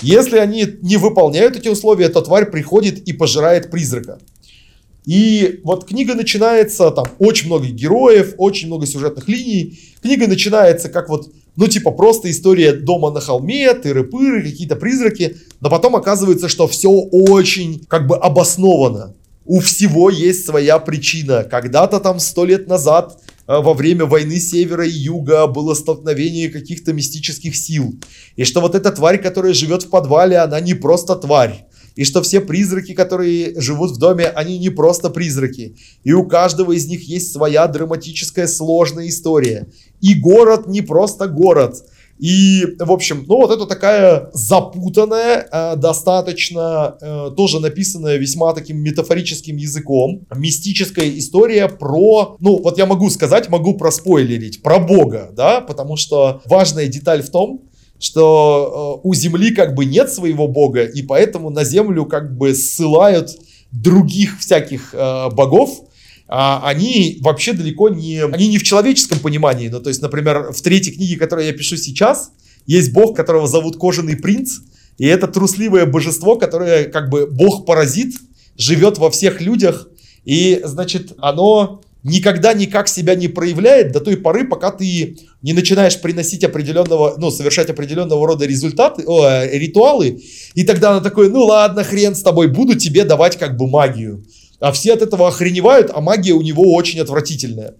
Если 0.00 0.38
они 0.38 0.66
не 0.80 0.96
выполняют 0.96 1.56
эти 1.56 1.68
условия, 1.68 2.08
то 2.08 2.22
тварь 2.22 2.50
приходит 2.50 3.06
и 3.06 3.12
пожирает 3.12 3.70
призрака. 3.70 4.18
И 5.06 5.60
вот 5.62 5.86
книга 5.86 6.14
начинается, 6.14 6.90
там 6.90 7.06
очень 7.18 7.46
много 7.46 7.66
героев, 7.66 8.34
очень 8.38 8.66
много 8.66 8.86
сюжетных 8.86 9.28
линий. 9.28 9.78
Книга 10.02 10.26
начинается 10.26 10.88
как 10.88 11.08
вот, 11.08 11.32
ну 11.54 11.68
типа 11.68 11.92
просто 11.92 12.28
история 12.28 12.72
дома 12.72 13.12
на 13.12 13.20
холме, 13.20 13.72
тыры-пыры, 13.72 14.42
какие-то 14.42 14.74
призраки. 14.74 15.36
Но 15.60 15.70
потом 15.70 15.94
оказывается, 15.94 16.48
что 16.48 16.66
все 16.66 16.90
очень 16.90 17.84
как 17.86 18.08
бы 18.08 18.16
обосновано. 18.16 19.14
У 19.44 19.60
всего 19.60 20.10
есть 20.10 20.44
своя 20.44 20.80
причина. 20.80 21.44
Когда-то 21.44 22.00
там 22.00 22.18
сто 22.18 22.44
лет 22.44 22.66
назад 22.66 23.16
э, 23.46 23.60
во 23.60 23.74
время 23.74 24.06
войны 24.06 24.40
севера 24.40 24.84
и 24.84 24.90
юга 24.90 25.46
было 25.46 25.74
столкновение 25.74 26.48
каких-то 26.48 26.92
мистических 26.92 27.54
сил. 27.54 27.94
И 28.34 28.42
что 28.42 28.60
вот 28.60 28.74
эта 28.74 28.90
тварь, 28.90 29.22
которая 29.22 29.52
живет 29.52 29.84
в 29.84 29.90
подвале, 29.90 30.38
она 30.38 30.58
не 30.58 30.74
просто 30.74 31.14
тварь 31.14 31.65
и 31.96 32.04
что 32.04 32.22
все 32.22 32.40
призраки, 32.40 32.92
которые 32.92 33.58
живут 33.60 33.92
в 33.92 33.98
доме, 33.98 34.26
они 34.26 34.58
не 34.58 34.70
просто 34.70 35.10
призраки. 35.10 35.76
И 36.04 36.12
у 36.12 36.24
каждого 36.26 36.72
из 36.72 36.86
них 36.86 37.08
есть 37.08 37.32
своя 37.32 37.66
драматическая 37.66 38.46
сложная 38.46 39.08
история. 39.08 39.66
И 40.00 40.14
город 40.14 40.68
не 40.68 40.82
просто 40.82 41.26
город. 41.26 41.82
И, 42.18 42.64
в 42.78 42.92
общем, 42.92 43.24
ну 43.28 43.36
вот 43.36 43.50
это 43.50 43.66
такая 43.66 44.30
запутанная, 44.32 45.46
э, 45.50 45.76
достаточно 45.76 46.96
э, 47.00 47.30
тоже 47.36 47.60
написанная 47.60 48.16
весьма 48.16 48.54
таким 48.54 48.78
метафорическим 48.78 49.56
языком, 49.56 50.26
мистическая 50.34 51.10
история 51.18 51.68
про, 51.68 52.36
ну 52.40 52.62
вот 52.62 52.78
я 52.78 52.86
могу 52.86 53.10
сказать, 53.10 53.50
могу 53.50 53.74
проспойлерить, 53.74 54.62
про 54.62 54.78
Бога, 54.78 55.30
да, 55.32 55.60
потому 55.60 55.96
что 55.96 56.40
важная 56.46 56.86
деталь 56.86 57.22
в 57.22 57.30
том, 57.30 57.68
что 57.98 59.00
э, 59.04 59.08
у 59.08 59.14
Земли 59.14 59.52
как 59.52 59.74
бы 59.74 59.84
нет 59.84 60.12
своего 60.12 60.48
бога, 60.48 60.84
и 60.84 61.02
поэтому 61.02 61.50
на 61.50 61.64
Землю 61.64 62.04
как 62.04 62.36
бы 62.36 62.54
ссылают 62.54 63.30
других 63.72 64.38
всяких 64.40 64.94
э, 64.94 65.30
богов, 65.30 65.82
а 66.28 66.62
они 66.64 67.18
вообще 67.20 67.52
далеко 67.52 67.88
не... 67.88 68.24
Они 68.24 68.48
не 68.48 68.58
в 68.58 68.64
человеческом 68.64 69.20
понимании. 69.20 69.68
Ну, 69.68 69.80
то 69.80 69.88
есть, 69.88 70.02
например, 70.02 70.52
в 70.52 70.60
третьей 70.60 70.92
книге, 70.92 71.16
которую 71.16 71.46
я 71.46 71.52
пишу 71.52 71.76
сейчас, 71.76 72.32
есть 72.66 72.92
бог, 72.92 73.16
которого 73.16 73.46
зовут 73.46 73.78
Кожаный 73.78 74.16
принц, 74.16 74.58
и 74.98 75.06
это 75.06 75.28
трусливое 75.28 75.86
божество, 75.86 76.36
которое 76.36 76.84
как 76.84 77.10
бы 77.10 77.26
бог-паразит, 77.26 78.16
живет 78.56 78.98
во 78.98 79.10
всех 79.10 79.40
людях, 79.40 79.88
и, 80.24 80.60
значит, 80.64 81.12
оно 81.18 81.82
никогда 82.06 82.54
никак 82.54 82.88
себя 82.88 83.16
не 83.16 83.26
проявляет 83.26 83.92
до 83.92 84.00
той 84.00 84.16
поры, 84.16 84.46
пока 84.46 84.70
ты 84.70 85.18
не 85.42 85.52
начинаешь 85.52 86.00
приносить 86.00 86.44
определенного, 86.44 87.16
ну, 87.18 87.30
совершать 87.30 87.68
определенного 87.68 88.26
рода 88.26 88.46
результаты, 88.46 89.02
о, 89.06 89.44
ритуалы, 89.44 90.22
и 90.54 90.64
тогда 90.64 90.92
она 90.92 91.00
такой, 91.00 91.28
ну 91.28 91.44
ладно, 91.44 91.82
хрен 91.82 92.14
с 92.14 92.22
тобой, 92.22 92.46
буду 92.46 92.76
тебе 92.76 93.04
давать 93.04 93.36
как 93.36 93.56
бы 93.56 93.66
магию. 93.66 94.24
А 94.60 94.70
все 94.70 94.94
от 94.94 95.02
этого 95.02 95.28
охреневают, 95.28 95.90
а 95.92 96.00
магия 96.00 96.32
у 96.32 96.42
него 96.42 96.72
очень 96.72 97.00
отвратительная. 97.00 97.74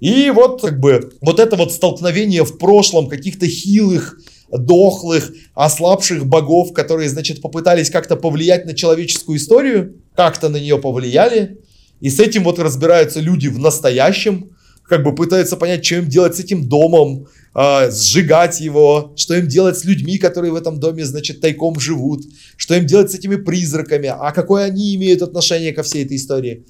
И 0.00 0.30
вот 0.30 0.60
как 0.60 0.80
бы 0.80 1.12
вот 1.20 1.38
это 1.38 1.56
вот 1.56 1.72
столкновение 1.72 2.44
в 2.44 2.58
прошлом 2.58 3.08
каких-то 3.08 3.46
хилых, 3.46 4.18
дохлых, 4.50 5.32
ослабших 5.54 6.26
богов, 6.26 6.72
которые, 6.72 7.08
значит, 7.08 7.40
попытались 7.40 7.90
как-то 7.90 8.16
повлиять 8.16 8.66
на 8.66 8.74
человеческую 8.74 9.38
историю, 9.38 10.02
как-то 10.16 10.48
на 10.48 10.56
нее 10.56 10.78
повлияли, 10.78 11.58
и 12.00 12.10
с 12.10 12.20
этим 12.20 12.44
вот 12.44 12.58
разбираются 12.58 13.20
люди 13.20 13.48
в 13.48 13.58
настоящем, 13.58 14.50
как 14.88 15.02
бы 15.02 15.14
пытаются 15.14 15.56
понять, 15.56 15.84
что 15.84 15.96
им 15.96 16.08
делать 16.08 16.36
с 16.36 16.40
этим 16.40 16.68
домом, 16.68 17.26
э, 17.54 17.90
сжигать 17.90 18.60
его, 18.60 19.12
что 19.16 19.34
им 19.34 19.46
делать 19.46 19.78
с 19.78 19.84
людьми, 19.84 20.18
которые 20.18 20.52
в 20.52 20.56
этом 20.56 20.80
доме, 20.80 21.04
значит, 21.04 21.40
тайком 21.40 21.78
живут, 21.78 22.22
что 22.56 22.74
им 22.74 22.86
делать 22.86 23.10
с 23.10 23.14
этими 23.14 23.36
призраками, 23.36 24.08
а 24.08 24.32
какое 24.32 24.64
они 24.64 24.94
имеют 24.94 25.22
отношение 25.22 25.72
ко 25.72 25.82
всей 25.82 26.04
этой 26.04 26.16
истории. 26.16 26.64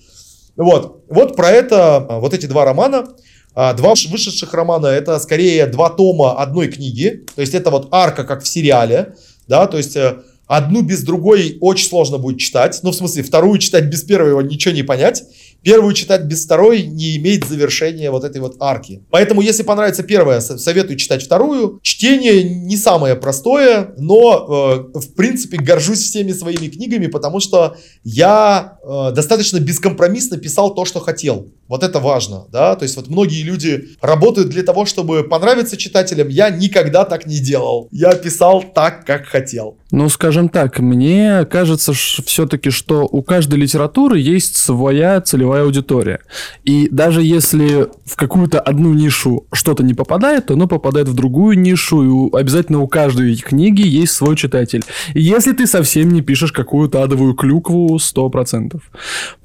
Вот, 0.56 1.04
вот 1.08 1.36
про 1.36 1.50
это, 1.50 2.06
вот 2.20 2.34
эти 2.34 2.46
два 2.46 2.64
романа, 2.64 3.06
А, 3.54 3.72
два 3.74 3.94
вышедших 4.10 4.54
романа 4.54 4.86
это 4.86 5.18
скорее 5.18 5.66
два 5.66 5.90
тома 5.90 6.40
одной 6.40 6.68
книги. 6.68 7.24
То 7.34 7.40
есть 7.40 7.54
это 7.54 7.70
вот 7.70 7.88
арка, 7.90 8.22
как 8.22 8.44
в 8.44 8.46
сериале. 8.46 9.16
Да, 9.48 9.66
то 9.66 9.78
есть 9.78 9.96
э, 9.96 10.18
одну 10.48 10.82
без 10.82 11.02
другой 11.04 11.58
очень 11.60 11.88
сложно 11.88 12.18
будет 12.18 12.38
читать. 12.38 12.80
Ну, 12.82 12.90
в 12.90 12.94
смысле, 12.94 13.22
вторую 13.22 13.58
читать 13.58 13.84
без 13.84 14.02
первой 14.02 14.44
ничего 14.44 14.74
не 14.74 14.82
понять. 14.82 15.22
Первую 15.62 15.94
читать 15.94 16.24
без 16.24 16.44
второй 16.44 16.82
не 16.82 17.16
имеет 17.16 17.44
завершения 17.44 18.10
вот 18.10 18.24
этой 18.24 18.40
вот 18.40 18.56
арки. 18.60 19.02
Поэтому, 19.10 19.40
если 19.40 19.62
понравится 19.62 20.02
первая, 20.02 20.40
советую 20.40 20.96
читать 20.96 21.22
вторую. 21.22 21.80
Чтение 21.82 22.42
не 22.42 22.76
самое 22.76 23.16
простое, 23.16 23.92
но, 23.98 24.88
э, 24.94 24.98
в 24.98 25.14
принципе, 25.14 25.58
горжусь 25.58 26.00
всеми 26.00 26.32
своими 26.32 26.68
книгами, 26.68 27.06
потому 27.06 27.40
что 27.40 27.76
я 28.04 28.78
э, 28.82 29.12
достаточно 29.14 29.58
бескомпромиссно 29.58 30.38
писал 30.38 30.74
то, 30.74 30.84
что 30.84 31.00
хотел. 31.00 31.48
Вот 31.68 31.82
это 31.82 31.98
важно, 32.00 32.46
да, 32.50 32.74
то 32.76 32.84
есть 32.84 32.96
вот 32.96 33.08
многие 33.08 33.42
люди 33.42 33.88
работают 34.00 34.48
для 34.48 34.62
того, 34.62 34.86
чтобы 34.86 35.22
понравиться 35.22 35.76
читателям, 35.76 36.28
я 36.28 36.48
никогда 36.48 37.04
так 37.04 37.26
не 37.26 37.40
делал. 37.40 37.88
Я 37.90 38.14
писал 38.14 38.64
так, 38.74 39.04
как 39.04 39.26
хотел. 39.26 39.76
Ну, 39.90 40.08
скажем 40.08 40.48
так, 40.48 40.78
мне 40.78 41.44
кажется 41.44 41.92
все-таки, 41.92 42.70
что 42.70 43.06
у 43.10 43.22
каждой 43.22 43.58
литературы 43.58 44.18
есть 44.18 44.56
своя 44.56 45.20
целевая 45.20 45.47
аудитория. 45.56 46.20
И 46.64 46.88
даже 46.90 47.22
если 47.22 47.88
в 48.04 48.16
какую-то 48.16 48.60
одну 48.60 48.94
нишу 48.94 49.46
что-то 49.52 49.82
не 49.82 49.94
попадает, 49.94 50.46
то 50.46 50.54
оно 50.54 50.66
попадает 50.66 51.08
в 51.08 51.14
другую 51.14 51.58
нишу, 51.58 52.28
и 52.28 52.36
обязательно 52.36 52.80
у 52.80 52.88
каждой 52.88 53.36
книги 53.36 53.82
есть 53.86 54.12
свой 54.12 54.36
читатель. 54.36 54.82
И 55.14 55.20
если 55.20 55.52
ты 55.52 55.66
совсем 55.66 56.10
не 56.10 56.22
пишешь 56.22 56.52
какую-то 56.52 57.02
адовую 57.02 57.34
клюкву, 57.34 57.96
100%. 57.96 58.80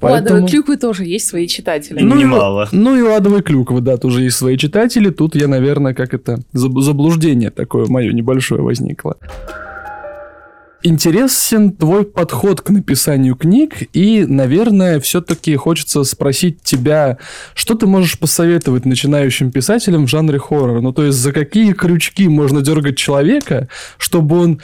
У 0.00 0.14
адовой 0.14 0.48
клюквы 0.48 0.76
тоже 0.76 1.04
есть 1.04 1.26
свои 1.26 1.46
читатели. 1.46 2.00
Ну, 2.00 2.16
немало. 2.16 2.68
Ну 2.72 2.96
и 2.96 3.02
у 3.02 3.14
адовой 3.14 3.42
клюквы, 3.42 3.80
да, 3.80 3.96
тоже 3.96 4.22
есть 4.22 4.36
свои 4.36 4.56
читатели. 4.56 5.10
Тут 5.10 5.34
я, 5.34 5.48
наверное, 5.48 5.94
как 5.94 6.14
это, 6.14 6.40
заблуждение 6.52 7.50
такое 7.50 7.86
мое 7.86 8.12
небольшое 8.12 8.62
возникло 8.62 9.16
интересен 10.84 11.72
твой 11.72 12.04
подход 12.04 12.60
к 12.60 12.68
написанию 12.70 13.34
книг, 13.34 13.88
и, 13.94 14.24
наверное, 14.24 15.00
все-таки 15.00 15.56
хочется 15.56 16.04
спросить 16.04 16.62
тебя, 16.62 17.18
что 17.54 17.74
ты 17.74 17.86
можешь 17.86 18.18
посоветовать 18.18 18.84
начинающим 18.84 19.50
писателям 19.50 20.06
в 20.06 20.10
жанре 20.10 20.38
хоррор? 20.38 20.82
Ну, 20.82 20.92
то 20.92 21.04
есть, 21.04 21.18
за 21.18 21.32
какие 21.32 21.72
крючки 21.72 22.28
можно 22.28 22.60
дергать 22.60 22.98
человека, 22.98 23.68
чтобы 23.98 24.38
он 24.38 24.60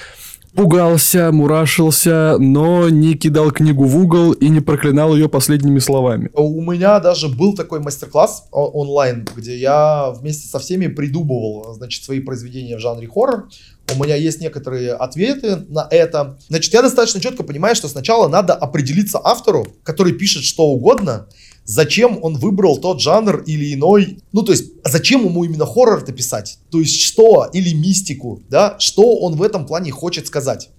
пугался, 0.54 1.32
мурашился, 1.32 2.36
но 2.38 2.88
не 2.88 3.14
кидал 3.14 3.50
книгу 3.50 3.84
в 3.84 3.96
угол 3.96 4.32
и 4.32 4.48
не 4.48 4.60
проклинал 4.60 5.14
ее 5.14 5.28
последними 5.28 5.78
словами. 5.78 6.30
У 6.34 6.60
меня 6.60 7.00
даже 7.00 7.28
был 7.28 7.54
такой 7.54 7.80
мастер-класс 7.80 8.48
онлайн, 8.50 9.26
где 9.36 9.56
я 9.56 10.10
вместе 10.10 10.48
со 10.48 10.58
всеми 10.58 10.86
придумывал, 10.88 11.74
значит, 11.74 12.04
свои 12.04 12.20
произведения 12.20 12.76
в 12.76 12.80
жанре 12.80 13.08
хоррор. 13.08 13.48
У 13.92 14.02
меня 14.02 14.14
есть 14.14 14.40
некоторые 14.40 14.92
ответы 14.92 15.64
на 15.68 15.86
это. 15.90 16.38
Значит, 16.48 16.72
я 16.72 16.82
достаточно 16.82 17.20
четко 17.20 17.42
понимаю, 17.42 17.74
что 17.74 17.88
сначала 17.88 18.28
надо 18.28 18.54
определиться 18.54 19.20
автору, 19.22 19.66
который 19.82 20.12
пишет 20.12 20.44
что 20.44 20.66
угодно, 20.66 21.26
зачем 21.70 22.18
он 22.22 22.36
выбрал 22.36 22.78
тот 22.78 23.00
жанр 23.00 23.44
или 23.46 23.74
иной. 23.74 24.18
Ну, 24.32 24.42
то 24.42 24.50
есть, 24.50 24.72
зачем 24.84 25.24
ему 25.24 25.44
именно 25.44 25.66
хоррор-то 25.66 26.12
писать? 26.12 26.58
То 26.70 26.80
есть, 26.80 27.00
что? 27.00 27.48
Или 27.52 27.72
мистику, 27.72 28.42
да? 28.48 28.74
Что 28.80 29.16
он 29.18 29.36
в 29.36 29.42
этом 29.42 29.66
плане 29.66 29.92
хочет 29.92 30.26
сказать? 30.26 30.70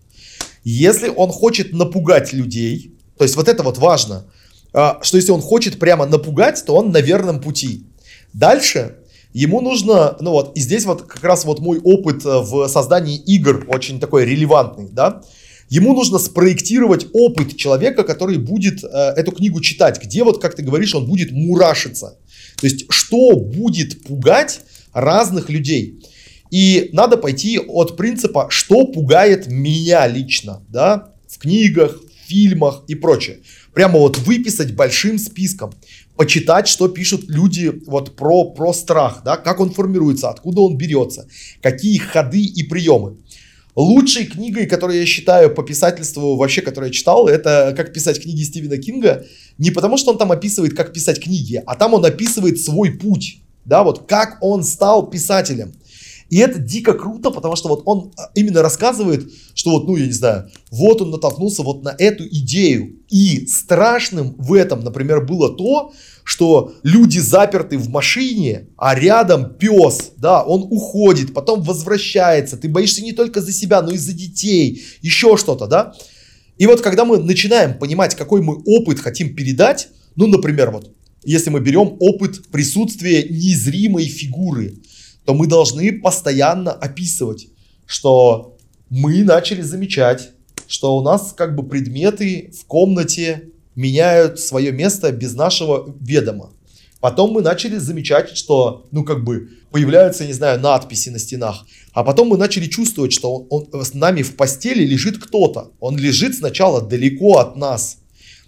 Если 0.66 1.08
он 1.08 1.32
хочет 1.32 1.72
напугать 1.72 2.34
людей, 2.34 2.94
то 3.18 3.24
есть, 3.24 3.38
вот 3.38 3.48
это 3.48 3.64
вот 3.64 3.78
важно, 3.78 4.26
а, 4.74 5.00
что 5.02 5.16
если 5.16 5.32
он 5.32 5.42
хочет 5.42 5.80
прямо 5.80 6.06
напугать, 6.06 6.62
то 6.66 6.76
он 6.76 6.92
на 6.92 7.00
верном 7.00 7.40
пути. 7.40 7.86
Дальше 8.34 8.98
ему 9.32 9.62
нужно, 9.62 10.18
ну 10.20 10.32
вот, 10.32 10.58
и 10.58 10.60
здесь 10.60 10.84
вот 10.84 11.04
как 11.04 11.24
раз 11.24 11.46
вот 11.46 11.60
мой 11.60 11.80
опыт 11.80 12.26
э, 12.26 12.40
в 12.42 12.68
создании 12.68 13.16
игр 13.16 13.66
очень 13.70 14.00
такой 14.00 14.26
релевантный, 14.26 14.90
да, 14.92 15.22
Ему 15.72 15.94
нужно 15.94 16.20
спроектировать 16.20 17.08
опыт 17.14 17.56
человека, 17.56 18.04
который 18.04 18.38
будет 18.38 18.84
э, 18.84 18.88
эту 18.88 19.32
книгу 19.32 19.62
читать, 19.62 20.04
где 20.04 20.26
вот, 20.26 20.42
как 20.42 20.54
ты 20.54 20.64
говоришь, 20.64 20.94
он 20.94 21.06
будет 21.06 21.32
мурашиться. 21.32 22.18
То 22.58 22.68
есть, 22.68 22.88
что 22.90 23.38
будет 23.38 24.04
пугать 24.04 24.60
разных 24.92 25.50
людей. 25.50 26.04
И 26.52 26.90
надо 26.92 27.16
пойти 27.16 27.58
от 27.58 27.96
принципа, 27.96 28.48
что 28.50 28.86
пугает 28.86 29.48
меня 29.48 30.06
лично, 30.08 30.62
да, 30.68 31.14
в 31.30 31.38
книгах, 31.40 32.02
в 32.02 32.28
фильмах 32.28 32.84
и 32.90 32.96
прочее. 32.96 33.40
Прямо 33.74 33.98
вот 33.98 34.18
выписать 34.18 34.76
большим 34.76 35.18
списком, 35.18 35.72
почитать, 36.18 36.68
что 36.68 36.90
пишут 36.90 37.30
люди 37.30 37.72
вот 37.88 38.18
про, 38.18 38.52
про 38.52 38.74
страх, 38.74 39.22
да, 39.24 39.38
как 39.38 39.62
он 39.62 39.72
формируется, 39.72 40.30
откуда 40.30 40.60
он 40.60 40.76
берется, 40.76 41.30
какие 41.62 41.98
ходы 41.98 42.44
и 42.44 42.64
приемы. 42.64 43.16
Лучшей 43.76 44.26
книгой, 44.26 44.66
которую 44.66 45.00
я 45.00 45.06
считаю 45.06 45.54
по 45.54 45.64
писательству 45.64 46.36
вообще, 46.36 46.62
которую 46.62 46.90
я 46.90 46.94
читал, 46.94 47.28
это 47.28 47.74
«Как 47.76 47.94
писать 47.94 48.22
книги 48.22 48.44
Стивена 48.44 48.78
Кинга». 48.78 49.26
Не 49.58 49.72
потому, 49.72 49.98
что 49.98 50.12
он 50.12 50.18
там 50.18 50.32
описывает, 50.32 50.76
как 50.76 50.92
писать 50.92 51.24
книги, 51.24 51.62
а 51.66 51.76
там 51.76 51.94
он 51.94 52.04
описывает 52.06 52.60
свой 52.60 52.92
путь. 52.92 53.42
Да, 53.64 53.84
вот 53.84 54.08
как 54.08 54.38
он 54.42 54.64
стал 54.64 55.10
писателем. 55.10 55.74
И 56.32 56.38
это 56.38 56.60
дико 56.60 56.94
круто, 56.94 57.30
потому 57.30 57.58
что 57.58 57.68
вот 57.68 57.84
он 57.86 58.14
а, 58.18 58.32
именно 58.36 58.62
рассказывает, 58.62 59.30
что 59.54 59.72
вот, 59.72 59.86
ну, 59.86 59.98
я 59.98 60.08
не 60.08 60.14
знаю, 60.14 60.50
вот 60.72 61.02
он 61.02 61.12
натолкнулся 61.12 61.62
вот 61.62 61.84
на 61.84 61.94
эту 62.00 62.26
идею. 62.26 63.02
И 63.10 63.46
страшным 63.48 64.36
в 64.38 64.54
этом, 64.54 64.80
например, 64.80 65.26
было 65.26 65.54
то, 65.54 65.92
что 66.24 66.74
люди 66.84 67.20
заперты 67.20 67.78
в 67.78 67.90
машине, 67.90 68.70
а 68.78 68.96
рядом 68.96 69.56
пес, 69.56 70.14
да, 70.16 70.42
он 70.42 70.62
уходит, 70.72 71.34
потом 71.34 71.64
возвращается. 71.64 72.56
Ты 72.56 72.70
боишься 72.70 73.04
не 73.04 73.12
только 73.12 73.42
за 73.42 73.52
себя, 73.52 73.82
но 73.82 73.92
и 73.92 73.98
за 73.98 74.14
детей, 74.14 74.86
еще 75.02 75.36
что-то, 75.36 75.68
да. 75.68 75.94
И 76.58 76.66
вот 76.66 76.80
когда 76.80 77.04
мы 77.04 77.18
начинаем 77.18 77.78
понимать, 77.78 78.16
какой 78.16 78.42
мы 78.42 78.56
опыт 78.66 79.02
хотим 79.02 79.36
передать, 79.36 79.90
ну, 80.16 80.28
например, 80.28 80.72
вот, 80.72 80.96
если 81.26 81.50
мы 81.50 81.60
берем 81.60 81.98
опыт 82.00 82.48
присутствия 82.52 83.24
незримой 83.24 84.06
фигуры, 84.06 84.76
то 85.26 85.34
мы 85.34 85.48
должны 85.48 86.00
постоянно 86.00 86.72
описывать, 86.72 87.48
что 87.86 88.58
мы 88.90 89.24
начали 89.24 89.62
замечать, 89.62 90.32
что 90.68 90.98
у 90.98 91.02
нас 91.02 91.34
как 91.36 91.56
бы 91.56 91.68
предметы 91.68 92.52
в 92.60 92.66
комнате 92.66 93.50
меняют 93.76 94.40
свое 94.40 94.72
место 94.72 95.12
без 95.12 95.34
нашего 95.34 95.96
ведома. 96.00 96.52
Потом 97.00 97.32
мы 97.32 97.42
начали 97.42 97.78
замечать, 97.78 98.38
что, 98.38 98.88
ну, 98.92 99.04
как 99.04 99.24
бы, 99.24 99.50
появляются, 99.72 100.26
не 100.26 100.34
знаю, 100.34 100.60
надписи 100.60 101.10
на 101.10 101.18
стенах. 101.18 101.66
А 101.94 102.04
потом 102.04 102.28
мы 102.28 102.38
начали 102.38 102.68
чувствовать, 102.68 103.12
что 103.12 103.48
он, 103.50 103.68
он, 103.72 103.84
с 103.84 103.96
нами 103.96 104.22
в 104.22 104.36
постели 104.36 104.86
лежит 104.86 105.18
кто-то. 105.18 105.72
Он 105.80 105.98
лежит 105.98 106.36
сначала 106.36 106.80
далеко 106.80 107.40
от 107.40 107.56
нас. 107.56 107.98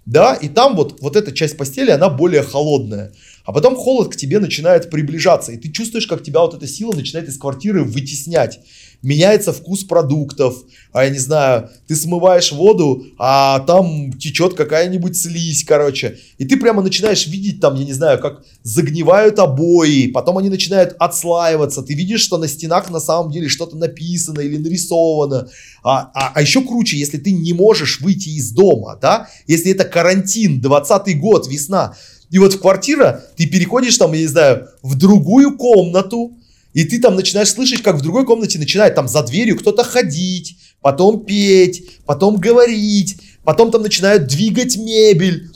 Да, 0.05 0.35
и 0.35 0.49
там 0.49 0.75
вот, 0.75 1.01
вот 1.01 1.15
эта 1.15 1.31
часть 1.31 1.57
постели, 1.57 1.89
она 1.89 2.09
более 2.09 2.43
холодная. 2.43 3.13
А 3.45 3.51
потом 3.51 3.75
холод 3.75 4.13
к 4.13 4.15
тебе 4.15 4.39
начинает 4.39 4.89
приближаться, 4.89 5.51
и 5.51 5.57
ты 5.57 5.69
чувствуешь, 5.69 6.07
как 6.07 6.23
тебя 6.23 6.39
вот 6.39 6.53
эта 6.53 6.65
сила 6.65 6.93
начинает 6.93 7.27
из 7.27 7.37
квартиры 7.37 7.83
вытеснять. 7.83 8.59
Меняется 9.01 9.51
вкус 9.51 9.83
продуктов, 9.83 10.55
а 10.93 11.03
я 11.03 11.09
не 11.09 11.19
знаю, 11.19 11.69
ты 11.87 11.95
смываешь 11.95 12.53
воду, 12.53 13.05
а 13.17 13.59
там 13.59 14.13
течет 14.13 14.53
какая-нибудь 14.53 15.17
слизь, 15.17 15.65
короче. 15.65 16.19
И 16.37 16.45
ты 16.45 16.55
прямо 16.55 16.81
начинаешь 16.81 17.27
видеть 17.27 17.59
там, 17.59 17.75
я 17.75 17.83
не 17.83 17.91
знаю, 17.91 18.17
как 18.19 18.45
загнивают 18.63 19.39
обои, 19.39 20.07
потом 20.07 20.37
они 20.37 20.47
начинают 20.47 20.95
отслаиваться. 20.99 21.81
Ты 21.81 21.95
видишь, 21.95 22.21
что 22.21 22.37
на 22.37 22.47
стенах 22.47 22.89
на 22.89 23.01
самом 23.01 23.29
деле 23.29 23.49
что-то 23.49 23.75
написано 23.75 24.39
или 24.39 24.55
нарисовано. 24.55 25.49
А, 25.83 26.09
а, 26.13 26.31
а 26.35 26.41
еще 26.41 26.61
круче, 26.61 26.97
если 26.97 27.17
ты 27.17 27.33
не 27.33 27.51
можешь 27.51 27.99
выйти 27.99 28.29
из 28.29 28.51
дома, 28.51 28.97
да, 29.01 29.27
если 29.47 29.73
это 29.73 29.83
карантин, 29.83 30.61
20 30.61 31.19
год, 31.19 31.49
весна, 31.49 31.93
и 32.33 32.39
вот 32.39 32.55
в 32.55 32.59
квартира, 32.59 33.23
ты 33.37 33.45
переходишь 33.45 33.95
там, 33.95 34.11
я 34.13 34.21
не 34.21 34.25
знаю, 34.25 34.67
в 34.81 34.95
другую 34.95 35.55
комнату, 35.55 36.33
и 36.73 36.83
ты 36.83 36.99
там 36.99 37.15
начинаешь 37.15 37.51
слышать, 37.51 37.83
как 37.83 37.97
в 37.97 38.01
другой 38.01 38.25
комнате 38.25 38.57
начинает 38.57 38.95
там 38.95 39.07
за 39.07 39.21
дверью 39.21 39.55
кто-то 39.55 39.83
ходить, 39.83 40.57
потом 40.81 41.25
петь, 41.25 41.99
потом 42.07 42.37
говорить, 42.37 43.17
потом 43.43 43.69
там 43.69 43.83
начинают 43.83 44.25
двигать 44.25 44.77
мебель. 44.77 45.51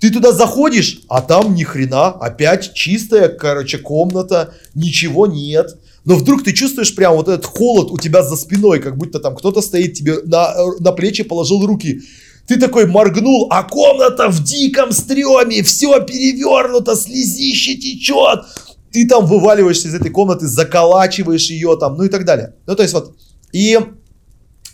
Ты 0.00 0.08
туда 0.08 0.32
заходишь, 0.32 1.02
а 1.06 1.20
там 1.20 1.54
ни 1.54 1.64
хрена, 1.64 2.08
опять 2.08 2.72
чистая, 2.72 3.28
короче, 3.28 3.76
комната, 3.76 4.54
ничего 4.74 5.26
нет. 5.26 5.76
Но 6.06 6.16
вдруг 6.16 6.44
ты 6.44 6.54
чувствуешь 6.54 6.94
прям 6.94 7.14
вот 7.14 7.28
этот 7.28 7.44
холод 7.44 7.90
у 7.90 7.98
тебя 7.98 8.22
за 8.22 8.36
спиной, 8.36 8.80
как 8.80 8.96
будто 8.96 9.20
там 9.20 9.36
кто-то 9.36 9.60
стоит 9.60 9.92
тебе 9.92 10.22
на, 10.24 10.54
на 10.80 10.92
плечи, 10.92 11.24
положил 11.24 11.66
руки. 11.66 12.00
Ты 12.46 12.58
такой 12.58 12.86
моргнул, 12.86 13.46
а 13.50 13.62
комната 13.62 14.28
в 14.28 14.42
диком 14.42 14.92
стреме, 14.92 15.62
все 15.62 16.00
перевернуто, 16.04 16.96
слезище 16.96 17.76
течет. 17.76 18.40
Ты 18.90 19.06
там 19.06 19.26
вываливаешься 19.26 19.88
из 19.88 19.94
этой 19.94 20.10
комнаты, 20.10 20.46
заколачиваешь 20.46 21.48
ее 21.50 21.76
там, 21.78 21.96
ну 21.96 22.04
и 22.04 22.08
так 22.08 22.24
далее. 22.24 22.54
Ну 22.66 22.74
то 22.76 22.82
есть 22.82 22.94
вот, 22.94 23.16
и 23.52 23.78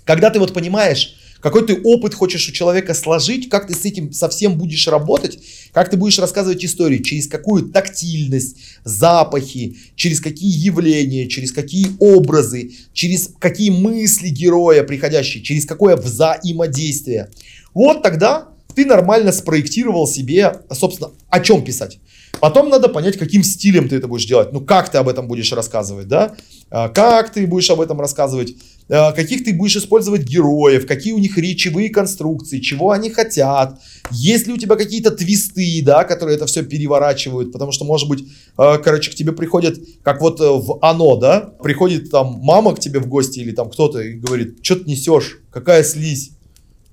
когда 0.05 0.31
ты 0.31 0.39
вот 0.39 0.55
понимаешь, 0.55 1.15
какой 1.41 1.65
ты 1.67 1.81
опыт 1.83 2.15
хочешь 2.15 2.49
у 2.49 2.53
человека 2.53 2.95
сложить, 2.95 3.49
как 3.49 3.69
ты 3.69 3.75
с 3.75 3.85
этим 3.85 4.13
совсем 4.13 4.59
будешь 4.59 4.89
работать, 4.89 5.39
как 5.73 5.89
ты 5.89 5.97
будешь 5.97 6.19
рассказывать 6.19 6.65
истории, 6.65 6.99
через 6.99 7.29
какую 7.29 7.69
тактильность, 7.71 8.57
запахи, 8.85 9.77
через 9.95 10.21
какие 10.21 10.51
явления, 10.51 11.29
через 11.29 11.53
какие 11.53 11.89
образы, 12.01 12.73
через 12.93 13.31
какие 13.39 13.71
мысли 13.71 14.31
героя 14.31 14.83
приходящие, 14.83 15.43
через 15.43 15.65
какое 15.65 15.97
взаимодействие. 15.97 17.31
Вот 17.75 18.03
тогда 18.03 18.49
ты 18.75 18.85
нормально 18.85 19.33
спроектировал 19.33 20.07
себе, 20.07 20.61
собственно, 20.71 21.11
о 21.31 21.41
чем 21.41 21.65
писать. 21.65 21.99
Потом 22.41 22.69
надо 22.69 22.89
понять, 22.89 23.19
каким 23.19 23.43
стилем 23.43 23.89
ты 23.89 23.97
это 23.97 24.07
будешь 24.07 24.27
делать. 24.27 24.53
Ну, 24.53 24.61
как 24.61 24.91
ты 24.91 24.99
об 24.99 25.09
этом 25.09 25.27
будешь 25.27 25.53
рассказывать, 25.53 26.07
да? 26.07 26.37
А, 26.71 26.89
как 26.89 27.33
ты 27.33 27.47
будешь 27.47 27.69
об 27.71 27.81
этом 27.81 28.01
рассказывать? 28.01 28.55
А, 28.89 29.13
каких 29.13 29.45
ты 29.45 29.53
будешь 29.53 29.77
использовать 29.77 30.23
героев? 30.23 30.87
Какие 30.87 31.13
у 31.13 31.19
них 31.19 31.37
речевые 31.37 31.91
конструкции? 31.91 32.61
Чего 32.61 32.91
они 32.93 33.11
хотят? 33.11 33.81
Есть 34.11 34.47
ли 34.47 34.53
у 34.53 34.57
тебя 34.57 34.77
какие-то 34.77 35.11
твисты, 35.11 35.83
да, 35.83 36.05
которые 36.05 36.37
это 36.37 36.47
все 36.47 36.63
переворачивают? 36.63 37.53
Потому 37.53 37.73
что, 37.73 37.85
может 37.85 38.09
быть, 38.09 38.29
а, 38.57 38.79
короче, 38.79 39.11
к 39.11 39.15
тебе 39.15 39.33
приходят, 39.33 39.79
как 40.03 40.21
вот 40.21 40.41
э, 40.41 40.45
в 40.45 40.79
«Оно», 40.83 41.17
да? 41.17 41.41
Приходит 41.63 42.11
там 42.11 42.39
мама 42.43 42.75
к 42.75 42.81
тебе 42.81 43.01
в 43.01 43.09
гости 43.09 43.41
или 43.41 43.51
там 43.51 43.71
кто-то 43.71 44.01
и 44.01 44.13
говорит, 44.13 44.59
что 44.63 44.77
ты 44.77 44.89
несешь? 44.89 45.41
Какая 45.51 45.83
слизь? 45.83 46.38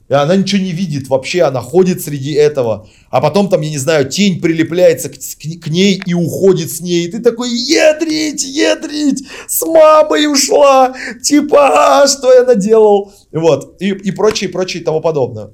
И 0.07 0.13
она 0.13 0.35
ничего 0.35 0.61
не 0.61 0.71
видит 0.71 1.07
вообще, 1.07 1.41
она 1.41 1.61
ходит 1.61 2.01
среди 2.01 2.33
этого. 2.33 2.87
А 3.09 3.21
потом 3.21 3.49
там, 3.49 3.61
я 3.61 3.71
не 3.71 3.77
знаю, 3.79 4.07
тень 4.07 4.39
прилепляется 4.39 5.09
к, 5.09 5.13
к, 5.13 5.63
к 5.63 5.67
ней 5.67 5.99
и 6.05 6.13
уходит 6.13 6.71
с 6.71 6.79
ней. 6.79 7.05
И 7.07 7.11
ты 7.11 7.19
такой, 7.19 7.49
едрить, 7.49 8.43
едрить, 8.43 9.25
с 9.47 9.65
мамой 9.65 10.31
ушла. 10.31 10.93
Типа, 11.23 12.03
а, 12.03 12.07
что 12.07 12.31
я 12.31 12.43
наделал? 12.43 13.13
Вот, 13.31 13.81
и, 13.81 13.89
и 13.89 14.11
прочее, 14.11 14.49
прочее 14.49 14.81
и 14.81 14.85
тому 14.85 15.01
подобное. 15.01 15.49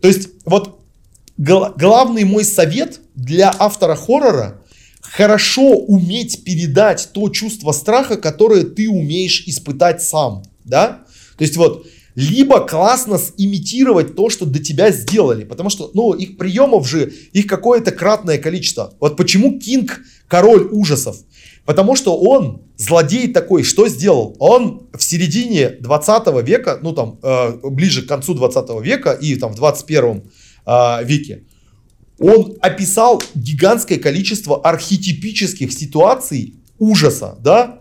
То 0.00 0.06
есть, 0.06 0.28
вот 0.44 0.78
гл- 1.36 1.74
главный 1.76 2.22
мой 2.22 2.44
совет 2.44 3.00
для 3.16 3.52
автора 3.58 3.96
хоррора 3.96 4.62
хорошо 5.00 5.72
уметь 5.72 6.44
передать 6.44 7.08
то 7.12 7.28
чувство 7.28 7.72
страха, 7.72 8.16
которое 8.16 8.62
ты 8.62 8.88
умеешь 8.88 9.42
испытать 9.46 10.02
сам, 10.02 10.44
да? 10.64 11.04
То 11.38 11.42
есть 11.42 11.56
вот 11.56 11.86
либо 12.16 12.66
классно 12.66 13.20
имитировать 13.36 14.16
то, 14.16 14.30
что 14.30 14.46
до 14.46 14.58
тебя 14.58 14.90
сделали. 14.90 15.44
Потому 15.44 15.70
что, 15.70 15.90
ну, 15.94 16.14
их 16.14 16.38
приемов 16.38 16.88
же, 16.88 17.12
их 17.32 17.46
какое-то 17.46 17.92
кратное 17.92 18.38
количество. 18.38 18.94
Вот 18.98 19.16
почему 19.16 19.60
Кинг 19.60 20.00
король 20.26 20.66
ужасов? 20.72 21.18
Потому 21.66 21.94
что 21.94 22.16
он, 22.18 22.62
злодей 22.76 23.28
такой, 23.32 23.64
что 23.64 23.86
сделал? 23.88 24.34
Он 24.38 24.88
в 24.96 25.02
середине 25.02 25.70
20 25.70 26.42
века, 26.42 26.78
ну 26.80 26.92
там, 26.92 27.18
э, 27.22 27.58
ближе 27.64 28.02
к 28.02 28.08
концу 28.08 28.34
20 28.34 28.80
века 28.82 29.12
и 29.12 29.34
там 29.36 29.52
в 29.52 29.56
21 29.56 30.30
э, 30.64 31.04
веке, 31.04 31.44
он 32.18 32.56
описал 32.62 33.22
гигантское 33.34 33.98
количество 33.98 34.62
архетипических 34.62 35.70
ситуаций 35.70 36.54
ужаса, 36.78 37.36
да, 37.40 37.80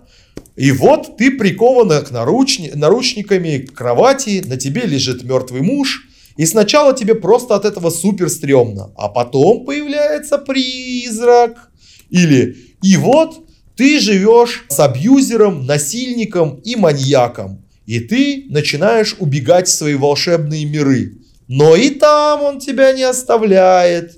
и 0.55 0.71
вот 0.71 1.17
ты 1.17 1.31
прикована 1.31 2.01
к 2.01 2.11
наручни, 2.11 2.71
наручниками 2.73 3.57
к 3.57 3.73
кровати, 3.73 4.43
на 4.45 4.57
тебе 4.57 4.83
лежит 4.83 5.23
мертвый 5.23 5.61
муж, 5.61 6.07
и 6.37 6.45
сначала 6.45 6.95
тебе 6.95 7.15
просто 7.15 7.55
от 7.55 7.65
этого 7.65 7.89
супер 7.89 8.29
стрёмно, 8.29 8.91
а 8.97 9.09
потом 9.09 9.65
появляется 9.65 10.37
призрак. 10.37 11.71
Или 12.09 12.55
и 12.81 12.97
вот 12.97 13.45
ты 13.75 13.99
живешь 13.99 14.65
с 14.69 14.79
абьюзером, 14.79 15.65
насильником 15.65 16.61
и 16.63 16.75
маньяком, 16.75 17.65
и 17.85 17.99
ты 17.99 18.45
начинаешь 18.49 19.15
убегать 19.19 19.67
в 19.67 19.73
свои 19.73 19.95
волшебные 19.95 20.65
миры. 20.65 21.17
Но 21.47 21.75
и 21.75 21.89
там 21.89 22.41
он 22.41 22.59
тебя 22.59 22.93
не 22.93 23.03
оставляет. 23.03 24.17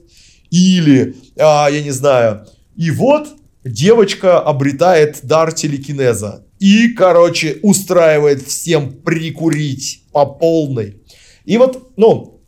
Или, 0.50 1.16
а, 1.38 1.68
я 1.70 1.82
не 1.84 1.92
знаю, 1.92 2.48
и 2.78 2.90
вот 2.90 3.28
девочка 3.68 4.40
обретает 4.40 5.20
дар 5.24 5.54
телекинеза. 5.54 6.46
И, 6.60 6.90
короче, 6.90 7.60
устраивает 7.62 8.42
всем 8.42 8.94
прикурить 8.94 10.04
по 10.12 10.26
полной. 10.26 10.98
И 11.46 11.58
вот, 11.58 11.92
ну, 11.98 12.42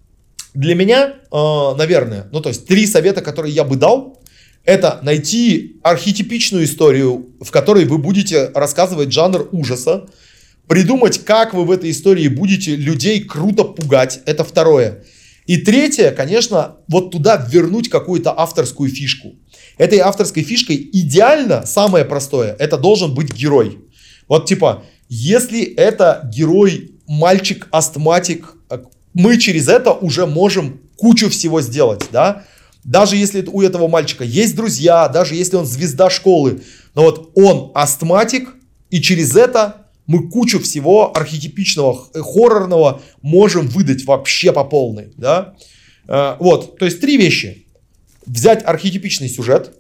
для 0.53 0.75
меня, 0.75 1.13
э, 1.31 1.75
наверное, 1.77 2.27
ну, 2.31 2.41
то 2.41 2.49
есть 2.49 2.65
три 2.65 2.87
совета, 2.87 3.21
которые 3.21 3.53
я 3.53 3.63
бы 3.63 3.75
дал, 3.75 4.19
это 4.65 4.99
найти 5.03 5.79
архетипичную 5.83 6.65
историю, 6.65 7.29
в 7.39 7.51
которой 7.51 7.85
вы 7.85 7.97
будете 7.97 8.51
рассказывать 8.53 9.11
жанр 9.11 9.47
ужаса, 9.51 10.07
придумать, 10.67 11.23
как 11.23 11.53
вы 11.53 11.65
в 11.65 11.71
этой 11.71 11.91
истории 11.91 12.27
будете 12.27 12.75
людей 12.75 13.23
круто 13.23 13.63
пугать, 13.63 14.21
это 14.25 14.43
второе. 14.43 15.03
И 15.45 15.57
третье, 15.57 16.11
конечно, 16.11 16.77
вот 16.87 17.09
туда 17.11 17.43
вернуть 17.49 17.89
какую-то 17.89 18.37
авторскую 18.37 18.89
фишку. 18.89 19.33
Этой 19.79 19.99
авторской 19.99 20.43
фишкой 20.43 20.89
идеально, 20.91 21.65
самое 21.65 22.03
простое, 22.03 22.53
это 22.59 22.77
должен 22.77 23.13
быть 23.13 23.33
герой. 23.33 23.79
Вот 24.27 24.45
типа, 24.45 24.83
если 25.07 25.63
это 25.63 26.29
герой 26.35 26.91
мальчик-астматик, 27.07 28.55
э, 28.69 28.79
мы 29.13 29.37
через 29.37 29.69
это 29.69 29.93
уже 29.93 30.25
можем 30.25 30.81
кучу 30.97 31.29
всего 31.29 31.61
сделать, 31.61 32.03
да? 32.11 32.43
Даже 32.83 33.15
если 33.15 33.41
у 33.41 33.61
этого 33.61 33.87
мальчика 33.87 34.25
есть 34.25 34.53
друзья, 34.53 35.07
даже 35.07 35.35
если 35.35 35.55
он 35.55 35.65
звезда 35.65 36.09
школы, 36.09 36.61
но 36.93 37.03
вот 37.03 37.31
он 37.35 37.71
астматик, 37.73 38.49
и 38.89 39.01
через 39.01 39.37
это 39.37 39.87
мы 40.07 40.29
кучу 40.29 40.59
всего 40.59 41.15
архетипичного, 41.15 42.09
э, 42.13 42.19
хоррорного 42.19 43.01
можем 43.21 43.67
выдать 43.67 44.03
вообще 44.03 44.51
по 44.51 44.65
полной, 44.65 45.13
да? 45.15 45.55
Э, 46.09 46.35
вот, 46.37 46.77
то 46.77 46.83
есть 46.83 46.99
три 46.99 47.15
вещи 47.15 47.65
взять 48.29 48.63
архетипичный 48.63 49.27
сюжет, 49.27 49.73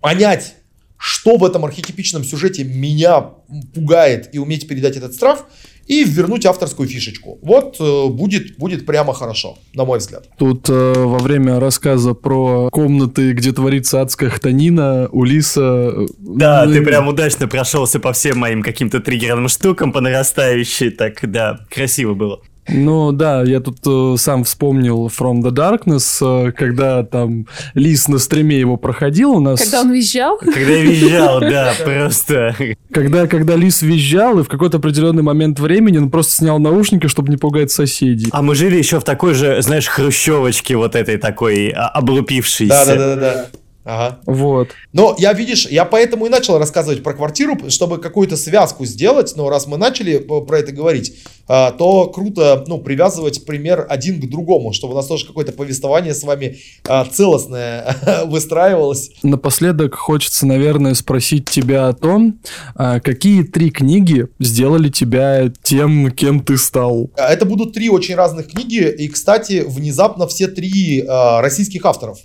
понять, 0.00 0.54
что 0.96 1.36
в 1.36 1.44
этом 1.44 1.64
архетипичном 1.64 2.24
сюжете 2.24 2.62
меня 2.64 3.32
пугает 3.74 4.30
и 4.32 4.38
уметь 4.38 4.68
передать 4.68 4.96
этот 4.96 5.14
страх, 5.14 5.46
и 5.86 6.04
вернуть 6.04 6.46
авторскую 6.46 6.88
фишечку. 6.88 7.40
Вот 7.42 7.76
э, 7.80 8.06
будет, 8.08 8.56
будет 8.56 8.86
прямо 8.86 9.12
хорошо, 9.12 9.58
на 9.74 9.84
мой 9.84 9.98
взгляд. 9.98 10.28
Тут 10.38 10.70
э, 10.70 10.92
во 10.94 11.18
время 11.18 11.58
рассказа 11.58 12.14
про 12.14 12.70
комнаты, 12.70 13.32
где 13.32 13.52
творится 13.52 14.00
адская 14.00 14.30
хтонина, 14.30 15.08
у 15.10 15.24
Лиса... 15.24 15.90
Э, 15.92 16.06
да, 16.18 16.64
э, 16.64 16.72
ты 16.72 16.82
прям 16.82 17.08
удачно 17.08 17.48
прошелся 17.48 17.98
по 17.98 18.12
всем 18.12 18.38
моим 18.38 18.62
каким-то 18.62 19.00
триггерным 19.00 19.48
штукам 19.48 19.92
по 19.92 20.00
нарастающей, 20.00 20.90
так, 20.90 21.18
да, 21.28 21.58
красиво 21.68 22.14
было. 22.14 22.40
Ну 22.68 23.12
да, 23.12 23.42
я 23.42 23.60
тут 23.60 23.78
э, 23.86 24.14
сам 24.18 24.44
вспомнил 24.44 25.08
From 25.08 25.42
the 25.42 25.50
Darkness, 25.50 26.48
э, 26.48 26.52
когда 26.52 27.02
там 27.02 27.48
Лис 27.74 28.06
на 28.06 28.18
стриме 28.18 28.58
его 28.58 28.76
проходил 28.76 29.32
у 29.32 29.40
нас. 29.40 29.60
Когда 29.60 29.80
он 29.80 29.92
визжал? 29.92 30.38
Когда 30.38 30.60
визжал, 30.60 31.40
да, 31.40 31.74
просто. 31.84 32.54
Когда, 32.92 33.26
когда 33.26 33.56
Лис 33.56 33.82
визжал, 33.82 34.38
и 34.38 34.42
в 34.44 34.48
какой-то 34.48 34.76
определенный 34.78 35.24
момент 35.24 35.58
времени 35.58 35.98
он 35.98 36.10
просто 36.10 36.34
снял 36.34 36.60
наушники, 36.60 37.08
чтобы 37.08 37.30
не 37.30 37.36
пугать 37.36 37.72
соседей. 37.72 38.28
А 38.30 38.42
мы 38.42 38.54
жили 38.54 38.76
еще 38.76 39.00
в 39.00 39.04
такой 39.04 39.34
же, 39.34 39.60
знаешь, 39.60 39.88
хрущевочке 39.88 40.76
вот 40.76 40.94
этой 40.94 41.18
такой 41.18 41.70
а, 41.70 41.88
облупившейся. 41.88 42.86
Да-да-да. 42.86 43.46
Ага. 43.84 44.20
Вот. 44.26 44.68
Но 44.92 45.16
я, 45.18 45.32
видишь, 45.32 45.66
я 45.66 45.84
поэтому 45.84 46.26
и 46.26 46.28
начал 46.28 46.58
рассказывать 46.58 47.02
про 47.02 47.14
квартиру, 47.14 47.58
чтобы 47.68 47.98
какую-то 47.98 48.36
связку 48.36 48.84
сделать. 48.84 49.34
Но 49.36 49.48
раз 49.48 49.66
мы 49.66 49.76
начали 49.76 50.18
про 50.18 50.58
это 50.58 50.72
говорить, 50.72 51.14
а, 51.48 51.72
то 51.72 52.06
круто, 52.06 52.64
ну, 52.66 52.78
привязывать 52.78 53.44
пример 53.44 53.86
один 53.88 54.20
к 54.20 54.30
другому, 54.30 54.72
чтобы 54.72 54.94
у 54.94 54.96
нас 54.96 55.06
тоже 55.06 55.26
какое-то 55.26 55.52
повествование 55.52 56.14
с 56.14 56.22
вами 56.22 56.58
а, 56.86 57.04
целостное 57.04 57.96
выстраивалось. 58.26 59.10
Напоследок 59.22 59.94
хочется, 59.94 60.46
наверное, 60.46 60.94
спросить 60.94 61.48
тебя 61.50 61.88
о 61.88 61.92
том, 61.92 62.40
а, 62.74 63.00
какие 63.00 63.42
три 63.42 63.70
книги 63.70 64.28
сделали 64.38 64.88
тебя 64.88 65.52
тем, 65.62 66.10
кем 66.12 66.40
ты 66.40 66.56
стал? 66.56 67.10
Это 67.16 67.44
будут 67.44 67.72
три 67.72 67.90
очень 67.90 68.14
разных 68.14 68.48
книги, 68.48 68.88
и, 68.88 69.08
кстати, 69.08 69.64
внезапно 69.66 70.26
все 70.26 70.46
три 70.46 71.04
российских 71.06 71.84
авторов. 71.84 72.18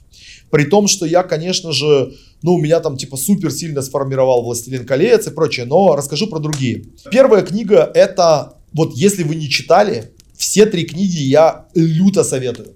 При 0.50 0.64
том, 0.66 0.88
что 0.88 1.06
я, 1.06 1.24
конечно 1.24 1.72
же, 1.72 2.14
ну, 2.42 2.58
меня 2.58 2.80
там 2.80 2.98
типа 2.98 3.18
супер 3.18 3.52
сильно 3.52 3.82
сформировал 3.82 4.44
«Властелин 4.44 4.86
колец» 4.86 5.28
и 5.28 5.32
прочее, 5.32 5.66
но 5.66 5.96
расскажу 5.96 6.28
про 6.28 6.40
другие. 6.40 6.86
Первая 7.12 7.44
книга 7.44 7.92
это, 7.94 8.58
вот 8.74 8.96
если 8.96 9.24
вы 9.24 9.36
не 9.36 9.50
читали, 9.50 10.12
все 10.38 10.66
три 10.66 10.86
книги 10.86 11.20
я 11.20 11.66
люто 11.74 12.24
советую. 12.24 12.76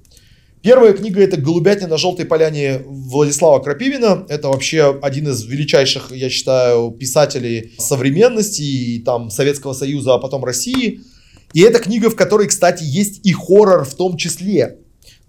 Первая 0.62 0.94
книга 0.94 1.22
это 1.22 1.38
«Голубятня 1.42 1.88
на 1.88 1.98
желтой 1.98 2.26
поляне» 2.26 2.82
Владислава 2.86 3.60
Крапивина. 3.64 4.28
Это 4.30 4.48
вообще 4.50 4.96
один 5.02 5.28
из 5.30 5.44
величайших, 5.44 6.12
я 6.12 6.30
считаю, 6.30 6.92
писателей 6.92 7.74
современности 7.80 8.62
и 8.62 9.00
там 9.00 9.32
Советского 9.32 9.74
Союза, 9.74 10.14
а 10.14 10.18
потом 10.20 10.46
России. 10.46 11.02
И 11.54 11.62
это 11.62 11.80
книга, 11.80 12.12
в 12.12 12.16
которой, 12.16 12.48
кстати, 12.48 12.84
есть 12.84 13.26
и 13.26 13.34
хоррор 13.34 13.86
в 13.86 13.96
том 13.96 14.18
числе. 14.18 14.78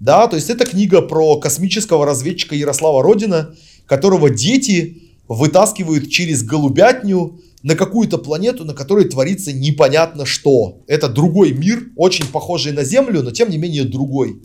Да, 0.03 0.27
то 0.27 0.35
есть 0.35 0.51
это 0.51 0.65
книга 0.65 1.01
про 1.01 1.37
космического 1.37 2.05
разведчика 2.05 2.57
Ярослава 2.57 3.05
Родина, 3.05 3.55
которого 3.87 4.31
дети 4.31 5.01
вытаскивают 5.29 6.11
через 6.11 6.43
голубятню 6.43 7.41
на 7.62 7.77
какую-то 7.77 8.19
планету, 8.19 8.65
на 8.65 8.74
которой 8.74 9.05
творится 9.05 9.53
непонятно 9.53 10.27
что. 10.27 10.83
Это 10.89 11.09
другой 11.09 11.53
мир, 11.53 11.85
очень 11.95 12.27
похожий 12.27 12.73
на 12.73 12.83
Землю, 12.83 13.23
но 13.23 13.31
тем 13.31 13.49
не 13.49 13.59
менее 13.59 13.85
другой. 13.85 14.43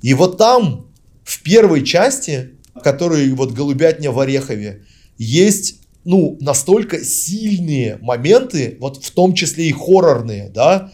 И 0.00 0.14
вот 0.14 0.38
там, 0.38 0.86
в 1.24 1.42
первой 1.42 1.84
части, 1.84 2.50
который 2.80 3.28
вот 3.32 3.50
«Голубятня 3.50 4.12
в 4.12 4.20
Орехове», 4.20 4.84
есть 5.18 5.80
ну, 6.04 6.38
настолько 6.40 7.02
сильные 7.04 7.98
моменты, 8.00 8.76
вот 8.78 9.04
в 9.04 9.10
том 9.10 9.34
числе 9.34 9.70
и 9.70 9.72
хоррорные, 9.72 10.50
да, 10.54 10.92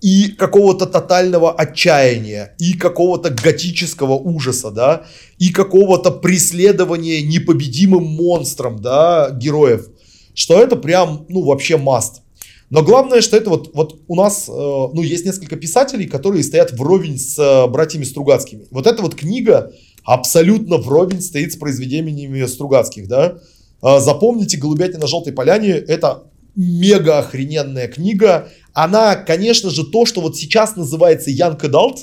и 0.00 0.28
какого-то 0.28 0.86
тотального 0.86 1.52
отчаяния, 1.52 2.54
и 2.58 2.74
какого-то 2.74 3.30
готического 3.30 4.14
ужаса, 4.14 4.70
да, 4.70 5.06
и 5.38 5.50
какого-то 5.50 6.10
преследования 6.10 7.22
непобедимым 7.22 8.04
монстром, 8.04 8.80
да, 8.80 9.30
героев, 9.30 9.88
что 10.34 10.60
это 10.60 10.76
прям, 10.76 11.26
ну, 11.28 11.42
вообще 11.42 11.76
маст. 11.76 12.22
Но 12.70 12.82
главное, 12.82 13.20
что 13.20 13.36
это 13.36 13.50
вот, 13.50 13.74
вот 13.74 14.00
у 14.08 14.16
нас, 14.16 14.48
э, 14.48 14.52
ну, 14.52 15.02
есть 15.02 15.24
несколько 15.24 15.56
писателей, 15.56 16.06
которые 16.06 16.42
стоят 16.42 16.72
вровень 16.72 17.18
с 17.18 17.38
э, 17.38 17.66
братьями 17.68 18.04
Стругацкими. 18.04 18.66
Вот 18.70 18.86
эта 18.86 19.02
вот 19.02 19.14
книга 19.14 19.72
абсолютно 20.04 20.78
вровень 20.78 21.20
стоит 21.20 21.52
с 21.52 21.56
произведениями 21.56 22.44
Стругацких, 22.46 23.06
да. 23.06 23.38
Э, 23.82 24.00
запомните 24.00 24.56
«Голубятня 24.56 24.98
на 24.98 25.06
желтой 25.06 25.32
поляне»— 25.32 25.70
это 25.88 26.24
мега 26.56 27.18
охрененная 27.18 27.86
книга. 27.86 28.48
Она, 28.72 29.14
конечно 29.14 29.70
же, 29.70 29.84
то, 29.84 30.06
что 30.06 30.20
вот 30.20 30.36
сейчас 30.36 30.74
называется 30.76 31.30
Young 31.30 31.60
Adult, 31.60 31.98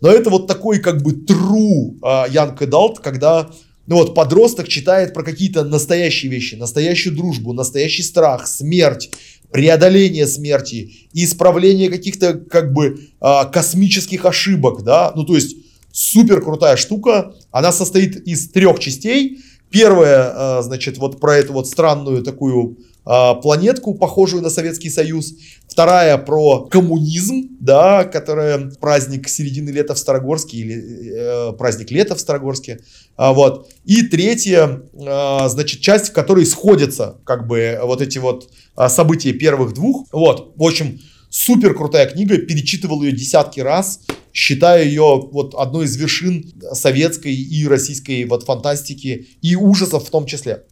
но 0.00 0.10
это 0.10 0.30
вот 0.30 0.46
такой 0.46 0.80
как 0.80 1.02
бы 1.02 1.12
true 1.12 1.98
uh, 2.02 2.28
Young 2.30 2.58
Adult, 2.58 2.96
когда 3.02 3.50
ну 3.86 3.96
вот 3.96 4.14
подросток 4.14 4.68
читает 4.68 5.12
про 5.12 5.22
какие-то 5.22 5.64
настоящие 5.64 6.30
вещи, 6.30 6.54
настоящую 6.54 7.14
дружбу, 7.14 7.52
настоящий 7.52 8.02
страх, 8.02 8.46
смерть, 8.46 9.10
преодоление 9.50 10.26
смерти, 10.26 11.08
исправление 11.12 11.90
каких-то 11.90 12.34
как 12.34 12.72
бы 12.72 13.00
uh, 13.20 13.50
космических 13.50 14.24
ошибок, 14.24 14.82
да, 14.84 15.12
ну 15.14 15.24
то 15.24 15.34
есть 15.34 15.56
супер 15.92 16.40
крутая 16.40 16.76
штука, 16.76 17.34
она 17.50 17.72
состоит 17.72 18.16
из 18.26 18.50
трех 18.50 18.78
частей. 18.78 19.40
Первая, 19.70 20.34
uh, 20.34 20.62
значит, 20.62 20.98
вот 20.98 21.20
про 21.20 21.36
эту 21.36 21.52
вот 21.52 21.68
странную 21.68 22.22
такую 22.22 22.78
а, 22.78 22.89
планетку, 23.42 23.94
похожую 23.94 24.42
на 24.42 24.50
Советский 24.50 24.90
Союз. 24.90 25.34
Вторая 25.68 26.16
про 26.18 26.64
коммунизм, 26.64 27.48
да, 27.60 28.04
которая 28.04 28.70
праздник 28.80 29.28
середины 29.28 29.70
лета 29.70 29.94
в 29.94 29.98
Старогорске 29.98 30.56
или 30.58 31.12
э, 31.12 31.52
праздник 31.52 31.90
лета 31.90 32.14
в 32.14 32.20
Старогорске. 32.20 32.80
А, 33.16 33.32
вот. 33.32 33.70
И 33.84 34.02
третья, 34.02 34.82
э, 34.92 35.48
значит, 35.48 35.80
часть, 35.80 36.10
в 36.10 36.12
которой 36.12 36.46
сходятся 36.46 37.18
как 37.24 37.46
бы 37.46 37.78
вот 37.82 38.00
эти 38.00 38.18
вот 38.18 38.50
события 38.88 39.32
первых 39.32 39.74
двух. 39.74 40.06
Вот. 40.12 40.52
В 40.56 40.62
общем, 40.62 41.00
супер 41.30 41.74
крутая 41.74 42.06
книга, 42.06 42.38
перечитывал 42.38 43.02
ее 43.02 43.12
десятки 43.12 43.60
раз. 43.60 44.00
Считаю 44.32 44.86
ее 44.86 45.28
вот 45.32 45.54
одной 45.54 45.86
из 45.86 45.96
вершин 45.96 46.52
советской 46.72 47.34
и 47.34 47.66
российской 47.66 48.24
вот 48.24 48.44
фантастики 48.44 49.28
и 49.42 49.56
ужасов 49.56 50.06
в 50.06 50.10
том 50.10 50.26
числе. 50.26 50.64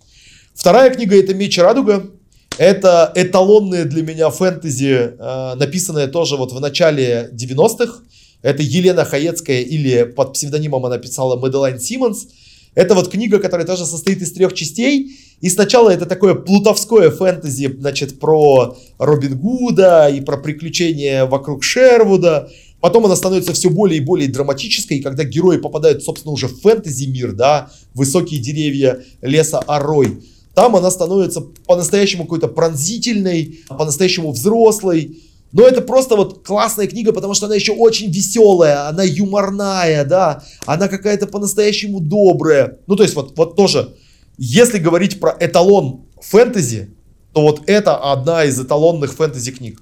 Вторая 0.55 0.93
книга 0.93 1.17
это 1.17 1.35
«Меч 1.35 1.57
и 1.59 1.61
радуга». 1.61 2.11
Это 2.59 3.13
эталонные 3.15 3.85
для 3.85 4.03
меня 4.03 4.31
фэнтези, 4.31 5.15
э, 5.17 5.55
написанное 5.55 6.09
тоже 6.09 6.37
вот 6.37 6.53
в 6.53 6.61
начале 6.61 7.31
90-х. 7.33 8.03
Это 8.43 8.63
Елена 8.65 9.05
Хаецкая 9.05 9.61
или 9.61 10.03
под 10.03 10.33
псевдонимом 10.33 10.85
она 10.85 10.99
писала 10.99 11.37
Мэдалайн 11.37 11.79
Симмонс. 11.79 12.27
Это 12.75 12.95
вот 12.95 13.11
книга, 13.11 13.39
которая 13.39 13.65
тоже 13.65 13.87
состоит 13.87 14.23
из 14.23 14.33
трех 14.33 14.55
частей. 14.55 15.17
И 15.41 15.49
сначала 15.51 15.91
это 15.91 16.05
такое 16.05 16.35
плутовское 16.35 17.11
фэнтези, 17.11 17.77
значит, 17.79 18.19
про 18.19 18.77
Робин 18.99 19.39
Гуда 19.39 20.09
и 20.09 20.21
про 20.21 20.37
приключения 20.37 21.27
вокруг 21.27 21.63
Шервуда. 21.63 22.51
Потом 22.81 23.07
она 23.07 23.15
становится 23.15 23.53
все 23.53 23.71
более 23.71 23.99
и 23.99 24.05
более 24.05 24.29
драматической, 24.29 25.01
когда 25.01 25.23
герои 25.23 25.59
попадают, 25.59 26.03
собственно, 26.03 26.33
уже 26.33 26.49
в 26.49 26.61
фэнтези 26.61 27.07
мир, 27.07 27.33
да, 27.33 27.71
высокие 27.95 28.41
деревья 28.41 29.01
леса 29.23 29.61
Арой. 29.61 30.19
Там 30.59 30.75
она 30.75 30.91
становится 30.91 31.41
по-настоящему 31.69 32.25
какой-то 32.25 32.49
пронзительной, 32.49 33.61
по-настоящему 33.69 34.33
взрослой. 34.33 35.19
Но 35.53 35.63
это 35.63 35.83
просто 35.83 36.17
вот 36.17 36.45
классная 36.45 36.89
книга, 36.89 37.13
потому 37.13 37.35
что 37.35 37.47
она 37.47 37.55
еще 37.55 37.71
очень 37.71 38.11
веселая, 38.11 38.89
она 38.89 39.05
юморная, 39.05 40.05
да, 40.05 40.43
она 40.67 40.89
какая-то 40.89 41.29
по-настоящему 41.29 42.01
добрая. 42.01 42.79
Ну, 42.89 42.97
то 42.97 43.05
есть 43.05 43.15
вот, 43.15 43.39
вот 43.39 43.55
тоже, 43.55 43.95
если 44.37 44.79
говорить 44.79 45.21
про 45.21 45.37
эталон 45.39 46.01
фэнтези, 46.21 46.91
то 47.33 47.43
вот 47.43 47.63
это 47.69 47.95
одна 47.95 48.43
из 48.43 48.59
эталонных 48.61 49.15
фэнтези 49.15 49.53
книг. 49.53 49.81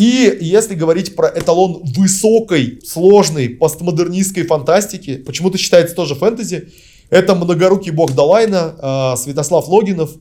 И 0.00 0.36
если 0.40 0.74
говорить 0.74 1.14
про 1.14 1.28
эталон 1.28 1.80
высокой, 1.84 2.80
сложной, 2.84 3.50
постмодернистской 3.50 4.42
фантастики, 4.46 5.18
почему-то 5.18 5.58
считается 5.58 5.94
тоже 5.94 6.16
фэнтези, 6.16 6.72
это 7.12 7.34
«Многорукий 7.34 7.92
бог 7.92 8.14
Далайна», 8.14 8.74
э, 9.14 9.16
Святослав 9.18 9.68
Логинов. 9.68 10.12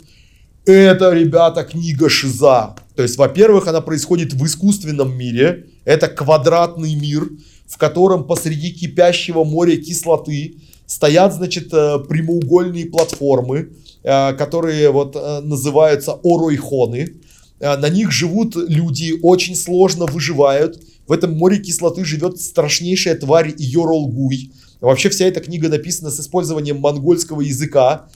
Это, 0.65 1.13
ребята, 1.13 1.63
книга 1.63 2.09
Шиза. 2.09 2.75
То 2.97 3.03
есть, 3.03 3.17
во-первых, 3.17 3.69
она 3.69 3.79
происходит 3.79 4.33
в 4.33 4.45
искусственном 4.45 5.17
мире. 5.17 5.67
Это 5.85 6.09
квадратный 6.09 6.93
мир, 6.95 7.29
в 7.65 7.77
котором 7.77 8.25
посреди 8.25 8.71
кипящего 8.71 9.45
моря 9.45 9.77
кислоты 9.77 10.55
стоят, 10.85 11.33
значит, 11.33 11.73
э, 11.73 11.99
прямоугольные 12.09 12.87
платформы, 12.87 13.69
э, 14.03 14.33
которые 14.33 14.91
вот 14.91 15.15
э, 15.15 15.39
называются 15.39 16.19
оройхоны. 16.23 17.07
На 17.61 17.87
них 17.89 18.11
живут 18.11 18.55
люди, 18.55 19.17
очень 19.21 19.55
сложно 19.55 20.07
выживают. 20.07 20.81
В 21.07 21.11
этом 21.13 21.37
море 21.37 21.59
кислоты 21.59 22.03
живет 22.03 22.41
страшнейшая 22.41 23.15
тварь 23.15 23.53
Йоролгуй. 23.55 24.51
Вообще 24.81 25.09
вся 25.09 25.25
эта 25.25 25.39
книга 25.39 25.69
написана 25.69 26.09
с 26.09 26.19
использованием 26.19 26.79
монгольского 26.79 27.41
языка. 27.41 28.09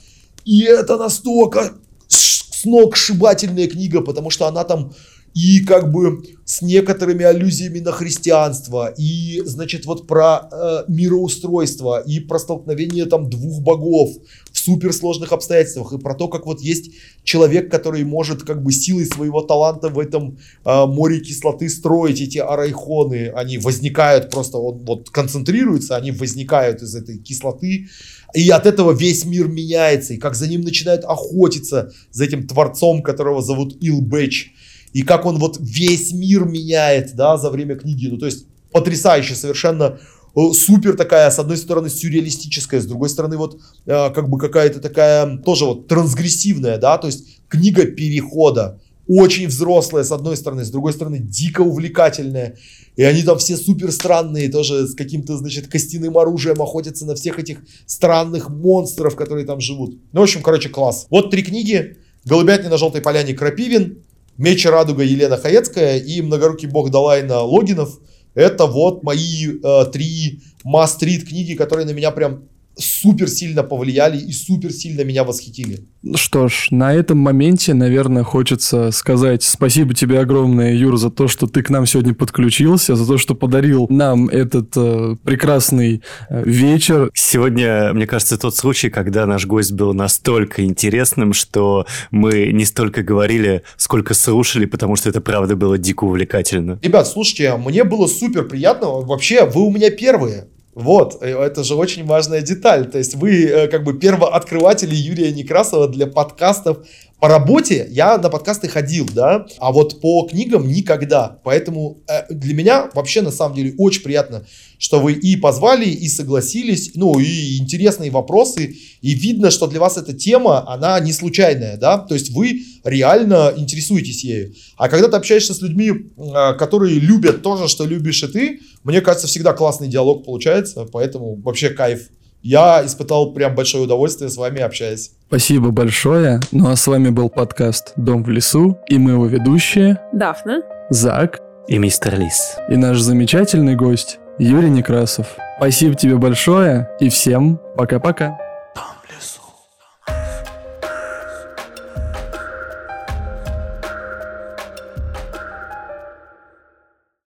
И 0.44 0.62
это 0.62 0.96
настолько 0.96 1.72
сногсшибательная 2.08 3.68
книга, 3.68 4.00
потому 4.00 4.30
что 4.30 4.46
она 4.46 4.64
там 4.64 4.92
и 5.36 5.60
как 5.60 5.92
бы 5.92 6.22
с 6.46 6.62
некоторыми 6.62 7.22
аллюзиями 7.22 7.80
на 7.80 7.92
христианство, 7.92 8.94
и, 8.96 9.42
значит, 9.44 9.84
вот 9.84 10.06
про 10.06 10.48
э, 10.50 10.84
мироустройство, 10.88 12.00
и 12.00 12.20
про 12.20 12.38
столкновение 12.38 13.04
там 13.04 13.28
двух 13.28 13.60
богов 13.60 14.16
в 14.50 14.58
суперсложных 14.58 15.32
обстоятельствах, 15.32 15.92
и 15.92 15.98
про 15.98 16.14
то, 16.14 16.28
как 16.28 16.46
вот 16.46 16.62
есть 16.62 16.92
человек, 17.22 17.70
который 17.70 18.02
может 18.04 18.44
как 18.44 18.62
бы 18.62 18.72
силой 18.72 19.04
своего 19.04 19.42
таланта 19.42 19.90
в 19.90 19.98
этом 19.98 20.38
э, 20.64 20.86
море 20.86 21.20
кислоты 21.20 21.68
строить 21.68 22.22
эти 22.22 22.38
арайхоны, 22.38 23.28
они 23.34 23.58
возникают 23.58 24.30
просто, 24.30 24.56
он 24.56 24.86
вот 24.86 25.10
концентрируется, 25.10 25.96
они 25.96 26.12
возникают 26.12 26.80
из 26.80 26.94
этой 26.94 27.18
кислоты, 27.18 27.88
и 28.32 28.48
от 28.48 28.64
этого 28.64 28.92
весь 28.92 29.26
мир 29.26 29.48
меняется, 29.48 30.14
и 30.14 30.16
как 30.16 30.34
за 30.34 30.48
ним 30.48 30.62
начинают 30.62 31.04
охотиться, 31.04 31.92
за 32.10 32.24
этим 32.24 32.46
творцом, 32.46 33.02
которого 33.02 33.42
зовут 33.42 33.76
Илбэч, 33.82 34.54
и 34.96 35.02
как 35.02 35.26
он 35.26 35.38
вот 35.38 35.58
весь 35.60 36.12
мир 36.12 36.46
меняет, 36.46 37.14
да, 37.14 37.36
за 37.36 37.50
время 37.50 37.76
книги. 37.76 38.08
Ну, 38.08 38.16
то 38.16 38.24
есть 38.24 38.46
потрясающе 38.72 39.34
совершенно 39.34 39.98
э, 40.34 40.40
супер 40.54 40.96
такая, 40.96 41.30
с 41.30 41.38
одной 41.38 41.58
стороны, 41.58 41.90
сюрреалистическая, 41.90 42.80
с 42.80 42.86
другой 42.86 43.10
стороны, 43.10 43.36
вот 43.36 43.60
э, 43.84 44.10
как 44.14 44.30
бы 44.30 44.38
какая-то 44.38 44.80
такая 44.80 45.36
тоже 45.36 45.66
вот 45.66 45.86
трансгрессивная, 45.86 46.78
да, 46.78 46.96
то 46.96 47.08
есть 47.08 47.26
книга 47.46 47.84
перехода, 47.84 48.80
очень 49.06 49.48
взрослая, 49.48 50.02
с 50.02 50.12
одной 50.12 50.34
стороны, 50.38 50.64
с 50.64 50.70
другой 50.70 50.94
стороны, 50.94 51.18
дико 51.18 51.60
увлекательная. 51.60 52.56
И 52.96 53.02
они 53.02 53.22
там 53.22 53.36
все 53.36 53.58
супер 53.58 53.92
странные, 53.92 54.50
тоже 54.50 54.86
с 54.86 54.94
каким-то, 54.94 55.36
значит, 55.36 55.66
костяным 55.68 56.16
оружием 56.16 56.62
охотятся 56.62 57.04
на 57.04 57.14
всех 57.14 57.38
этих 57.38 57.58
странных 57.84 58.48
монстров, 58.48 59.14
которые 59.14 59.44
там 59.44 59.60
живут. 59.60 59.98
Ну, 60.12 60.20
в 60.20 60.22
общем, 60.22 60.40
короче, 60.40 60.70
класс. 60.70 61.06
Вот 61.10 61.30
три 61.30 61.42
книги. 61.42 61.98
«Голубятня 62.26 62.68
на 62.70 62.76
желтой 62.76 63.00
поляне» 63.02 63.34
Крапивин, 63.34 63.98
Меч 64.38 64.66
радуга 64.66 65.02
Елена 65.02 65.36
Хаецкая 65.38 65.98
и 65.98 66.20
Многорукий 66.20 66.68
бог 66.68 66.90
Далайна 66.90 67.40
Логинов. 67.40 67.98
Это 68.34 68.66
вот 68.66 69.02
мои 69.02 69.48
э, 69.48 69.84
три 69.90 70.42
мастрит 70.62 71.26
книги, 71.26 71.54
которые 71.54 71.86
на 71.86 71.92
меня 71.92 72.10
прям 72.10 72.48
супер 72.76 73.28
сильно 73.28 73.62
повлияли 73.62 74.18
и 74.18 74.32
супер 74.32 74.72
сильно 74.72 75.02
меня 75.02 75.24
восхитили. 75.24 75.86
Ну 76.02 76.16
что 76.16 76.48
ж, 76.48 76.68
на 76.70 76.94
этом 76.94 77.18
моменте, 77.18 77.74
наверное, 77.74 78.22
хочется 78.22 78.90
сказать 78.90 79.42
спасибо 79.42 79.94
тебе 79.94 80.20
огромное, 80.20 80.74
Юр, 80.74 80.96
за 80.98 81.10
то, 81.10 81.26
что 81.26 81.46
ты 81.46 81.62
к 81.62 81.70
нам 81.70 81.86
сегодня 81.86 82.14
подключился, 82.14 82.94
за 82.94 83.06
то, 83.06 83.18
что 83.18 83.34
подарил 83.34 83.86
нам 83.88 84.28
этот 84.28 84.76
э, 84.76 85.16
прекрасный 85.24 86.02
э, 86.28 86.42
вечер. 86.44 87.10
Сегодня, 87.14 87.92
мне 87.92 88.06
кажется, 88.06 88.38
тот 88.38 88.54
случай, 88.54 88.90
когда 88.90 89.26
наш 89.26 89.46
гость 89.46 89.72
был 89.72 89.94
настолько 89.94 90.64
интересным, 90.64 91.32
что 91.32 91.86
мы 92.10 92.52
не 92.52 92.64
столько 92.64 93.02
говорили, 93.02 93.62
сколько 93.76 94.14
слушали, 94.14 94.66
потому 94.66 94.96
что 94.96 95.08
это 95.08 95.20
правда 95.20 95.56
было 95.56 95.78
дико 95.78 96.04
увлекательно. 96.04 96.78
Ребят, 96.82 97.08
слушайте, 97.08 97.56
мне 97.56 97.84
было 97.84 98.06
супер 98.06 98.44
приятно. 98.44 98.88
Вообще, 98.88 99.46
вы 99.46 99.62
у 99.62 99.70
меня 99.70 99.90
первые. 99.90 100.48
Вот, 100.76 101.22
э, 101.22 101.30
это 101.30 101.64
же 101.64 101.74
очень 101.74 102.04
важная 102.04 102.42
деталь. 102.42 102.90
То 102.90 102.98
есть 102.98 103.14
вы 103.14 103.46
э, 103.46 103.66
как 103.68 103.82
бы 103.82 103.98
первооткрыватели 103.98 104.94
Юрия 104.94 105.32
Некрасова 105.32 105.88
для 105.88 106.06
подкастов 106.06 106.86
По 107.18 107.28
работе 107.28 107.86
я 107.90 108.18
на 108.18 108.28
подкасты 108.28 108.68
ходил, 108.68 109.08
да, 109.14 109.46
а 109.58 109.72
вот 109.72 110.02
по 110.02 110.26
книгам 110.28 110.68
никогда. 110.68 111.40
Поэтому 111.44 112.02
э, 112.08 112.32
для 112.32 112.52
меня 112.52 112.90
вообще 112.92 113.22
на 113.22 113.30
самом 113.30 113.56
деле 113.56 113.74
очень 113.78 114.02
приятно, 114.02 114.46
что 114.78 115.00
вы 115.00 115.14
и 115.14 115.34
позвали, 115.36 115.86
и 115.88 116.08
согласились, 116.08 116.90
ну 116.94 117.18
и 117.18 117.56
интересные 117.56 118.10
вопросы, 118.10 118.76
и 119.00 119.14
видно, 119.14 119.50
что 119.50 119.66
для 119.66 119.80
вас 119.80 119.96
эта 119.96 120.12
тема, 120.12 120.68
она 120.70 121.00
не 121.00 121.14
случайная, 121.14 121.78
да, 121.78 121.96
то 121.96 122.12
есть 122.12 122.32
вы 122.32 122.60
реально 122.84 123.54
интересуетесь 123.56 124.22
ею. 124.22 124.52
А 124.76 124.90
когда 124.90 125.08
ты 125.08 125.16
общаешься 125.16 125.54
с 125.54 125.62
людьми, 125.62 125.90
э, 125.90 126.54
которые 126.58 127.00
любят 127.00 127.40
то 127.42 127.56
же, 127.56 127.66
что 127.68 127.86
любишь 127.86 128.22
и 128.24 128.26
ты, 128.26 128.60
мне 128.84 129.00
кажется, 129.00 129.26
всегда 129.26 129.54
классный 129.54 129.88
диалог 129.88 130.26
получается, 130.26 130.86
поэтому 130.92 131.36
вообще 131.36 131.70
кайф. 131.70 132.10
Я 132.42 132.84
испытал 132.84 133.32
прям 133.32 133.54
большое 133.54 133.84
удовольствие 133.84 134.30
с 134.30 134.36
вами 134.36 134.60
общаясь. 134.60 135.12
Спасибо 135.28 135.70
большое. 135.70 136.40
Ну 136.52 136.68
а 136.70 136.76
с 136.76 136.86
вами 136.86 137.08
был 137.10 137.28
подкаст 137.28 137.92
«Дом 137.96 138.22
в 138.22 138.28
лесу» 138.30 138.78
и 138.88 138.98
мы 138.98 139.12
его 139.12 139.26
ведущие 139.26 140.00
Дафна. 140.12 140.62
Зак 140.90 141.40
И 141.66 141.78
мистер 141.78 142.18
Лис. 142.18 142.56
и 142.70 142.76
наш 142.76 142.98
замечательный 143.00 143.74
гость 143.74 144.18
Юрий 144.38 144.70
Некрасов. 144.70 145.26
Спасибо 145.56 145.94
тебе 145.96 146.16
большое 146.16 146.88
и 147.00 147.08
всем 147.08 147.58
пока-пока. 147.76 148.38